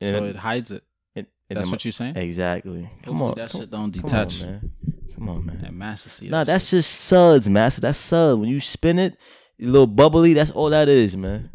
And 0.00 0.16
so 0.16 0.24
it 0.24 0.36
hides 0.36 0.70
it. 0.70 0.82
and 1.14 1.26
That's 1.48 1.70
what 1.70 1.84
you're 1.84 1.92
saying. 1.92 2.16
exactly. 2.16 2.90
Come 3.02 3.16
Hopefully 3.16 3.30
on, 3.30 3.34
that 3.38 3.50
come, 3.50 3.60
shit 3.60 3.70
don't 3.70 3.92
come 3.94 4.04
on, 4.04 4.10
detach. 4.10 4.40
man. 4.42 4.70
Come 5.14 5.28
on, 5.28 5.46
man. 5.46 5.64
And 5.64 5.78
master 5.78 6.24
Nah, 6.26 6.44
that's 6.44 6.64
shit. 6.66 6.78
just 6.78 6.90
suds, 7.02 7.48
master. 7.48 7.80
That's 7.82 7.98
suds. 7.98 8.40
When 8.40 8.48
you 8.48 8.58
spin 8.58 8.98
it, 8.98 9.16
a 9.60 9.64
little 9.64 9.86
bubbly. 9.86 10.32
That's 10.34 10.50
all 10.50 10.70
that 10.70 10.88
is, 10.88 11.16
man. 11.16 11.50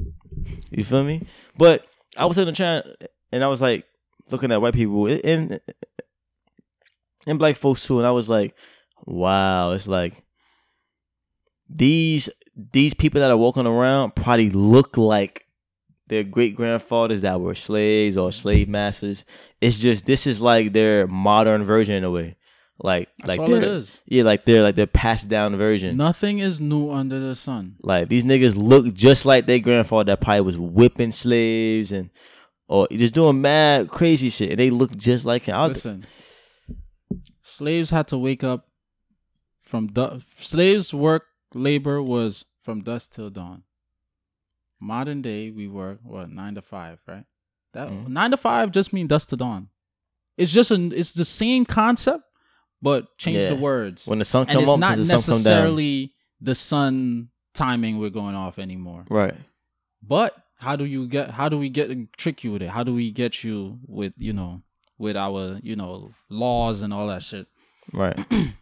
You 0.69 0.83
feel 0.83 1.03
me? 1.03 1.25
But 1.57 1.85
I 2.15 2.25
was 2.25 2.37
in 2.37 2.45
the 2.45 2.51
train 2.53 2.83
and 3.31 3.43
I 3.43 3.47
was 3.47 3.59
like 3.61 3.85
looking 4.31 4.51
at 4.51 4.61
white 4.61 4.73
people 4.75 5.07
and 5.07 5.59
and 7.25 7.39
black 7.39 7.55
folks 7.57 7.85
too, 7.85 7.97
and 7.97 8.07
I 8.07 8.11
was 8.11 8.29
like, 8.29 8.55
wow, 9.05 9.71
it's 9.71 9.87
like 9.87 10.13
these 11.69 12.29
these 12.71 12.93
people 12.93 13.21
that 13.21 13.31
are 13.31 13.37
walking 13.37 13.67
around 13.67 14.15
probably 14.15 14.49
look 14.49 14.97
like 14.97 15.45
their 16.07 16.23
great 16.23 16.55
grandfathers 16.55 17.21
that 17.21 17.39
were 17.41 17.53
slaves 17.55 18.15
or 18.17 18.31
slave 18.31 18.67
masters. 18.69 19.25
It's 19.61 19.79
just 19.79 20.05
this 20.05 20.25
is 20.25 20.39
like 20.41 20.73
their 20.73 21.05
modern 21.07 21.63
version 21.63 21.95
in 21.95 22.03
a 22.03 22.11
way. 22.11 22.35
Like 22.79 23.09
That's 23.19 23.29
like 23.29 23.39
all 23.39 23.53
it 23.55 24.01
yeah, 24.05 24.23
like 24.23 24.45
they're 24.45 24.61
like 24.61 24.75
their 24.75 24.85
passed 24.87 25.27
down 25.29 25.55
version. 25.57 25.97
Nothing 25.97 26.39
is 26.39 26.61
new 26.61 26.91
under 26.91 27.19
the 27.19 27.35
sun. 27.35 27.75
Like 27.81 28.07
these 28.07 28.23
niggas 28.23 28.55
look 28.55 28.93
just 28.93 29.25
like 29.25 29.47
their 29.47 29.59
grandfather 29.59 30.05
that 30.11 30.21
probably 30.21 30.41
was 30.41 30.57
whipping 30.59 31.11
slaves 31.11 31.91
and 31.91 32.11
or 32.67 32.87
just 32.91 33.13
doing 33.13 33.41
mad 33.41 33.89
crazy 33.89 34.29
shit, 34.29 34.51
and 34.51 34.59
they 34.59 34.69
look 34.69 34.95
just 34.95 35.25
like 35.25 35.43
him. 35.43 35.55
I 35.55 35.67
was- 35.67 35.77
Listen, 35.77 36.05
slaves 37.41 37.89
had 37.89 38.07
to 38.09 38.17
wake 38.17 38.43
up 38.43 38.67
from 39.61 39.87
du- 39.87 40.21
slaves 40.27 40.93
work 40.93 41.23
labor 41.53 42.01
was 42.01 42.45
from 42.61 42.81
dusk 42.81 43.13
till 43.13 43.29
dawn. 43.29 43.63
Modern 44.79 45.21
day, 45.21 45.49
we 45.51 45.67
work 45.67 45.99
what 46.03 46.29
nine 46.29 46.55
to 46.55 46.61
five, 46.61 46.99
right? 47.07 47.25
That 47.73 47.89
Mhm. 47.89 48.07
nine 48.09 48.31
to 48.31 48.37
five 48.37 48.71
just 48.71 48.93
mean 48.93 49.07
dusk 49.07 49.29
to 49.29 49.37
dawn. 49.37 49.69
It's 50.37 50.51
just 50.51 50.69
an 50.71 50.91
it's 50.91 51.13
the 51.13 51.25
same 51.25 51.65
concept, 51.65 52.23
but 52.81 53.17
change 53.17 53.37
Yeah. 53.37 53.49
the 53.55 53.55
words. 53.61 54.05
when 54.05 54.19
the 54.19 54.25
sun 54.25 54.41
and 54.43 54.51
come 54.51 54.61
it's 54.63 54.71
up, 54.71 54.79
not 54.79 54.97
the 54.97 55.05
sun 55.05 55.17
down. 55.17 55.27
necessarily 55.27 56.13
the 56.39 56.53
sun 56.55 57.29
timing 57.53 57.97
we're 57.97 58.11
going 58.11 58.35
off 58.35 58.59
anymore. 58.59 59.05
Right. 59.09 59.33
But 60.03 60.35
how 60.59 60.75
do 60.75 60.85
you 60.85 61.07
get? 61.07 61.31
How 61.31 61.49
do 61.49 61.57
we 61.57 61.69
get 61.69 61.89
trick 62.17 62.43
you 62.43 62.51
with 62.51 62.61
it? 62.61 62.69
How 62.69 62.83
do 62.83 62.93
we 62.93 63.09
get 63.11 63.43
you 63.43 63.79
with 63.87 64.13
you 64.17 64.33
know 64.33 64.61
with 64.99 65.17
our 65.17 65.59
you 65.63 65.75
know 65.75 66.13
laws 66.29 66.83
and 66.83 66.93
all 66.93 67.07
that 67.07 67.23
shit? 67.23 67.47
Right. 67.93 68.17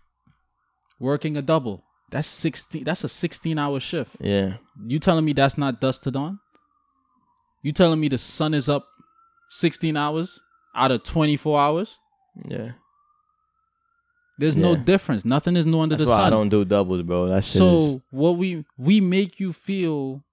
Working 1.00 1.36
a 1.36 1.42
double. 1.42 1.84
That's 2.12 2.28
sixteen. 2.28 2.84
That's 2.84 3.04
a 3.04 3.10
sixteen 3.10 3.58
hour 3.58 3.80
shift. 3.80 4.16
Yeah. 4.20 4.56
You 4.86 5.00
telling 5.00 5.26
me 5.26 5.34
that's 5.34 5.58
not 5.58 5.82
dusk 5.82 6.04
to 6.04 6.12
dawn? 6.12 6.40
You 7.64 7.72
telling 7.72 8.00
me 8.00 8.08
the 8.08 8.18
sun 8.18 8.54
is 8.54 8.70
up 8.70 8.86
sixteen 9.50 9.98
hours 9.98 10.40
out 10.76 10.92
of 10.92 11.04
twenty 11.04 11.36
four 11.36 11.60
hours? 11.60 11.98
Yeah. 12.48 12.72
There's 14.38 14.58
no 14.58 14.76
difference. 14.76 15.24
Nothing 15.24 15.56
is 15.56 15.66
new 15.66 15.80
under 15.80 15.96
That's 15.96 16.10
the 16.10 16.12
why 16.12 16.18
sun. 16.18 16.28
I 16.28 16.30
don't 16.30 16.50
do 16.50 16.66
doubles, 16.66 17.04
bro. 17.04 17.30
That 17.30 17.44
shit 17.44 17.56
is 17.56 17.60
so 17.60 18.02
what 18.12 18.32
we 18.32 18.66
we 18.78 19.00
make 19.00 19.40
you 19.40 19.54
feel 19.54 20.24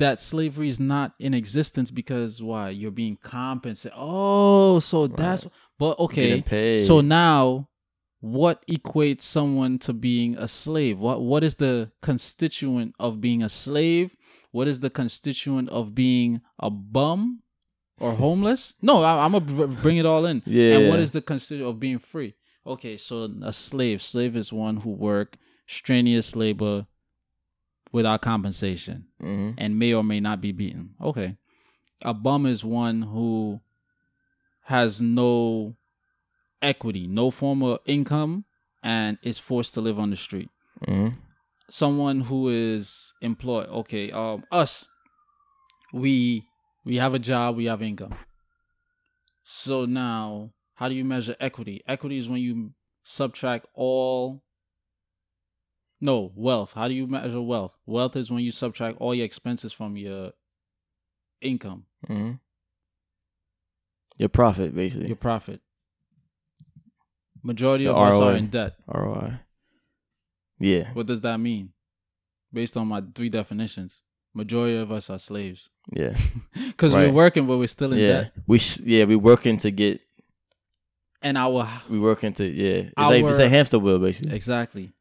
that 0.00 0.18
slavery 0.18 0.68
is 0.68 0.80
not 0.80 1.12
in 1.20 1.34
existence 1.34 1.90
because 1.90 2.42
why 2.42 2.70
you're 2.70 2.90
being 2.90 3.18
compensated 3.22 3.92
oh 3.94 4.78
so 4.78 5.06
that's 5.06 5.46
but 5.78 5.98
okay 5.98 6.40
paid. 6.40 6.78
so 6.78 7.02
now 7.02 7.68
what 8.20 8.66
equates 8.66 9.22
someone 9.22 9.78
to 9.78 9.92
being 9.92 10.36
a 10.36 10.46
slave 10.46 10.98
what 10.98 11.20
what 11.22 11.42
is 11.42 11.56
the 11.56 11.90
constituent 12.02 12.94
of 12.98 13.20
being 13.20 13.42
a 13.42 13.48
slave 13.48 14.14
what 14.50 14.68
is 14.68 14.80
the 14.80 14.90
constituent 14.90 15.68
of 15.70 15.94
being 15.94 16.40
a 16.58 16.68
bum 16.70 17.42
or 17.98 18.12
homeless 18.12 18.74
no 18.82 19.02
I, 19.02 19.24
i'm 19.24 19.32
gonna 19.32 19.66
bring 19.68 19.96
it 19.96 20.04
all 20.06 20.26
in 20.26 20.42
Yeah. 20.44 20.76
and 20.78 20.88
what 20.90 21.00
is 21.00 21.12
the 21.12 21.22
constituent 21.22 21.70
of 21.70 21.80
being 21.80 21.98
free 21.98 22.34
okay 22.66 22.96
so 22.98 23.30
a 23.42 23.52
slave 23.52 24.02
slave 24.02 24.36
is 24.36 24.52
one 24.52 24.78
who 24.78 24.90
work 24.90 25.36
strenuous 25.66 26.36
labor 26.36 26.86
without 27.92 28.20
compensation 28.20 29.06
Mhm. 29.22 29.54
and 29.56 29.78
may 29.78 29.92
or 29.94 30.04
may 30.04 30.20
not 30.20 30.40
be 30.40 30.52
beaten. 30.52 30.94
Okay. 31.00 31.36
A 32.02 32.14
bum 32.14 32.46
is 32.46 32.64
one 32.64 33.02
who 33.02 33.60
has 34.64 35.00
no 35.02 35.74
equity, 36.62 37.06
no 37.06 37.30
form 37.30 37.62
of 37.62 37.78
income, 37.86 38.44
and 38.82 39.18
is 39.22 39.38
forced 39.38 39.74
to 39.74 39.80
live 39.80 39.98
on 39.98 40.10
the 40.10 40.16
street. 40.16 40.50
Mhm. 40.86 41.16
Someone 41.68 42.22
who 42.22 42.48
is 42.48 43.12
employed. 43.20 43.68
Okay, 43.68 44.10
um 44.10 44.44
us 44.50 44.88
we 45.92 46.46
we 46.84 46.96
have 46.96 47.14
a 47.14 47.18
job, 47.18 47.56
we 47.56 47.66
have 47.66 47.82
income. 47.82 48.14
So 49.44 49.84
now, 49.84 50.52
how 50.74 50.88
do 50.88 50.94
you 50.94 51.04
measure 51.04 51.36
equity? 51.40 51.82
Equity 51.86 52.18
is 52.18 52.28
when 52.28 52.40
you 52.40 52.72
subtract 53.02 53.66
all 53.74 54.42
no, 56.02 56.32
wealth. 56.34 56.72
How 56.72 56.88
do 56.88 56.94
you 56.94 57.06
measure 57.06 57.42
wealth? 57.42 57.76
Wealth 57.84 58.16
is 58.16 58.30
when 58.30 58.42
you 58.42 58.52
subtract 58.52 58.96
all 59.00 59.14
your 59.14 59.26
expenses 59.26 59.70
from 59.72 59.96
your 59.98 60.32
income, 61.42 61.84
Mhm. 62.08 62.40
Your 64.16 64.28
profit, 64.30 64.74
basically. 64.74 65.08
your 65.08 65.16
profit. 65.16 65.60
Majority 67.42 67.84
Your 67.84 67.94
of 67.94 68.14
us 68.14 68.20
are 68.20 68.34
in 68.34 68.48
debt. 68.48 68.74
ROI. 68.86 69.40
Yeah. 70.58 70.90
What 70.92 71.06
does 71.06 71.20
that 71.22 71.38
mean? 71.40 71.72
Based 72.52 72.76
on 72.76 72.88
my 72.88 73.02
three 73.14 73.28
definitions, 73.28 74.02
majority 74.34 74.76
of 74.76 74.90
us 74.92 75.08
are 75.08 75.18
slaves 75.18 75.70
Yeah. 75.92 76.16
because 76.66 76.92
we're 76.92 77.12
working, 77.12 77.46
but 77.46 77.58
we're 77.58 77.68
still 77.68 77.92
in 77.92 77.98
yeah. 78.00 78.06
debt. 78.08 78.32
We 78.46 78.58
s- 78.58 78.80
yeah 78.80 79.04
we 79.04 79.16
working 79.16 79.56
to 79.58 79.70
get 79.70 80.00
And 81.22 81.38
our 81.38 81.68
we 81.88 81.98
working 81.98 82.32
to 82.34 82.44
yeah. 82.44 82.82
It's 82.88 82.92
like 82.96 83.24
it's 83.24 83.38
a 83.38 83.48
hamster 83.48 83.78
wheel 83.78 83.98
basically. 83.98 84.34
exactly. 84.34 84.92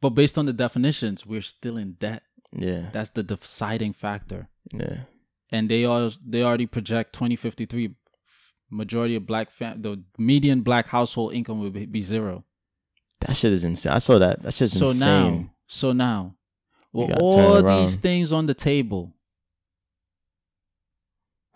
But 0.00 0.10
based 0.10 0.36
on 0.36 0.46
the 0.46 0.52
definitions, 0.52 1.24
we're 1.24 1.42
still 1.42 1.76
in 1.76 1.92
debt. 1.92 2.22
Yeah. 2.52 2.90
That's 2.92 3.10
the 3.10 3.22
deciding 3.22 3.92
factor. 3.94 4.48
Yeah. 4.74 5.04
and 5.50 5.68
they 5.70 5.84
all 5.84 6.10
they 6.26 6.42
already 6.42 6.66
project 6.66 7.12
2053 7.14 7.94
majority 8.72 9.14
of 9.16 9.26
black 9.26 9.50
fam 9.50 9.82
the 9.82 10.02
median 10.18 10.62
black 10.62 10.86
household 10.88 11.34
income 11.34 11.60
would 11.60 11.72
be, 11.92 12.02
zero 12.02 12.44
That 13.20 13.36
shit 13.36 13.52
is 13.52 13.64
insane. 13.64 13.92
I 13.92 13.98
saw 13.98 14.18
that. 14.18 14.42
That 14.42 14.54
shit's 14.54 14.78
so 14.78 14.90
insane. 14.90 14.98
now 14.98 15.50
so 15.66 15.92
now 15.92 16.34
with 16.92 17.08
gotta 17.08 17.20
all 17.22 17.62
these 17.62 17.96
things 17.96 18.32
on 18.32 18.46
the 18.46 18.54
table 18.54 19.14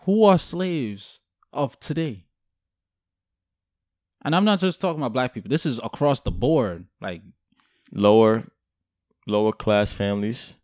who 0.01 0.23
are 0.23 0.37
slaves 0.37 1.21
of 1.53 1.79
today 1.79 2.25
and 4.23 4.35
i'm 4.35 4.45
not 4.45 4.59
just 4.59 4.81
talking 4.81 4.99
about 5.01 5.13
black 5.13 5.33
people 5.33 5.49
this 5.49 5.65
is 5.65 5.79
across 5.83 6.21
the 6.21 6.31
board 6.31 6.85
like 7.01 7.21
Lower 7.91 8.43
lower 9.25 9.53
class 9.53 9.91
families. 9.93 10.55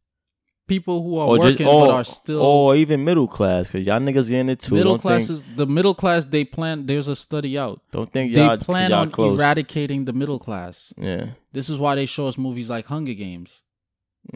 People 0.67 1.03
who 1.03 1.17
are 1.17 1.27
Or 1.27 1.39
working 1.39 1.57
just 1.57 1.69
or, 1.69 1.87
but 1.87 1.93
are 1.93 2.03
still 2.03 2.41
or 2.41 2.75
even 2.75 3.03
middle 3.03 3.27
class, 3.27 3.69
cause 3.69 3.85
y'all 3.85 3.99
niggas 3.99 4.29
getting 4.29 4.49
it 4.49 4.59
too. 4.59 4.75
middle 4.75 4.93
think, 4.93 5.01
classes 5.01 5.45
the 5.55 5.65
middle 5.67 5.93
class 5.93 6.25
they 6.25 6.45
plan 6.45 6.85
there's 6.85 7.07
a 7.07 7.15
study 7.15 7.57
out 7.57 7.81
Don't 7.91 8.11
think 8.11 8.35
y'all 8.35 8.57
plan 8.57 8.91
y'all 8.91 8.99
on 9.01 9.11
close. 9.11 9.37
eradicating 9.39 10.05
the 10.05 10.13
middle 10.13 10.39
class 10.39 10.93
Yeah. 10.97 11.27
This 11.51 11.69
is 11.69 11.77
why 11.77 11.95
they 11.95 12.05
show 12.05 12.27
us 12.27 12.37
movies 12.37 12.69
like 12.69 12.85
Hunger 12.87 13.13
Games. 13.13 13.61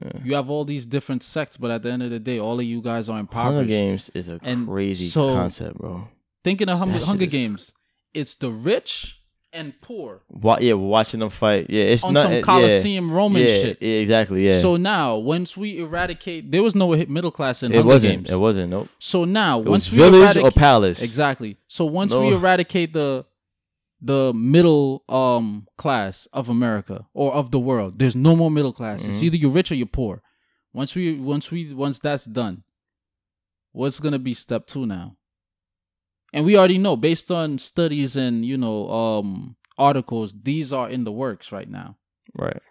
Yeah. 0.02 0.12
You 0.24 0.36
have 0.36 0.50
all 0.50 0.66
these 0.66 0.86
different 0.86 1.24
sects, 1.24 1.56
but 1.56 1.72
at 1.72 1.82
the 1.82 1.90
end 1.92 2.04
of 2.04 2.10
the 2.10 2.20
day, 2.20 2.40
all 2.40 2.60
of 2.60 2.66
you 2.66 2.82
guys 2.82 3.08
are 3.08 3.20
impoverished. 3.20 3.56
Hunger. 3.56 3.68
Games 3.70 4.12
is 4.14 4.28
a 4.28 4.38
And 4.44 4.68
crazy 4.68 5.06
so- 5.08 5.34
concept, 5.34 5.78
bro. 5.78 6.10
Thinking 6.44 6.68
of 6.70 6.78
Hunger, 6.80 7.00
Hunger 7.06 7.26
is- 7.26 7.32
Games, 7.32 7.72
it's 8.14 8.36
the 8.36 8.52
rich 8.52 9.17
and 9.58 9.74
poor 9.82 10.22
Wa- 10.30 10.60
yeah, 10.62 10.74
watching 10.74 11.20
them 11.20 11.30
fight. 11.30 11.68
Yeah, 11.70 11.84
it's 11.84 12.04
on 12.04 12.14
not 12.14 12.30
some 12.30 12.42
Colosseum 12.42 13.10
yeah, 13.10 13.16
Roman 13.16 13.42
yeah, 13.42 13.48
shit. 13.62 13.82
Yeah, 13.82 14.00
exactly. 14.00 14.48
Yeah. 14.48 14.60
So 14.60 14.78
now, 14.78 15.18
once 15.18 15.58
we 15.58 15.80
eradicate, 15.80 16.52
there 16.52 16.64
was 16.64 16.76
no 16.76 16.96
middle 16.96 17.32
class 17.32 17.64
in 17.64 17.72
it 17.72 17.76
Hunger 17.76 17.88
wasn't. 17.88 18.14
Games. 18.14 18.32
It 18.32 18.38
wasn't. 18.40 18.70
Nope. 18.70 18.90
So 19.00 19.26
now, 19.26 19.60
It 19.62 19.68
once 19.68 19.92
we 19.92 19.98
village 19.98 20.38
or 20.38 20.52
palace. 20.52 21.02
exactly. 21.02 21.58
So 21.68 21.86
once 21.86 22.14
we 22.14 22.34
eradicate 22.34 22.94
the 22.94 23.26
the 24.00 24.32
middle 24.34 25.04
um 25.10 25.68
class 25.78 26.28
of 26.32 26.50
America 26.50 27.08
or 27.16 27.34
of 27.34 27.50
the 27.52 27.60
world, 27.60 27.98
there's 27.98 28.16
no 28.16 28.36
more 28.36 28.52
middle 28.52 28.72
class. 28.74 29.04
It's 29.04 29.20
Mhm. 29.20 29.24
either 29.24 29.38
you're 29.38 29.52
rich 29.52 29.72
or 29.72 29.76
you're 29.76 29.88
poor. 29.88 30.22
Once 30.74 30.94
we 30.96 31.14
once 31.16 31.50
we 31.50 31.74
once 31.74 31.98
that's 32.00 32.26
done, 32.26 32.62
what's 33.72 34.00
gonna 34.00 34.20
be 34.20 34.34
step 34.36 34.68
two 34.68 34.86
now? 34.86 35.16
And 36.34 36.46
we 36.46 36.58
already 36.58 36.78
know 36.78 36.96
based 36.96 37.32
on 37.32 37.58
studies 37.58 38.16
and 38.16 38.46
you 38.46 38.58
know 38.58 38.90
um 38.90 39.56
articles, 39.78 40.34
these 40.44 40.74
are 40.74 40.90
in 40.90 41.04
the 41.04 41.12
works 41.12 41.52
right 41.52 41.70
now. 41.70 41.98
Right. 42.36 42.62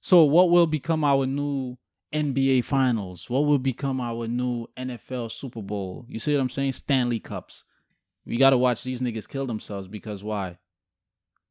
So 0.00 0.24
what 0.24 0.50
will 0.50 0.66
become 0.66 1.04
our 1.04 1.26
new 1.26 1.78
NBA 2.12 2.64
finals? 2.64 3.30
What 3.30 3.46
will 3.46 3.58
become 3.58 4.00
our 4.00 4.26
new 4.26 4.66
NFL 4.76 5.30
Super 5.30 5.62
Bowl? 5.62 6.04
You 6.08 6.18
see 6.18 6.34
what 6.34 6.40
I'm 6.40 6.50
saying? 6.50 6.72
Stanley 6.72 7.20
Cups. 7.20 7.64
We 8.26 8.36
gotta 8.36 8.58
watch 8.58 8.82
these 8.82 9.00
niggas 9.00 9.28
kill 9.28 9.46
themselves 9.46 9.88
because 9.88 10.22
why? 10.22 10.58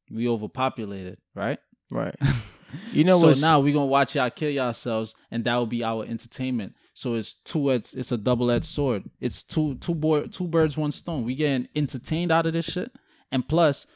We 0.10 0.28
overpopulated, 0.28 1.18
right? 1.34 1.60
Right. 1.92 2.16
You 2.92 3.04
know 3.04 3.20
so 3.20 3.40
now 3.42 3.60
we're 3.60 3.74
gonna 3.74 3.86
watch 3.86 4.16
y'all 4.16 4.30
kill 4.30 4.50
yourselves, 4.50 5.16
and 5.30 5.44
that 5.46 5.56
will 5.56 5.66
be 5.66 5.84
our 5.84 6.06
entertainment. 6.06 6.76
So 6.94 7.16
it's 7.16 7.34
two 7.34 7.72
edged, 7.72 7.96
it's 7.96 8.12
a 8.12 8.18
double 8.18 8.52
edged 8.52 8.66
sword. 8.66 9.10
It's 9.20 9.44
two 9.44 9.76
two 9.76 9.96
boy, 9.96 10.28
two 10.28 10.48
birds, 10.48 10.78
one 10.78 10.92
stone. 10.92 11.24
We 11.24 11.36
getting 11.36 11.68
entertained 11.76 12.32
out 12.32 12.46
of 12.46 12.54
this 12.54 12.66
shit, 12.66 12.92
and 13.32 13.48
plus, 13.48 13.88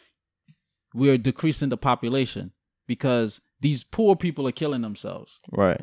we're 0.93 1.17
decreasing 1.17 1.69
the 1.69 1.77
population 1.77 2.51
because 2.87 3.41
these 3.59 3.83
poor 3.83 4.15
people 4.15 4.47
are 4.47 4.53
killing 4.53 4.81
themselves. 4.81 5.33
right. 5.51 5.81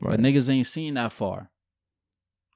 Right. 0.00 0.12
But 0.12 0.20
niggas 0.20 0.48
ain't 0.48 0.66
seen 0.66 0.94
that 0.94 1.12
far. 1.12 1.50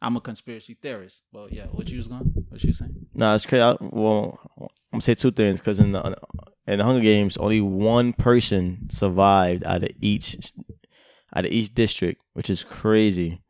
I'm 0.01 0.17
a 0.17 0.21
conspiracy 0.21 0.75
theorist. 0.81 1.23
Well, 1.33 1.49
yeah, 1.51 1.65
what 1.67 1.89
you 1.91 1.99
was 1.99 2.09
going? 2.09 2.33
What 2.49 2.63
you 2.63 2.73
saying? 2.73 2.95
Nah, 3.15 3.35
it's 3.35 3.45
crazy. 3.45 3.63
I, 3.63 3.77
well, 3.81 4.39
I'm 4.59 4.69
gonna 4.93 5.03
say 5.03 5.15
two 5.15 5.31
things 5.31 5.61
because 5.61 5.81
in 5.81 5.93
the 5.93 6.17
in 6.67 6.79
the 6.79 6.85
Hunger 6.85 7.03
Games, 7.03 7.37
only 7.37 7.61
one 7.61 8.13
person 8.13 8.89
survived 8.91 9.65
out 9.65 9.83
of 9.83 9.91
each 10.01 10.53
out 11.37 11.45
of 11.45 11.51
each 11.51 11.75
district, 11.75 12.23
which 12.33 12.49
is 12.49 12.63
crazy. 12.65 13.41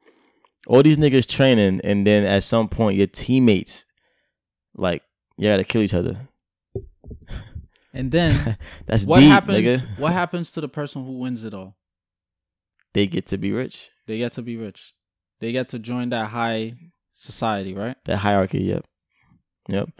All 0.66 0.82
these 0.82 0.96
niggas 0.96 1.26
training, 1.26 1.80
and 1.84 2.06
then 2.06 2.24
at 2.24 2.42
some 2.44 2.68
point, 2.68 2.96
your 2.96 3.06
teammates, 3.06 3.84
like, 4.74 5.02
you 5.36 5.48
gotta 5.48 5.64
kill 5.64 5.82
each 5.82 5.94
other. 5.94 6.28
And 7.96 8.10
then 8.10 8.58
That's 8.86 9.04
what 9.04 9.20
deep, 9.20 9.28
happens? 9.30 9.56
nigga. 9.58 9.98
What 9.98 10.12
happens 10.12 10.50
to 10.52 10.60
the 10.60 10.68
person 10.68 11.04
who 11.04 11.18
wins 11.18 11.44
it 11.44 11.54
all? 11.54 11.76
They 12.92 13.06
get 13.06 13.26
to 13.28 13.38
be 13.38 13.52
rich. 13.52 13.90
They 14.08 14.18
get 14.18 14.32
to 14.32 14.42
be 14.42 14.56
rich. 14.56 14.94
They 15.40 15.52
get 15.52 15.68
to 15.68 15.78
join 15.78 16.08
that 16.10 16.26
high 16.26 16.74
society, 17.12 17.72
right? 17.72 17.96
That 18.06 18.16
hierarchy. 18.16 18.62
Yep. 18.64 18.84
Yep. 19.68 19.90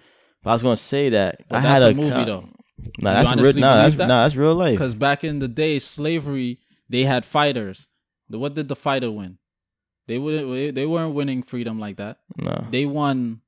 But 0.43 0.51
I 0.51 0.53
was 0.55 0.63
gonna 0.65 0.77
say 0.77 1.11
that 1.11 1.43
But 1.49 1.59
I 1.59 1.61
that's 1.61 1.83
had 1.83 1.83
a 1.83 1.87
a 1.93 1.95
movie 1.95 2.25
though. 2.25 2.49
Nah, 2.99 3.21
You 3.21 3.25
that's 3.27 3.43
real. 3.43 3.61
Nah, 3.61 3.77
that's 3.77 3.97
that? 3.97 4.09
nah, 4.09 4.23
that's 4.25 4.37
real 4.37 4.55
life. 4.55 4.73
Because 4.75 4.95
back 4.95 5.25
in 5.25 5.39
the 5.39 5.49
day, 5.49 5.79
slavery, 5.79 6.61
they 6.89 7.03
had 7.05 7.25
fighters. 7.25 7.89
What 8.29 8.55
did 8.55 8.69
the 8.69 8.77
fighter 8.77 9.11
win? 9.11 9.39
They 10.07 10.19
wouldn't. 10.19 10.75
They 10.75 10.87
weren't 10.87 11.15
winning 11.15 11.43
freedom 11.43 11.79
like 11.79 11.97
that. 11.97 12.19
Nah. 12.37 12.69
They 12.71 12.87
won 12.87 13.41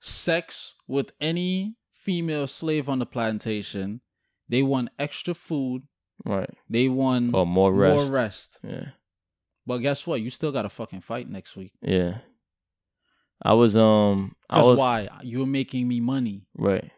sex 0.00 0.74
with 0.86 1.12
any 1.20 1.74
female 1.92 2.46
slave 2.46 2.88
on 2.88 2.98
the 2.98 3.06
plantation. 3.06 4.00
They 4.48 4.62
won 4.62 4.90
extra 4.98 5.34
food. 5.34 5.82
Right. 6.24 6.50
They 6.68 6.88
won 6.88 7.34
Or 7.34 7.46
more 7.46 7.72
rest. 7.72 8.10
more 8.12 8.20
rest. 8.20 8.58
Yeah. 8.62 8.88
But 9.66 9.78
guess 9.78 10.06
what? 10.06 10.20
You 10.22 10.30
still 10.30 10.52
got 10.52 10.62
to 10.62 10.68
fucking 10.68 11.02
fight 11.02 11.28
next 11.28 11.56
week. 11.56 11.72
Yeah. 11.82 12.18
I 13.42 13.52
was 13.54 13.76
um 13.76 14.34
I 14.50 14.62
was 14.62 14.78
why? 14.78 15.08
You're 15.22 15.46
making 15.46 15.86
me 15.86 16.00
money. 16.00 16.46
right. 16.56 16.90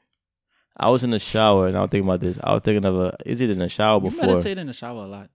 I 0.76 0.90
was 0.90 1.04
in 1.04 1.10
the 1.10 1.18
shower 1.18 1.66
and 1.68 1.76
I 1.76 1.82
was 1.82 1.90
thinking 1.90 2.08
about 2.08 2.20
this. 2.20 2.38
I 2.42 2.52
was 2.54 2.62
thinking 2.62 2.84
of 2.84 2.94
a 2.96 3.16
is 3.26 3.40
it 3.40 3.50
in 3.50 3.58
the 3.58 3.68
shower 3.68 4.00
before? 4.00 4.10
You 4.14 4.20
before? 4.20 4.34
meditate 4.34 4.58
in 4.58 4.66
the 4.66 4.72
shower 4.72 5.04
a 5.04 5.06
lot. 5.06 5.30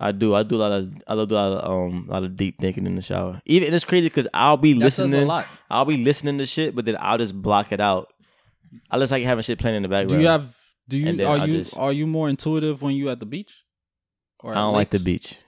I 0.00 0.12
do. 0.12 0.34
I 0.34 0.42
do 0.42 0.56
a 0.56 0.58
lot 0.58 0.72
of 0.72 0.92
I 1.06 1.14
do 1.14 1.20
a 1.20 1.34
lot 1.34 1.58
of 1.58 1.70
um 1.70 2.06
a 2.08 2.12
lot 2.12 2.24
of 2.24 2.36
deep 2.36 2.58
thinking 2.60 2.86
in 2.86 2.94
the 2.96 3.02
shower. 3.02 3.40
Even 3.46 3.66
and 3.66 3.74
it's 3.74 3.84
crazy 3.84 4.06
because 4.06 4.28
I'll 4.34 4.56
be 4.56 4.72
That 4.74 4.90
says 4.92 5.04
a 5.04 5.08
listening. 5.08 5.26
lot. 5.28 5.46
I'll 5.70 5.84
be 5.84 5.96
listening 5.96 6.38
to 6.38 6.46
shit, 6.46 6.74
but 6.74 6.84
then 6.84 6.96
I'll 7.00 7.18
just 7.18 7.34
block 7.40 7.72
it 7.72 7.80
out. 7.80 8.08
I 8.90 8.98
just 8.98 9.12
like 9.12 9.22
having 9.24 9.42
shit 9.42 9.58
playing 9.58 9.76
in 9.76 9.82
the 9.82 9.88
background. 9.88 10.18
Do 10.18 10.20
you 10.20 10.26
have? 10.28 10.54
Do 10.88 10.98
you 10.98 11.26
are 11.26 11.38
I 11.38 11.44
you 11.46 11.58
just- 11.62 11.76
are 11.76 11.92
you 11.92 12.06
more 12.06 12.28
intuitive 12.28 12.82
when 12.82 12.94
you 12.94 13.08
at 13.08 13.18
the 13.20 13.26
beach? 13.26 13.52
Or 14.40 14.52
I 14.52 14.56
don't 14.56 14.74
like 14.74 14.90
the 14.90 14.98
beach. 14.98 15.38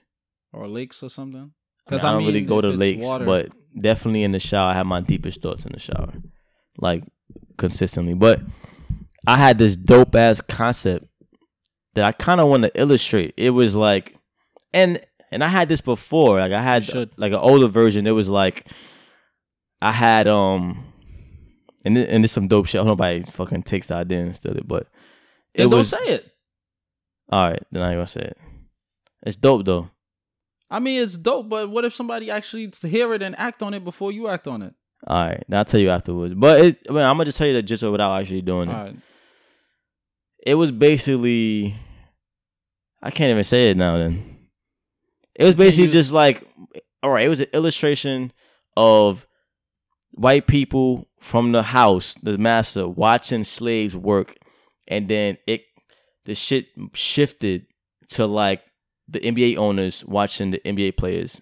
or 0.51 0.67
lakes 0.67 1.03
or 1.03 1.09
something. 1.09 1.39
I, 1.39 1.43
mean, 1.43 1.51
Because 1.85 2.03
I 2.03 2.11
don't 2.11 2.25
really 2.25 2.39
mean, 2.39 2.47
go 2.47 2.61
to 2.61 2.69
lakes, 2.69 3.05
water- 3.05 3.25
but 3.25 3.49
definitely 3.79 4.23
in 4.23 4.31
the 4.31 4.39
shower, 4.39 4.71
I 4.71 4.73
have 4.73 4.87
my 4.87 5.01
deepest 5.01 5.41
thoughts 5.43 5.65
in 5.65 5.73
the 5.73 5.79
shower, 5.79 6.13
like 6.79 7.03
consistently. 7.57 8.13
But 8.15 8.39
I 9.27 9.37
had 9.37 9.57
this 9.57 9.75
dope 9.75 10.15
ass 10.15 10.39
concept 10.41 11.05
that 11.95 12.05
I 12.05 12.13
kind 12.13 12.39
of 12.39 12.47
want 12.47 12.63
to 12.63 12.71
illustrate. 12.79 13.33
It 13.37 13.49
was 13.49 13.75
like, 13.75 14.15
and 14.73 14.99
and 15.31 15.43
I 15.43 15.47
had 15.47 15.67
this 15.67 15.81
before. 15.81 16.39
Like 16.39 16.53
I 16.53 16.61
had 16.61 16.87
like 17.17 17.33
an 17.33 17.39
older 17.39 17.67
version. 17.67 18.07
It 18.07 18.11
was 18.11 18.29
like 18.29 18.67
I 19.81 19.91
had 19.91 20.27
um, 20.27 20.93
and 21.83 21.97
and 21.97 22.23
there's 22.23 22.31
some 22.31 22.47
dope 22.47 22.67
shit. 22.67 22.79
I 22.79 22.83
hope 22.83 22.99
nobody 22.99 23.23
fucking 23.23 23.63
takes 23.63 23.87
the 23.87 23.95
idea 23.95 24.21
and 24.21 24.35
steal 24.35 24.55
it, 24.57 24.67
but 24.67 24.83
it 25.53 25.57
then 25.57 25.69
was 25.71 25.91
don't 25.91 26.05
say 26.05 26.13
it. 26.13 26.31
all 27.29 27.49
right. 27.49 27.63
Then 27.71 27.83
I 27.83 27.89
ain't 27.89 27.97
gonna 27.97 28.07
say 28.07 28.21
it. 28.21 28.37
It's 29.23 29.35
dope 29.35 29.65
though. 29.65 29.89
I 30.69 30.79
mean, 30.79 31.01
it's 31.01 31.17
dope, 31.17 31.49
but 31.49 31.69
what 31.69 31.85
if 31.85 31.95
somebody 31.95 32.29
actually 32.29 32.71
hear 32.81 33.13
it 33.13 33.21
and 33.21 33.37
act 33.37 33.63
on 33.63 33.73
it 33.73 33.83
before 33.83 34.11
you 34.11 34.27
act 34.27 34.47
on 34.47 34.61
it? 34.61 34.73
All 35.05 35.25
right, 35.27 35.43
then 35.47 35.57
I'll 35.59 35.65
tell 35.65 35.79
you 35.79 35.89
afterwards. 35.89 36.33
But 36.35 36.61
it, 36.61 36.79
I 36.89 36.93
mean, 36.93 37.03
I'm 37.03 37.15
gonna 37.15 37.25
just 37.25 37.37
tell 37.37 37.47
you 37.47 37.53
the 37.53 37.61
gist 37.61 37.83
of 37.83 37.89
it 37.89 37.91
without 37.91 38.19
actually 38.19 38.41
doing 38.41 38.69
it. 38.69 38.75
All 38.75 38.83
right. 38.85 38.95
It 40.47 40.55
was 40.55 40.71
basically, 40.71 41.75
I 43.03 43.11
can't 43.11 43.31
even 43.31 43.43
say 43.43 43.71
it 43.71 43.75
now. 43.75 43.97
Then 43.97 44.47
it 45.35 45.43
was 45.43 45.55
basically 45.55 45.91
just 45.91 46.13
like, 46.13 46.41
all 47.03 47.09
right, 47.11 47.25
it 47.25 47.29
was 47.29 47.41
an 47.41 47.49
illustration 47.51 48.31
of 48.77 49.27
white 50.11 50.47
people 50.47 51.05
from 51.19 51.51
the 51.51 51.63
house, 51.63 52.15
the 52.23 52.37
master, 52.37 52.87
watching 52.87 53.43
slaves 53.43 53.93
work, 53.93 54.37
and 54.87 55.09
then 55.09 55.37
it, 55.47 55.65
the 56.23 56.33
shit 56.33 56.67
shifted 56.93 57.67
to 58.11 58.25
like 58.25 58.61
the 59.09 59.19
NBA 59.19 59.57
owners 59.57 60.05
watching 60.05 60.51
the 60.51 60.59
NBA 60.59 60.95
players 60.95 61.41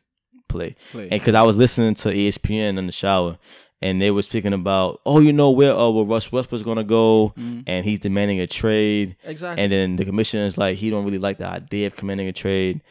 play. 0.50 0.76
Play. 0.92 1.04
And 1.04 1.22
because 1.22 1.36
I 1.36 1.44
was 1.44 1.58
listening 1.58 1.94
to 1.94 2.10
ESPN 2.10 2.80
in 2.80 2.88
the 2.88 2.92
shower, 2.92 3.38
and 3.82 4.02
they 4.02 4.10
were 4.12 4.22
speaking 4.22 4.54
about, 4.54 5.02
oh, 5.06 5.20
you 5.20 5.34
know 5.34 5.52
where 5.52 5.74
uh, 5.74 5.90
where 5.90 6.06
Russ 6.06 6.32
Westbrook's 6.32 6.64
gonna 6.64 6.84
go, 6.84 7.34
Mhm. 7.38 7.64
and 7.68 7.86
he's 7.86 8.00
demanding 8.00 8.40
a 8.40 8.48
trade, 8.48 9.16
Exactly. 9.26 9.62
and 9.64 9.72
then 9.72 9.96
the 9.98 10.06
commissioner 10.06 10.46
is 10.46 10.58
like, 10.58 10.78
he 10.78 10.90
don't 10.90 11.04
really 11.06 11.18
like 11.20 11.38
the 11.38 11.48
idea 11.48 11.88
of 11.88 11.96
commanding 11.96 12.28
a 12.28 12.34
trade, 12.34 12.82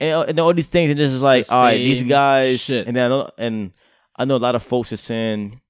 and, 0.00 0.12
uh, 0.14 0.22
and 0.28 0.38
all 0.40 0.52
these 0.54 0.68
things, 0.68 0.90
and 0.90 0.98
just 0.98 1.22
like, 1.22 1.46
The 1.46 1.54
all 1.54 1.62
right, 1.62 1.76
these 1.78 2.02
guys, 2.02 2.60
shit. 2.60 2.86
and 2.86 2.96
then 2.96 3.04
I 3.06 3.08
know, 3.08 3.30
and 3.38 3.72
I 4.16 4.24
know 4.24 4.36
a 4.36 4.38
lot 4.38 4.54
of 4.54 4.62
folks 4.62 4.92
are 4.92 4.96
saying, 4.98 5.60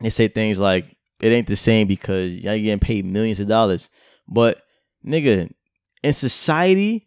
they 0.00 0.10
say 0.10 0.28
things 0.28 0.58
like, 0.58 0.96
it 1.20 1.32
ain't 1.32 1.48
the 1.48 1.56
same 1.56 1.86
because 1.86 2.30
y'all 2.30 2.56
getting 2.56 2.78
paid 2.78 3.04
millions 3.04 3.40
of 3.40 3.48
dollars, 3.48 3.88
but 4.28 4.62
nigga, 5.06 5.50
in 6.02 6.12
society, 6.14 7.06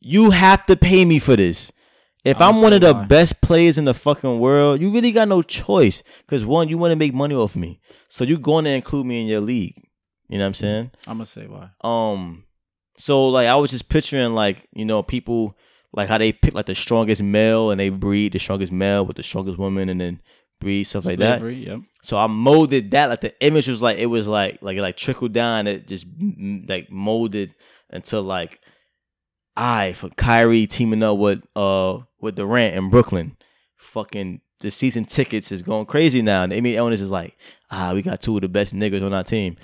you 0.00 0.30
have 0.30 0.64
to 0.66 0.76
pay 0.76 1.04
me 1.04 1.18
for 1.18 1.36
this. 1.36 1.72
If 2.24 2.40
I'ma 2.40 2.56
I'm 2.56 2.62
one 2.62 2.72
of 2.72 2.80
the 2.80 2.94
best 2.94 3.40
players 3.40 3.78
in 3.78 3.84
the 3.84 3.94
fucking 3.94 4.38
world, 4.40 4.80
you 4.80 4.90
really 4.90 5.12
got 5.12 5.28
no 5.28 5.42
choice. 5.42 6.02
Cause 6.26 6.44
one, 6.44 6.68
you 6.68 6.76
want 6.76 6.92
to 6.92 6.96
make 6.96 7.14
money 7.14 7.34
off 7.34 7.56
me, 7.56 7.80
so 8.08 8.24
you're 8.24 8.38
going 8.38 8.64
to 8.64 8.70
include 8.70 9.06
me 9.06 9.22
in 9.22 9.28
your 9.28 9.40
league. 9.40 9.88
You 10.28 10.38
know 10.38 10.44
what 10.44 10.48
I'm 10.48 10.54
saying? 10.54 10.90
I'm 11.06 11.18
gonna 11.18 11.26
say 11.26 11.46
why. 11.46 11.70
Um, 11.82 12.44
so 12.98 13.28
like 13.28 13.48
I 13.48 13.56
was 13.56 13.70
just 13.70 13.88
picturing 13.88 14.34
like 14.34 14.68
you 14.72 14.84
know 14.84 15.02
people 15.02 15.56
like 15.92 16.08
how 16.08 16.18
they 16.18 16.32
pick 16.32 16.54
like 16.54 16.66
the 16.66 16.74
strongest 16.74 17.22
male 17.22 17.70
and 17.70 17.80
they 17.80 17.88
breed 17.88 18.32
the 18.32 18.38
strongest 18.38 18.72
male 18.72 19.06
with 19.06 19.16
the 19.16 19.22
strongest 19.22 19.58
woman 19.58 19.88
and 19.88 20.00
then 20.00 20.20
breed 20.60 20.84
stuff 20.84 21.06
like 21.06 21.18
that. 21.18 21.40
Yep. 21.40 21.80
So 22.02 22.18
I 22.18 22.26
molded 22.26 22.90
that 22.90 23.06
like 23.06 23.22
the 23.22 23.34
image 23.42 23.68
was 23.68 23.80
like 23.80 23.98
it 23.98 24.06
was 24.06 24.28
like 24.28 24.58
like 24.60 24.76
it 24.76 24.82
like 24.82 24.96
trickled 24.96 25.32
down. 25.32 25.66
It 25.66 25.86
just 25.86 26.06
mm, 26.18 26.68
like 26.68 26.90
molded 26.90 27.54
until 27.90 28.22
like 28.22 28.60
I 29.58 29.92
for 29.94 30.08
Kyrie 30.10 30.66
teaming 30.68 31.02
up 31.02 31.18
with 31.18 31.44
uh 31.56 31.98
with 32.20 32.36
Durant 32.36 32.76
in 32.76 32.88
Brooklyn. 32.90 33.36
Fucking 33.76 34.40
the 34.60 34.70
season 34.70 35.04
tickets 35.04 35.52
is 35.52 35.62
going 35.62 35.86
crazy 35.86 36.22
now. 36.22 36.42
And 36.44 36.52
NBA 36.52 36.78
owners 36.78 37.00
is 37.00 37.10
like, 37.10 37.36
ah, 37.70 37.92
we 37.94 38.02
got 38.02 38.20
two 38.20 38.36
of 38.36 38.42
the 38.42 38.48
best 38.48 38.74
niggas 38.74 39.02
on 39.04 39.12
our 39.12 39.24
team. 39.24 39.56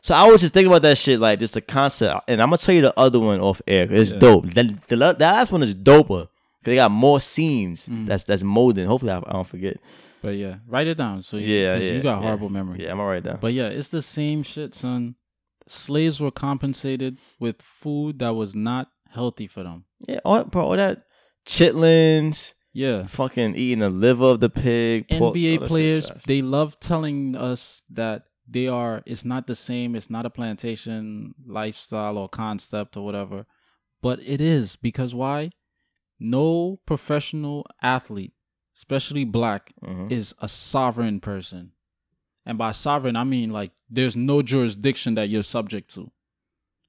So 0.00 0.14
I 0.14 0.26
was 0.26 0.40
just 0.40 0.52
thinking 0.54 0.70
about 0.70 0.82
that 0.82 0.98
shit, 0.98 1.20
like 1.20 1.38
just 1.38 1.54
the 1.54 1.60
concept. 1.60 2.22
And 2.28 2.42
I'm 2.42 2.48
gonna 2.48 2.58
tell 2.58 2.74
you 2.74 2.82
the 2.82 2.98
other 2.98 3.20
one 3.20 3.40
off 3.40 3.62
air. 3.68 3.86
It's 3.90 4.12
Yeah. 4.12 4.18
dope. 4.18 4.46
The, 4.46 4.76
the, 4.88 4.96
the 4.96 4.96
last 5.18 5.52
one 5.52 5.62
is 5.62 5.74
doper. 5.74 6.28
Cause 6.28 6.70
they 6.70 6.74
got 6.76 6.90
more 6.90 7.20
scenes. 7.20 7.88
Mhm. 7.88 8.06
That's 8.06 8.24
that's 8.24 8.42
molding. 8.42 8.86
Hopefully 8.86 9.12
I, 9.12 9.18
I 9.18 9.32
don't 9.32 9.46
forget. 9.46 9.78
But 10.22 10.36
yeah, 10.36 10.56
write 10.68 10.86
it 10.86 10.96
down. 10.96 11.22
So 11.22 11.36
you, 11.36 11.46
Yeah, 11.48 11.76
yeah. 11.76 11.92
you 11.92 12.02
got 12.02 12.18
yeah. 12.18 12.22
horrible 12.22 12.48
memory. 12.48 12.84
Yeah, 12.84 12.92
I'm 12.92 13.00
alright 13.00 13.22
down. 13.22 13.38
But 13.40 13.52
yeah, 13.52 13.68
it's 13.68 13.88
the 13.88 14.02
same 14.02 14.42
shit, 14.44 14.74
son. 14.74 15.16
Slaves 15.66 16.20
were 16.20 16.30
compensated 16.30 17.16
with 17.40 17.60
food 17.62 18.18
that 18.20 18.34
was 18.34 18.54
not 18.54 18.88
healthy 19.12 19.46
for 19.46 19.62
them. 19.62 19.84
Yeah, 20.08 20.20
all, 20.24 20.44
bro, 20.44 20.64
all 20.64 20.76
that 20.76 21.04
chitlins, 21.46 22.54
Yeah. 22.72 23.06
fucking 23.06 23.54
eating 23.56 23.80
the 23.80 23.90
liver 23.90 24.24
of 24.30 24.40
the 24.40 24.50
pig. 24.50 25.08
pork, 25.08 25.34
NBA 25.36 25.66
players, 25.66 26.10
they 26.26 26.42
love 26.42 26.78
telling 26.80 27.36
us 27.36 27.82
that 27.90 28.24
they 28.48 28.66
are 28.68 29.02
it's 29.06 29.24
not 29.24 29.46
the 29.46 29.54
same, 29.54 29.94
it's 29.94 30.10
not 30.10 30.26
a 30.26 30.30
plantation 30.30 31.34
lifestyle 31.46 32.18
or 32.18 32.28
concept 32.28 32.96
or 32.96 33.04
whatever. 33.04 33.46
But 34.02 34.20
it 34.20 34.40
is 34.40 34.76
because 34.76 35.14
why? 35.14 35.50
No 36.18 36.80
professional 36.86 37.66
athlete, 37.80 38.32
especially 38.76 39.24
black, 39.24 39.72
Mhm. 39.82 40.10
is 40.10 40.34
a 40.40 40.48
sovereign 40.48 41.20
person. 41.20 41.72
And 42.44 42.58
by 42.58 42.72
sovereign, 42.72 43.16
I 43.16 43.24
mean 43.24 43.50
like 43.50 43.72
there's 43.88 44.16
no 44.16 44.42
jurisdiction 44.42 45.14
that 45.14 45.28
you're 45.28 45.42
subject 45.44 45.92
to. 45.94 46.10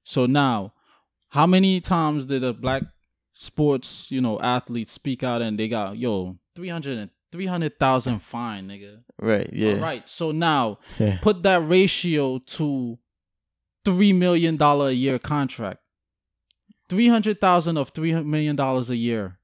So 0.02 0.26
now, 0.26 0.73
how 1.34 1.46
many 1.46 1.80
times 1.80 2.26
did 2.26 2.44
a 2.44 2.52
black 2.52 2.84
sports, 3.32 4.08
you 4.10 4.20
know, 4.20 4.38
athlete 4.40 4.88
speak 4.88 5.24
out 5.24 5.42
and 5.42 5.58
they 5.58 5.66
got, 5.68 5.96
yo, 5.98 6.36
300 6.54 7.10
300,000 7.32 8.20
fine, 8.20 8.68
nigga. 8.68 9.00
Right, 9.20 9.50
yeah. 9.52 9.72
All 9.72 9.80
right. 9.80 10.08
So 10.08 10.30
now 10.30 10.78
Yeah. 11.00 11.18
put 11.20 11.42
that 11.42 11.66
ratio 11.66 12.38
to 12.38 12.96
$3 13.84 14.14
million 14.16 14.62
a 14.62 14.90
year 14.92 15.18
contract. 15.18 15.80
300,000 16.88 17.76
of 17.76 17.92
$3 17.92 18.24
million 18.24 18.58
a 18.60 18.82
year. 18.94 19.38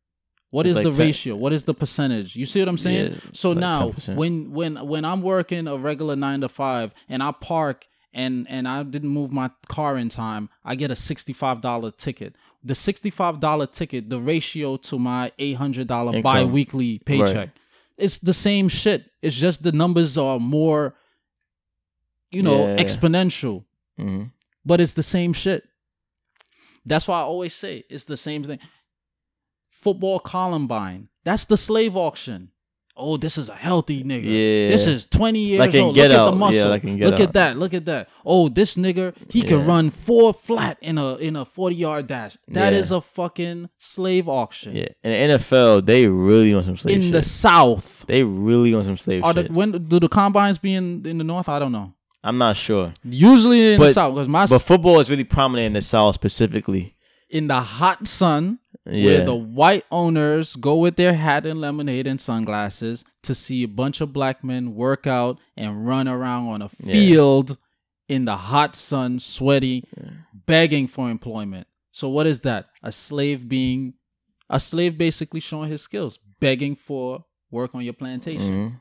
What 0.51 0.67
It's 0.67 0.71
is 0.71 0.77
like 0.77 0.85
the 0.85 0.93
10 0.93 1.07
ratio? 1.07 1.35
What 1.37 1.53
is 1.53 1.65
the 1.65 1.75
percentage? 1.75 2.37
You 2.37 2.47
see 2.47 2.61
what 2.61 2.69
I'm 2.69 2.79
saying? 2.79 3.13
Yeah, 3.13 3.19
so 3.33 3.51
like 3.51 3.59
now 3.59 3.91
10%. 3.91 4.15
when 4.17 4.53
when 4.53 4.77
when 4.87 5.05
I'm 5.05 5.23
working 5.23 5.67
a 5.69 5.77
regular 5.77 6.17
9 6.17 6.41
to 6.43 6.49
5 6.49 6.93
and 7.09 7.23
I 7.23 7.31
park 7.33 7.87
and 8.13 8.47
and 8.49 8.67
I 8.69 8.83
didn't 8.83 9.09
move 9.11 9.31
my 9.33 9.51
car 9.69 9.97
in 9.97 10.09
time, 10.09 10.49
I 10.65 10.75
get 10.75 10.91
a 10.91 10.95
$65 10.95 11.97
ticket. 11.97 12.35
The 12.63 12.75
$65 12.75 13.73
ticket, 13.73 14.11
the 14.11 14.21
ratio 14.21 14.77
to 14.79 14.99
my 14.99 15.33
$800 15.39 15.81
Income. 16.15 16.23
bi-weekly 16.23 16.99
paycheck. 17.01 17.37
Right. 17.37 17.51
It's 17.97 18.19
the 18.19 18.35
same 18.35 18.69
shit. 18.69 19.11
It's 19.23 19.37
just 19.37 19.63
the 19.63 19.73
numbers 19.73 20.17
are 20.19 20.39
more 20.41 20.95
you 22.33 22.43
know, 22.43 22.67
Yeah. 22.69 22.77
exponential 22.83 23.65
hmm 23.97 24.25
but 24.65 24.79
it's 24.81 24.93
the 24.93 25.03
same 25.03 25.33
shit. 25.33 25.67
That's 26.85 27.09
why 27.09 27.19
I 27.19 27.23
always 27.23 27.55
say 27.55 27.85
it's 27.89 28.05
the 28.05 28.17
same 28.17 28.45
thing. 28.45 28.59
Football 29.71 30.21
Combine, 30.21 31.09
that's 31.25 31.47
the 31.47 31.57
slave 31.57 31.97
auction. 31.97 32.51
Oh, 33.01 33.17
this 33.17 33.39
is 33.39 33.49
a 33.49 33.55
healthy 33.55 34.05
nigga. 34.05 34.25
Yeah. 34.25 34.69
This 34.71 34.87
is 34.87 35.07
20 35.07 35.39
years 35.39 35.59
Like 35.59 35.75
old. 35.75 35.97
Look 35.97 36.05
at 36.05 36.13
Out. 36.13 36.27
the 36.27 36.33
Yeah, 36.33 36.39
muscle. 36.39 36.69
like 36.69 36.83
Get 36.83 36.99
look 37.01 37.15
Out. 37.15 37.21
at 37.21 37.33
that. 37.33 37.57
Look 37.59 37.75
at 37.75 37.85
that. 37.87 38.09
Oh, 38.25 38.49
this 38.49 38.77
nigga, 38.77 39.15
he 39.31 39.43
can 39.43 39.65
run 39.67 39.91
four 39.91 40.33
flat 40.35 40.79
in 40.81 40.99
a 40.99 41.17
in 41.17 41.37
a 41.37 41.45
40 41.45 41.75
yard 41.77 42.07
dash. 42.07 42.37
That 42.49 42.73
Yeah. 42.73 42.79
is 42.79 42.93
a 42.93 43.01
fucking 43.01 43.69
slave 43.79 44.29
auction. 44.29 44.77
Yeah, 44.77 44.89
in 45.03 45.13
the 45.31 45.35
NFL, 45.39 45.81
they 45.85 46.07
really 46.07 46.55
on 46.55 46.63
some 46.63 46.77
slave 46.77 46.97
In 46.97 47.03
shit. 47.05 47.13
the 47.13 47.23
South. 47.23 48.05
they 48.07 48.23
really 48.23 48.75
on 48.75 48.85
some 48.85 48.97
slave 48.97 49.25
Are 49.25 49.33
the, 49.33 49.45
when 49.53 49.73
do 49.73 49.99
the 49.99 50.09
combines 50.09 50.59
be 50.59 50.75
in, 50.75 51.05
in 51.07 51.19
the 51.19 51.25
North? 51.25 51.49
I 51.49 51.59
don't 51.59 51.73
know. 51.73 51.93
I'm 52.23 52.37
not 52.37 52.55
sure, 52.57 52.93
Usually 53.03 53.73
in 53.75 53.81
the 53.81 53.87
But- 53.87 53.95
South, 53.95 54.13
because 54.15 54.29
my 54.29 54.45
but 54.47 54.61
football 54.61 55.01
is 55.01 55.09
really 55.09 55.25
prominent 55.25 55.67
in 55.69 55.73
the 55.73 55.81
South 55.83 56.15
specifically. 56.17 56.95
In 57.31 57.47
the 57.49 57.61
hot 57.61 58.07
sun 58.07 58.59
Yeah, 58.87 59.05
where 59.05 59.25
the 59.25 59.35
white 59.35 59.85
owners 59.91 60.57
go 60.57 60.77
with 60.77 60.97
their 60.97 61.15
hat 61.15 61.47
and 61.47 61.61
lemonade 61.61 62.07
and 62.07 62.21
sunglasses 62.21 63.05
to 63.23 63.35
see 63.35 63.63
a 63.63 63.69
bunch 63.69 64.01
of 64.01 64.13
black 64.13 64.43
men 64.43 64.75
work 64.75 65.07
out 65.07 65.39
and 65.57 65.87
run 65.87 66.09
around 66.09 66.49
on 66.49 66.63
a 66.63 66.71
Yeah. 66.83 66.93
field 66.93 67.57
in 68.09 68.25
the 68.25 68.37
hot 68.37 68.75
sun, 68.75 69.21
sweaty, 69.21 69.85
begging 70.47 70.89
for 70.89 71.09
employment. 71.11 71.67
So 71.93 72.09
what 72.09 72.27
is 72.27 72.41
that? 72.41 72.67
A 72.83 72.91
slave 72.93 73.49
being 73.49 73.95
a 74.49 74.59
slave 74.59 74.99
basically 74.99 75.39
showing 75.41 75.71
his 75.71 75.81
skills, 75.83 76.19
begging 76.41 76.75
for 76.75 77.25
work 77.53 77.73
on 77.75 77.83
your 77.85 77.93
plantation. 77.93 78.51
Mhm. 78.71 78.81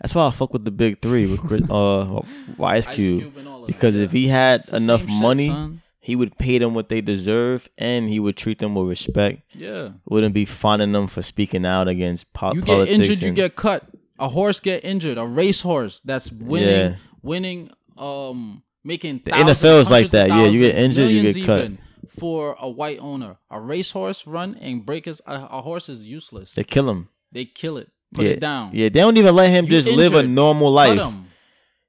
That's 0.00 0.14
why 0.14 0.26
I 0.28 0.30
fuck 0.30 0.52
with 0.52 0.64
the 0.64 0.70
big 0.70 1.02
three 1.02 1.26
with 1.26 1.40
Chris, 1.40 1.62
uh, 1.70 2.20
Ice 2.62 2.86
Ice 2.86 2.94
Cube. 2.94 3.20
Cube 3.22 3.36
and 3.38 3.48
all 3.48 3.62
of 3.62 3.66
Because 3.66 3.94
that, 3.94 4.02
if 4.02 4.12
he 4.12 4.28
had 4.28 4.60
It's 4.60 4.72
enough 4.72 5.00
shit, 5.02 5.20
money, 5.20 5.48
son. 5.48 5.82
He 6.04 6.14
would 6.16 6.36
pay 6.36 6.58
them 6.58 6.74
what 6.74 6.90
they 6.90 7.00
deserve, 7.00 7.66
and 7.78 8.08
he 8.10 8.20
would 8.20 8.36
treat 8.36 8.58
them 8.58 8.74
with 8.74 8.88
respect. 8.88 9.40
yeah. 9.54 9.88
Wouldn't 10.06 10.34
be 10.34 10.44
finding 10.44 10.92
them 10.92 11.06
for 11.06 11.22
speaking 11.22 11.64
out 11.64 11.88
against 11.88 12.32
po- 12.34 12.52
you 12.52 12.60
get 12.60 12.66
politics. 12.66 12.98
injured, 12.98 13.22
you 13.22 13.32
get 13.32 13.56
cut. 13.56 13.84
A 14.18 14.28
horse 14.28 14.60
get 14.60 14.84
injured. 14.84 15.16
A 15.16 15.24
racehorse 15.24 16.00
that's 16.00 16.30
winning, 16.30 16.68
Yeah. 16.68 16.94
winning, 17.22 17.70
um, 17.96 18.62
making 18.84 19.22
The 19.24 19.30
NFL 19.32 19.80
is 19.80 19.90
like 19.90 20.10
that. 20.10 20.28
Yeah, 20.28 20.44
you 20.44 20.60
get 20.60 20.76
injured, 20.76 21.10
you 21.10 21.32
get 21.32 21.46
cut. 21.46 21.72
For 22.18 22.54
a 22.60 22.68
white 22.68 22.98
owner, 23.00 23.38
a 23.50 23.58
racehorse 23.58 24.26
run 24.26 24.56
and 24.60 24.84
break 24.84 25.06
his 25.06 25.22
a, 25.26 25.34
a 25.50 25.62
horse 25.62 25.88
is 25.88 26.02
useless. 26.02 26.52
They 26.52 26.64
kill 26.64 26.88
him. 26.90 27.08
They 27.32 27.46
kill 27.46 27.78
it, 27.78 27.88
put 28.12 28.26
yeah. 28.26 28.32
it 28.32 28.40
down. 28.40 28.70
Yeah, 28.74 28.88
they 28.90 29.00
don't 29.00 29.16
even 29.16 29.34
let 29.34 29.48
him 29.50 29.64
You 29.64 29.70
just 29.70 29.88
live 29.88 30.12
a 30.12 30.18
injured, 30.18 30.30
normal 30.34 30.70
life. 30.70 31.12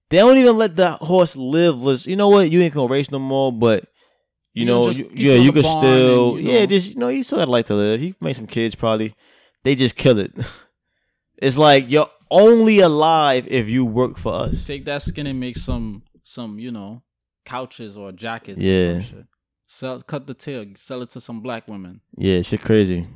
They 0.09 0.17
don't 0.17 0.37
even 0.37 0.57
let 0.57 0.75
the 0.77 0.91
horse 0.93 1.35
live. 1.35 1.83
Let's- 1.83 2.07
You 2.07 2.15
know 2.15 2.29
what? 2.29 2.49
You 2.49 2.61
ain't 2.61 2.73
gonna 2.73 2.87
race 2.91 3.11
no 3.11 3.19
more, 3.19 3.51
but 3.51 3.85
you, 4.55 4.61
You 4.61 4.65
know, 4.65 4.89
you, 4.89 5.09
yeah, 5.13 5.35
you 5.35 5.51
can 5.51 5.63
still, 5.63 6.35
and, 6.37 6.43
you 6.45 6.51
yeah, 6.53 6.65
just 6.65 6.93
you 6.93 6.99
know, 6.99 7.09
you 7.09 7.21
still 7.23 7.37
got 7.39 7.47
a 7.47 7.51
life 7.51 7.65
to 7.65 7.75
live. 7.75 7.99
He 7.99 8.15
made 8.21 8.35
some 8.35 8.47
kids, 8.47 8.73
probably. 8.73 9.13
They 9.63 9.75
just 9.75 9.95
kill 9.95 10.17
it. 10.17 10.31
it's 11.37 11.57
like 11.57 11.89
you're 11.91 12.09
only 12.31 12.79
alive 12.79 13.45
if 13.49 13.69
you 13.69 13.85
work 13.85 14.17
for 14.17 14.33
us. 14.33 14.65
Take 14.65 14.85
that 14.85 15.01
skin 15.03 15.27
and 15.27 15.39
make 15.39 15.57
some 15.57 16.03
some 16.23 16.57
you 16.57 16.71
know 16.71 17.03
couches 17.43 17.95
or 17.97 18.11
jackets. 18.11 18.63
Or 18.63 18.67
Yeah. 18.67 18.93
some 18.93 19.03
shit. 19.03 19.25
Sell 19.67 20.01
cut 20.01 20.25
the 20.25 20.33
tail, 20.33 20.65
sell 20.75 21.01
it 21.01 21.09
to 21.11 21.19
some 21.21 21.41
black 21.41 21.67
women. 21.67 21.99
Yeah, 22.17 22.41
shit 22.41 22.61
crazy. 22.61 23.07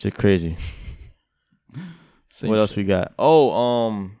Shit 0.00 0.14
crazy. 0.14 0.56
Same 2.28 2.50
what 2.50 2.58
else 2.58 2.74
we 2.76 2.82
got? 2.84 3.14
Oh, 3.18 3.52
um, 3.54 4.18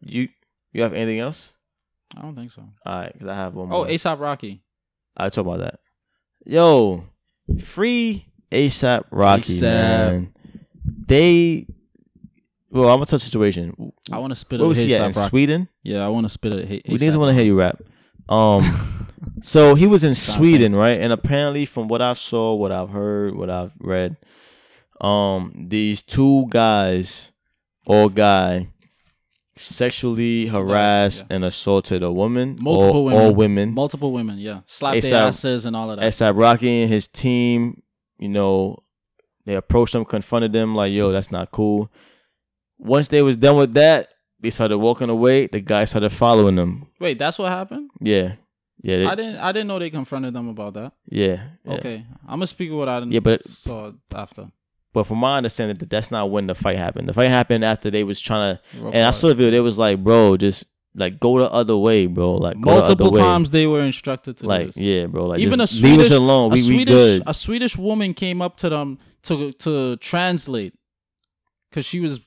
you 0.00 0.28
you 0.72 0.82
have 0.82 0.92
anything 0.92 1.18
else? 1.18 1.54
I 2.16 2.22
don't 2.22 2.34
think 2.36 2.52
so. 2.52 2.62
All 2.86 3.00
right, 3.00 3.12
because 3.12 3.28
I 3.28 3.34
have 3.34 3.54
one 3.54 3.68
Oh, 3.72 3.78
more. 3.78 3.86
ASAP 3.86 4.20
Rocky. 4.20 4.62
I 5.18 5.28
talk 5.28 5.44
about 5.46 5.58
that. 5.60 5.80
Yo, 6.46 7.04
free 7.62 8.26
ASAP 8.52 9.04
Rocky, 9.10 9.60
man. 9.60 10.32
They, 10.84 11.66
well, 12.70 12.88
I'm 12.88 12.96
gonna 12.96 13.06
tell 13.06 13.18
the 13.18 13.24
situation. 13.24 13.92
I 14.12 14.18
want 14.18 14.30
to 14.30 14.34
spit 14.34 14.60
Where 14.60 14.66
it. 14.66 14.68
was 14.68 14.78
he 14.78 14.94
at? 14.94 15.00
In 15.00 15.12
Rocky. 15.12 15.28
Sweden? 15.28 15.68
Yeah, 15.82 16.04
I 16.04 16.08
want 16.08 16.24
to 16.26 16.30
spit 16.30 16.54
it. 16.54 16.88
We 16.88 16.98
didn't 16.98 17.18
want 17.18 17.30
to 17.30 17.34
hear 17.34 17.44
you 17.44 17.58
rap. 17.58 17.80
Um, 18.28 18.62
so 19.42 19.74
he 19.74 19.86
was 19.86 20.04
in 20.04 20.14
Sound 20.14 20.36
Sweden, 20.38 20.74
right? 20.74 21.00
And 21.00 21.12
apparently, 21.12 21.64
from 21.64 21.88
what 21.88 22.02
I 22.02 22.12
saw, 22.12 22.54
what 22.54 22.72
I've 22.72 22.90
heard, 22.90 23.34
what 23.34 23.50
I've 23.50 23.72
read, 23.80 24.16
um, 25.00 25.66
these 25.68 26.02
two 26.02 26.46
guys 26.48 27.32
or 27.86 28.10
guy 28.10 28.68
sexually 29.58 30.46
harassed 30.46 31.24
yeah. 31.28 31.36
and 31.36 31.44
assaulted 31.44 32.02
a 32.02 32.10
woman, 32.12 32.56
Multiple 32.60 33.00
or, 33.00 33.04
women. 33.04 33.20
or 33.20 33.34
women. 33.34 33.74
Multiple 33.74 34.12
women, 34.12 34.38
yeah, 34.38 34.60
slap 34.66 34.94
A$AP 34.94 35.02
their 35.04 35.24
asses 35.24 35.64
and 35.64 35.74
all 35.76 35.90
of 35.90 35.98
that. 35.98 36.04
ASAP 36.12 36.36
Rocky 36.38 36.82
and 36.82 36.90
his 36.92 37.06
team, 37.06 37.82
you 38.18 38.28
know, 38.28 38.76
they 39.46 39.54
approached 39.54 39.94
him, 39.94 40.04
confronted 40.04 40.52
them 40.52 40.74
like, 40.74 40.92
"Yo, 40.92 41.10
that's 41.12 41.30
not 41.30 41.50
cool." 41.50 41.90
Once 42.78 43.08
they 43.08 43.22
was 43.22 43.36
done 43.36 43.56
with 43.56 43.72
that, 43.74 44.12
they 44.40 44.50
started 44.50 44.78
walking 44.78 45.08
away. 45.10 45.46
The 45.46 45.60
guy 45.60 45.84
started 45.84 46.10
following 46.10 46.56
them. 46.56 46.86
Wait, 47.00 47.18
that's 47.18 47.38
what 47.38 47.48
happened. 47.48 47.90
Yeah, 48.00 48.34
yeah, 48.82 48.96
they- 48.98 49.06
I 49.06 49.14
didn't. 49.14 49.36
I 49.36 49.52
didn't 49.52 49.68
know 49.68 49.78
they 49.78 49.90
confronted 49.90 50.34
them 50.34 50.48
about 50.48 50.74
that. 50.74 50.92
yeah, 51.06 51.42
yeah. 51.64 51.72
Okay, 51.74 52.04
I'm 52.24 52.38
gonna 52.38 52.46
speak 52.46 52.70
of 52.70 52.76
what 52.76 52.88
I 52.88 53.00
didn't. 53.00 53.12
Yeah, 53.12 53.20
but- 53.20 53.46
saw 53.48 53.92
after. 54.14 54.50
But 54.98 55.04
from 55.06 55.18
my 55.18 55.36
understanding, 55.36 55.76
that 55.78 55.90
that's 55.90 56.10
not 56.10 56.28
when 56.32 56.48
the 56.48 56.56
fight 56.56 56.76
happened. 56.76 57.08
The 57.08 57.12
fight 57.12 57.28
happened 57.28 57.64
after 57.64 57.88
they 57.88 58.02
was 58.02 58.18
trying 58.18 58.56
to, 58.56 58.62
Real 58.80 58.90
and 58.92 59.06
I 59.06 59.12
saw 59.12 59.28
the 59.28 59.34
video. 59.36 59.52
They 59.52 59.60
was 59.60 59.78
like, 59.78 60.02
"Bro, 60.02 60.38
just 60.38 60.64
like 60.96 61.20
go 61.20 61.38
the 61.38 61.48
other 61.52 61.76
way, 61.76 62.06
bro. 62.06 62.34
Like 62.34 62.54
the 62.60 62.66
multiple 62.66 63.12
way. 63.12 63.20
times 63.20 63.52
they 63.52 63.68
were 63.68 63.80
instructed 63.82 64.38
to 64.38 64.46
Like 64.48 64.66
this. 64.74 64.76
yeah, 64.76 65.06
bro. 65.06 65.26
Like 65.26 65.38
Even 65.38 65.60
a 65.60 65.62
leave 65.62 65.62
us 65.62 65.78
Swedish- 65.78 66.10
alone. 66.10 66.50
a 66.50 66.54
We 66.54 66.60
we 66.62 66.66
Swedish 66.66 66.94
good. 66.94 67.22
a 67.28 67.32
Swedish 67.34 67.76
woman 67.76 68.12
came 68.12 68.42
up 68.42 68.56
to 68.56 68.68
them 68.68 68.98
to 69.28 69.52
to 69.52 69.96
translate 69.98 70.74
because 71.70 71.86
she 71.86 72.00
was 72.00 72.18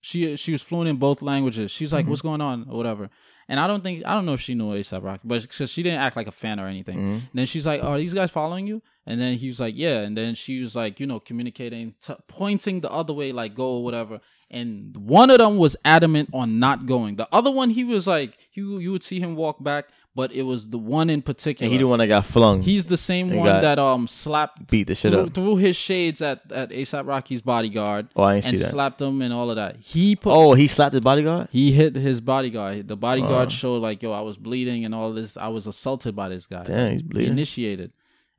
she 0.00 0.36
she 0.36 0.52
was 0.52 0.62
fluent 0.62 0.88
in 0.88 0.96
both 0.96 1.20
languages. 1.20 1.72
She's 1.72 1.88
Mm-hmm. 1.88 1.96
like, 1.96 2.06
"What's 2.06 2.22
going 2.22 2.40
on?" 2.40 2.66
or 2.70 2.76
whatever. 2.76 3.10
And 3.48 3.58
I 3.58 3.66
don't 3.66 3.82
think 3.82 4.04
I 4.06 4.14
don't 4.14 4.24
know 4.24 4.34
if 4.34 4.40
she 4.40 4.54
knew 4.54 4.72
ASAP 4.72 5.02
Rocky, 5.02 5.22
but 5.24 5.48
cause 5.50 5.68
she 5.70 5.82
didn't 5.82 5.98
act 6.00 6.14
like 6.16 6.28
a 6.28 6.32
fan 6.32 6.60
or 6.60 6.68
anything. 6.68 6.98
Mhm. 6.98 7.20
then 7.34 7.46
she's 7.46 7.66
like, 7.66 7.82
"Are 7.82 7.98
these 7.98 8.14
guys 8.14 8.30
following 8.30 8.66
you?" 8.68 8.80
And 9.06 9.20
then 9.20 9.36
he 9.36 9.48
was 9.48 9.60
like, 9.60 9.74
"Yeah." 9.76 10.00
And 10.00 10.16
then 10.16 10.34
she 10.34 10.60
was 10.60 10.74
like, 10.74 10.98
you 10.98 11.06
know, 11.06 11.20
communicating, 11.20 11.94
t- 12.00 12.14
pointing 12.26 12.80
the 12.80 12.90
other 12.90 13.12
way, 13.12 13.32
like 13.32 13.54
go 13.54 13.76
or 13.76 13.84
whatever. 13.84 14.20
And 14.50 14.96
one 14.96 15.30
of 15.30 15.38
them 15.38 15.56
was 15.58 15.76
adamant 15.84 16.30
on 16.32 16.58
not 16.58 16.86
going. 16.86 17.16
The 17.16 17.28
other 17.32 17.50
one, 17.50 17.70
he 17.70 17.84
was 17.84 18.06
like, 18.06 18.38
you 18.52 18.78
you 18.78 18.92
would 18.92 19.02
see 19.02 19.18
him 19.20 19.34
walk 19.36 19.62
back, 19.62 19.86
but 20.14 20.30
it 20.32 20.42
was 20.44 20.68
the 20.68 20.78
one 20.78 21.10
in 21.10 21.22
particular. 21.22 21.66
And 21.66 21.72
he 21.72 21.78
the 21.78 21.88
one 21.88 21.98
that 21.98 22.06
got 22.06 22.24
flung. 22.24 22.62
He's 22.62 22.84
the 22.84 22.96
same 22.96 23.28
They 23.28 23.36
one 23.36 23.46
that 23.62 23.78
um 23.78 24.06
slapped 24.06 24.68
beat 24.70 24.86
the 24.86 24.94
shit 24.94 25.12
threw, 25.12 25.22
up. 25.22 25.34
threw 25.34 25.56
his 25.56 25.74
shades 25.76 26.22
at 26.22 26.50
at 26.52 26.70
ASAP 26.70 27.06
Rocky's 27.06 27.42
bodyguard 27.42 28.08
oh, 28.16 28.22
I 28.22 28.40
didn't 28.40 28.58
see 28.58 28.64
that. 28.64 28.70
slapped 28.70 29.00
him 29.02 29.20
and 29.22 29.34
all 29.34 29.50
of 29.50 29.56
that. 29.56 29.76
He 29.80 30.14
put 30.16 30.32
oh, 30.32 30.54
he 30.54 30.66
slapped 30.68 30.92
his 30.94 31.02
bodyguard. 31.02 31.48
he 31.50 31.72
hit 31.72 31.96
his 31.96 32.20
bodyguard. 32.20 32.86
The 32.88 32.96
bodyguard 32.96 33.48
Uh. 33.48 33.50
showed 33.50 33.82
like, 33.82 34.02
yo, 34.02 34.12
I 34.12 34.20
was 34.20 34.36
bleeding 34.38 34.84
and 34.84 34.94
all 34.94 35.12
this. 35.12 35.36
I 35.36 35.48
was 35.48 35.66
assaulted 35.66 36.14
by 36.14 36.28
this 36.28 36.46
guy. 36.46 36.62
Damn, 36.62 36.92
he's 36.92 37.00
He 37.02 37.08
bleeding. 37.08 37.32
initiated. 37.32 37.92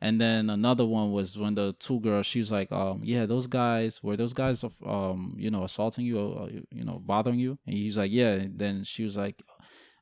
And 0.06 0.22
then 0.22 0.52
another 0.52 0.86
one 0.86 1.11
was 1.11 1.36
when 1.36 1.56
the 1.56 1.73
two 1.80 1.99
girls, 1.99 2.27
she 2.27 2.38
was 2.38 2.52
like, 2.52 2.72
um, 2.72 3.02
yeah, 3.03 3.26
those 3.26 3.48
guys, 3.48 4.03
were 4.03 4.15
those 4.15 4.34
guys, 4.34 4.64
um, 4.86 5.34
you 5.36 5.49
know, 5.49 5.64
assaulting 5.64 6.06
you 6.06 6.19
or, 6.19 6.48
you 6.69 6.84
know, 6.86 7.02
bothering 7.03 7.40
you? 7.40 7.57
And 7.65 7.76
he's 7.76 7.98
like, 7.98 8.11
yeah. 8.11 8.34
And 8.34 8.60
then 8.60 8.84
she 8.84 9.03
was 9.03 9.18
like, 9.18 9.41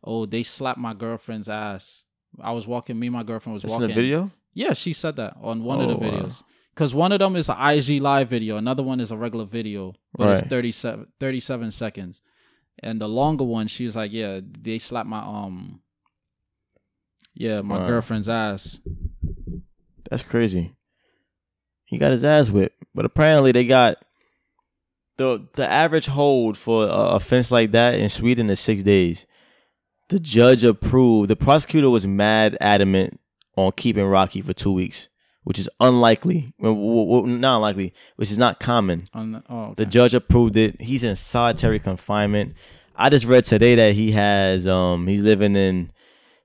oh, 0.03 0.25
they 0.25 0.43
slapped 0.43 0.77
my 0.77 0.93
girlfriend's 0.93 1.47
ass. 1.47 2.03
I 2.41 2.51
was 2.51 2.67
walking, 2.67 2.99
me 2.99 3.07
and 3.07 3.15
my 3.15 3.23
girlfriend 3.23 3.53
was 3.53 3.63
That's 3.63 3.75
in 3.75 3.81
walking. 3.83 3.95
the 3.95 4.01
video. 4.01 4.31
Yeah, 4.53 4.73
she 4.73 4.91
said 4.91 5.15
that 5.15 5.37
on 5.41 5.63
one 5.63 5.79
of 5.79 5.87
the 5.87 5.93
Oh, 5.93 5.99
wow. 5.99 6.05
videos. 6.05 6.43
Because 6.75 6.93
one 6.93 7.13
of 7.13 7.19
them 7.19 7.37
is 7.37 7.47
an 7.47 7.55
IG 7.57 8.01
live 8.01 8.27
video, 8.29 8.57
another 8.57 8.83
one 8.83 8.99
is 8.99 9.09
a 9.09 9.15
regular 9.15 9.45
video, 9.45 9.93
but 10.17 10.31
it's 10.31 10.41
Right. 10.41 10.49
37, 10.49 11.07
37 11.17 11.71
seconds. 11.71 12.21
And 12.79 12.99
the 12.99 13.07
longer 13.07 13.45
one, 13.45 13.67
she 13.69 13.85
was 13.85 13.95
like, 13.95 14.11
"Yeah, 14.11 14.41
they 14.43 14.79
slapped 14.79 15.07
my 15.07 15.19
um, 15.19 15.79
yeah, 17.35 17.61
my 17.61 17.77
Wow. 17.77 17.85
girlfriend's 17.87 18.27
ass." 18.27 18.81
That's 20.13 20.21
crazy. 20.21 20.75
He 21.85 21.97
got 21.97 22.11
his 22.11 22.23
ass 22.23 22.51
whipped, 22.51 22.83
but 22.93 23.03
apparently 23.03 23.51
they 23.51 23.65
got 23.65 23.97
the 25.17 25.47
the 25.55 25.67
average 25.67 26.05
hold 26.05 26.55
for 26.55 26.85
a 26.85 27.15
offense 27.15 27.51
like 27.51 27.71
that 27.71 27.95
in 27.95 28.09
Sweden 28.09 28.47
is 28.51 28.59
six 28.59 28.83
days. 28.83 29.25
The 30.09 30.19
judge 30.19 30.63
approved. 30.63 31.31
The 31.31 31.35
prosecutor 31.35 31.89
was 31.89 32.05
mad 32.05 32.55
adamant 32.61 33.19
on 33.55 33.71
keeping 33.71 34.05
Rocky 34.05 34.43
for 34.43 34.53
two 34.53 34.71
weeks, 34.71 35.09
which 35.45 35.57
is 35.57 35.67
unlikely. 35.79 36.53
Well, 36.59 37.25
not 37.25 37.55
unlikely, 37.55 37.91
which 38.17 38.29
is 38.29 38.37
not 38.37 38.59
common. 38.59 39.05
On 39.15 39.31
the, 39.31 39.43
oh, 39.49 39.61
okay. 39.61 39.73
The 39.77 39.85
judge 39.87 40.13
approved 40.13 40.55
it. 40.57 40.79
He's 40.79 41.03
in 41.03 41.15
solitary 41.15 41.79
confinement. 41.79 42.53
I 42.95 43.09
just 43.09 43.25
read 43.25 43.45
today 43.45 43.73
that 43.73 43.95
he 43.95 44.11
has 44.11 44.67
um 44.67 45.07
he's 45.07 45.23
living 45.23 45.55
in 45.55 45.91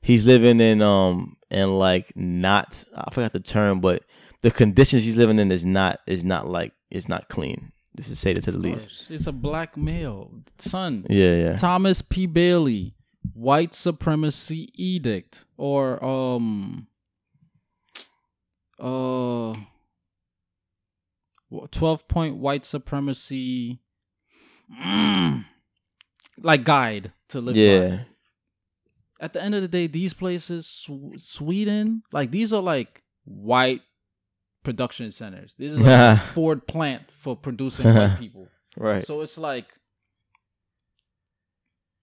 he's 0.00 0.24
living 0.24 0.58
in 0.58 0.80
um 0.80 1.34
in 1.50 1.78
like 1.78 2.12
not 2.16 2.84
I 2.94 3.12
forgot 3.12 3.32
the 3.32 3.40
term, 3.40 3.80
but 3.80 4.02
the 4.42 4.50
conditions 4.50 5.04
he's 5.04 5.16
living 5.16 5.38
in 5.38 5.50
is 5.50 5.66
not 5.66 6.00
is 6.06 6.24
not 6.24 6.48
like 6.48 6.72
it's 6.90 7.08
not 7.08 7.28
clean. 7.28 7.72
This 7.94 8.08
is 8.10 8.18
say 8.18 8.30
it 8.32 8.42
to 8.44 8.52
the 8.52 8.58
least. 8.58 9.10
It's 9.10 9.26
a 9.26 9.32
black 9.32 9.76
male 9.76 10.30
son. 10.58 11.04
Yeah, 11.10 11.34
yeah. 11.34 11.56
Thomas 11.56 12.00
P. 12.00 12.26
Bailey, 12.26 12.94
white 13.32 13.74
supremacy 13.74 14.70
edict, 14.74 15.44
or 15.56 16.02
um, 16.04 16.86
uh, 18.78 19.56
twelve 21.72 22.06
point 22.06 22.36
white 22.36 22.64
supremacy 22.64 23.80
mm, 24.72 25.44
like 26.40 26.62
guide 26.62 27.12
to 27.30 27.40
live 27.40 27.56
by. 27.90 28.06
At 29.20 29.32
the 29.32 29.42
end 29.42 29.54
of 29.54 29.62
the 29.62 29.68
day, 29.68 29.86
these 29.88 30.14
places, 30.14 30.66
Sw- 30.66 31.16
Sweden, 31.18 32.02
like 32.12 32.30
these 32.30 32.52
are 32.52 32.62
like 32.62 33.02
white 33.24 33.82
production 34.62 35.10
centers. 35.10 35.54
This 35.58 35.72
is 35.72 35.80
like 35.80 36.18
Ford 36.34 36.66
plant 36.66 37.02
for 37.18 37.34
producing 37.36 37.86
white 37.86 38.16
people. 38.20 38.48
Right. 38.76 39.04
So 39.06 39.20
it's 39.22 39.36
like, 39.38 39.66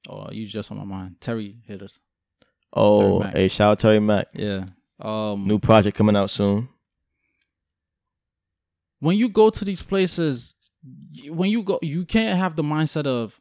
oh, 0.09 0.29
you 0.31 0.45
just 0.45 0.71
on 0.71 0.77
my 0.77 0.83
mind. 0.83 1.15
Terry 1.21 1.55
hit 1.65 1.81
us. 1.81 1.99
oh, 2.73 3.21
hey, 3.21 3.47
shout 3.47 3.71
out 3.71 3.79
Terry 3.79 3.99
Mac. 3.99 4.27
Yeah. 4.33 4.65
Um, 4.99 5.47
New 5.47 5.59
project 5.59 5.97
coming 5.97 6.15
out 6.15 6.29
soon. 6.29 6.69
when 8.99 9.17
you 9.17 9.29
go 9.29 9.49
to 9.49 9.65
these 9.65 9.81
places, 9.81 10.53
when 11.27 11.49
you 11.49 11.61
go, 11.63 11.79
you 11.81 12.05
can't 12.05 12.37
have 12.37 12.55
the 12.55 12.63
mindset 12.63 13.05
of 13.05 13.39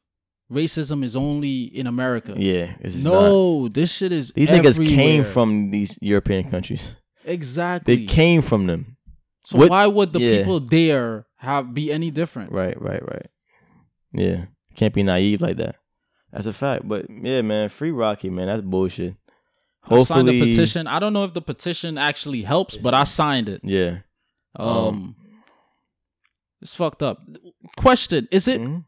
racism 0.50 1.02
is 1.04 1.16
only 1.16 1.62
in 1.64 1.86
America. 1.86 2.34
Yeah. 2.36 2.76
Just 2.82 3.04
not. 3.04 3.12
No, 3.12 3.68
this 3.68 3.92
shit 3.92 4.12
is. 4.12 4.32
These 4.34 4.48
niggas 4.48 4.86
came 4.86 5.24
from 5.24 5.70
these 5.70 5.98
European 6.00 6.50
countries. 6.50 6.94
exactly. 7.24 7.96
They 7.96 8.04
came 8.06 8.42
from 8.42 8.66
them. 8.66 8.96
so 9.44 9.58
what- 9.58 9.70
why 9.70 9.86
would 9.86 10.12
the 10.12 10.20
yeah. 10.20 10.38
people 10.38 10.60
there 10.60 11.26
have 11.38 11.72
be 11.74 11.92
any 11.92 12.10
different? 12.10 12.52
Right, 12.52 12.80
right, 12.80 13.02
right. 13.02 13.26
Yeah. 14.12 14.46
Can't 14.74 14.94
be 14.94 15.02
naive 15.02 15.40
like 15.40 15.56
that. 15.58 15.76
That's 16.32 16.46
a 16.46 16.52
fact. 16.52 16.86
But 16.88 17.06
yeah, 17.08 17.42
man, 17.42 17.68
free 17.68 17.90
Rocky, 17.92 18.28
man. 18.30 18.46
That's 18.48 18.62
bullshit. 18.62 19.14
I 19.86 20.02
signed 20.02 20.28
a 20.28 20.40
petition. 20.40 20.86
I 20.86 20.98
don't 20.98 21.12
know 21.12 21.24
if 21.24 21.34
the 21.34 21.42
petition 21.42 21.98
actually 21.98 22.42
helps, 22.42 22.76
but 22.76 22.94
I 22.94 23.04
signed 23.04 23.48
it. 23.48 23.60
yeah. 23.62 23.98
Um, 24.56 25.14
it's 26.62 26.74
fucked 26.74 27.02
up. 27.02 27.18
Question: 27.76 28.26
Is 28.30 28.48
it 28.48 28.60
Mhm. 28.60 28.84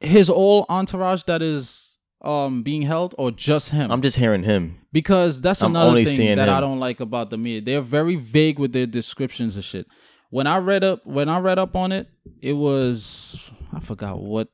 His 0.00 0.28
whole 0.28 0.64
entourage 0.68 1.22
that 1.24 1.42
is 1.42 1.98
um 2.22 2.62
being 2.62 2.82
held, 2.82 3.14
or 3.18 3.30
just 3.30 3.70
him? 3.70 3.90
I'm 3.90 4.02
just 4.02 4.16
hearing 4.16 4.42
him. 4.42 4.78
because 4.92 5.40
that's 5.40 5.62
I'm 5.62 5.70
another 5.72 6.04
thing 6.04 6.36
that 6.36 6.48
I 6.48 6.60
don't 6.60 6.80
like 6.80 7.00
about 7.00 7.30
the 7.30 7.38
media. 7.38 7.60
They're 7.60 7.80
very 7.80 8.16
vague 8.16 8.58
with 8.58 8.72
their 8.72 8.86
descriptions 8.86 9.56
of 9.56 9.64
shit. 9.64 9.86
When 10.30 10.46
I 10.46 10.58
read 10.58 10.84
up, 10.84 11.06
when 11.06 11.28
I 11.28 11.38
read 11.38 11.58
up 11.58 11.74
on 11.76 11.92
it, 11.92 12.08
it 12.42 12.54
was 12.54 13.50
I 13.72 13.80
forgot 13.80 14.20
what 14.20 14.48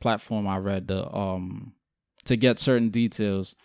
platform 0.00 0.46
I 0.48 0.58
read 0.58 0.88
the 0.88 1.12
um 1.14 1.74
to 2.24 2.36
get 2.36 2.58
certain 2.58 2.90
details. 2.90 3.56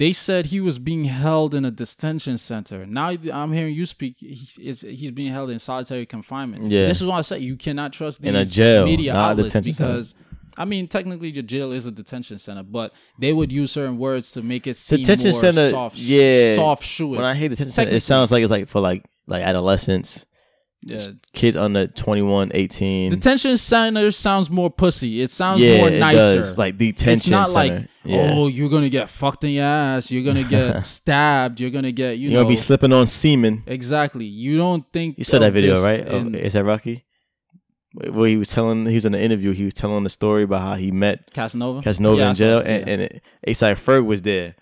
They 0.00 0.12
said 0.14 0.46
he 0.46 0.60
was 0.60 0.78
being 0.78 1.04
held 1.04 1.54
in 1.54 1.66
a 1.66 1.70
detention 1.70 2.38
center. 2.38 2.86
Now 2.86 3.10
I'm 3.10 3.52
hearing 3.52 3.74
you 3.74 3.84
speak. 3.84 4.16
He's, 4.18 4.80
he's 4.80 5.10
being 5.10 5.30
held 5.30 5.50
in 5.50 5.58
solitary 5.58 6.06
confinement. 6.06 6.70
Yeah. 6.70 6.86
this 6.86 7.02
is 7.02 7.06
why 7.06 7.18
I 7.18 7.20
say 7.20 7.40
you 7.40 7.54
cannot 7.56 7.92
trust 7.92 8.22
these 8.22 8.30
In 8.30 8.34
a 8.36 8.46
jail, 8.46 8.86
media 8.86 9.12
not 9.12 9.18
a 9.18 9.30
outlets 9.32 9.52
detention 9.52 9.74
center. 9.74 9.92
because 9.92 10.14
I 10.56 10.64
mean, 10.64 10.88
technically, 10.88 11.30
your 11.30 11.42
jail 11.42 11.70
is 11.70 11.84
a 11.84 11.90
detention 11.90 12.38
center, 12.38 12.62
but 12.62 12.94
they 13.18 13.34
would 13.34 13.52
use 13.52 13.72
certain 13.72 13.98
words 13.98 14.32
to 14.32 14.42
make 14.42 14.66
it 14.66 14.78
seem 14.78 15.00
Detention 15.00 15.32
more 15.32 15.40
center, 15.40 15.68
soft, 15.70 15.96
yeah. 15.96 16.54
soft 16.56 16.82
shoeish. 16.82 17.16
When 17.16 17.24
I 17.26 17.34
hear 17.34 17.50
detention 17.50 17.72
center, 17.72 17.92
it 17.92 18.00
sounds 18.00 18.32
like 18.32 18.42
it's 18.42 18.50
like 18.50 18.68
for 18.68 18.80
like 18.80 19.04
like 19.26 19.42
adolescents, 19.44 20.24
yeah. 20.82 21.06
kids 21.32 21.56
under 21.56 21.86
21, 21.86 22.52
18. 22.54 23.10
Detention 23.10 23.56
center 23.58 24.10
sounds 24.10 24.48
more 24.50 24.70
pussy. 24.70 25.20
It 25.20 25.30
sounds 25.30 25.60
yeah, 25.60 25.78
more 25.78 25.88
it 25.88 25.98
nicer. 26.00 26.36
does. 26.36 26.58
Like 26.58 26.76
detention 26.78 27.12
it's 27.12 27.28
not 27.28 27.48
center. 27.48 27.80
like, 27.80 27.88
yeah. 28.04 28.32
oh, 28.34 28.48
you're 28.48 28.70
gonna 28.70 28.88
get 28.88 29.10
fucked 29.10 29.44
in 29.44 29.50
your 29.50 29.64
ass. 29.64 30.10
You're 30.10 30.24
gonna 30.24 30.44
get 30.48 30.86
stabbed. 30.86 31.60
You're 31.60 31.70
gonna 31.70 31.92
get, 31.92 32.18
you 32.18 32.30
you're 32.30 32.38
know, 32.38 32.44
gonna 32.44 32.54
be 32.54 32.56
slipping 32.56 32.92
on 32.92 33.06
semen. 33.06 33.62
exactly. 33.66 34.24
You 34.24 34.56
don't 34.56 34.84
think 34.92 35.18
You 35.18 35.24
saw 35.24 35.38
that 35.38 35.52
video, 35.52 35.82
right? 35.82 36.00
In 36.06 36.34
is 36.34 36.54
that 36.54 36.64
Rocky? 36.64 37.04
Where 37.92 38.28
he 38.28 38.36
was 38.36 38.50
telling, 38.50 38.86
he 38.86 38.94
was 38.94 39.04
in 39.04 39.12
the 39.12 39.20
interview. 39.20 39.52
He 39.52 39.64
was 39.64 39.74
telling 39.74 40.04
the 40.04 40.10
story 40.10 40.44
about 40.44 40.60
how 40.60 40.74
he 40.74 40.92
met 40.92 41.32
Casanova. 41.32 41.82
Casanova 41.82 42.20
Yeah, 42.20 42.28
in 42.30 42.34
jail, 42.36 42.58
and, 42.58 42.88
and 42.88 43.02
it, 43.02 43.22
ASAP 43.48 43.74
Ferg 43.84 44.06
was 44.06 44.22
there. 44.22 44.54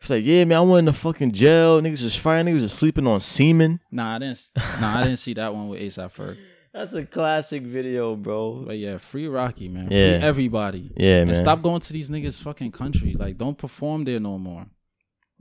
He's 0.00 0.10
like, 0.10 0.24
yeah, 0.24 0.44
man, 0.44 0.58
I 0.58 0.60
went 0.60 0.78
in 0.80 0.84
the 0.86 0.92
fucking 0.92 1.32
jail. 1.32 1.80
Niggas 1.80 2.02
was 2.02 2.14
fighting. 2.14 2.54
Niggas 2.54 2.62
was 2.62 2.72
sleeping 2.72 3.06
on 3.06 3.20
semen. 3.20 3.80
nah, 3.90 4.16
I 4.16 4.18
didn't. 4.18 4.50
Nah, 4.80 4.98
I 4.98 5.04
didn't 5.04 5.18
see 5.18 5.34
that 5.34 5.54
one 5.54 5.68
with 5.68 5.80
ASAP 5.80 6.12
Ferg. 6.14 6.36
That's 6.72 6.92
a 6.92 7.06
classic 7.06 7.62
video, 7.62 8.14
bro. 8.16 8.64
But 8.66 8.76
yeah, 8.78 8.98
free 8.98 9.26
Rocky, 9.28 9.68
man. 9.68 9.84
Yeah. 9.90 10.18
Free 10.18 10.26
everybody. 10.28 10.92
Yeah, 10.96 11.20
And 11.20 11.30
man. 11.30 11.40
stop 11.40 11.62
going 11.62 11.80
to 11.80 11.92
these 11.94 12.10
niggas 12.10 12.38
fucking 12.42 12.72
country. 12.72 13.14
Like, 13.18 13.38
don't 13.38 13.56
perform 13.56 14.04
there 14.04 14.20
no 14.20 14.36
more. 14.38 14.66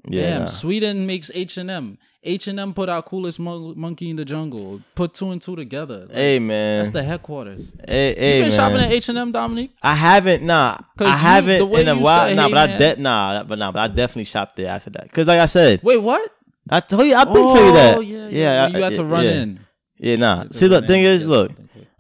Yeah, 0.08 0.40
Damn. 0.40 0.48
Sweden 0.48 1.06
makes 1.08 1.32
H 1.34 1.58
and 1.58 1.70
M. 1.72 1.98
H 2.24 2.48
and 2.48 2.60
M 2.60 2.74
put 2.74 2.90
out 2.90 3.06
coolest 3.06 3.40
mon- 3.40 3.80
monkey 3.80 4.10
in 4.10 4.16
the 4.16 4.26
jungle. 4.26 4.82
Put 4.96 5.14
two 5.14 5.30
and 5.32 5.42
two 5.42 5.56
together. 5.56 6.06
Like, 6.08 6.12
Hey, 6.16 6.40
man. 6.40 6.80
that's 6.84 6.92
the 6.92 7.04
headquarters. 7.04 7.72
hey, 7.88 8.10
You 8.10 8.16
hey, 8.16 8.40
been 8.42 8.50
man. 8.50 8.52
shopping 8.58 8.78
at 8.78 8.92
H 8.92 9.10
and 9.10 9.18
M, 9.18 9.32
Dominique? 9.32 9.74
I 9.82 9.94
haven't, 9.96 10.44
nah. 10.44 10.78
I 11.00 11.04
you- 11.04 11.10
haven't 11.12 11.74
in 11.74 11.88
a 11.88 11.98
while. 11.98 12.28
said, 12.28 12.36
nah, 12.36 12.48
hey, 12.48 12.52
but 12.54 12.70
I 12.70 12.78
de- 12.78 13.02
nah, 13.02 13.44
but 13.44 13.60
nah, 13.60 13.72
but 13.72 13.80
I 13.80 13.88
definitely 13.94 14.24
shopped 14.26 14.56
there 14.56 14.70
after 14.70 14.90
that. 14.92 15.12
Cause 15.12 15.28
like 15.28 15.40
I 15.40 15.46
said, 15.46 15.82
Wait, 15.84 15.98
what? 15.98 16.32
I 16.70 16.80
told 16.80 17.06
you, 17.08 17.14
I've 17.16 17.32
been 17.32 17.44
telling 17.46 17.66
you 17.68 17.74
that. 17.74 17.98
Oh, 17.98 18.00
yeah, 18.00 18.18
yeah. 18.28 18.30
yeah. 18.30 18.68
you 18.70 18.78
I- 18.78 18.82
had 18.82 18.96
to 18.96 19.04
yeah, 19.04 19.10
run 19.10 19.24
yeah. 19.26 19.32
in. 19.32 19.60
Yeah, 19.98 20.16
nah. 20.16 20.44
To 20.46 20.54
See, 20.54 20.68
the 20.68 20.82
thing 20.82 21.02
in. 21.02 21.08
is, 21.08 21.26
look. 21.28 21.52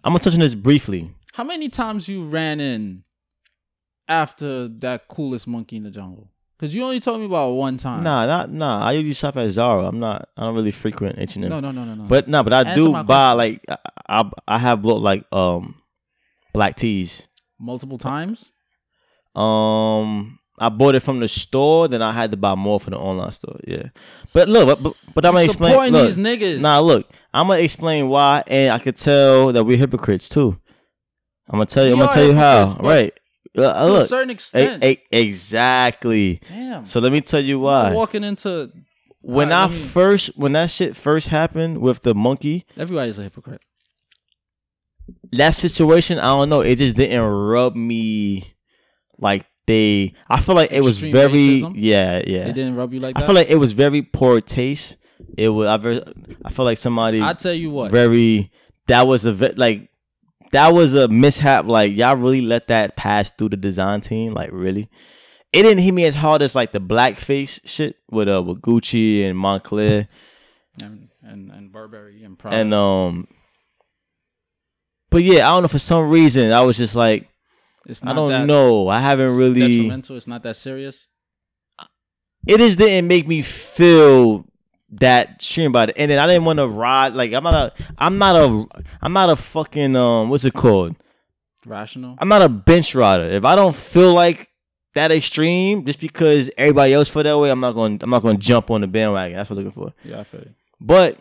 I'm 0.03 0.11
gonna 0.13 0.19
touch 0.19 0.33
on 0.33 0.39
this 0.39 0.55
briefly. 0.55 1.11
How 1.33 1.43
many 1.43 1.69
times 1.69 2.07
you 2.07 2.23
ran 2.23 2.59
in 2.59 3.03
after 4.07 4.67
that 4.67 5.07
coolest 5.07 5.47
monkey 5.47 5.77
in 5.77 5.83
the 5.83 5.91
jungle? 5.91 6.29
Because 6.57 6.73
you 6.73 6.83
only 6.83 7.01
told 7.01 7.19
me 7.19 7.25
about 7.25 7.51
one 7.51 7.77
time. 7.77 8.03
Nah, 8.03 8.25
not 8.25 8.51
nah. 8.51 8.79
I 8.83 8.93
usually 8.93 9.13
shop 9.13 9.35
at 9.35 9.49
Zara. 9.51 9.85
I'm 9.85 9.99
not. 9.99 10.29
I 10.37 10.43
don't 10.43 10.55
really 10.55 10.71
frequent 10.71 11.19
H 11.19 11.35
and 11.35 11.49
no, 11.49 11.57
M. 11.57 11.63
no, 11.63 11.71
no, 11.71 11.83
no, 11.83 11.93
no. 11.95 12.03
no. 12.03 12.07
But 12.07 12.27
nah, 12.29 12.43
but 12.43 12.53
I 12.53 12.59
Answer 12.61 12.75
do 12.75 12.91
buy 12.93 13.03
question. 13.03 13.37
like 13.37 13.61
I, 13.69 13.77
I 14.07 14.29
I 14.47 14.57
have 14.57 14.81
bought 14.81 15.01
like 15.01 15.25
um 15.33 15.75
black 16.53 16.75
tees. 16.77 17.27
multiple 17.59 17.97
times. 17.97 18.53
Um, 19.35 20.39
I 20.57 20.69
bought 20.69 20.95
it 20.95 21.01
from 21.01 21.19
the 21.19 21.27
store. 21.27 21.89
Then 21.89 22.01
I 22.01 22.13
had 22.13 22.31
to 22.31 22.37
buy 22.37 22.55
more 22.55 22.79
from 22.79 22.91
the 22.91 22.99
online 22.99 23.33
store. 23.33 23.59
Yeah, 23.67 23.89
but 24.31 24.47
look, 24.47 24.81
but 24.81 24.95
but, 25.13 25.25
I'm 25.25 25.33
gonna 25.33 25.43
explain. 25.43 25.73
Supporting 25.73 25.93
Look, 25.93 26.07
these 26.07 26.17
niggas. 26.17 26.61
Nah, 26.61 26.79
look, 26.79 27.09
I'm 27.33 27.47
gonna 27.47 27.59
explain 27.59 28.07
why, 28.07 28.43
and 28.47 28.71
I 28.71 28.79
could 28.79 28.95
tell 28.95 29.51
that 29.51 29.65
we're 29.65 29.75
hypocrites 29.75 30.29
too. 30.29 30.57
I'm 31.49 31.57
gonna 31.57 31.65
tell 31.65 31.83
you. 31.83 31.95
We 31.95 31.99
I'm 31.99 32.07
gonna 32.07 32.13
tell 32.13 32.25
you 32.25 32.33
how. 32.33 32.77
Right? 32.79 33.13
Uh, 33.57 33.87
to 33.87 33.95
a 33.97 34.05
certain 34.05 34.29
extent. 34.29 34.83
e- 34.83 35.01
exactly. 35.11 36.41
Damn. 36.47 36.85
So 36.85 36.99
let 36.99 37.11
me 37.11 37.21
tell 37.21 37.39
you 37.41 37.57
I'm 37.67 37.91
why. 37.91 37.93
walking 37.93 38.23
into 38.23 38.71
when 39.21 39.51
Alright, 39.51 39.71
I 39.71 39.73
me- 39.73 39.79
first, 39.79 40.37
when 40.37 40.51
that 40.53 40.69
shit 40.69 40.95
first 40.95 41.27
happened 41.29 41.79
with 41.79 42.01
the 42.03 42.13
monkey, 42.13 42.65
everybody's 42.77 43.17
a 43.19 43.23
hypocrite. 43.23 43.61
that 45.31 45.51
situation, 45.51 46.19
I 46.19 46.23
don't 46.29 46.49
know, 46.49 46.61
it 46.61 46.77
just 46.77 46.95
didn't 46.95 47.23
rub 47.23 47.75
me 47.75 48.43
like 49.17 49.45
they. 49.67 50.13
I 50.29 50.39
feel 50.41 50.55
like 50.55 50.71
it 50.71 50.81
was 50.81 50.97
Extreme 50.97 51.11
very, 51.13 51.31
racism? 51.61 51.73
yeah, 51.75 52.21
yeah. 52.25 52.47
It 52.47 52.53
didn't 52.53 52.75
rub 52.75 52.93
you 52.93 52.99
like 52.99 53.17
I 53.17 53.25
feel 53.25 53.35
like 53.35 53.49
it 53.49 53.55
was 53.55 53.73
very 53.73 54.01
poor 54.01 54.41
taste. 54.41 54.97
It 55.37 55.49
was. 55.49 55.67
I, 55.67 56.01
I 56.43 56.51
feel 56.51 56.65
like 56.65 56.77
somebody 56.77 57.21
I 57.21 57.33
tell 57.33 57.53
you 57.53 57.71
what. 57.71 57.89
very. 57.91 58.51
That 58.87 59.07
was 59.07 59.25
a 59.25 59.31
like. 59.57 59.89
That 60.55 60.73
was 60.73 60.93
a 60.93 61.09
mishap. 61.09 61.65
Like 61.65 61.93
y'all 61.97 62.15
really 62.15 62.39
let 62.39 62.69
that 62.69 62.95
pass 62.95 63.29
through 63.29 63.49
the 63.49 63.57
design 63.57 63.99
team. 63.99 64.33
Like 64.33 64.51
really, 64.53 64.89
it 65.51 65.63
didn't 65.63 65.83
hit 65.83 65.91
me 65.91 66.05
as 66.05 66.15
hard 66.15 66.41
as 66.41 66.55
like 66.55 66.71
the 66.71 66.79
blackface 66.79 67.59
shit 67.65 67.97
with 68.09 68.29
uh 68.29 68.41
with 68.41 68.61
Gucci 68.61 69.25
and 69.29 69.37
Moncler 69.37 70.07
and 70.81 71.09
and, 71.21 71.51
and 71.51 71.73
Burberry 71.73 72.23
and 72.23 72.39
Prada. 72.39 72.55
and 72.55 72.73
um. 72.73 73.27
But 75.09 75.23
yeah, 75.23 75.45
I 75.45 75.51
don't 75.51 75.63
know. 75.63 75.67
For 75.67 75.77
some 75.77 76.09
reason, 76.09 76.53
I 76.53 76.61
was 76.61 76.77
just 76.77 76.95
like, 76.95 77.27
it's 77.85 78.01
not 78.01 78.11
I 78.11 78.15
don't 78.15 78.47
know. 78.47 78.87
I 78.87 79.01
haven't 79.01 79.35
really. 79.35 79.59
detrimental. 79.59 80.15
It's 80.15 80.27
not 80.27 80.43
that 80.43 80.55
serious. 80.55 81.07
It 82.47 82.59
just 82.59 82.77
didn't 82.77 83.09
make 83.09 83.27
me 83.27 83.41
feel 83.41 84.45
that 84.99 85.41
stream 85.41 85.71
about 85.71 85.89
it. 85.89 85.95
And 85.97 86.09
then 86.11 86.19
I 86.19 86.27
didn't 86.27 86.45
want 86.45 86.59
to 86.59 86.67
ride. 86.67 87.13
Like 87.13 87.33
I'm 87.33 87.43
not 87.43 87.53
a. 87.53 87.73
I'm 87.97 88.17
not 88.17 88.35
a. 88.35 88.65
I'm 89.01 89.13
not 89.13 89.29
a 89.29 89.35
fucking 89.35 89.95
um. 89.95 90.29
What's 90.29 90.45
it 90.45 90.53
called? 90.53 90.95
Rational. 91.65 92.15
I'm 92.19 92.27
not 92.29 92.41
a 92.41 92.49
bench 92.49 92.93
rider. 92.93 93.23
If 93.25 93.43
I 93.45 93.55
don't 93.55 93.75
feel 93.75 94.13
like 94.13 94.49
that 94.93 95.11
extreme, 95.11 95.83
just 95.85 95.99
because 95.99 96.49
everybody 96.57 96.93
else 96.93 97.09
feel 97.09 97.23
that 97.23 97.37
way, 97.39 97.49
I'm 97.49 97.59
not 97.59 97.73
going. 97.73 97.97
to 97.99 98.03
I'm 98.05 98.09
not 98.11 98.21
going 98.21 98.37
to 98.37 98.41
jump 98.41 98.69
on 98.71 98.81
the 98.81 98.87
bandwagon. 98.87 99.35
That's 99.37 99.49
what 99.49 99.57
I'm 99.59 99.65
looking 99.65 99.83
for. 99.83 99.93
Yeah, 100.03 100.19
I 100.19 100.23
feel 100.23 100.41
you. 100.41 100.51
But 100.79 101.17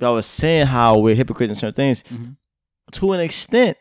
I 0.00 0.10
was 0.10 0.26
saying 0.26 0.66
how 0.66 0.98
we're 0.98 1.14
hypocrites 1.14 1.50
in 1.50 1.54
certain 1.54 1.74
things. 1.74 2.02
Mhm. 2.04 2.36
To 2.92 3.12
an 3.12 3.20
extent, 3.20 3.76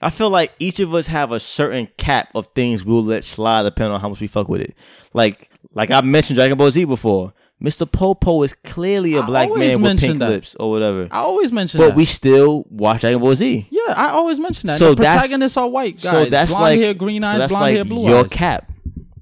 I 0.00 0.10
feel 0.10 0.30
like 0.30 0.52
each 0.58 0.80
of 0.80 0.94
us 0.94 1.06
have 1.08 1.32
a 1.32 1.40
certain 1.40 1.88
cap 1.96 2.30
of 2.34 2.48
things 2.48 2.84
we'll 2.84 3.04
let 3.04 3.24
slide 3.24 3.62
depending 3.64 3.92
on 3.92 4.00
how 4.00 4.08
much 4.08 4.20
we 4.20 4.26
fuck 4.26 4.48
with 4.48 4.60
it. 4.60 4.74
Like, 5.12 5.50
like 5.72 5.90
I 5.90 6.00
mentioned 6.02 6.36
Dragon 6.36 6.56
Ball 6.58 6.70
Z 6.70 6.84
before. 6.84 7.32
Mr. 7.62 7.90
Popo 7.90 8.42
is 8.44 8.52
clearly 8.52 9.14
a 9.16 9.20
I 9.22 9.26
black 9.26 9.48
man 9.52 9.82
with 9.82 9.98
pink 10.00 10.18
that. 10.20 10.28
lips 10.30 10.54
or 10.60 10.70
whatever. 10.70 11.08
I 11.10 11.18
always 11.18 11.50
mention 11.50 11.78
that. 11.78 11.86
But 11.86 11.90
that. 11.90 11.96
we 11.96 12.04
still 12.04 12.64
watch 12.70 13.00
Dragon 13.00 13.20
Ball 13.20 13.34
Z. 13.34 13.66
yeah, 13.70 13.94
I 13.96 14.10
always 14.10 14.38
mention 14.38 14.68
that. 14.68 14.78
So 14.78 14.90
the 14.94 15.02
that's- 15.02 15.22
protagonists 15.22 15.56
are 15.56 15.68
white 15.68 16.00
guys. 16.00 16.10
so 16.10 16.24
that's 16.26 16.50
blonde 16.52 16.62
like 16.62 16.78
hair, 16.80 16.94
green 16.94 17.22
so 17.22 17.28
eyes, 17.28 17.38
that's 17.40 17.50
blonde 17.50 17.62
like 17.62 17.74
hair, 17.74 17.84
blue 17.84 18.02
your 18.02 18.18
eyes. 18.18 18.22
Your 18.22 18.28
cap. 18.28 18.70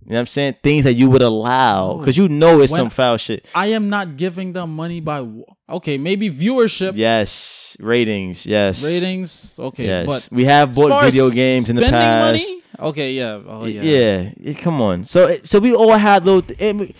You 0.04 0.10
know 0.10 0.16
what 0.18 0.20
I'm 0.20 0.26
saying? 0.26 0.56
Things 0.62 0.84
that 0.84 0.92
you 0.94 1.10
would 1.10 1.22
allow 1.22 1.96
because 1.96 2.16
you 2.16 2.28
know 2.28 2.60
it's 2.60 2.70
When- 2.72 2.78
some 2.82 2.90
foul 2.90 3.16
shit. 3.16 3.46
I 3.54 3.68
am 3.68 3.88
not 3.88 4.16
giving 4.16 4.52
them 4.52 4.76
money 4.76 5.00
by. 5.00 5.26
Okay, 5.68 5.98
maybe 5.98 6.30
viewership 6.30 6.92
Yes, 6.94 7.76
ratings. 7.80 8.46
Yes, 8.46 8.84
ratings. 8.84 9.56
Okay, 9.58 9.86
Yes, 9.86 10.06
but 10.06 10.28
we 10.30 10.44
have 10.44 10.74
bought 10.74 11.02
video 11.04 11.28
games 11.30 11.68
in 11.70 11.76
the 11.76 11.82
spending 11.82 12.00
past. 12.00 12.32
Money? 12.44 12.62
Okay, 12.78 13.12
yeah. 13.14 13.40
Oh 13.48 13.64
yeah. 13.64 14.30
yeah. 14.38 14.52
Come 14.54 14.80
on. 14.80 15.04
So, 15.04 15.34
so 15.42 15.58
we 15.58 15.74
all 15.74 15.92
have 15.96 16.24
those. 16.24 16.44
And 16.60 16.78
we, 16.80 16.94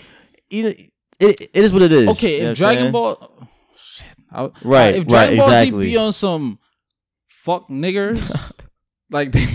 you 0.51 0.63
know, 0.65 0.75
it, 1.21 1.41
it 1.41 1.51
is 1.65 1.73
what 1.73 1.83
it 1.83 1.93
is. 1.93 2.09
Okay, 2.11 2.39
You 2.39 2.45
know 2.45 2.55
Dragon 2.55 2.83
saying? 2.85 2.93
Ball, 2.93 3.49
shit, 3.77 4.07
I, 4.31 4.51
Right, 4.63 4.95
If 4.97 5.07
Dragon 5.07 5.13
right, 5.13 5.39
Ball 5.39 5.49
exactly. 5.49 5.85
Z 5.87 5.91
be 5.93 5.97
on 5.97 6.13
some 6.13 6.59
fuck 7.29 7.69
niggers, 7.69 8.53
like 9.11 9.33
they, 9.33 9.47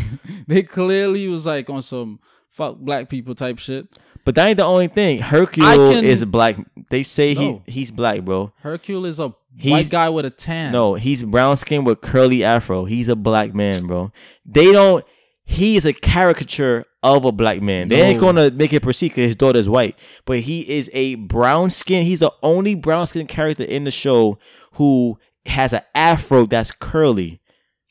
they 0.47 0.63
clearly 0.63 1.27
was 1.27 1.45
like 1.45 1.69
on 1.69 1.81
some 1.81 2.19
fuck 2.49 2.77
black 2.77 3.09
people 3.09 3.35
type 3.35 3.59
shit. 3.59 3.87
But 4.23 4.35
that 4.35 4.47
ain't 4.47 4.57
the 4.57 4.65
only 4.65 4.87
thing. 4.87 5.19
Hercule 5.19 5.93
can- 5.93 6.05
is 6.05 6.23
black. 6.25 6.55
They 6.89 7.01
say 7.03 7.33
No. 7.33 7.63
he 7.65 7.71
he's 7.71 7.91
black, 7.91 8.21
bro. 8.21 8.53
Hercule 8.61 9.05
is 9.05 9.19
a 9.19 9.33
He's- 9.57 9.71
white 9.71 9.89
guy 9.89 10.09
with 10.09 10.25
a 10.25 10.29
tan. 10.29 10.71
No, 10.71 10.93
he's 10.93 11.23
brown 11.23 11.57
skin 11.57 11.83
with 11.83 12.01
curly 12.01 12.43
afro. 12.43 12.85
He's 12.85 13.07
a 13.07 13.15
black 13.15 13.53
man, 13.55 13.87
bro. 13.87 14.11
They 14.45 14.71
don't. 14.71 15.03
He 15.51 15.75
is 15.75 15.85
a 15.85 15.93
caricature 15.93 16.83
of 17.03 17.25
a 17.25 17.31
black 17.31 17.61
man. 17.61 17.89
They 17.89 18.01
ain't 18.01 18.19
gonna 18.21 18.51
make 18.51 18.71
it 18.73 18.81
proceed 18.81 19.09
because 19.09 19.25
his 19.25 19.35
daughter's 19.35 19.67
white, 19.67 19.97
but 20.25 20.39
he 20.39 20.61
is 20.69 20.89
a 20.93 21.15
brown 21.15 21.69
skin. 21.69 22.05
He's 22.05 22.21
the 22.21 22.31
only 22.41 22.73
brown 22.73 23.05
skin 23.07 23.27
character 23.27 23.63
in 23.63 23.83
the 23.83 23.91
show 23.91 24.37
who 24.73 25.19
has 25.45 25.73
an 25.73 25.81
afro 25.93 26.45
that's 26.45 26.71
curly. 26.71 27.41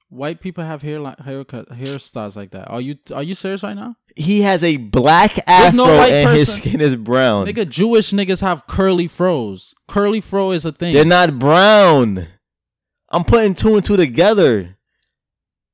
white 0.09 0.41
people 0.41 0.65
have 0.65 0.83
hair 0.83 0.99
like 1.01 1.19
haircut 1.21 1.69
hairstyles 1.69 2.35
like 2.35 2.51
that. 2.53 2.69
Are 2.69 2.81
you 2.81 2.97
are 3.15 3.23
you 3.23 3.35
serious 3.35 3.63
right 3.63 3.77
now? 3.77 3.95
He 4.17 4.41
has 4.43 4.65
a 4.65 4.77
black 4.77 5.39
afro 5.47 5.77
no 5.85 6.01
and 6.01 6.37
his 6.37 6.53
skin 6.57 6.81
is 6.81 6.97
brown. 6.97 7.47
Nigga, 7.47 7.69
Jewish 7.69 8.11
niggas 8.13 8.41
have 8.41 8.67
curly 8.67 9.07
fros. 9.07 9.75
Curly 9.87 10.21
fro 10.21 10.51
is 10.53 10.65
a 10.65 10.73
thing. 10.73 10.95
They're 10.95 11.05
not 11.05 11.39
brown. 11.39 12.27
I'm 13.11 13.25
putting 13.25 13.55
two 13.55 13.75
and 13.77 13.85
two 13.85 13.97
together. 13.97 14.79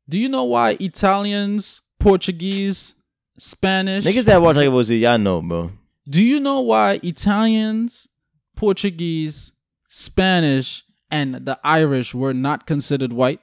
Do 0.09 0.19
you 0.19 0.29
know 0.29 0.45
why 0.45 0.77
Italians, 0.81 1.83
Portuguese, 1.99 2.95
Spanish? 3.39 4.05
Niggas 4.05 4.25
that 4.25 4.41
watch 4.41 4.57
like 4.57 4.71
was 4.71 4.91
y'all 4.91 5.19
know, 5.19 5.43
bro. 5.43 5.73
Do 6.09 6.23
you 6.23 6.39
know 6.39 6.61
why 6.61 7.01
Italians, 7.03 8.09
Portuguese, 8.55 9.53
Spanish, 9.89 10.85
and 11.11 11.35
the 11.47 11.59
Irish 11.65 12.15
were 12.15 12.33
not 12.33 12.67
considered 12.67 13.13
white? 13.13 13.41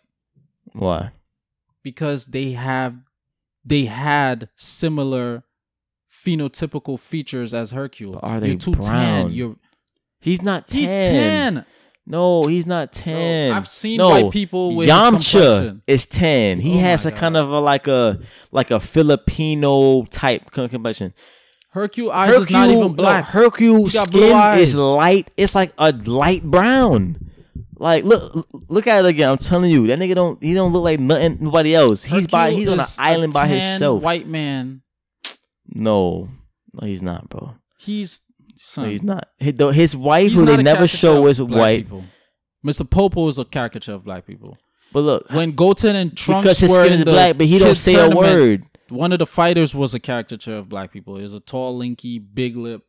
Why? 0.71 1.11
Because 1.83 2.27
they 2.27 2.51
have 2.51 2.95
they 3.65 3.85
had 3.85 4.49
similar 4.55 5.43
phenotypical 6.11 6.99
features 6.99 7.53
as 7.53 7.71
Hercule. 7.71 8.13
But 8.13 8.23
are 8.23 8.39
they 8.39 8.49
You're 8.49 8.57
too 8.57 8.75
brown? 8.75 8.87
tan. 8.87 9.31
You're 9.33 9.55
He's 10.19 10.41
not 10.41 10.69
tan. 10.69 10.79
he's 10.79 10.89
tan. 10.89 11.65
No, 12.05 12.47
he's 12.47 12.67
not 12.67 12.91
tan. 12.91 13.53
I've 13.53 13.67
seen 13.67 13.97
no. 13.97 14.09
white 14.09 14.31
people 14.31 14.75
with 14.75 14.89
Yamcha 14.89 15.81
is 15.87 16.05
tan. 16.05 16.59
He 16.59 16.77
Oh 16.77 16.81
has 16.81 17.05
a 17.05 17.11
kind 17.11 17.37
of 17.37 17.49
a, 17.49 17.59
like 17.59 17.87
a 17.87 18.19
like 18.51 18.71
a 18.71 18.79
Filipino 18.79 20.03
type 20.05 20.51
com- 20.51 20.67
complexion. 20.67 21.13
Hercule 21.69 22.11
eyes 22.11 22.33
is 22.33 22.49
not 22.49 22.69
even 22.69 22.81
no, 22.81 22.89
black. 22.89 23.25
Hercule 23.25 23.85
He 23.85 23.89
skin 23.89 24.59
is 24.59 24.75
light. 24.75 25.31
It's 25.37 25.55
like 25.55 25.73
a 25.77 25.91
light 25.91 26.43
brown. 26.43 27.31
Like 27.77 28.03
look, 28.03 28.47
look 28.69 28.85
at 28.85 29.03
it 29.03 29.07
again. 29.07 29.29
I'm 29.29 29.37
telling 29.37 29.71
you, 29.71 29.87
that 29.87 29.97
nigga 29.97 30.13
don't. 30.13 30.41
He 30.43 30.53
don't 30.53 30.73
look 30.73 30.83
like 30.83 30.99
nothing. 30.99 31.37
Nobody 31.39 31.73
else. 31.73 32.03
He's 32.03 32.27
by. 32.27 32.51
He's 32.51 32.67
on 32.67 32.81
an 32.81 32.85
island 32.99 33.33
by 33.33 33.47
himself. 33.47 34.03
White 34.03 34.27
man. 34.27 34.81
No, 35.67 36.29
no, 36.73 36.85
he's 36.85 37.01
not, 37.01 37.29
bro. 37.29 37.55
He's 37.79 38.21
No, 38.77 38.83
son, 38.83 38.89
he's 38.89 39.03
not. 39.03 39.27
His, 39.37 39.53
his 39.75 39.95
wife, 39.95 40.31
he's 40.31 40.39
who 40.39 40.45
they 40.45 40.61
never 40.61 40.87
show 40.87 41.27
is 41.27 41.41
white. 41.41 41.85
people. 41.85 42.03
Mr. 42.65 42.89
Popo 42.89 43.27
is 43.27 43.37
a 43.37 43.45
caricature 43.45 43.93
of 43.93 44.03
black 44.05 44.25
people. 44.25 44.57
But 44.93 45.01
look, 45.01 45.29
When 45.31 45.51
Goten 45.51 45.95
and 45.95 46.15
Trunks 46.15 46.43
because 46.43 46.59
his 46.59 46.69
were 46.71 46.75
skin 46.77 46.87
in 46.87 46.93
is 46.93 46.99
the 47.05 47.11
black, 47.11 47.37
but 47.37 47.47
he 47.47 47.59
don't 47.59 47.75
say 47.75 47.95
a 47.95 48.15
word. 48.15 48.63
One 48.89 49.11
of 49.11 49.19
the 49.19 49.25
fighters 49.25 49.73
was 49.73 49.93
a 49.93 49.99
caricature 49.99 50.55
of 50.57 50.69
black 50.69 50.91
people. 50.91 51.15
He 51.17 51.23
was 51.23 51.33
a 51.33 51.39
tall, 51.39 51.77
linky, 51.79 52.23
big 52.33 52.55
lip, 52.55 52.83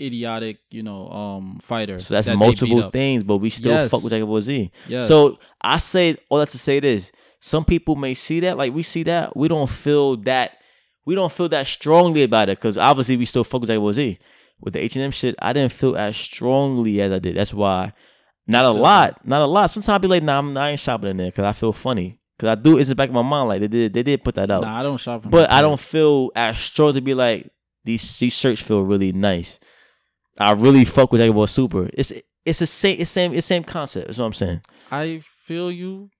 idiotic, 0.00 0.58
you 0.70 0.82
know, 0.82 1.08
um, 1.08 1.60
fighter. 1.62 1.98
So 2.00 2.14
that's 2.14 2.26
that 2.26 2.36
multiple 2.36 2.90
things, 2.90 3.22
but 3.22 3.38
we 3.38 3.50
still 3.50 3.72
Yes. 3.72 3.90
fuck 3.90 4.02
with 4.02 4.10
Dragon 4.10 4.26
Ball 4.26 4.42
Z. 4.42 4.70
Yes. 4.88 5.06
So 5.08 5.38
I 5.60 5.78
say 5.78 6.16
all 6.28 6.38
that 6.38 6.48
to 6.50 6.58
say 6.58 6.80
this: 6.80 7.12
some 7.40 7.64
people 7.64 7.94
may 7.94 8.14
see 8.14 8.40
that, 8.40 8.56
like 8.58 8.74
we 8.74 8.82
see 8.82 9.04
that, 9.04 9.36
we 9.36 9.48
don't 9.48 9.70
feel 9.70 10.16
that, 10.18 10.58
we 11.06 11.14
don't 11.14 11.30
feel 11.32 11.48
that 11.50 11.66
strongly 11.66 12.24
about 12.24 12.48
it, 12.48 12.58
because 12.58 12.76
obviously 12.76 13.16
we 13.16 13.24
still 13.24 13.44
fuck 13.44 13.60
with 13.60 13.68
Dragon 13.68 13.82
Ball 13.82 13.92
Z. 13.92 14.18
With 14.64 14.72
the 14.72 14.82
H 14.82 14.96
and 14.96 15.04
M 15.04 15.10
shit, 15.10 15.34
I 15.40 15.52
didn't 15.52 15.72
feel 15.72 15.94
as 15.94 16.16
strongly 16.16 17.00
as 17.02 17.12
I 17.12 17.18
did. 17.18 17.36
That's 17.36 17.52
why, 17.52 17.92
not 18.46 18.64
a 18.64 18.70
lot, 18.70 19.24
not 19.26 19.42
a 19.42 19.46
lot. 19.46 19.66
Sometimes 19.70 19.94
I 19.94 19.98
be 19.98 20.08
like, 20.08 20.22
nah, 20.22 20.38
I'm, 20.38 20.56
I 20.56 20.70
ain't 20.70 20.80
shopping 20.80 21.10
in 21.10 21.18
there 21.18 21.26
because 21.30 21.44
I 21.44 21.52
feel 21.52 21.72
funny. 21.74 22.18
Because 22.38 22.48
I 22.58 22.60
do, 22.60 22.78
it's 22.78 22.88
in 22.88 22.92
the 22.92 22.96
back 22.96 23.10
of 23.10 23.14
my 23.14 23.22
mind, 23.22 23.48
like 23.48 23.60
they 23.60 23.68
did, 23.68 23.92
they 23.92 24.02
did 24.02 24.24
put 24.24 24.34
that 24.36 24.50
out. 24.50 24.62
Nah, 24.62 24.80
I 24.80 24.82
don't 24.82 24.96
shop. 24.98 25.30
but 25.30 25.50
I 25.50 25.60
don't 25.60 25.78
feel 25.78 26.32
as 26.34 26.58
strong 26.58 26.94
to 26.94 27.00
be 27.02 27.14
like 27.14 27.50
these 27.84 28.18
these 28.18 28.32
shirts 28.34 28.62
feel 28.62 28.82
really 28.82 29.12
nice. 29.12 29.60
I 30.38 30.52
really 30.52 30.84
fuck 30.84 31.12
with 31.12 31.32
Ball 31.32 31.46
Super. 31.46 31.90
It's 31.92 32.10
it's 32.44 32.58
the 32.58 32.66
same 32.66 32.96
it's 33.00 33.10
same 33.10 33.34
it's 33.34 33.46
same 33.46 33.64
concept. 33.64 34.06
That's 34.06 34.18
what 34.18 34.24
I'm 34.24 34.32
saying. 34.32 34.62
I 34.90 35.20
feel 35.22 35.70
you. 35.70 36.10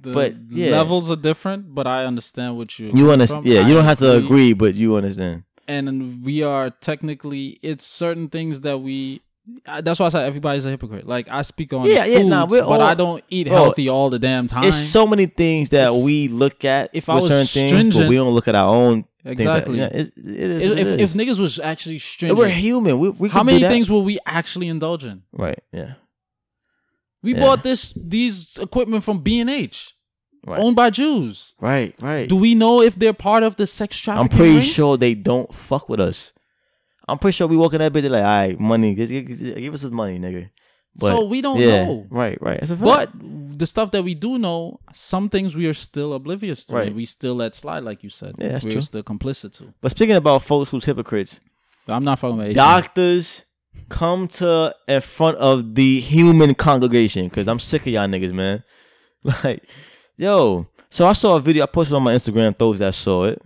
The 0.00 0.12
But, 0.12 0.34
yeah. 0.48 0.70
levels 0.70 1.10
are 1.10 1.16
different, 1.16 1.74
but 1.74 1.86
I 1.86 2.06
understand 2.06 2.56
what 2.56 2.78
you. 2.78 2.90
You 2.94 3.12
understand? 3.12 3.44
Yeah, 3.44 3.60
I 3.60 3.68
you 3.68 3.74
don't 3.74 3.84
have 3.84 3.98
to 3.98 4.16
agree, 4.16 4.54
but 4.54 4.74
you 4.74 4.96
understand. 4.96 5.44
And 5.68 6.24
we 6.24 6.42
are 6.42 6.70
technically 6.70 7.58
it's 7.62 7.84
certain 7.86 8.28
things 8.28 8.60
that 8.62 8.78
we 8.78 9.20
uh, 9.66 9.80
that's 9.80 9.98
why 9.98 10.06
I 10.06 10.08
said 10.10 10.24
everybody's 10.26 10.64
a 10.64 10.70
hypocrite. 10.70 11.06
Like 11.06 11.28
I 11.28 11.42
speak 11.42 11.72
on 11.72 11.86
Yeah, 11.86 12.04
yeah, 12.04 12.22
nah, 12.22 12.46
but 12.46 12.62
all- 12.62 12.80
I 12.80 12.94
don't 12.94 13.24
eat 13.28 13.48
Bro, 13.48 13.56
healthy 13.56 13.88
all 13.88 14.08
the 14.08 14.18
damn 14.20 14.46
time. 14.46 14.64
It's 14.64 14.76
so 14.78 15.06
many 15.06 15.26
things 15.26 15.70
that 15.70 15.88
It's- 15.88 16.04
we 16.04 16.28
look 16.28 16.64
at 16.64 16.90
if 16.92 17.08
I 17.08 17.16
was 17.16 17.26
certain 17.26 17.46
things, 17.46 17.96
but 17.96 18.08
we 18.08 18.14
don't 18.16 18.32
look 18.34 18.46
at 18.48 18.54
our 18.54 18.68
own 18.72 19.04
that- 19.24 19.32
exactly. 19.32 19.78
yeah, 19.78 19.86
it, 19.86 20.12
it 20.16 20.26
is. 20.26 20.62
if, 20.62 20.68
what 20.70 20.78
it 20.78 20.86
if, 21.00 21.00
if 21.00 21.12
niggas 21.14 21.38
was 21.40 21.58
actually 21.58 21.98
stringent, 21.98 22.38
we're 22.38 22.48
human, 22.48 22.98
we, 22.98 23.08
we 23.10 23.28
how 23.28 23.42
many 23.42 23.60
things 23.60 23.90
will 23.90 24.04
we 24.04 24.18
actually 24.26 24.68
indulge 24.68 25.04
in? 25.04 25.22
Right. 25.32 25.58
Yeah. 25.72 25.94
We 27.22 27.34
Yeah. 27.34 27.40
bought 27.40 27.62
this 27.62 27.92
these 27.96 28.58
equipment 28.58 29.04
from 29.04 29.18
B 29.18 29.40
and 29.40 29.48
H, 29.50 29.94
Right. 30.44 30.60
owned 30.60 30.74
by 30.74 30.90
Jews. 30.90 31.54
right. 31.60 31.94
Right. 32.00 32.28
Do 32.28 32.36
we 32.36 32.54
know 32.54 32.82
if 32.82 32.96
they're 32.96 33.12
part 33.12 33.44
of 33.44 33.56
the 33.56 33.66
sex 33.66 33.96
trafficking? 33.96 34.32
I'm 34.32 34.36
pretty 34.36 34.56
ring? 34.56 34.64
sure 34.64 34.96
they 34.96 35.14
don't 35.14 35.52
fuck 35.54 35.88
with 35.88 36.00
us. 36.00 36.32
I'm 37.08 37.18
pretty 37.18 37.36
sure 37.36 37.46
we 37.46 37.56
walk 37.56 37.74
in 37.74 37.78
that 37.78 37.92
bitch 37.92 38.02
they're 38.02 38.10
like, 38.10 38.24
all 38.24 38.48
right, 38.48 38.60
money, 38.60 38.94
give, 38.94 39.74
us 39.74 39.82
some 39.82 39.94
money, 39.94 40.18
nigga. 40.18 40.50
so 40.98 41.24
we 41.24 41.40
don't 41.40 41.58
yeah, 41.58 41.84
know. 41.84 42.06
Right, 42.10 42.40
right. 42.40 42.60
That's 42.60 42.70
a 42.70 42.76
fact. 42.76 43.12
But 43.18 43.58
the 43.58 43.66
stuff 43.66 43.90
that 43.92 44.02
we 44.02 44.14
do 44.14 44.38
know, 44.38 44.80
some 44.92 45.28
things 45.28 45.54
we 45.54 45.66
are 45.66 45.74
still 45.74 46.14
oblivious 46.14 46.64
to. 46.66 46.74
Right. 46.74 46.94
We 46.94 47.04
still 47.04 47.34
let 47.34 47.54
slide, 47.54 47.82
like 47.82 48.02
you 48.02 48.10
said. 48.10 48.34
Yeah, 48.38 48.48
that's 48.48 48.64
We're 48.64 48.72
true. 48.72 48.80
still 48.80 49.02
complicit 49.02 49.56
to. 49.58 49.72
But 49.80 49.90
speaking 49.92 50.16
about 50.16 50.42
folks 50.42 50.70
who's 50.70 50.84
hypocrites, 50.84 51.40
I'm 51.88 52.04
not 52.04 52.18
fucking 52.18 52.36
with 52.36 52.54
doctors 52.54 53.44
come 53.88 54.28
to 54.28 54.74
in 54.88 55.00
front 55.00 55.36
of 55.38 55.74
the 55.74 56.00
human 56.00 56.54
congregation 56.54 57.28
because 57.28 57.48
I'm 57.48 57.58
sick 57.58 57.82
of 57.82 57.88
y'all 57.88 58.06
niggas, 58.06 58.32
man. 58.32 58.64
Like, 59.44 59.62
yo. 60.22 60.66
So 60.88 61.06
I 61.06 61.12
saw 61.14 61.36
a 61.36 61.40
video 61.40 61.64
I 61.64 61.66
posted 61.66 61.96
on 61.96 62.02
my 62.02 62.14
Instagram. 62.14 62.56
Those 62.56 62.78
that 62.78 62.94
saw 62.94 63.24
it, 63.24 63.42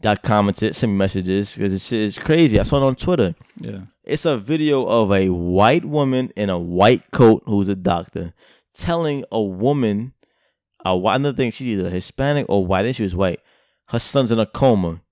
that 0.00 0.22
commented, 0.22 0.74
sent 0.74 0.90
me 0.92 0.98
messages 0.98 1.54
because 1.54 1.72
this 1.72 1.86
shit 1.86 2.00
is 2.00 2.18
crazy. 2.18 2.58
I 2.58 2.62
saw 2.62 2.78
it 2.78 2.86
on 2.86 2.96
Twitter. 2.96 3.34
Yeah. 3.60 3.80
It's 4.02 4.24
a 4.24 4.38
video 4.38 4.86
of 4.86 5.12
a 5.12 5.28
white 5.28 5.84
woman 5.84 6.32
in 6.36 6.48
a 6.48 6.58
white 6.58 7.10
coat 7.10 7.42
who's 7.44 7.68
a 7.68 7.74
doctor 7.76 8.32
telling 8.74 9.24
a 9.30 9.42
woman, 9.42 10.14
a 10.84 10.96
white, 10.96 11.16
another 11.16 11.36
thing, 11.36 11.50
she's 11.50 11.66
either 11.66 11.90
Hispanic 11.90 12.46
or 12.48 12.64
white. 12.64 12.80
I 12.80 12.82
think 12.84 12.96
she 12.96 13.02
was 13.02 13.16
white. 13.16 13.40
Her 13.88 13.98
son's 13.98 14.32
in 14.32 14.38
a 14.38 14.46
coma. 14.46 15.02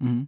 hmm 0.00 0.24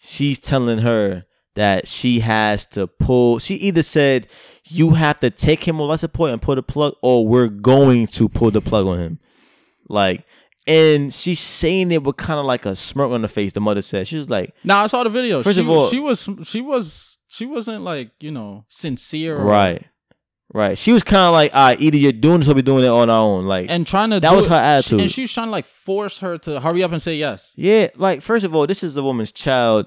She's 0.00 0.38
telling 0.38 0.78
her 0.78 1.24
that 1.58 1.88
she 1.88 2.20
has 2.20 2.64
to 2.66 2.86
pull. 2.86 3.40
She 3.40 3.56
either 3.56 3.82
said, 3.82 4.28
"You 4.64 4.90
have 4.90 5.18
to 5.20 5.28
take 5.30 5.66
him 5.66 5.80
on 5.80 5.98
support 5.98 6.30
and 6.30 6.40
pull 6.40 6.54
the 6.54 6.62
plug," 6.62 6.94
or 7.02 7.26
"We're 7.26 7.48
going 7.48 8.06
to 8.06 8.28
pull 8.28 8.52
the 8.52 8.60
plug 8.60 8.86
on 8.86 8.98
him." 9.00 9.18
Like, 9.88 10.24
and 10.68 11.12
she's 11.12 11.40
saying 11.40 11.90
it 11.90 12.04
with 12.04 12.16
kind 12.16 12.38
of 12.38 12.46
like 12.46 12.64
a 12.64 12.76
smirk 12.76 13.10
on 13.10 13.22
the 13.22 13.28
face. 13.28 13.54
The 13.54 13.60
mother 13.60 13.82
said, 13.82 14.06
"She 14.06 14.18
was 14.18 14.30
like." 14.30 14.54
Now 14.62 14.84
I 14.84 14.86
saw 14.86 15.02
the 15.02 15.10
video. 15.10 15.42
First 15.42 15.56
she, 15.56 15.62
of 15.62 15.68
all- 15.68 15.88
she 15.90 15.98
was 15.98 16.28
she 16.44 16.60
was 16.60 17.18
she 17.26 17.44
wasn't 17.44 17.82
like 17.82 18.12
you 18.20 18.30
know 18.30 18.64
sincere, 18.68 19.36
Right. 19.38 19.84
Right. 20.54 20.78
She 20.78 20.92
was 20.92 21.02
kind 21.02 21.26
of 21.26 21.32
like, 21.34 21.54
all 21.54 21.68
right, 21.68 21.80
either 21.80 21.98
you're 21.98 22.12
doing 22.12 22.38
this 22.38 22.48
or 22.48 22.54
we're 22.54 22.62
doing 22.62 22.82
it 22.84 22.88
on 22.88 23.10
our 23.10 23.20
own. 23.20 23.44
Like, 23.46 23.66
and 23.68 23.86
trying 23.86 24.08
to 24.10 24.20
That 24.20 24.34
was 24.34 24.46
her 24.46 24.54
attitude. 24.54 25.00
and 25.00 25.10
she 25.10 25.22
was 25.22 25.32
trying 25.32 25.48
to 25.48 25.50
like 25.50 25.66
force 25.66 26.20
her 26.20 26.38
to 26.38 26.60
hurry 26.60 26.82
up 26.82 26.90
and 26.92 27.02
say 27.02 27.16
yes. 27.16 27.52
yeah, 27.56 27.88
like, 27.96 28.22
first 28.22 28.46
of 28.46 28.54
all, 28.54 28.66
this 28.66 28.82
is 28.82 28.96
a 28.96 29.02
woman's 29.02 29.30
child. 29.32 29.86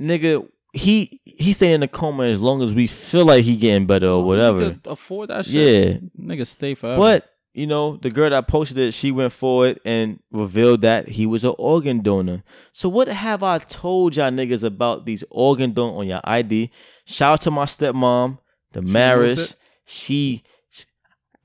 Nigga, 0.00 0.46
he 0.76 1.20
he 1.24 1.52
staying 1.52 1.74
in 1.74 1.80
the 1.80 1.88
coma 1.88 2.24
as 2.24 2.40
long 2.40 2.62
as 2.62 2.74
we 2.74 2.86
feel 2.86 3.24
like 3.24 3.44
he 3.44 3.56
getting 3.56 3.86
better 3.86 4.08
or 4.08 4.24
whatever. 4.24 4.78
afford 4.84 5.30
that 5.30 5.46
shit. 5.46 6.02
Yeah. 6.02 6.08
nigga, 6.20 6.46
stay 6.46 6.74
forever. 6.74 6.98
But, 6.98 7.30
you 7.54 7.66
know, 7.66 7.96
the 7.96 8.10
girl 8.10 8.28
that 8.28 8.46
posted 8.46 8.76
it, 8.78 8.92
she 8.92 9.10
went 9.10 9.32
forward 9.32 9.80
and 9.86 10.20
revealed 10.30 10.82
that 10.82 11.08
he 11.08 11.24
was 11.24 11.44
an 11.44 11.54
organ 11.58 12.02
donor. 12.02 12.42
So 12.72 12.90
what 12.90 13.08
have 13.08 13.42
I 13.42 13.58
told 13.58 14.16
y'all 14.16 14.30
niggas 14.30 14.62
about 14.62 15.06
these 15.06 15.24
organ 15.30 15.72
donor 15.72 15.98
on 15.98 16.06
your 16.06 16.20
ID? 16.24 16.70
Shout 17.06 17.32
out 17.32 17.40
to 17.42 17.50
my 17.50 17.64
stepmom. 17.64 18.38
Damaris, 18.72 19.56
she, 19.86 20.42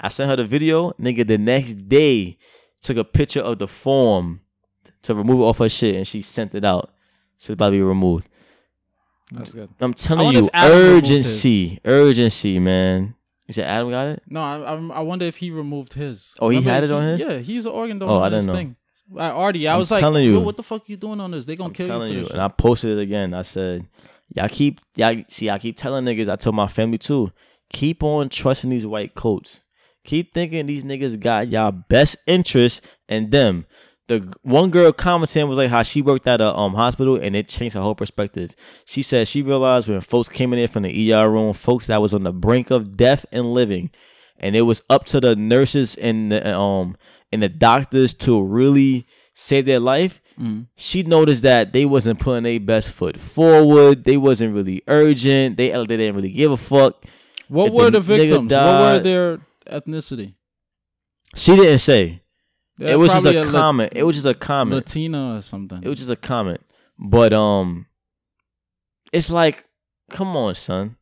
I 0.01 0.09
sent 0.09 0.29
her 0.29 0.35
the 0.35 0.43
video. 0.43 0.91
Nigga, 0.99 1.25
the 1.25 1.37
next 1.37 1.75
day 1.87 2.37
took 2.81 2.97
a 2.97 3.05
picture 3.05 3.39
of 3.39 3.59
the 3.59 3.67
form 3.67 4.41
to 5.03 5.13
remove 5.13 5.39
it 5.39 5.43
off 5.43 5.59
her 5.59 5.69
shit, 5.69 5.95
and 5.95 6.05
she 6.05 6.21
sent 6.21 6.53
it 6.53 6.65
out. 6.65 6.93
So 7.37 7.53
it's 7.53 7.57
about 7.57 7.67
to 7.67 7.71
be 7.71 7.81
removed. 7.81 8.27
That's 9.31 9.53
good. 9.53 9.69
I'm 9.79 9.93
telling 9.93 10.31
you, 10.33 10.45
if 10.45 10.49
Adam 10.53 10.77
removed 10.77 11.05
urgency, 11.05 11.79
urgency, 11.85 12.59
man. 12.59 13.15
You 13.47 13.53
said 13.53 13.65
Adam 13.65 13.89
got 13.89 14.07
it? 14.07 14.23
No, 14.27 14.41
I, 14.41 14.57
I 14.75 14.75
I 14.75 14.99
wonder 15.01 15.25
if 15.25 15.37
he 15.37 15.51
removed 15.51 15.93
his. 15.93 16.33
Oh, 16.39 16.49
he 16.49 16.61
had 16.61 16.83
it 16.83 16.91
on 16.91 17.01
his? 17.01 17.19
Yeah, 17.21 17.37
he's 17.39 17.65
an 17.65 17.71
organ 17.73 17.99
donor 17.99 18.13
Oh, 18.13 18.19
I 18.21 18.29
didn't 18.29 18.45
know. 18.45 18.53
thing. 18.53 18.75
I 19.17 19.31
already, 19.31 19.67
I 19.67 19.73
I'm 19.73 19.79
was 19.79 19.91
like, 19.91 19.99
telling 19.99 20.23
Yo, 20.23 20.31
you. 20.31 20.39
what 20.39 20.55
the 20.55 20.63
fuck 20.63 20.87
you 20.87 20.95
doing 20.95 21.19
on 21.19 21.31
this? 21.31 21.45
They 21.45 21.57
gonna 21.57 21.67
I'm 21.69 21.73
kill 21.73 21.85
you 21.87 21.91
for 21.91 21.93
telling 21.99 22.13
you, 22.13 22.23
shit. 22.23 22.31
and 22.31 22.41
I 22.41 22.47
posted 22.47 22.97
it 22.97 23.01
again. 23.01 23.33
I 23.33 23.41
said, 23.41 23.85
y'all 24.33 24.47
keep 24.47 24.79
y'all 24.95 25.21
see, 25.27 25.49
I 25.49 25.59
keep 25.59 25.75
telling 25.75 26.05
niggas. 26.05 26.29
I 26.29 26.37
told 26.37 26.55
my 26.55 26.67
family 26.67 26.97
too. 26.97 27.29
Keep 27.71 28.03
on 28.03 28.29
trusting 28.29 28.69
these 28.69 28.85
white 28.85 29.15
coats. 29.15 29.61
Keep 30.05 30.33
thinking 30.33 30.65
these 30.65 30.83
niggas 30.85 31.19
got 31.19 31.49
y'all 31.49 31.71
best 31.71 32.17
interest 32.25 32.81
in 33.09 33.29
them. 33.31 33.65
The 34.11 34.33
one 34.41 34.71
girl 34.71 34.91
commenting 34.91 35.47
was 35.47 35.57
like 35.57 35.69
how 35.69 35.83
she 35.83 36.01
worked 36.01 36.27
at 36.27 36.41
a 36.41 36.53
um 36.53 36.73
hospital 36.73 37.15
and 37.15 37.33
it 37.33 37.47
changed 37.47 37.75
her 37.75 37.81
whole 37.81 37.95
perspective. 37.95 38.53
She 38.85 39.01
said 39.01 39.27
she 39.29 39.41
realized 39.41 39.87
when 39.87 40.01
folks 40.01 40.27
came 40.27 40.51
in 40.51 40.59
there 40.59 40.67
from 40.67 40.83
the 40.83 41.13
ER 41.13 41.29
room, 41.31 41.53
folks 41.53 41.87
that 41.87 42.01
was 42.01 42.13
on 42.13 42.23
the 42.23 42.33
brink 42.33 42.71
of 42.71 42.97
death 42.97 43.25
and 43.31 43.53
living, 43.53 43.89
and 44.37 44.53
it 44.55 44.63
was 44.63 44.81
up 44.89 45.05
to 45.05 45.21
the 45.21 45.35
nurses 45.37 45.95
and 45.95 46.31
the 46.31 46.57
um 46.57 46.97
and 47.31 47.41
the 47.41 47.47
doctors 47.47 48.13
to 48.15 48.43
really 48.43 49.07
save 49.33 49.65
their 49.65 49.79
life 49.79 50.19
Mhm. 50.39 50.67
she 50.75 51.03
noticed 51.03 51.43
that 51.43 51.71
they 51.71 51.85
wasn't 51.85 52.19
putting 52.19 52.43
their 52.43 52.59
best 52.59 52.91
foot 52.91 53.17
forward. 53.19 54.03
They 54.03 54.17
wasn't 54.17 54.55
really 54.55 54.81
urgent. 54.87 55.55
They 55.57 55.69
they 55.69 55.85
didn't 55.97 56.15
really 56.15 56.31
give 56.31 56.51
a 56.51 56.57
fuck. 56.57 57.05
What 57.47 57.67
if 57.67 57.73
were 57.73 57.85
the 57.85 57.91
the 57.91 58.01
victims? 58.01 58.51
What 58.51 58.79
were 58.81 58.99
their 58.99 59.39
ethnicity? 59.69 60.33
She 61.35 61.55
didn't 61.55 61.79
say. 61.79 62.21
It 62.81 62.95
was 62.95 63.11
just 63.13 63.25
a 63.25 63.43
La- 63.43 63.51
comment. 63.51 63.93
it 63.95 64.03
was 64.03 64.15
just 64.15 64.27
a 64.27 64.33
comment. 64.33 64.75
Latina 64.75 65.37
or 65.37 65.41
something. 65.41 65.81
it 65.83 65.87
was 65.87 65.99
just 65.99 66.09
a 66.11 66.15
comment. 66.15 66.61
But 66.97 67.33
um, 67.33 67.87
it's 69.11 69.29
like, 69.31 69.65
come 70.09 70.35
on, 70.35 70.55
son. 70.55 70.97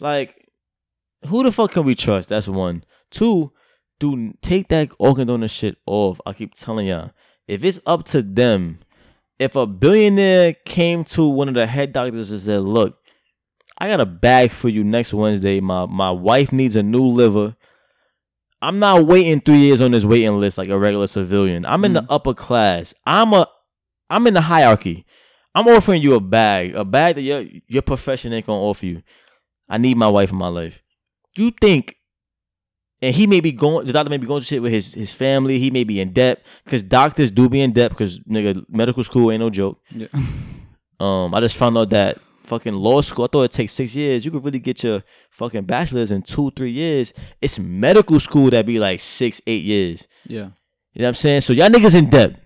Like, 0.00 0.48
who 1.26 1.42
the 1.42 1.52
fuck 1.52 1.72
can 1.72 1.84
we 1.84 1.94
trust? 1.94 2.28
That's 2.28 2.48
one. 2.48 2.84
Two, 3.10 3.52
do 4.00 4.32
take 4.42 4.68
that 4.68 4.90
organ 4.98 5.28
donor 5.28 5.48
shit 5.48 5.76
off. 5.86 6.20
I 6.26 6.32
keep 6.32 6.54
telling 6.54 6.86
y'all, 6.88 7.12
if 7.46 7.62
it's 7.62 7.80
up 7.86 8.04
to 8.06 8.22
them, 8.22 8.80
if 9.38 9.54
a 9.54 9.66
billionaire 9.66 10.54
came 10.64 11.04
to 11.04 11.28
one 11.28 11.48
of 11.48 11.54
the 11.54 11.66
head 11.66 11.92
doctors 11.92 12.30
and 12.30 12.40
said, 12.40 12.62
"Look, 12.62 12.98
I 13.78 13.88
got 13.88 14.00
a 14.00 14.06
bag 14.06 14.50
for 14.50 14.68
you 14.68 14.82
next 14.82 15.14
Wednesday. 15.14 15.60
My 15.60 15.86
my 15.86 16.10
wife 16.10 16.52
needs 16.52 16.74
a 16.76 16.82
new 16.82 17.04
liver." 17.06 17.56
I'm 18.62 18.78
not 18.78 19.06
waiting 19.06 19.40
three 19.40 19.58
years 19.58 19.80
on 19.80 19.90
this 19.90 20.04
waiting 20.04 20.38
list 20.38 20.56
like 20.56 20.68
a 20.68 20.78
regular 20.78 21.08
civilian. 21.08 21.66
I'm 21.66 21.84
in 21.84 21.94
the 21.94 22.06
upper 22.08 22.32
class. 22.32 22.94
I'm 23.04 23.32
a 23.32 23.48
I'm 24.08 24.26
in 24.28 24.34
the 24.34 24.40
hierarchy. 24.40 25.04
I'm 25.54 25.66
offering 25.66 26.00
you 26.00 26.14
a 26.14 26.20
bag, 26.20 26.74
a 26.74 26.84
bag 26.84 27.16
that 27.16 27.22
your 27.22 27.44
your 27.66 27.82
profession 27.82 28.32
ain't 28.32 28.46
gonna 28.46 28.62
offer 28.62 28.86
you. 28.86 29.02
I 29.68 29.78
need 29.78 29.96
my 29.96 30.08
wife 30.08 30.30
in 30.30 30.38
my 30.38 30.48
life. 30.48 30.80
You 31.36 31.50
think, 31.60 31.96
and 33.00 33.14
he 33.14 33.26
may 33.26 33.40
be 33.40 33.50
going. 33.50 33.86
The 33.86 33.92
doctor 33.92 34.10
may 34.10 34.16
be 34.16 34.28
going 34.28 34.42
to 34.42 34.46
shit 34.46 34.62
with 34.62 34.72
his 34.72 34.94
his 34.94 35.12
family. 35.12 35.58
He 35.58 35.72
may 35.72 35.82
be 35.82 36.00
in 36.00 36.12
debt 36.12 36.44
because 36.64 36.84
doctors 36.84 37.32
do 37.32 37.48
be 37.48 37.60
in 37.60 37.72
debt 37.72 37.90
because 37.90 38.20
nigga 38.20 38.64
medical 38.68 39.02
school 39.02 39.32
ain't 39.32 39.40
no 39.40 39.50
joke. 39.50 39.80
Yeah. 39.90 40.06
Um, 41.00 41.34
I 41.34 41.40
just 41.40 41.56
found 41.56 41.76
out 41.76 41.90
that 41.90 42.18
fucking 42.42 42.74
law 42.74 43.00
school. 43.00 43.24
I 43.24 43.28
thought 43.28 43.42
it 43.44 43.52
takes 43.52 43.72
six 43.72 43.94
years. 43.94 44.24
You 44.24 44.30
could 44.30 44.44
really 44.44 44.58
get 44.58 44.82
your 44.82 45.02
fucking 45.30 45.64
bachelor's 45.64 46.10
in 46.10 46.22
two 46.22 46.50
three 46.52 46.70
years. 46.70 47.12
It's 47.40 47.58
medical 47.58 48.20
school 48.20 48.50
that 48.50 48.66
be 48.66 48.78
like 48.78 49.00
six 49.00 49.40
eight 49.46 49.64
years. 49.64 50.06
yeah. 50.26 50.48
You 50.94 51.00
know 51.00 51.06
what 51.06 51.08
I'm 51.08 51.14
saying? 51.14 51.40
So 51.40 51.54
y'all 51.54 51.70
niggas 51.70 51.94
in 51.94 52.10
debt. 52.10 52.38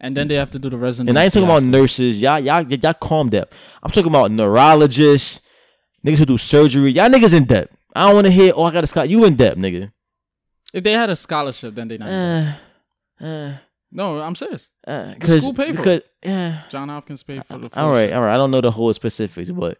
And 0.00 0.16
then 0.16 0.26
they 0.26 0.36
have 0.36 0.50
to 0.52 0.58
do 0.58 0.70
the 0.70 0.78
residency. 0.78 1.10
And 1.10 1.18
I 1.18 1.24
ain't 1.24 1.32
talking 1.34 1.46
about 1.46 1.62
nurses. 1.62 2.22
Y'all, 2.22 2.38
y'all, 2.38 2.62
y'all 2.62 2.94
calm 2.94 3.28
down. 3.28 3.44
I'm 3.82 3.90
talking 3.90 4.10
about 4.10 4.30
neurologists, 4.30 5.42
niggas 6.04 6.18
who 6.18 6.24
do 6.24 6.38
surgery. 6.38 6.90
Y'all 6.92 7.10
niggas 7.10 7.34
in 7.34 7.44
debt. 7.44 7.70
I 7.94 8.06
don't 8.06 8.14
want 8.14 8.26
to 8.28 8.30
hear, 8.30 8.54
oh, 8.56 8.62
I 8.64 8.72
got 8.72 8.82
a 8.84 8.86
Scott. 8.86 9.10
You 9.10 9.26
in 9.26 9.36
debt, 9.36 9.58
nigga. 9.58 9.92
If 10.72 10.82
they 10.82 10.92
had 10.92 11.10
a 11.10 11.16
scholarship, 11.16 11.74
then 11.74 11.88
they 11.88 11.98
not. 11.98 12.08
Uh, 12.08 13.24
uh, 13.24 13.54
no, 13.92 14.20
I'm 14.20 14.34
serious. 14.34 14.68
uh, 14.86 15.14
cause, 15.20 15.40
school 15.42 15.54
paid 15.54 15.72
for 15.76 15.82
because, 15.82 16.02
yeah. 16.24 16.62
John 16.70 16.88
Hopkins 16.88 17.22
paid 17.22 17.44
for 17.46 17.58
the. 17.58 17.70
All 17.78 17.90
right, 17.90 18.12
all 18.12 18.22
right. 18.22 18.34
I 18.34 18.36
don't 18.36 18.50
know 18.50 18.60
the 18.60 18.70
whole 18.70 18.92
specifics, 18.94 19.50
but 19.50 19.78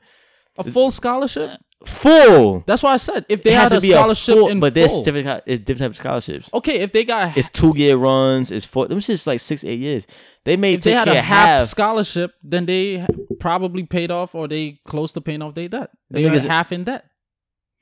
A 0.58 0.64
full 0.64 0.90
scholarship. 0.90 1.50
full. 1.86 2.62
That's 2.66 2.82
why 2.82 2.92
I 2.92 2.96
said 2.98 3.24
if 3.28 3.42
they 3.42 3.50
it 3.52 3.54
has 3.56 3.62
had 3.64 3.68
to 3.70 3.76
a 3.78 3.80
be 3.80 3.90
scholarship 3.90 4.34
a 4.34 4.38
full, 4.38 4.60
but 4.60 4.74
there's 4.74 4.92
full. 4.92 5.02
certificate. 5.02 5.42
It's 5.46 5.60
different 5.60 5.78
type 5.80 5.90
of 5.90 5.96
scholarships. 5.96 6.50
Okay, 6.52 6.76
if 6.80 6.92
they 6.92 7.04
got 7.04 7.36
It's 7.36 7.48
two 7.48 7.72
year 7.76 7.96
runs. 7.96 8.50
It's 8.50 8.64
four. 8.66 8.86
Them 8.86 9.00
shit's 9.00 9.26
like 9.26 9.40
six, 9.40 9.64
eight 9.64 9.78
years. 9.80 10.06
They 10.44 10.56
may 10.56 10.74
if 10.74 10.82
they 10.82 10.90
take 10.90 10.98
had 10.98 11.08
a 11.08 11.20
half, 11.22 11.46
half. 11.60 11.68
scholarship, 11.68 12.34
then 12.42 12.66
they 12.66 13.04
probably 13.40 13.84
paid 13.84 14.10
off 14.10 14.34
or 14.34 14.46
they 14.46 14.76
close 14.86 15.12
to 15.14 15.20
paying 15.20 15.42
off 15.42 15.54
their 15.54 15.68
debt. 15.68 15.90
They 16.10 16.24
are 16.26 16.38
half 16.40 16.70
in 16.72 16.84
debt, 16.84 17.04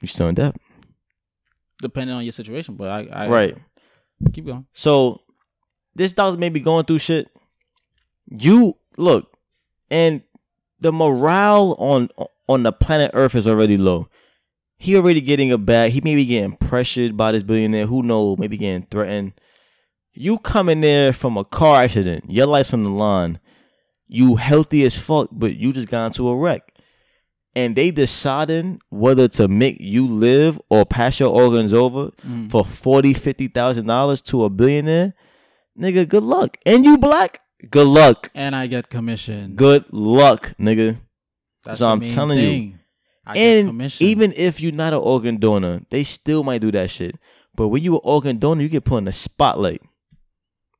You 0.00 0.08
still 0.08 0.28
in 0.28 0.34
debt, 0.36 0.54
depending 1.82 2.14
on 2.16 2.22
your 2.24 2.32
situation. 2.32 2.76
But 2.76 2.88
I, 2.88 3.08
I 3.24 3.28
right? 3.28 3.56
keep 4.32 4.46
going. 4.46 4.66
So 4.72 5.20
this 5.94 6.12
dog 6.12 6.38
may 6.38 6.48
be 6.48 6.60
going 6.60 6.84
through 6.84 6.98
shit. 7.00 7.28
You 8.30 8.76
look, 8.96 9.32
and 9.90 10.22
the 10.78 10.92
morale 10.92 11.74
on 11.78 12.08
on 12.48 12.62
the 12.62 12.72
planet 12.72 13.10
Earth 13.14 13.34
is 13.34 13.46
already 13.48 13.76
low. 13.76 14.08
He 14.78 14.96
already 14.96 15.20
getting 15.20 15.52
a 15.52 15.58
bag. 15.58 15.92
He 15.92 16.00
may 16.00 16.14
be 16.14 16.24
getting 16.24 16.56
pressured 16.56 17.16
by 17.16 17.32
this 17.32 17.42
billionaire. 17.42 17.86
Who 17.86 18.02
knows? 18.02 18.38
Maybe 18.38 18.56
getting 18.56 18.86
threatened. 18.86 19.32
You 20.14 20.38
coming 20.38 20.80
there 20.80 21.12
from 21.12 21.36
a 21.36 21.44
car 21.44 21.82
accident. 21.82 22.30
Your 22.30 22.46
life's 22.46 22.72
on 22.72 22.84
the 22.84 22.90
line. 22.90 23.38
You 24.08 24.36
healthy 24.36 24.84
as 24.84 24.96
fuck, 24.98 25.28
but 25.32 25.56
you 25.56 25.72
just 25.72 25.88
got 25.88 26.06
into 26.06 26.28
a 26.28 26.36
wreck. 26.36 26.62
And 27.54 27.76
they 27.76 27.90
deciding 27.90 28.80
whether 28.90 29.28
to 29.28 29.48
make 29.48 29.76
you 29.80 30.06
live 30.06 30.58
or 30.70 30.84
pass 30.86 31.20
your 31.20 31.30
organs 31.30 31.72
over 31.72 32.10
Mm. 32.26 32.50
for 32.50 32.64
forty, 32.64 33.12
fifty 33.12 33.48
thousand 33.48 33.86
dollars 33.86 34.20
to 34.22 34.44
a 34.44 34.50
billionaire, 34.50 35.14
nigga, 35.80 36.08
good 36.08 36.22
luck. 36.22 36.58
And 36.66 36.84
you 36.84 36.98
black, 36.98 37.40
good 37.70 37.86
luck. 37.86 38.30
And 38.34 38.54
I 38.54 38.66
get 38.66 38.90
commission. 38.90 39.52
Good 39.54 39.84
luck, 39.90 40.52
nigga. 40.58 40.96
That's 41.64 41.80
so 41.80 41.88
I'm 41.88 42.00
telling 42.00 42.38
you. 42.38 42.74
I 43.26 43.36
and 43.36 43.92
even 44.00 44.32
if 44.36 44.60
you're 44.60 44.72
not 44.72 44.92
an 44.92 45.00
organ 45.00 45.36
donor, 45.36 45.82
they 45.90 46.04
still 46.04 46.42
might 46.42 46.60
do 46.60 46.72
that 46.72 46.90
shit. 46.90 47.16
But 47.54 47.68
when 47.68 47.82
you're 47.82 47.94
an 47.94 48.00
organ 48.04 48.38
donor, 48.38 48.62
you 48.62 48.68
get 48.68 48.84
put 48.84 48.98
in 48.98 49.04
the 49.04 49.12
spotlight. 49.12 49.82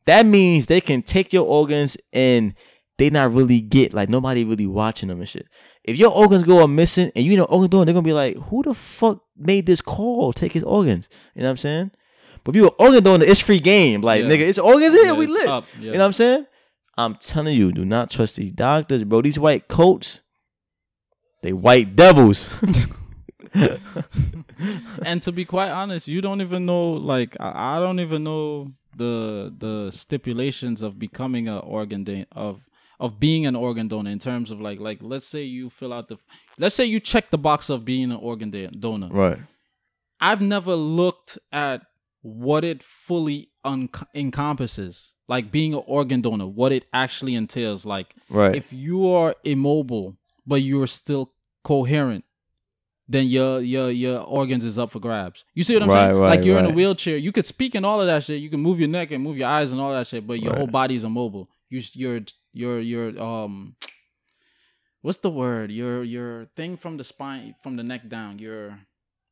That 0.07 0.27
means 0.27 0.67
they 0.67 0.81
can 0.81 1.03
take 1.03 1.33
your 1.33 1.47
organs 1.47 1.97
and 2.13 2.55
they 2.99 3.11
not 3.11 3.33
really 3.33 3.61
get 3.61 3.93
like 3.93 4.09
nobody 4.09 4.45
really 4.45 4.67
watching 4.67 5.09
them 5.09 5.21
and 5.21 5.29
shit. 5.29 5.47
If 5.85 5.97
your 5.97 6.11
organs 6.11 6.45
go 6.45 6.67
missing 6.67 7.13
and 7.15 7.25
you 7.25 7.37
know 7.37 7.45
organ 7.45 7.71
donor, 7.71 7.85
they're 7.85 7.95
gonna 7.95 8.05
be 8.05 8.13
like, 8.13 8.37
who 8.37 8.63
the 8.63 8.75
fuck 8.75 9.23
made 9.37 9.67
this 9.67 9.81
call? 9.81 10.33
Take 10.33 10.53
his 10.53 10.63
organs. 10.63 11.09
You 11.35 11.43
know 11.43 11.49
what 11.49 11.51
I'm 11.51 11.57
saying? 11.59 11.91
But 12.51 12.57
if 12.57 12.63
you 12.63 12.69
an 12.69 12.75
organ 12.79 13.05
donor, 13.05 13.25
it's 13.25 13.41
free 13.41 13.61
game. 13.61 14.01
Like 14.03 14.23
Yeah. 14.23 14.29
nigga, 14.31 14.41
it's 14.49 14.59
organs 14.59 14.95
here. 14.95 15.05
Yeah, 15.07 15.13
we 15.13 15.27
lit. 15.27 15.49
up, 15.49 15.65
yeah. 15.79 15.87
You 15.87 15.93
know 15.93 15.99
what 16.01 16.05
I'm 16.07 16.13
saying? 16.13 16.47
I'm 16.99 17.15
telling 17.15 17.57
you, 17.57 17.73
do 17.73 17.85
not 17.85 18.11
trust 18.11 18.37
these 18.37 18.53
doctors, 18.53 19.05
bro. 19.05 19.23
These 19.23 19.39
white 19.39 19.69
coats, 19.69 20.23
they 21.43 21.53
white 21.53 21.97
devils. 21.97 22.55
and 25.05 25.23
to 25.23 25.33
be 25.33 25.45
quite 25.45 25.71
honest, 25.71 26.09
you 26.09 26.21
don't 26.21 26.41
even 26.41 26.67
know. 26.67 26.93
Like 26.93 27.37
I, 27.41 27.77
I 27.77 27.81
don't 27.81 28.01
even 28.01 28.25
know 28.25 28.73
the 28.97 29.55
the 29.57 29.91
stipulations 29.91 30.83
of 30.83 30.99
becoming 30.99 31.49
a 31.49 31.59
organ 31.59 32.27
of 32.33 32.61
of 32.99 33.19
being 33.19 33.47
an 33.47 33.57
organ 33.57 33.89
donor 33.89 34.11
in 34.11 34.19
terms 34.19 34.51
of 34.51 34.61
like 34.61 34.79
like 34.79 34.99
let's 35.01 35.27
say 35.27 35.43
you 35.43 35.71
fill 35.71 35.93
out 35.93 36.09
the 36.09 36.19
let's 36.59 36.75
say 36.75 36.85
you 36.85 37.01
check 37.01 37.31
the 37.31 37.39
box 37.39 37.71
of 37.71 37.85
being 37.85 38.11
an 38.11 38.19
organ 38.19 38.51
donor. 38.79 39.09
right. 39.09 39.39
I've 40.23 40.43
never 40.43 40.75
looked 40.75 41.39
at 41.51 41.81
what 42.23 42.65
it 42.65 42.83
fully 42.83 43.51
un- 43.65 43.89
encompasses, 44.15 45.15
like 45.29 45.51
being 45.51 45.75
an 45.75 45.83
organ 45.87 46.21
donor, 46.21 46.47
what 46.47 46.73
it 46.73 46.85
actually 46.93 47.35
entails. 47.35 47.85
Like 47.87 48.15
Right. 48.29 48.55
if 48.55 48.73
you 48.73 49.11
are 49.11 49.35
immobile 49.45 50.17
but 50.47 50.63
you're 50.63 50.87
still 50.87 51.33
coherent, 51.65 52.25
then 53.09 53.27
your 53.27 53.61
your 53.61 53.91
your 53.91 54.21
organs 54.21 54.65
is 54.65 54.79
up 54.79 54.91
for 54.91 55.01
grabs. 55.01 55.45
You 55.55 55.63
see 55.65 55.75
what 55.75 55.83
I'm 55.83 55.89
Right, 55.89 56.09
saying? 56.09 56.19
right, 56.21 56.29
like 56.37 56.45
you're 56.45 56.59
in 56.59 56.65
a 56.67 56.71
wheelchair, 56.71 57.17
you 57.17 57.33
could 57.33 57.47
speak 57.47 57.75
and 57.75 57.85
all 57.85 58.01
of 58.01 58.07
that 58.07 58.25
shit. 58.25 58.41
You 58.41 58.51
can 58.51 58.61
move 58.61 58.79
your 58.81 58.89
neck 58.89 59.11
and 59.11 59.23
move 59.23 59.37
your 59.37 59.49
eyes 59.49 59.73
and 59.73 59.81
all 59.81 59.93
that 59.93 60.07
shit, 60.07 60.27
but 60.27 60.41
your 60.41 60.55
whole 60.55 60.67
body 60.67 60.95
is 60.97 61.05
immobile. 61.05 61.49
You 61.69 61.83
you're 61.95 62.21
you're 62.53 62.81
you're 62.81 63.21
um. 63.23 63.77
What's 65.03 65.19
the 65.19 65.31
word? 65.31 65.71
Your 65.71 66.05
your 66.05 66.47
thing 66.57 66.77
from 66.77 66.99
the 66.99 67.05
spine, 67.05 67.55
from 67.63 67.77
the 67.77 67.83
neck 67.83 68.09
down. 68.09 68.39
You're 68.39 68.79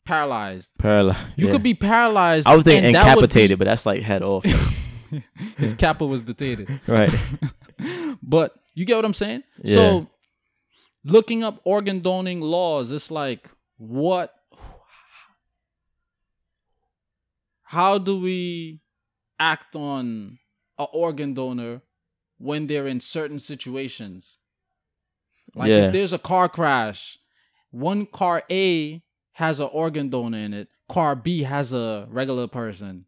paralyzed. 0.08 0.70
Paralyzed. 0.78 1.26
You 1.36 1.46
Yeah. 1.46 1.52
could 1.52 1.62
be 1.62 1.74
paralyzed. 1.74 2.46
I 2.48 2.56
was 2.56 2.64
thinking 2.64 2.86
and 2.86 2.94
that 2.94 3.04
would 3.14 3.24
incapacitated, 3.24 3.58
but 3.58 3.66
that's 3.66 3.84
like 3.84 4.02
head 4.02 4.22
off. 4.22 4.44
his 5.58 5.74
kappa 5.74 6.06
was 6.06 6.22
detated. 6.22 6.80
right. 6.86 7.14
but 8.22 8.54
you 8.74 8.84
get 8.86 8.96
what 8.96 9.04
I'm 9.04 9.14
saying? 9.14 9.42
Yeah. 9.62 9.74
So 9.74 10.06
looking 11.04 11.44
up 11.44 11.60
organ 11.64 12.00
donating 12.00 12.40
laws, 12.40 12.90
it's 12.90 13.10
like 13.10 13.50
what 13.76 14.34
how 17.64 17.98
do 17.98 18.18
we 18.18 18.80
act 19.38 19.76
on 19.76 20.38
a 20.78 20.84
organ 20.84 21.34
donor 21.34 21.82
when 22.38 22.66
they're 22.66 22.86
in 22.86 23.00
certain 23.00 23.38
situations? 23.38 24.38
Like 25.54 25.68
Yeah. 25.70 25.86
if 25.86 25.92
there's 25.92 26.14
a 26.14 26.18
car 26.18 26.48
crash, 26.48 27.18
one 27.70 28.06
car 28.06 28.42
A 28.50 29.02
has 29.38 29.60
an 29.60 29.68
organ 29.72 30.08
donor 30.08 30.36
in 30.36 30.52
it, 30.52 30.66
car 30.88 31.14
B 31.14 31.44
has 31.44 31.72
a 31.72 32.08
regular 32.10 32.48
person. 32.48 33.04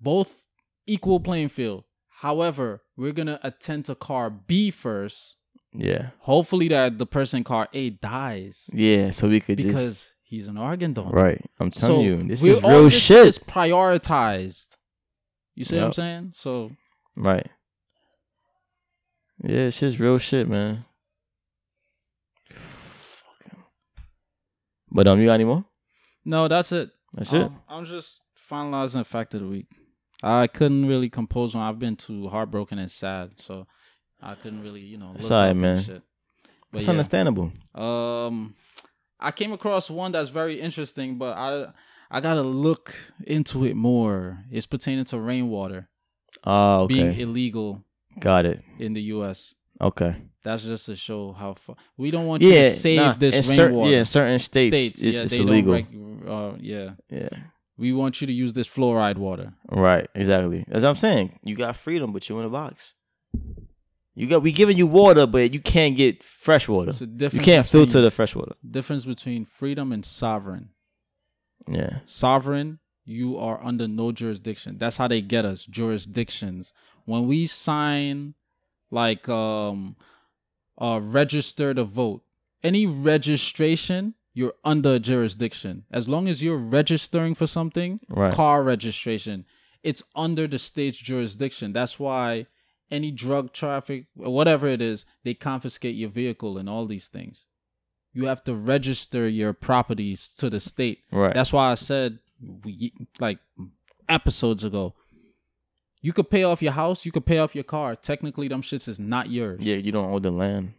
Both 0.00 0.42
equal 0.86 1.20
playing 1.20 1.50
field. 1.50 1.84
However, 2.08 2.80
we're 2.96 3.12
gonna 3.12 3.38
attend 3.42 3.84
to 3.84 3.94
car 3.94 4.30
B 4.30 4.70
first. 4.70 5.36
Yeah. 5.74 6.10
Hopefully 6.20 6.68
that 6.68 6.96
the 6.96 7.04
person 7.04 7.38
in 7.38 7.44
car 7.44 7.68
A 7.74 7.90
dies 7.90 8.70
Yeah. 8.72 9.10
So 9.10 9.28
we 9.28 9.40
could 9.40 9.58
just 9.58 9.68
because 9.68 9.98
just 9.98 10.14
he's 10.22 10.48
an 10.48 10.56
organ 10.56 10.94
donor. 10.94 11.10
right. 11.10 11.44
I'm 11.60 11.70
telling 11.70 11.96
So 11.96 12.02
you, 12.02 12.22
this 12.22 12.42
is 12.42 12.62
real 12.62 12.84
this 12.84 12.98
shit. 12.98 13.26
Is 13.26 13.38
prioritized. 13.38 14.68
You 15.54 15.66
see 15.66 15.76
what 15.76 15.84
I'm 15.84 15.92
saying? 15.92 16.30
So 16.32 16.70
Right. 17.18 17.46
Yeah, 19.42 19.66
it's 19.66 19.80
just 19.80 19.98
real 19.98 20.16
shit, 20.16 20.48
man. 20.48 20.86
But 24.94 25.06
um, 25.08 25.20
you 25.20 25.26
got 25.26 25.34
any 25.34 25.44
more? 25.44 25.64
no, 26.24 26.48
that's 26.48 26.72
it. 26.72 26.90
That's 27.12 27.32
it. 27.32 27.42
Um, 27.42 27.60
I'm 27.68 27.84
just 27.84 28.20
finalizing 28.50 28.94
the 29.00 29.04
fact 29.04 29.34
of 29.34 29.40
the 29.40 29.46
week. 29.48 29.66
I 30.22 30.46
couldn't 30.46 30.86
really 30.86 31.10
compose 31.10 31.54
one. 31.54 31.64
I've 31.64 31.78
been 31.78 31.96
too 31.96 32.28
heartbroken 32.28 32.78
and 32.78 32.90
sad, 32.90 33.38
so 33.40 33.66
I 34.22 34.34
couldn't 34.36 34.62
really, 34.62 34.80
you 34.80 34.96
know, 34.96 35.12
It's 35.16 35.30
alright, 35.30 35.54
man. 35.56 35.82
Shit. 35.82 36.02
But 36.70 36.78
It's 36.78 36.86
yeah. 36.86 36.90
understandable. 36.92 37.52
Um, 37.74 38.54
I 39.20 39.30
came 39.32 39.52
across 39.52 39.90
one 39.90 40.12
that's 40.12 40.30
very 40.30 40.60
interesting, 40.60 41.18
but 41.18 41.36
I 41.36 41.66
I 42.10 42.20
gotta 42.20 42.42
look 42.42 42.94
into 43.26 43.64
it 43.64 43.74
more. 43.74 44.44
It's 44.50 44.66
pertaining 44.66 45.04
to 45.06 45.18
rainwater 45.18 45.88
Oh, 46.44 46.82
okay. 46.82 46.94
being 46.94 47.20
illegal 47.20 47.84
got 48.18 48.46
it. 48.46 48.62
in 48.78 48.92
the 48.94 49.02
U.S. 49.14 49.54
Okay. 49.80 50.16
That's 50.44 50.62
just 50.62 50.86
to 50.86 50.94
show 50.94 51.32
how 51.32 51.54
far 51.54 51.74
we 51.96 52.10
don't 52.10 52.26
want 52.26 52.42
you 52.42 52.52
to 52.52 52.70
save 52.70 52.98
nah, 52.98 53.14
this 53.14 53.58
rainwater. 53.58 53.90
yeah, 53.90 53.98
in 53.98 54.04
certain 54.04 54.38
states, 54.38 54.76
it's, 54.76 55.02
yeah, 55.02 55.22
it's 55.22 55.32
they 55.32 55.38
illegal. 55.42 55.72
Don't 55.72 56.20
reg- 56.20 56.28
uh, 56.28 56.56
yeah, 56.60 56.90
yeah. 57.08 57.30
we 57.78 57.94
want 57.94 58.20
you 58.20 58.26
to 58.26 58.32
use 58.32 58.52
this 58.52 58.68
fluoride 58.68 59.16
water. 59.16 59.54
Right. 59.70 60.06
Exactly. 60.14 60.66
As 60.70 60.84
I'm 60.84 60.96
saying, 60.96 61.40
you 61.42 61.56
got 61.56 61.76
freedom, 61.76 62.12
but 62.12 62.28
you're 62.28 62.38
in 62.40 62.44
a 62.44 62.50
box. 62.50 62.92
You 64.14 64.26
got 64.28 64.42
we 64.42 64.52
giving 64.52 64.76
you 64.76 64.86
water, 64.86 65.26
but 65.26 65.52
you 65.52 65.60
can't 65.60 65.96
get 65.96 66.22
fresh 66.22 66.68
water. 66.68 66.92
You 66.92 67.06
can't 67.30 67.30
between, 67.30 67.64
filter 67.64 68.00
the 68.02 68.10
fresh 68.10 68.36
water. 68.36 68.52
difference 68.68 69.04
between 69.06 69.46
freedom 69.46 69.92
and 69.92 70.04
sovereign. 70.04 70.68
Yeah. 71.66 72.00
Sovereign, 72.04 72.80
you 73.04 73.38
are 73.38 73.58
under 73.64 73.88
no 73.88 74.12
jurisdiction. 74.12 74.76
That's 74.78 74.98
how 74.98 75.08
they 75.08 75.20
get 75.20 75.44
us 75.44 75.64
jurisdictions. 75.64 76.72
When 77.06 77.26
we 77.26 77.46
sign, 77.46 78.34
like, 78.90 79.28
um, 79.28 79.96
uh, 80.78 81.00
register 81.02 81.72
to 81.74 81.84
vote, 81.84 82.22
any 82.62 82.86
registration, 82.86 84.14
you're 84.32 84.54
under 84.64 84.98
jurisdiction. 84.98 85.84
As 85.90 86.08
long 86.08 86.28
as 86.28 86.42
you're 86.42 86.56
registering 86.58 87.34
for 87.34 87.46
something, 87.46 88.00
Right. 88.08 88.32
car 88.32 88.62
registration, 88.62 89.44
it's 89.82 90.02
under 90.16 90.46
the 90.46 90.58
state's 90.58 90.96
jurisdiction. 90.98 91.72
That's 91.72 91.98
why 91.98 92.46
any 92.90 93.10
drug 93.10 93.52
traffic, 93.52 94.06
whatever 94.14 94.66
it 94.66 94.80
is, 94.82 95.04
they 95.24 95.34
confiscate 95.34 95.94
your 95.94 96.10
vehicle 96.10 96.58
and 96.58 96.68
all 96.68 96.86
these 96.86 97.08
things. 97.08 97.46
You 98.12 98.26
have 98.26 98.44
to 98.44 98.54
register 98.54 99.28
your 99.28 99.52
properties 99.52 100.32
to 100.38 100.48
the 100.48 100.60
state. 100.60 101.00
Right. 101.10 101.34
That's 101.34 101.52
why 101.52 101.72
I 101.72 101.74
said 101.74 102.18
we, 102.64 102.92
like 103.18 103.38
episodes 104.08 104.64
ago. 104.64 104.94
You 106.04 106.12
could 106.12 106.28
pay 106.28 106.42
off 106.44 106.60
your 106.62 106.72
house, 106.72 107.06
you 107.06 107.12
could 107.12 107.24
pay 107.24 107.38
off 107.38 107.54
your 107.54 107.64
car. 107.64 107.96
Technically, 107.96 108.46
them 108.48 108.62
shits 108.62 108.88
is 108.88 109.00
not 109.00 109.30
yours. 109.30 109.60
yeah, 109.62 109.76
you 109.76 109.90
don't 109.90 110.10
own 110.12 110.22
the 110.22 110.30
land. 110.30 110.74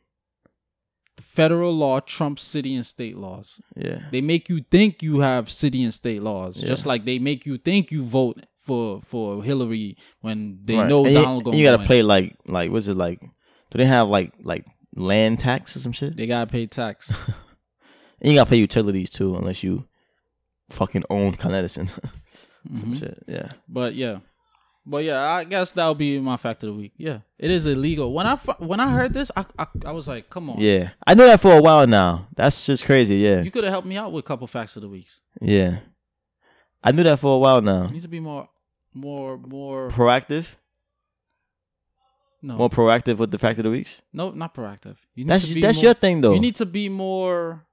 The 1.18 1.24
Federal 1.24 1.74
law 1.74 2.00
trumps 2.00 2.44
city 2.44 2.76
and 2.76 2.86
state 2.86 3.18
laws. 3.18 3.60
Yeah. 3.76 4.00
They 4.12 4.22
make 4.22 4.50
you 4.50 4.60
think 4.76 5.02
you 5.02 5.22
have 5.22 5.50
city 5.50 5.82
and 5.84 5.94
state 5.94 6.22
laws, 6.22 6.58
Yeah. 6.58 6.68
just 6.68 6.86
like 6.86 7.06
they 7.06 7.20
make 7.20 7.46
you 7.46 7.58
think 7.58 7.90
you 7.92 8.04
vote 8.04 8.46
for 8.62 9.02
for 9.02 9.44
Hillary 9.44 9.98
when 10.22 10.60
they 10.64 10.76
Right. 10.76 10.90
know 10.90 11.06
And 11.06 11.14
you- 11.16 11.22
Donald 11.22 11.48
and 11.48 11.56
you 11.58 11.64
gotta 11.66 11.78
go 11.78 11.82
in. 11.84 11.88
play 11.88 12.02
like 12.04 12.36
like 12.48 12.70
what's 12.72 12.88
it 12.88 12.96
like? 12.96 13.20
Do 13.72 13.78
they 13.80 13.86
have 13.86 14.08
like 14.10 14.34
like 14.44 14.66
land 14.96 15.40
tax 15.40 15.76
or 15.76 15.80
some 15.80 15.92
shit? 15.94 16.18
They 16.18 16.28
gotta 16.28 16.52
pay 16.52 16.68
tax. 16.68 17.12
And 18.22 18.32
you 18.32 18.40
gotta 18.40 18.50
pay 18.50 18.58
utilities 18.58 19.10
too, 19.10 19.36
unless 19.36 19.62
you 19.64 19.88
fucking 20.70 21.04
own 21.10 21.34
Con 21.36 21.54
Edison. 21.54 21.88
some 22.82 22.94
Mhm. 22.94 23.00
shit. 23.00 23.24
Yeah. 23.28 23.50
But 23.68 23.94
yeah, 23.96 24.20
but 24.86 25.04
yeah, 25.04 25.22
I 25.32 25.44
guess 25.44 25.72
that'll 25.72 25.96
be 25.96 26.20
my 26.20 26.38
fact 26.38 26.64
of 26.64 26.68
the 26.68 26.74
week. 26.74 26.94
Yeah, 26.98 27.20
it 27.40 27.50
is 27.52 27.66
illegal. 27.66 28.14
When 28.14 28.28
I 28.28 28.36
when 28.60 28.80
I 28.80 28.90
heard 28.90 29.14
this, 29.14 29.32
I 29.36 29.46
I, 29.58 29.68
I 29.86 29.92
was 29.92 30.08
like, 30.08 30.30
come 30.30 30.50
on, 30.50 30.58
Yeah. 30.60 30.92
I 31.08 31.14
know 31.14 31.26
that 31.26 31.40
for 31.42 31.54
a 31.58 31.62
while 31.62 31.88
now. 31.88 32.28
That's 32.36 32.66
just 32.66 32.86
crazy. 32.86 33.18
Yeah. 33.18 33.42
you 33.42 33.52
could 33.52 33.64
have 33.64 33.72
helped 33.74 33.88
me 33.88 33.98
out 33.98 34.12
with 34.12 34.24
a 34.26 34.28
couple 34.28 34.48
facts 34.48 34.76
of 34.76 34.82
the 34.84 34.90
weeks. 34.90 35.22
Yeah. 35.42 35.80
I 36.84 36.92
knew 36.92 37.04
that 37.04 37.20
for 37.20 37.36
a 37.36 37.40
while 37.40 37.62
now. 37.62 37.86
It 37.86 37.92
needs 37.92 38.06
to 38.06 38.10
be 38.10 38.20
more 38.20 38.48
more 38.94 39.38
more 39.38 39.90
Proactive? 39.90 40.56
no 42.42 42.58
More 42.58 42.70
proactive 42.70 43.18
with 43.18 43.32
the 43.32 43.40
fact 43.40 43.58
of 43.60 43.64
the 43.64 43.72
weeks? 43.72 44.02
no 44.14 44.30
not 44.32 44.54
proactive. 44.54 44.98
You 45.16 45.24
need 45.26 45.30
That's 45.32 45.48
to 45.48 45.54
be 45.54 45.62
that's 45.62 45.78
more, 45.78 45.84
your 45.86 45.94
thing 45.96 46.22
though. 46.22 46.34
You 46.34 46.40
need 46.40 46.56
to 46.56 46.66
be 46.66 46.90
more 46.90 47.66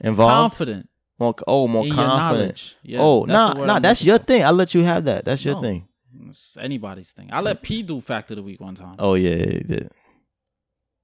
Involved? 0.00 0.32
confident 0.56 0.88
more 1.18 1.34
oh 1.46 1.68
more 1.68 1.86
confident. 1.88 2.76
Yeah, 2.82 3.00
oh, 3.00 3.24
nah, 3.24 3.52
nah, 3.52 3.78
that's 3.78 4.02
your 4.02 4.16
thing. 4.18 4.42
I 4.42 4.50
let 4.50 4.74
you 4.74 4.82
have 4.84 5.04
that. 5.04 5.24
That's 5.26 5.44
your 5.44 5.56
No. 5.56 5.60
thing. 5.62 5.86
It's 6.28 6.56
anybody's 6.60 7.12
thing. 7.12 7.28
I 7.32 7.40
let 7.40 7.62
P 7.62 7.82
do 7.82 8.00
fact 8.00 8.30
of 8.30 8.36
the 8.36 8.42
week 8.42 8.60
one 8.60 8.74
time. 8.74 8.96
Oh 8.98 9.14
yeah, 9.14 9.34
yeah, 9.36 9.52
you 9.52 9.60
did. 9.60 9.92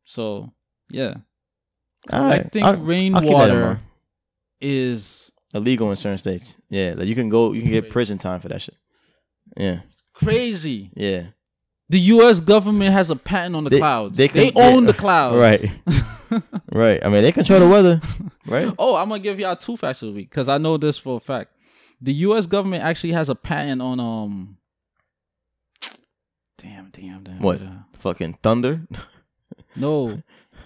So 0.04 0.52
yeah, 0.90 1.14
right. 2.12 2.50
collecting 2.52 2.62
I'll- 2.64 2.70
I'll 2.70 2.76
keep 2.76 2.84
that 2.84 2.84
in 2.84 2.86
rainwater 2.86 3.80
is 4.60 5.32
illegal 5.54 5.90
in 5.90 5.96
certain 5.96 6.18
states. 6.18 6.56
Yeah, 6.70 6.94
like 6.96 7.06
you 7.08 7.14
can 7.14 7.28
go, 7.28 7.52
you 7.52 7.62
can 7.62 7.70
get 7.70 7.90
prison 7.90 8.18
time 8.18 8.40
for 8.40 8.48
that 8.48 8.62
shit. 8.62 8.76
Yeah, 9.56 9.80
crazy. 10.12 10.90
yeah, 10.96 11.28
The 11.88 12.00
U.S. 12.00 12.40
government 12.40 12.92
has 12.92 13.10
a 13.10 13.16
patent 13.16 13.54
on 13.56 13.64
the 13.64 13.70
They- 13.70 13.78
clouds. 13.78 14.16
they 14.16 14.28
They, 14.28 14.50
can- 14.50 14.60
own 14.62 14.82
yeah, 14.84 14.92
the 14.92 14.94
clouds. 14.98 15.36
right, 15.36 16.42
right. 16.72 17.04
I 17.04 17.08
mean, 17.08 17.22
they 17.22 17.32
control 17.32 17.60
the 17.60 17.68
weather, 17.68 18.00
right? 18.46 18.72
oh, 18.78 18.96
I'm 18.96 19.08
gonna 19.08 19.20
give 19.20 19.38
y'all 19.38 19.56
two 19.56 19.76
facts 19.76 20.02
of 20.02 20.08
the 20.08 20.14
week 20.14 20.30
because 20.30 20.48
I 20.48 20.58
know 20.58 20.76
this 20.76 20.98
for 20.98 21.16
a 21.16 21.20
fact. 21.20 21.52
The 22.00 22.12
U.S. 22.14 22.46
government 22.46 22.82
actually 22.84 23.12
has 23.12 23.28
a 23.28 23.34
patent 23.34 23.80
on 23.82 23.98
um. 24.00 24.58
Damn, 26.58 26.90
damn, 26.90 27.22
damn. 27.22 27.38
What? 27.40 27.60
uh, 27.62 27.68
Fucking 27.94 28.38
thunder, 28.42 28.86
No, 29.76 30.22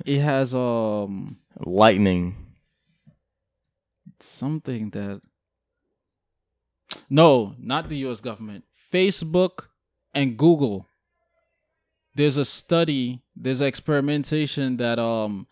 it 0.07 0.21
has 0.21 0.55
um 0.55 1.39
lightning. 1.59 2.37
something 4.21 4.91
that. 4.91 5.21
No, 7.09 7.55
not 7.59 7.89
the 7.89 7.97
U.S. 7.99 8.21
government. 8.21 8.65
Facebook 8.93 9.67
and 10.15 10.37
Google. 10.37 10.87
There's 12.15 12.37
a 12.37 12.45
study. 12.45 13.23
There's 13.37 13.61
experimentation 13.61 14.77
that 14.79 14.99
um. 14.99 15.47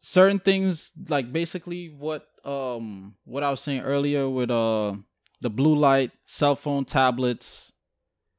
Certain 0.00 0.38
things 0.38 0.92
like 1.08 1.32
basically 1.32 1.88
what 1.88 2.26
um 2.44 3.14
what 3.24 3.42
I 3.42 3.50
was 3.50 3.60
saying 3.60 3.80
earlier 3.82 4.28
with 4.28 4.50
uh 4.50 4.94
the 5.40 5.50
blue 5.50 5.74
light, 5.74 6.10
cell 6.24 6.56
phone, 6.56 6.84
tablets, 6.84 7.72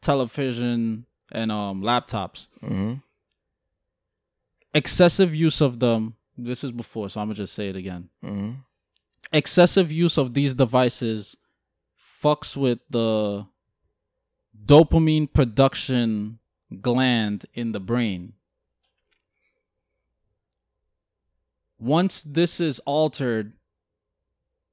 television, 0.02 1.06
and 1.32 1.52
um 1.52 1.82
laptops. 1.82 2.48
Hmm 2.62 2.96
excessive 4.74 5.34
use 5.34 5.62
of 5.62 5.80
them 5.80 6.16
this 6.38 6.64
is 6.64 6.72
before 6.72 7.10
so 7.10 7.20
i'm 7.20 7.26
gonna 7.28 7.34
just 7.36 7.54
say 7.56 7.70
it 7.70 7.76
again. 7.76 8.10
Hmm 8.24 8.52
excessive 9.34 9.92
use 9.92 10.18
of 10.18 10.34
these 10.34 10.56
devices 10.56 11.38
fucks 12.24 12.56
with 12.58 12.80
the 12.90 13.46
dopamine 14.66 15.32
production 15.32 16.40
gland 16.82 17.46
in 17.54 17.72
the 17.72 17.80
brain. 17.80 18.34
Once 21.80 22.22
this 22.22 22.60
is 22.60 22.80
altered 22.80 23.54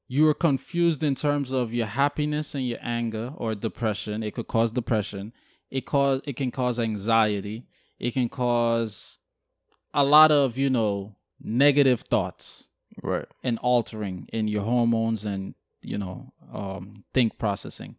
you 0.08 0.28
are 0.28 0.34
confused 0.34 1.02
in 1.02 1.14
terms 1.14 1.50
of 1.52 1.72
your 1.74 1.86
happiness 1.86 2.54
and 2.54 2.66
your 2.66 2.78
anger 2.80 3.32
or 3.36 3.54
depression. 3.54 4.22
It 4.22 4.34
could 4.34 4.46
cause 4.46 4.72
depression. 4.72 5.32
It 5.70 5.84
cause 5.86 6.20
it 6.24 6.36
can 6.36 6.50
cause 6.50 6.78
anxiety. 6.78 7.66
It 7.98 8.12
can 8.14 8.28
cause 8.28 9.18
a 9.92 10.04
lot 10.04 10.30
of 10.30 10.56
you 10.56 10.70
know 10.70 11.16
negative 11.40 12.02
thoughts 12.02 12.68
Right. 13.02 13.26
and 13.42 13.58
altering 13.58 14.28
in 14.32 14.48
your 14.48 14.62
hormones 14.62 15.24
and 15.24 15.54
you 15.82 15.98
know 15.98 16.32
um 16.52 17.04
think 17.12 17.38
processing. 17.38 17.96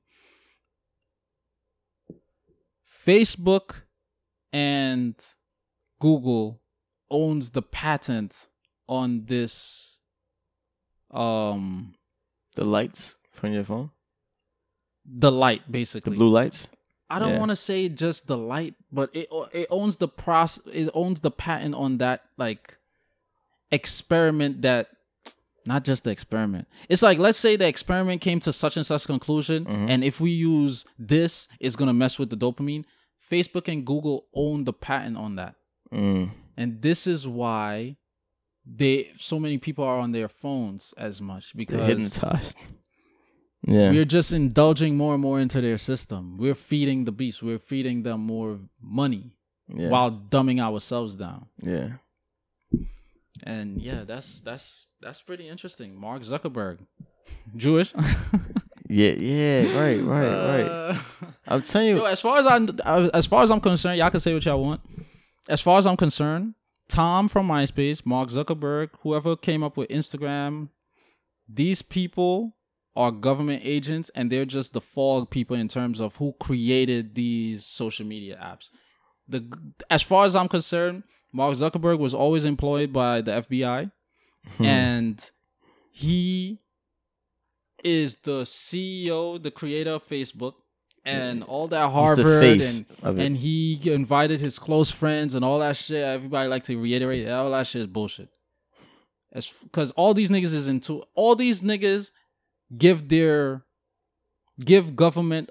Facebook 3.06 3.82
and 4.54 5.14
google 6.00 6.62
owns 7.10 7.52
the 7.52 7.62
patent 7.62 8.48
on 8.88 9.26
this 9.26 10.00
um 11.12 11.94
The 12.58 12.66
lights 12.66 13.16
from 13.32 13.54
your 13.54 13.64
phone, 13.64 13.92
The 15.06 15.32
light, 15.32 15.72
basically. 15.72 16.10
the 16.12 16.16
blue 16.18 16.30
lights. 16.30 16.68
I 17.10 17.20
don't 17.20 17.34
Yeah. 17.34 17.40
want 17.40 17.50
to 17.52 17.56
say 17.56 17.88
just 17.88 18.28
the 18.28 18.38
light, 18.38 18.76
but 18.92 19.10
it 19.16 19.30
it 19.54 19.68
owns 19.70 19.98
the 19.98 20.08
process. 20.10 20.64
It 20.74 20.90
owns 20.94 21.22
the 21.22 21.32
patent 21.32 21.76
on 21.76 22.00
that 22.00 22.24
like 22.38 22.78
experiment 23.72 24.62
that. 24.64 24.90
Not 25.66 25.84
just 25.84 26.06
the 26.06 26.12
experiment. 26.12 26.66
It's 26.88 27.02
like 27.02 27.18
let's 27.20 27.38
say 27.38 27.58
the 27.58 27.68
experiment 27.68 28.22
came 28.22 28.40
to 28.42 28.54
such 28.54 28.78
and 28.78 28.86
such 28.86 29.06
conclusion, 29.06 29.66
Mhm. 29.66 29.90
and 29.90 30.04
if 30.04 30.22
we 30.22 30.32
use 30.32 30.86
this, 30.98 31.50
it's 31.60 31.76
gonna 31.76 31.94
mess 31.94 32.18
with 32.18 32.30
the 32.30 32.38
dopamine. 32.38 32.86
Facebook 33.30 33.68
and 33.72 33.86
Google 33.86 34.28
own 34.34 34.64
the 34.64 34.72
patent 34.72 35.18
on 35.18 35.36
that, 35.36 35.56
Mm. 35.94 36.32
and 36.56 36.82
this 36.82 37.06
is 37.06 37.28
why 37.28 37.98
they 38.76 39.12
so 39.18 39.40
many 39.40 39.58
people 39.58 39.84
are 39.84 40.00
on 40.00 40.12
their 40.12 40.28
phones 40.28 40.94
as 40.98 41.22
much 41.22 41.56
because 41.56 41.78
They're 41.78 41.88
hypnotized. 41.88 42.60
Yeah. 43.66 43.92
we're 43.92 44.06
just 44.06 44.32
indulging 44.32 44.96
more 44.96 45.14
and 45.16 45.22
more 45.22 45.40
into 45.40 45.60
their 45.60 45.80
system. 45.80 46.38
We're 46.38 46.56
feeding 46.56 47.04
the 47.04 47.12
beast. 47.12 47.42
We're 47.42 47.60
feeding 47.60 48.04
them 48.04 48.22
more 48.22 48.60
money 48.80 49.34
yeah. 49.68 49.90
while 49.90 50.12
dumbing 50.12 50.62
ourselves 50.62 51.16
down. 51.16 51.48
Yeah. 51.62 51.94
And 53.44 53.82
yeah, 53.82 54.04
that's 54.06 54.42
that's 54.42 54.88
that's 55.02 55.22
pretty 55.22 55.50
interesting. 55.50 56.00
Mark 56.00 56.22
Zuckerberg, 56.22 56.80
Jewish. 57.56 57.94
Yeah. 58.90 59.12
Yeah. 59.12 59.80
Right. 59.80 60.02
Right. 60.02 60.32
right. 60.32 60.66
Uh, 60.66 60.98
I'm 61.48 61.62
telling 61.62 61.90
you. 61.90 61.98
Yo, 61.98 62.06
as 62.06 62.22
far 62.22 62.40
as 62.40 62.46
I 62.46 63.10
as 63.14 63.26
far 63.26 63.44
as 63.44 63.52
I'm 63.52 63.60
concerned, 63.60 63.98
y'all 63.98 64.10
can 64.10 64.20
say 64.20 64.34
what 64.34 64.46
y'all 64.46 64.62
want. 64.62 64.82
As 65.50 65.62
far 65.62 65.78
as 65.78 65.86
I'm 65.86 65.98
concerned, 65.98 66.54
Tom 66.90 67.28
from 67.28 67.48
MySpace, 67.48 68.06
Mark 68.06 68.30
Zuckerberg, 68.30 68.90
whoever 69.02 69.36
came 69.36 69.64
up 69.64 69.78
with 69.78 69.90
Instagram, 69.90 70.70
these 71.48 71.82
people 71.82 72.56
are 72.96 73.12
government 73.12 73.62
agents 73.64 74.10
and 74.16 74.32
they're 74.32 74.46
just 74.46 74.74
the 74.74 74.82
fog 74.82 75.30
people 75.30 75.56
in 75.56 75.68
terms 75.68 76.00
of 76.00 76.16
who 76.16 76.34
created 76.40 77.14
these 77.16 77.66
social 77.66 78.06
media 78.06 78.40
apps. 78.42 78.70
The 79.28 79.46
as 79.90 80.02
far 80.02 80.26
as 80.26 80.36
I'm 80.36 80.48
concerned, 80.48 81.04
Mark 81.32 81.56
Zuckerberg 81.56 82.00
was 82.00 82.14
always 82.14 82.46
employed 82.46 82.92
by 82.94 83.22
the 83.22 83.34
FBI 83.34 83.92
Hmm. 84.56 84.64
and 84.64 85.32
he 85.92 86.62
is 87.84 88.18
the 88.18 88.44
CEO, 88.44 89.42
the 89.42 89.52
creator 89.52 89.92
of 89.92 90.08
Facebook, 90.08 90.54
and 91.08 91.44
all 91.44 91.68
that 91.70 91.90
Harvard 91.90 92.44
and 92.62 92.86
and 93.04 93.38
he 93.38 93.80
invited 93.92 94.42
his 94.42 94.60
close 94.60 94.92
friends 94.92 95.36
and 95.36 95.44
all 95.44 95.60
that 95.60 95.76
shit. 95.78 96.04
Everybody 96.04 96.50
like 96.50 96.64
to 96.64 96.78
reiterate 96.80 97.28
all 97.30 97.52
that 97.52 97.68
shit 97.68 97.82
is 97.82 97.88
bullshit. 97.88 98.30
As 99.32 99.54
because 99.64 99.92
all 99.92 100.14
these 100.14 100.30
niggas 100.30 100.54
is 100.54 100.68
into 100.68 101.04
all 101.14 101.36
these 101.36 101.62
niggas 101.62 102.12
give 102.78 103.10
their 103.10 103.64
give 104.64 104.96
government 104.96 105.50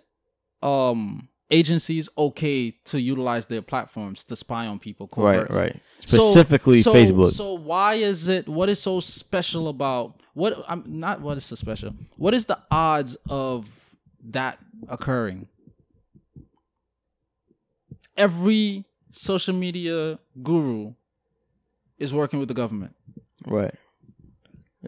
um 0.62 1.28
agencies 1.50 2.08
okay 2.18 2.72
to 2.84 3.00
utilize 3.00 3.46
their 3.46 3.62
platforms 3.62 4.24
to 4.24 4.34
spy 4.34 4.66
on 4.66 4.78
people. 4.78 5.08
right. 5.16 5.34
covertly. 5.46 5.56
Right. 5.56 5.80
So- 6.00 6.18
Specifically, 6.18 6.82
so- 6.82 6.92
Facebook. 6.92 7.30
So 7.32 7.54
why 7.54 7.94
is 7.94 8.28
it? 8.28 8.48
What 8.48 8.68
is 8.68 8.80
so 8.80 9.00
special 9.00 9.68
about 9.68 10.20
what? 10.34 10.64
I'm 10.68 10.84
not. 10.86 11.20
What 11.20 11.36
is 11.36 11.44
so 11.44 11.54
special? 11.56 11.94
What 12.16 12.34
is 12.34 12.46
the 12.46 12.58
odds 12.70 13.16
of 13.28 13.68
that 14.32 14.58
occurring? 14.88 15.48
Every 18.16 18.84
social 19.10 19.54
media 19.54 20.18
guru 20.42 20.94
is 21.98 22.12
working 22.14 22.38
with 22.38 22.48
the 22.48 22.54
government, 22.54 22.94
right. 23.46 23.74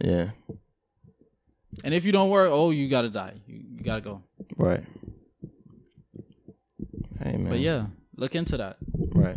Yeah. 0.00 0.30
and 1.84 1.92
if 1.94 2.04
you 2.04 2.12
don't 2.12 2.30
work, 2.30 2.50
oh, 2.52 2.70
you 2.70 2.88
gotta 2.88 3.10
die. 3.10 3.34
You, 3.46 3.64
you 3.76 3.82
gotta 3.82 4.00
go. 4.00 4.22
Right. 4.56 4.84
Hey 7.22 7.32
man. 7.36 7.48
But 7.48 7.58
yeah, 7.60 7.86
look 8.16 8.34
into 8.34 8.56
that. 8.58 8.76
Right. 9.12 9.36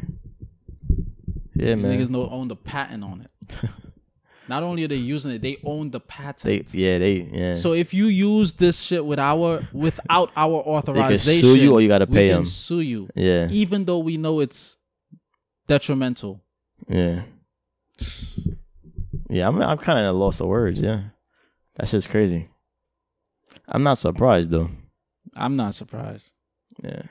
Yeah, 1.56 1.76
These 1.76 1.86
man. 1.86 2.00
niggas 2.00 2.10
know 2.10 2.30
own 2.30 2.48
the 2.48 2.56
patent 2.56 3.04
on 3.04 3.22
it. 3.22 3.70
Not 4.52 4.64
only 4.64 4.84
are 4.84 4.90
they 4.90 4.98
using 4.98 5.32
it, 5.32 5.42
they 5.42 5.56
own 5.64 5.92
the 5.92 6.02
patent. 6.02 6.68
They. 6.68 6.78
Yeah. 6.78 6.98
They. 7.00 7.14
Yeah. 7.32 7.54
So 7.54 7.72
if 7.72 7.94
you 7.94 8.08
use 8.08 8.52
this 8.52 8.82
shit 8.82 9.06
with 9.06 9.18
our 9.18 9.66
without 9.72 10.30
our 10.36 10.56
authorization, 10.56 11.26
they 11.26 11.40
can 11.40 11.56
sue 11.56 11.56
you 11.56 11.74
or 11.74 11.80
you 11.80 11.88
gotta 11.88 12.06
we 12.06 12.14
pay 12.18 12.28
can 12.28 12.36
them. 12.40 12.46
sue 12.46 12.82
you, 12.82 13.08
Yeah. 13.16 13.48
even 13.50 13.86
though 13.86 14.00
we 14.00 14.18
know 14.18 14.42
it's 14.42 14.76
detrimental. 15.68 16.44
Yeah. 16.90 17.22
Yeah, 19.30 19.48
I'm 19.48 19.62
I'm 19.62 19.78
kind 19.78 19.98
of 20.00 20.04
at 20.04 20.10
a 20.10 20.18
loss 20.18 20.42
of 20.42 20.48
words. 20.48 20.82
Yeah, 20.82 21.04
that's 21.78 21.92
just 21.92 22.10
crazy. 22.10 22.50
I'm 23.70 23.84
not 23.84 24.00
surprised 24.00 24.52
though. 24.52 24.70
I'm 25.34 25.56
not 25.56 25.76
surprised. 25.76 26.34
Yeah, 26.84 27.04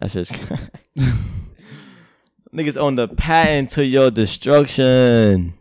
that's 0.00 0.14
just 0.14 0.30
niggas 2.54 2.76
own 2.76 2.94
the 2.94 3.08
patent 3.08 3.70
to 3.70 3.84
your 3.84 4.12
destruction. 4.12 5.54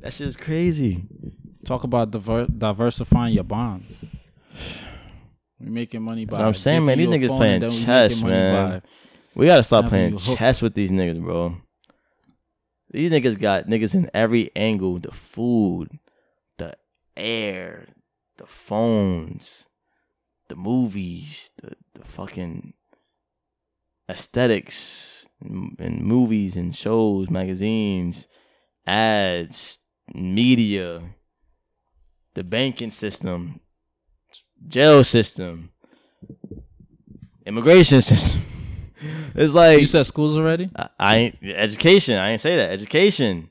That's 0.00 0.18
just 0.18 0.38
crazy. 0.38 1.04
Talk 1.64 1.84
about 1.84 2.10
diver- 2.10 2.46
diversifying 2.46 3.34
your 3.34 3.44
bonds. 3.44 4.04
We're 5.60 5.70
making 5.70 6.02
money 6.02 6.24
by. 6.24 6.38
I'm 6.40 6.54
saying, 6.54 6.84
man. 6.84 6.98
These 6.98 7.08
niggas 7.08 7.36
playing 7.36 7.62
and 7.62 7.72
we 7.72 7.84
chess, 7.84 8.22
man. 8.22 8.82
We 9.34 9.46
gotta 9.46 9.62
stop 9.64 9.86
playing 9.86 10.16
chess 10.16 10.62
with 10.62 10.74
these 10.74 10.90
niggas, 10.90 11.20
bro. 11.22 11.56
These 12.90 13.10
niggas 13.10 13.38
got 13.38 13.66
niggas 13.66 13.94
in 13.94 14.08
every 14.14 14.50
angle: 14.56 14.98
the 14.98 15.12
food, 15.12 15.98
the 16.58 16.76
air, 17.16 17.88
the 18.36 18.46
phones, 18.46 19.66
the 20.48 20.56
movies, 20.56 21.50
the, 21.60 21.72
the 21.94 22.04
fucking 22.04 22.72
aesthetics 24.08 25.26
in 25.44 26.00
movies 26.02 26.56
and 26.56 26.74
shows, 26.74 27.28
magazines, 27.30 28.26
ads, 28.86 29.78
media, 30.14 31.02
the 32.34 32.44
banking 32.44 32.90
system, 32.90 33.60
jail 34.66 35.04
system, 35.04 35.70
immigration 37.46 38.00
system. 38.10 38.42
It's 39.34 39.54
like 39.54 39.80
You 39.80 39.86
said 39.86 40.06
schools 40.06 40.36
already? 40.36 40.70
I, 40.74 40.88
I 40.98 41.16
ain't 41.16 41.38
education. 41.42 42.16
I 42.16 42.30
ain't 42.32 42.40
say 42.40 42.56
that. 42.56 42.70
Education. 42.70 43.50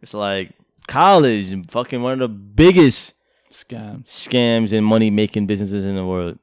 It's 0.00 0.14
like 0.14 0.52
college, 0.86 1.52
and 1.52 1.68
fucking 1.70 2.00
one 2.00 2.12
of 2.14 2.18
the 2.20 2.28
biggest 2.28 3.14
Scams. 3.50 4.06
scams 4.06 4.72
and 4.72 4.86
money 4.86 5.10
making 5.10 5.46
businesses 5.46 5.84
in 5.84 5.96
the 5.96 6.06
world. 6.06 6.38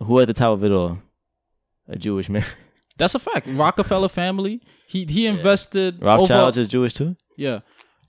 Who 0.00 0.20
at 0.20 0.28
the 0.28 0.34
top 0.34 0.52
of 0.52 0.64
it 0.64 0.70
all? 0.70 0.98
A 1.88 1.96
Jewish 1.96 2.28
man. 2.28 2.44
That's 2.98 3.14
a 3.14 3.18
fact. 3.18 3.46
Rockefeller 3.50 4.08
family. 4.08 4.60
He 4.86 5.04
he 5.04 5.26
invested 5.26 6.02
Rothschilds 6.02 6.56
over, 6.56 6.60
is 6.60 6.68
Jewish 6.68 6.94
too. 6.94 7.16
Yeah. 7.36 7.60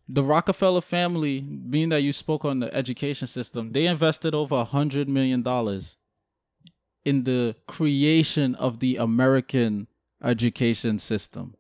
The 0.07 0.24
Rockefeller 0.24 0.82
family, 0.82 1.41
being 1.41 1.90
that 1.90 2.02
you 2.02 2.11
spoke 2.11 2.44
on 2.44 2.60
the 2.60 2.74
education 2.74 3.28
system, 3.28 3.72
they 3.74 3.86
invested 3.86 4.34
over 4.34 4.56
a 4.56 4.64
hundred 4.64 5.07
million 5.07 5.44
dollars 5.44 5.98
in 7.06 7.24
the 7.24 7.56
creation 7.68 8.56
of 8.56 8.80
the 8.80 8.98
American 8.98 9.88
education 10.24 10.98
system. 10.99 11.56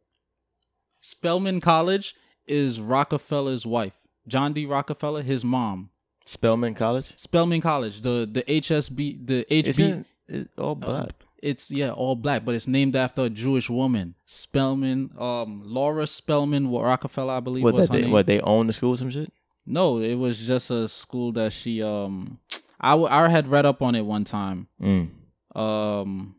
Spelman 0.99 1.61
College 1.61 2.15
is 2.47 2.81
Rockefeller's 2.81 3.65
wife. 3.65 3.93
John 4.27 4.53
D. 4.53 4.65
Rockefeller, 4.65 5.21
his 5.21 5.45
mom. 5.45 5.91
Spelman 6.25 6.73
College. 6.73 7.13
Spelman 7.17 7.61
College, 7.61 8.01
the 8.01 8.27
the 8.31 8.43
HSB, 8.43 9.25
the 9.25 9.45
HB, 9.49 9.67
Isn't 9.67 10.07
it 10.27 10.49
all 10.57 10.75
black? 10.75 11.11
Oh. 11.21 11.25
It's 11.41 11.71
yeah, 11.71 11.91
all 11.91 12.15
black, 12.15 12.45
but 12.45 12.55
it's 12.55 12.67
named 12.67 12.95
after 12.95 13.23
a 13.23 13.29
Jewish 13.29 13.69
woman. 13.69 14.15
Spelman, 14.25 15.11
um, 15.17 15.61
Laura 15.63 16.05
Spelman 16.05 16.69
Rockefeller, 16.69 17.33
I 17.33 17.39
believe 17.39 17.63
what 17.63 17.75
was 17.75 17.89
they 17.89 18.01
name. 18.01 18.11
what 18.11 18.25
they 18.25 18.39
own 18.41 18.67
the 18.67 18.73
school 18.73 18.93
or 18.93 18.97
some 18.97 19.09
shit? 19.09 19.31
No, 19.65 19.99
it 19.99 20.15
was 20.15 20.39
just 20.39 20.71
a 20.71 20.87
school 20.87 21.31
that 21.33 21.53
she 21.53 21.81
um 21.83 22.39
I, 22.81 22.91
w- 22.91 23.09
I 23.09 23.27
had 23.27 23.47
read 23.47 23.65
up 23.65 23.81
on 23.81 23.95
it 23.95 24.05
one 24.05 24.23
time. 24.23 24.67
Mm. 24.81 25.09
Um 25.55 26.35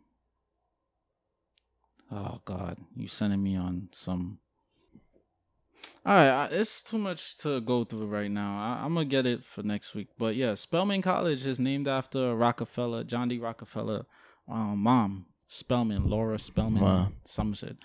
Oh 2.12 2.40
god, 2.44 2.77
you 2.97 3.06
sending 3.06 3.43
me 3.43 3.56
on 3.56 3.89
some 3.93 4.39
all 6.05 6.14
right, 6.14 6.28
I, 6.31 6.48
it's 6.52 6.82
too 6.82 6.97
much 6.97 7.36
to 7.39 7.60
go 7.60 7.85
through 7.85 8.06
right 8.06 8.31
now. 8.31 8.59
I, 8.59 8.85
I'm 8.85 8.94
gonna 8.94 9.05
get 9.05 9.27
it 9.27 9.44
for 9.44 9.62
next 9.62 9.94
week. 9.94 10.09
But 10.18 10.35
yeah, 10.35 10.55
Spelman 10.55 11.02
College 11.02 11.47
is 11.47 11.60
named 11.60 11.86
after 11.86 12.35
Rockefeller, 12.35 13.05
John 13.05 13.28
D. 13.28 13.39
Rockefeller, 13.39 14.06
um, 14.51 14.78
mom 14.82 15.27
Spelman, 15.48 16.09
Laura 16.09 16.39
Spelman, 16.39 16.82
Wow. 16.82 17.12
some 17.24 17.55
shit. 17.55 17.77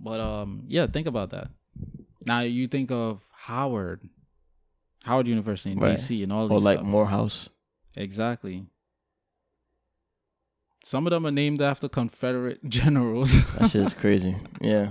But 0.00 0.20
um, 0.20 0.64
yeah, 0.66 0.86
think 0.86 1.06
about 1.06 1.30
that. 1.30 1.48
Now 2.26 2.40
you 2.40 2.66
think 2.68 2.90
of 2.90 3.22
Howard, 3.32 4.02
Howard 5.04 5.26
University 5.28 5.72
in 5.72 5.78
Right. 5.78 5.96
D.C. 5.96 6.22
and 6.22 6.32
all 6.32 6.48
this. 6.48 6.56
Or 6.56 6.60
like 6.60 6.78
stuff. 6.78 6.86
Morehouse. 6.86 7.48
Exactly. 7.96 8.66
Some 10.84 11.06
of 11.06 11.10
them 11.12 11.26
are 11.26 11.30
named 11.30 11.62
after 11.62 11.88
Confederate 11.88 12.62
generals. 12.68 13.32
That 13.54 13.70
shit's 13.70 13.94
crazy. 13.94 14.36
Yeah. 14.60 14.90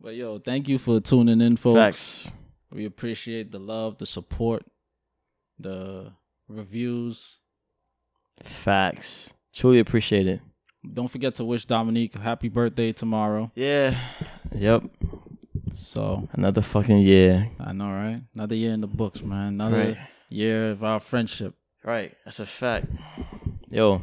But 0.00 0.16
yo, 0.16 0.38
thank 0.40 0.66
you 0.68 0.78
for 0.78 0.98
tuning 1.00 1.40
in, 1.40 1.56
folks. 1.56 1.76
Facts. 1.78 2.32
We 2.72 2.84
appreciate 2.86 3.52
the 3.52 3.60
love, 3.60 3.98
the 3.98 4.06
support, 4.06 4.64
the 5.60 6.12
reviews. 6.48 7.38
Facts. 8.42 9.32
Truly 9.54 9.78
appreciate 9.78 10.26
it. 10.26 10.40
Don't 10.92 11.08
forget 11.08 11.34
to 11.36 11.44
wish 11.44 11.64
Dominique 11.64 12.14
a 12.16 12.18
happy 12.18 12.48
birthday 12.48 12.92
tomorrow. 12.92 13.50
Yeah. 13.54 13.96
Yep. 14.54 14.84
So 15.74 16.28
Another 16.32 16.60
fucking 16.62 16.98
year. 16.98 17.50
I 17.60 17.72
know, 17.72 17.86
right? 17.90 18.20
Another 18.34 18.54
year 18.54 18.72
in 18.72 18.80
the 18.80 18.86
books, 18.86 19.22
man. 19.22 19.54
Another 19.54 19.76
Right. 19.78 19.98
year 20.28 20.70
of 20.72 20.82
our 20.84 21.00
friendship. 21.00 21.54
Right. 21.84 22.14
That's 22.24 22.40
a 22.40 22.46
fact. 22.46 22.86
Yo. 23.70 24.02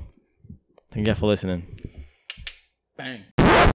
Thank 0.92 1.08
you 1.08 1.14
for 1.16 1.28
listening. 1.28 1.64
Bang. 2.98 3.26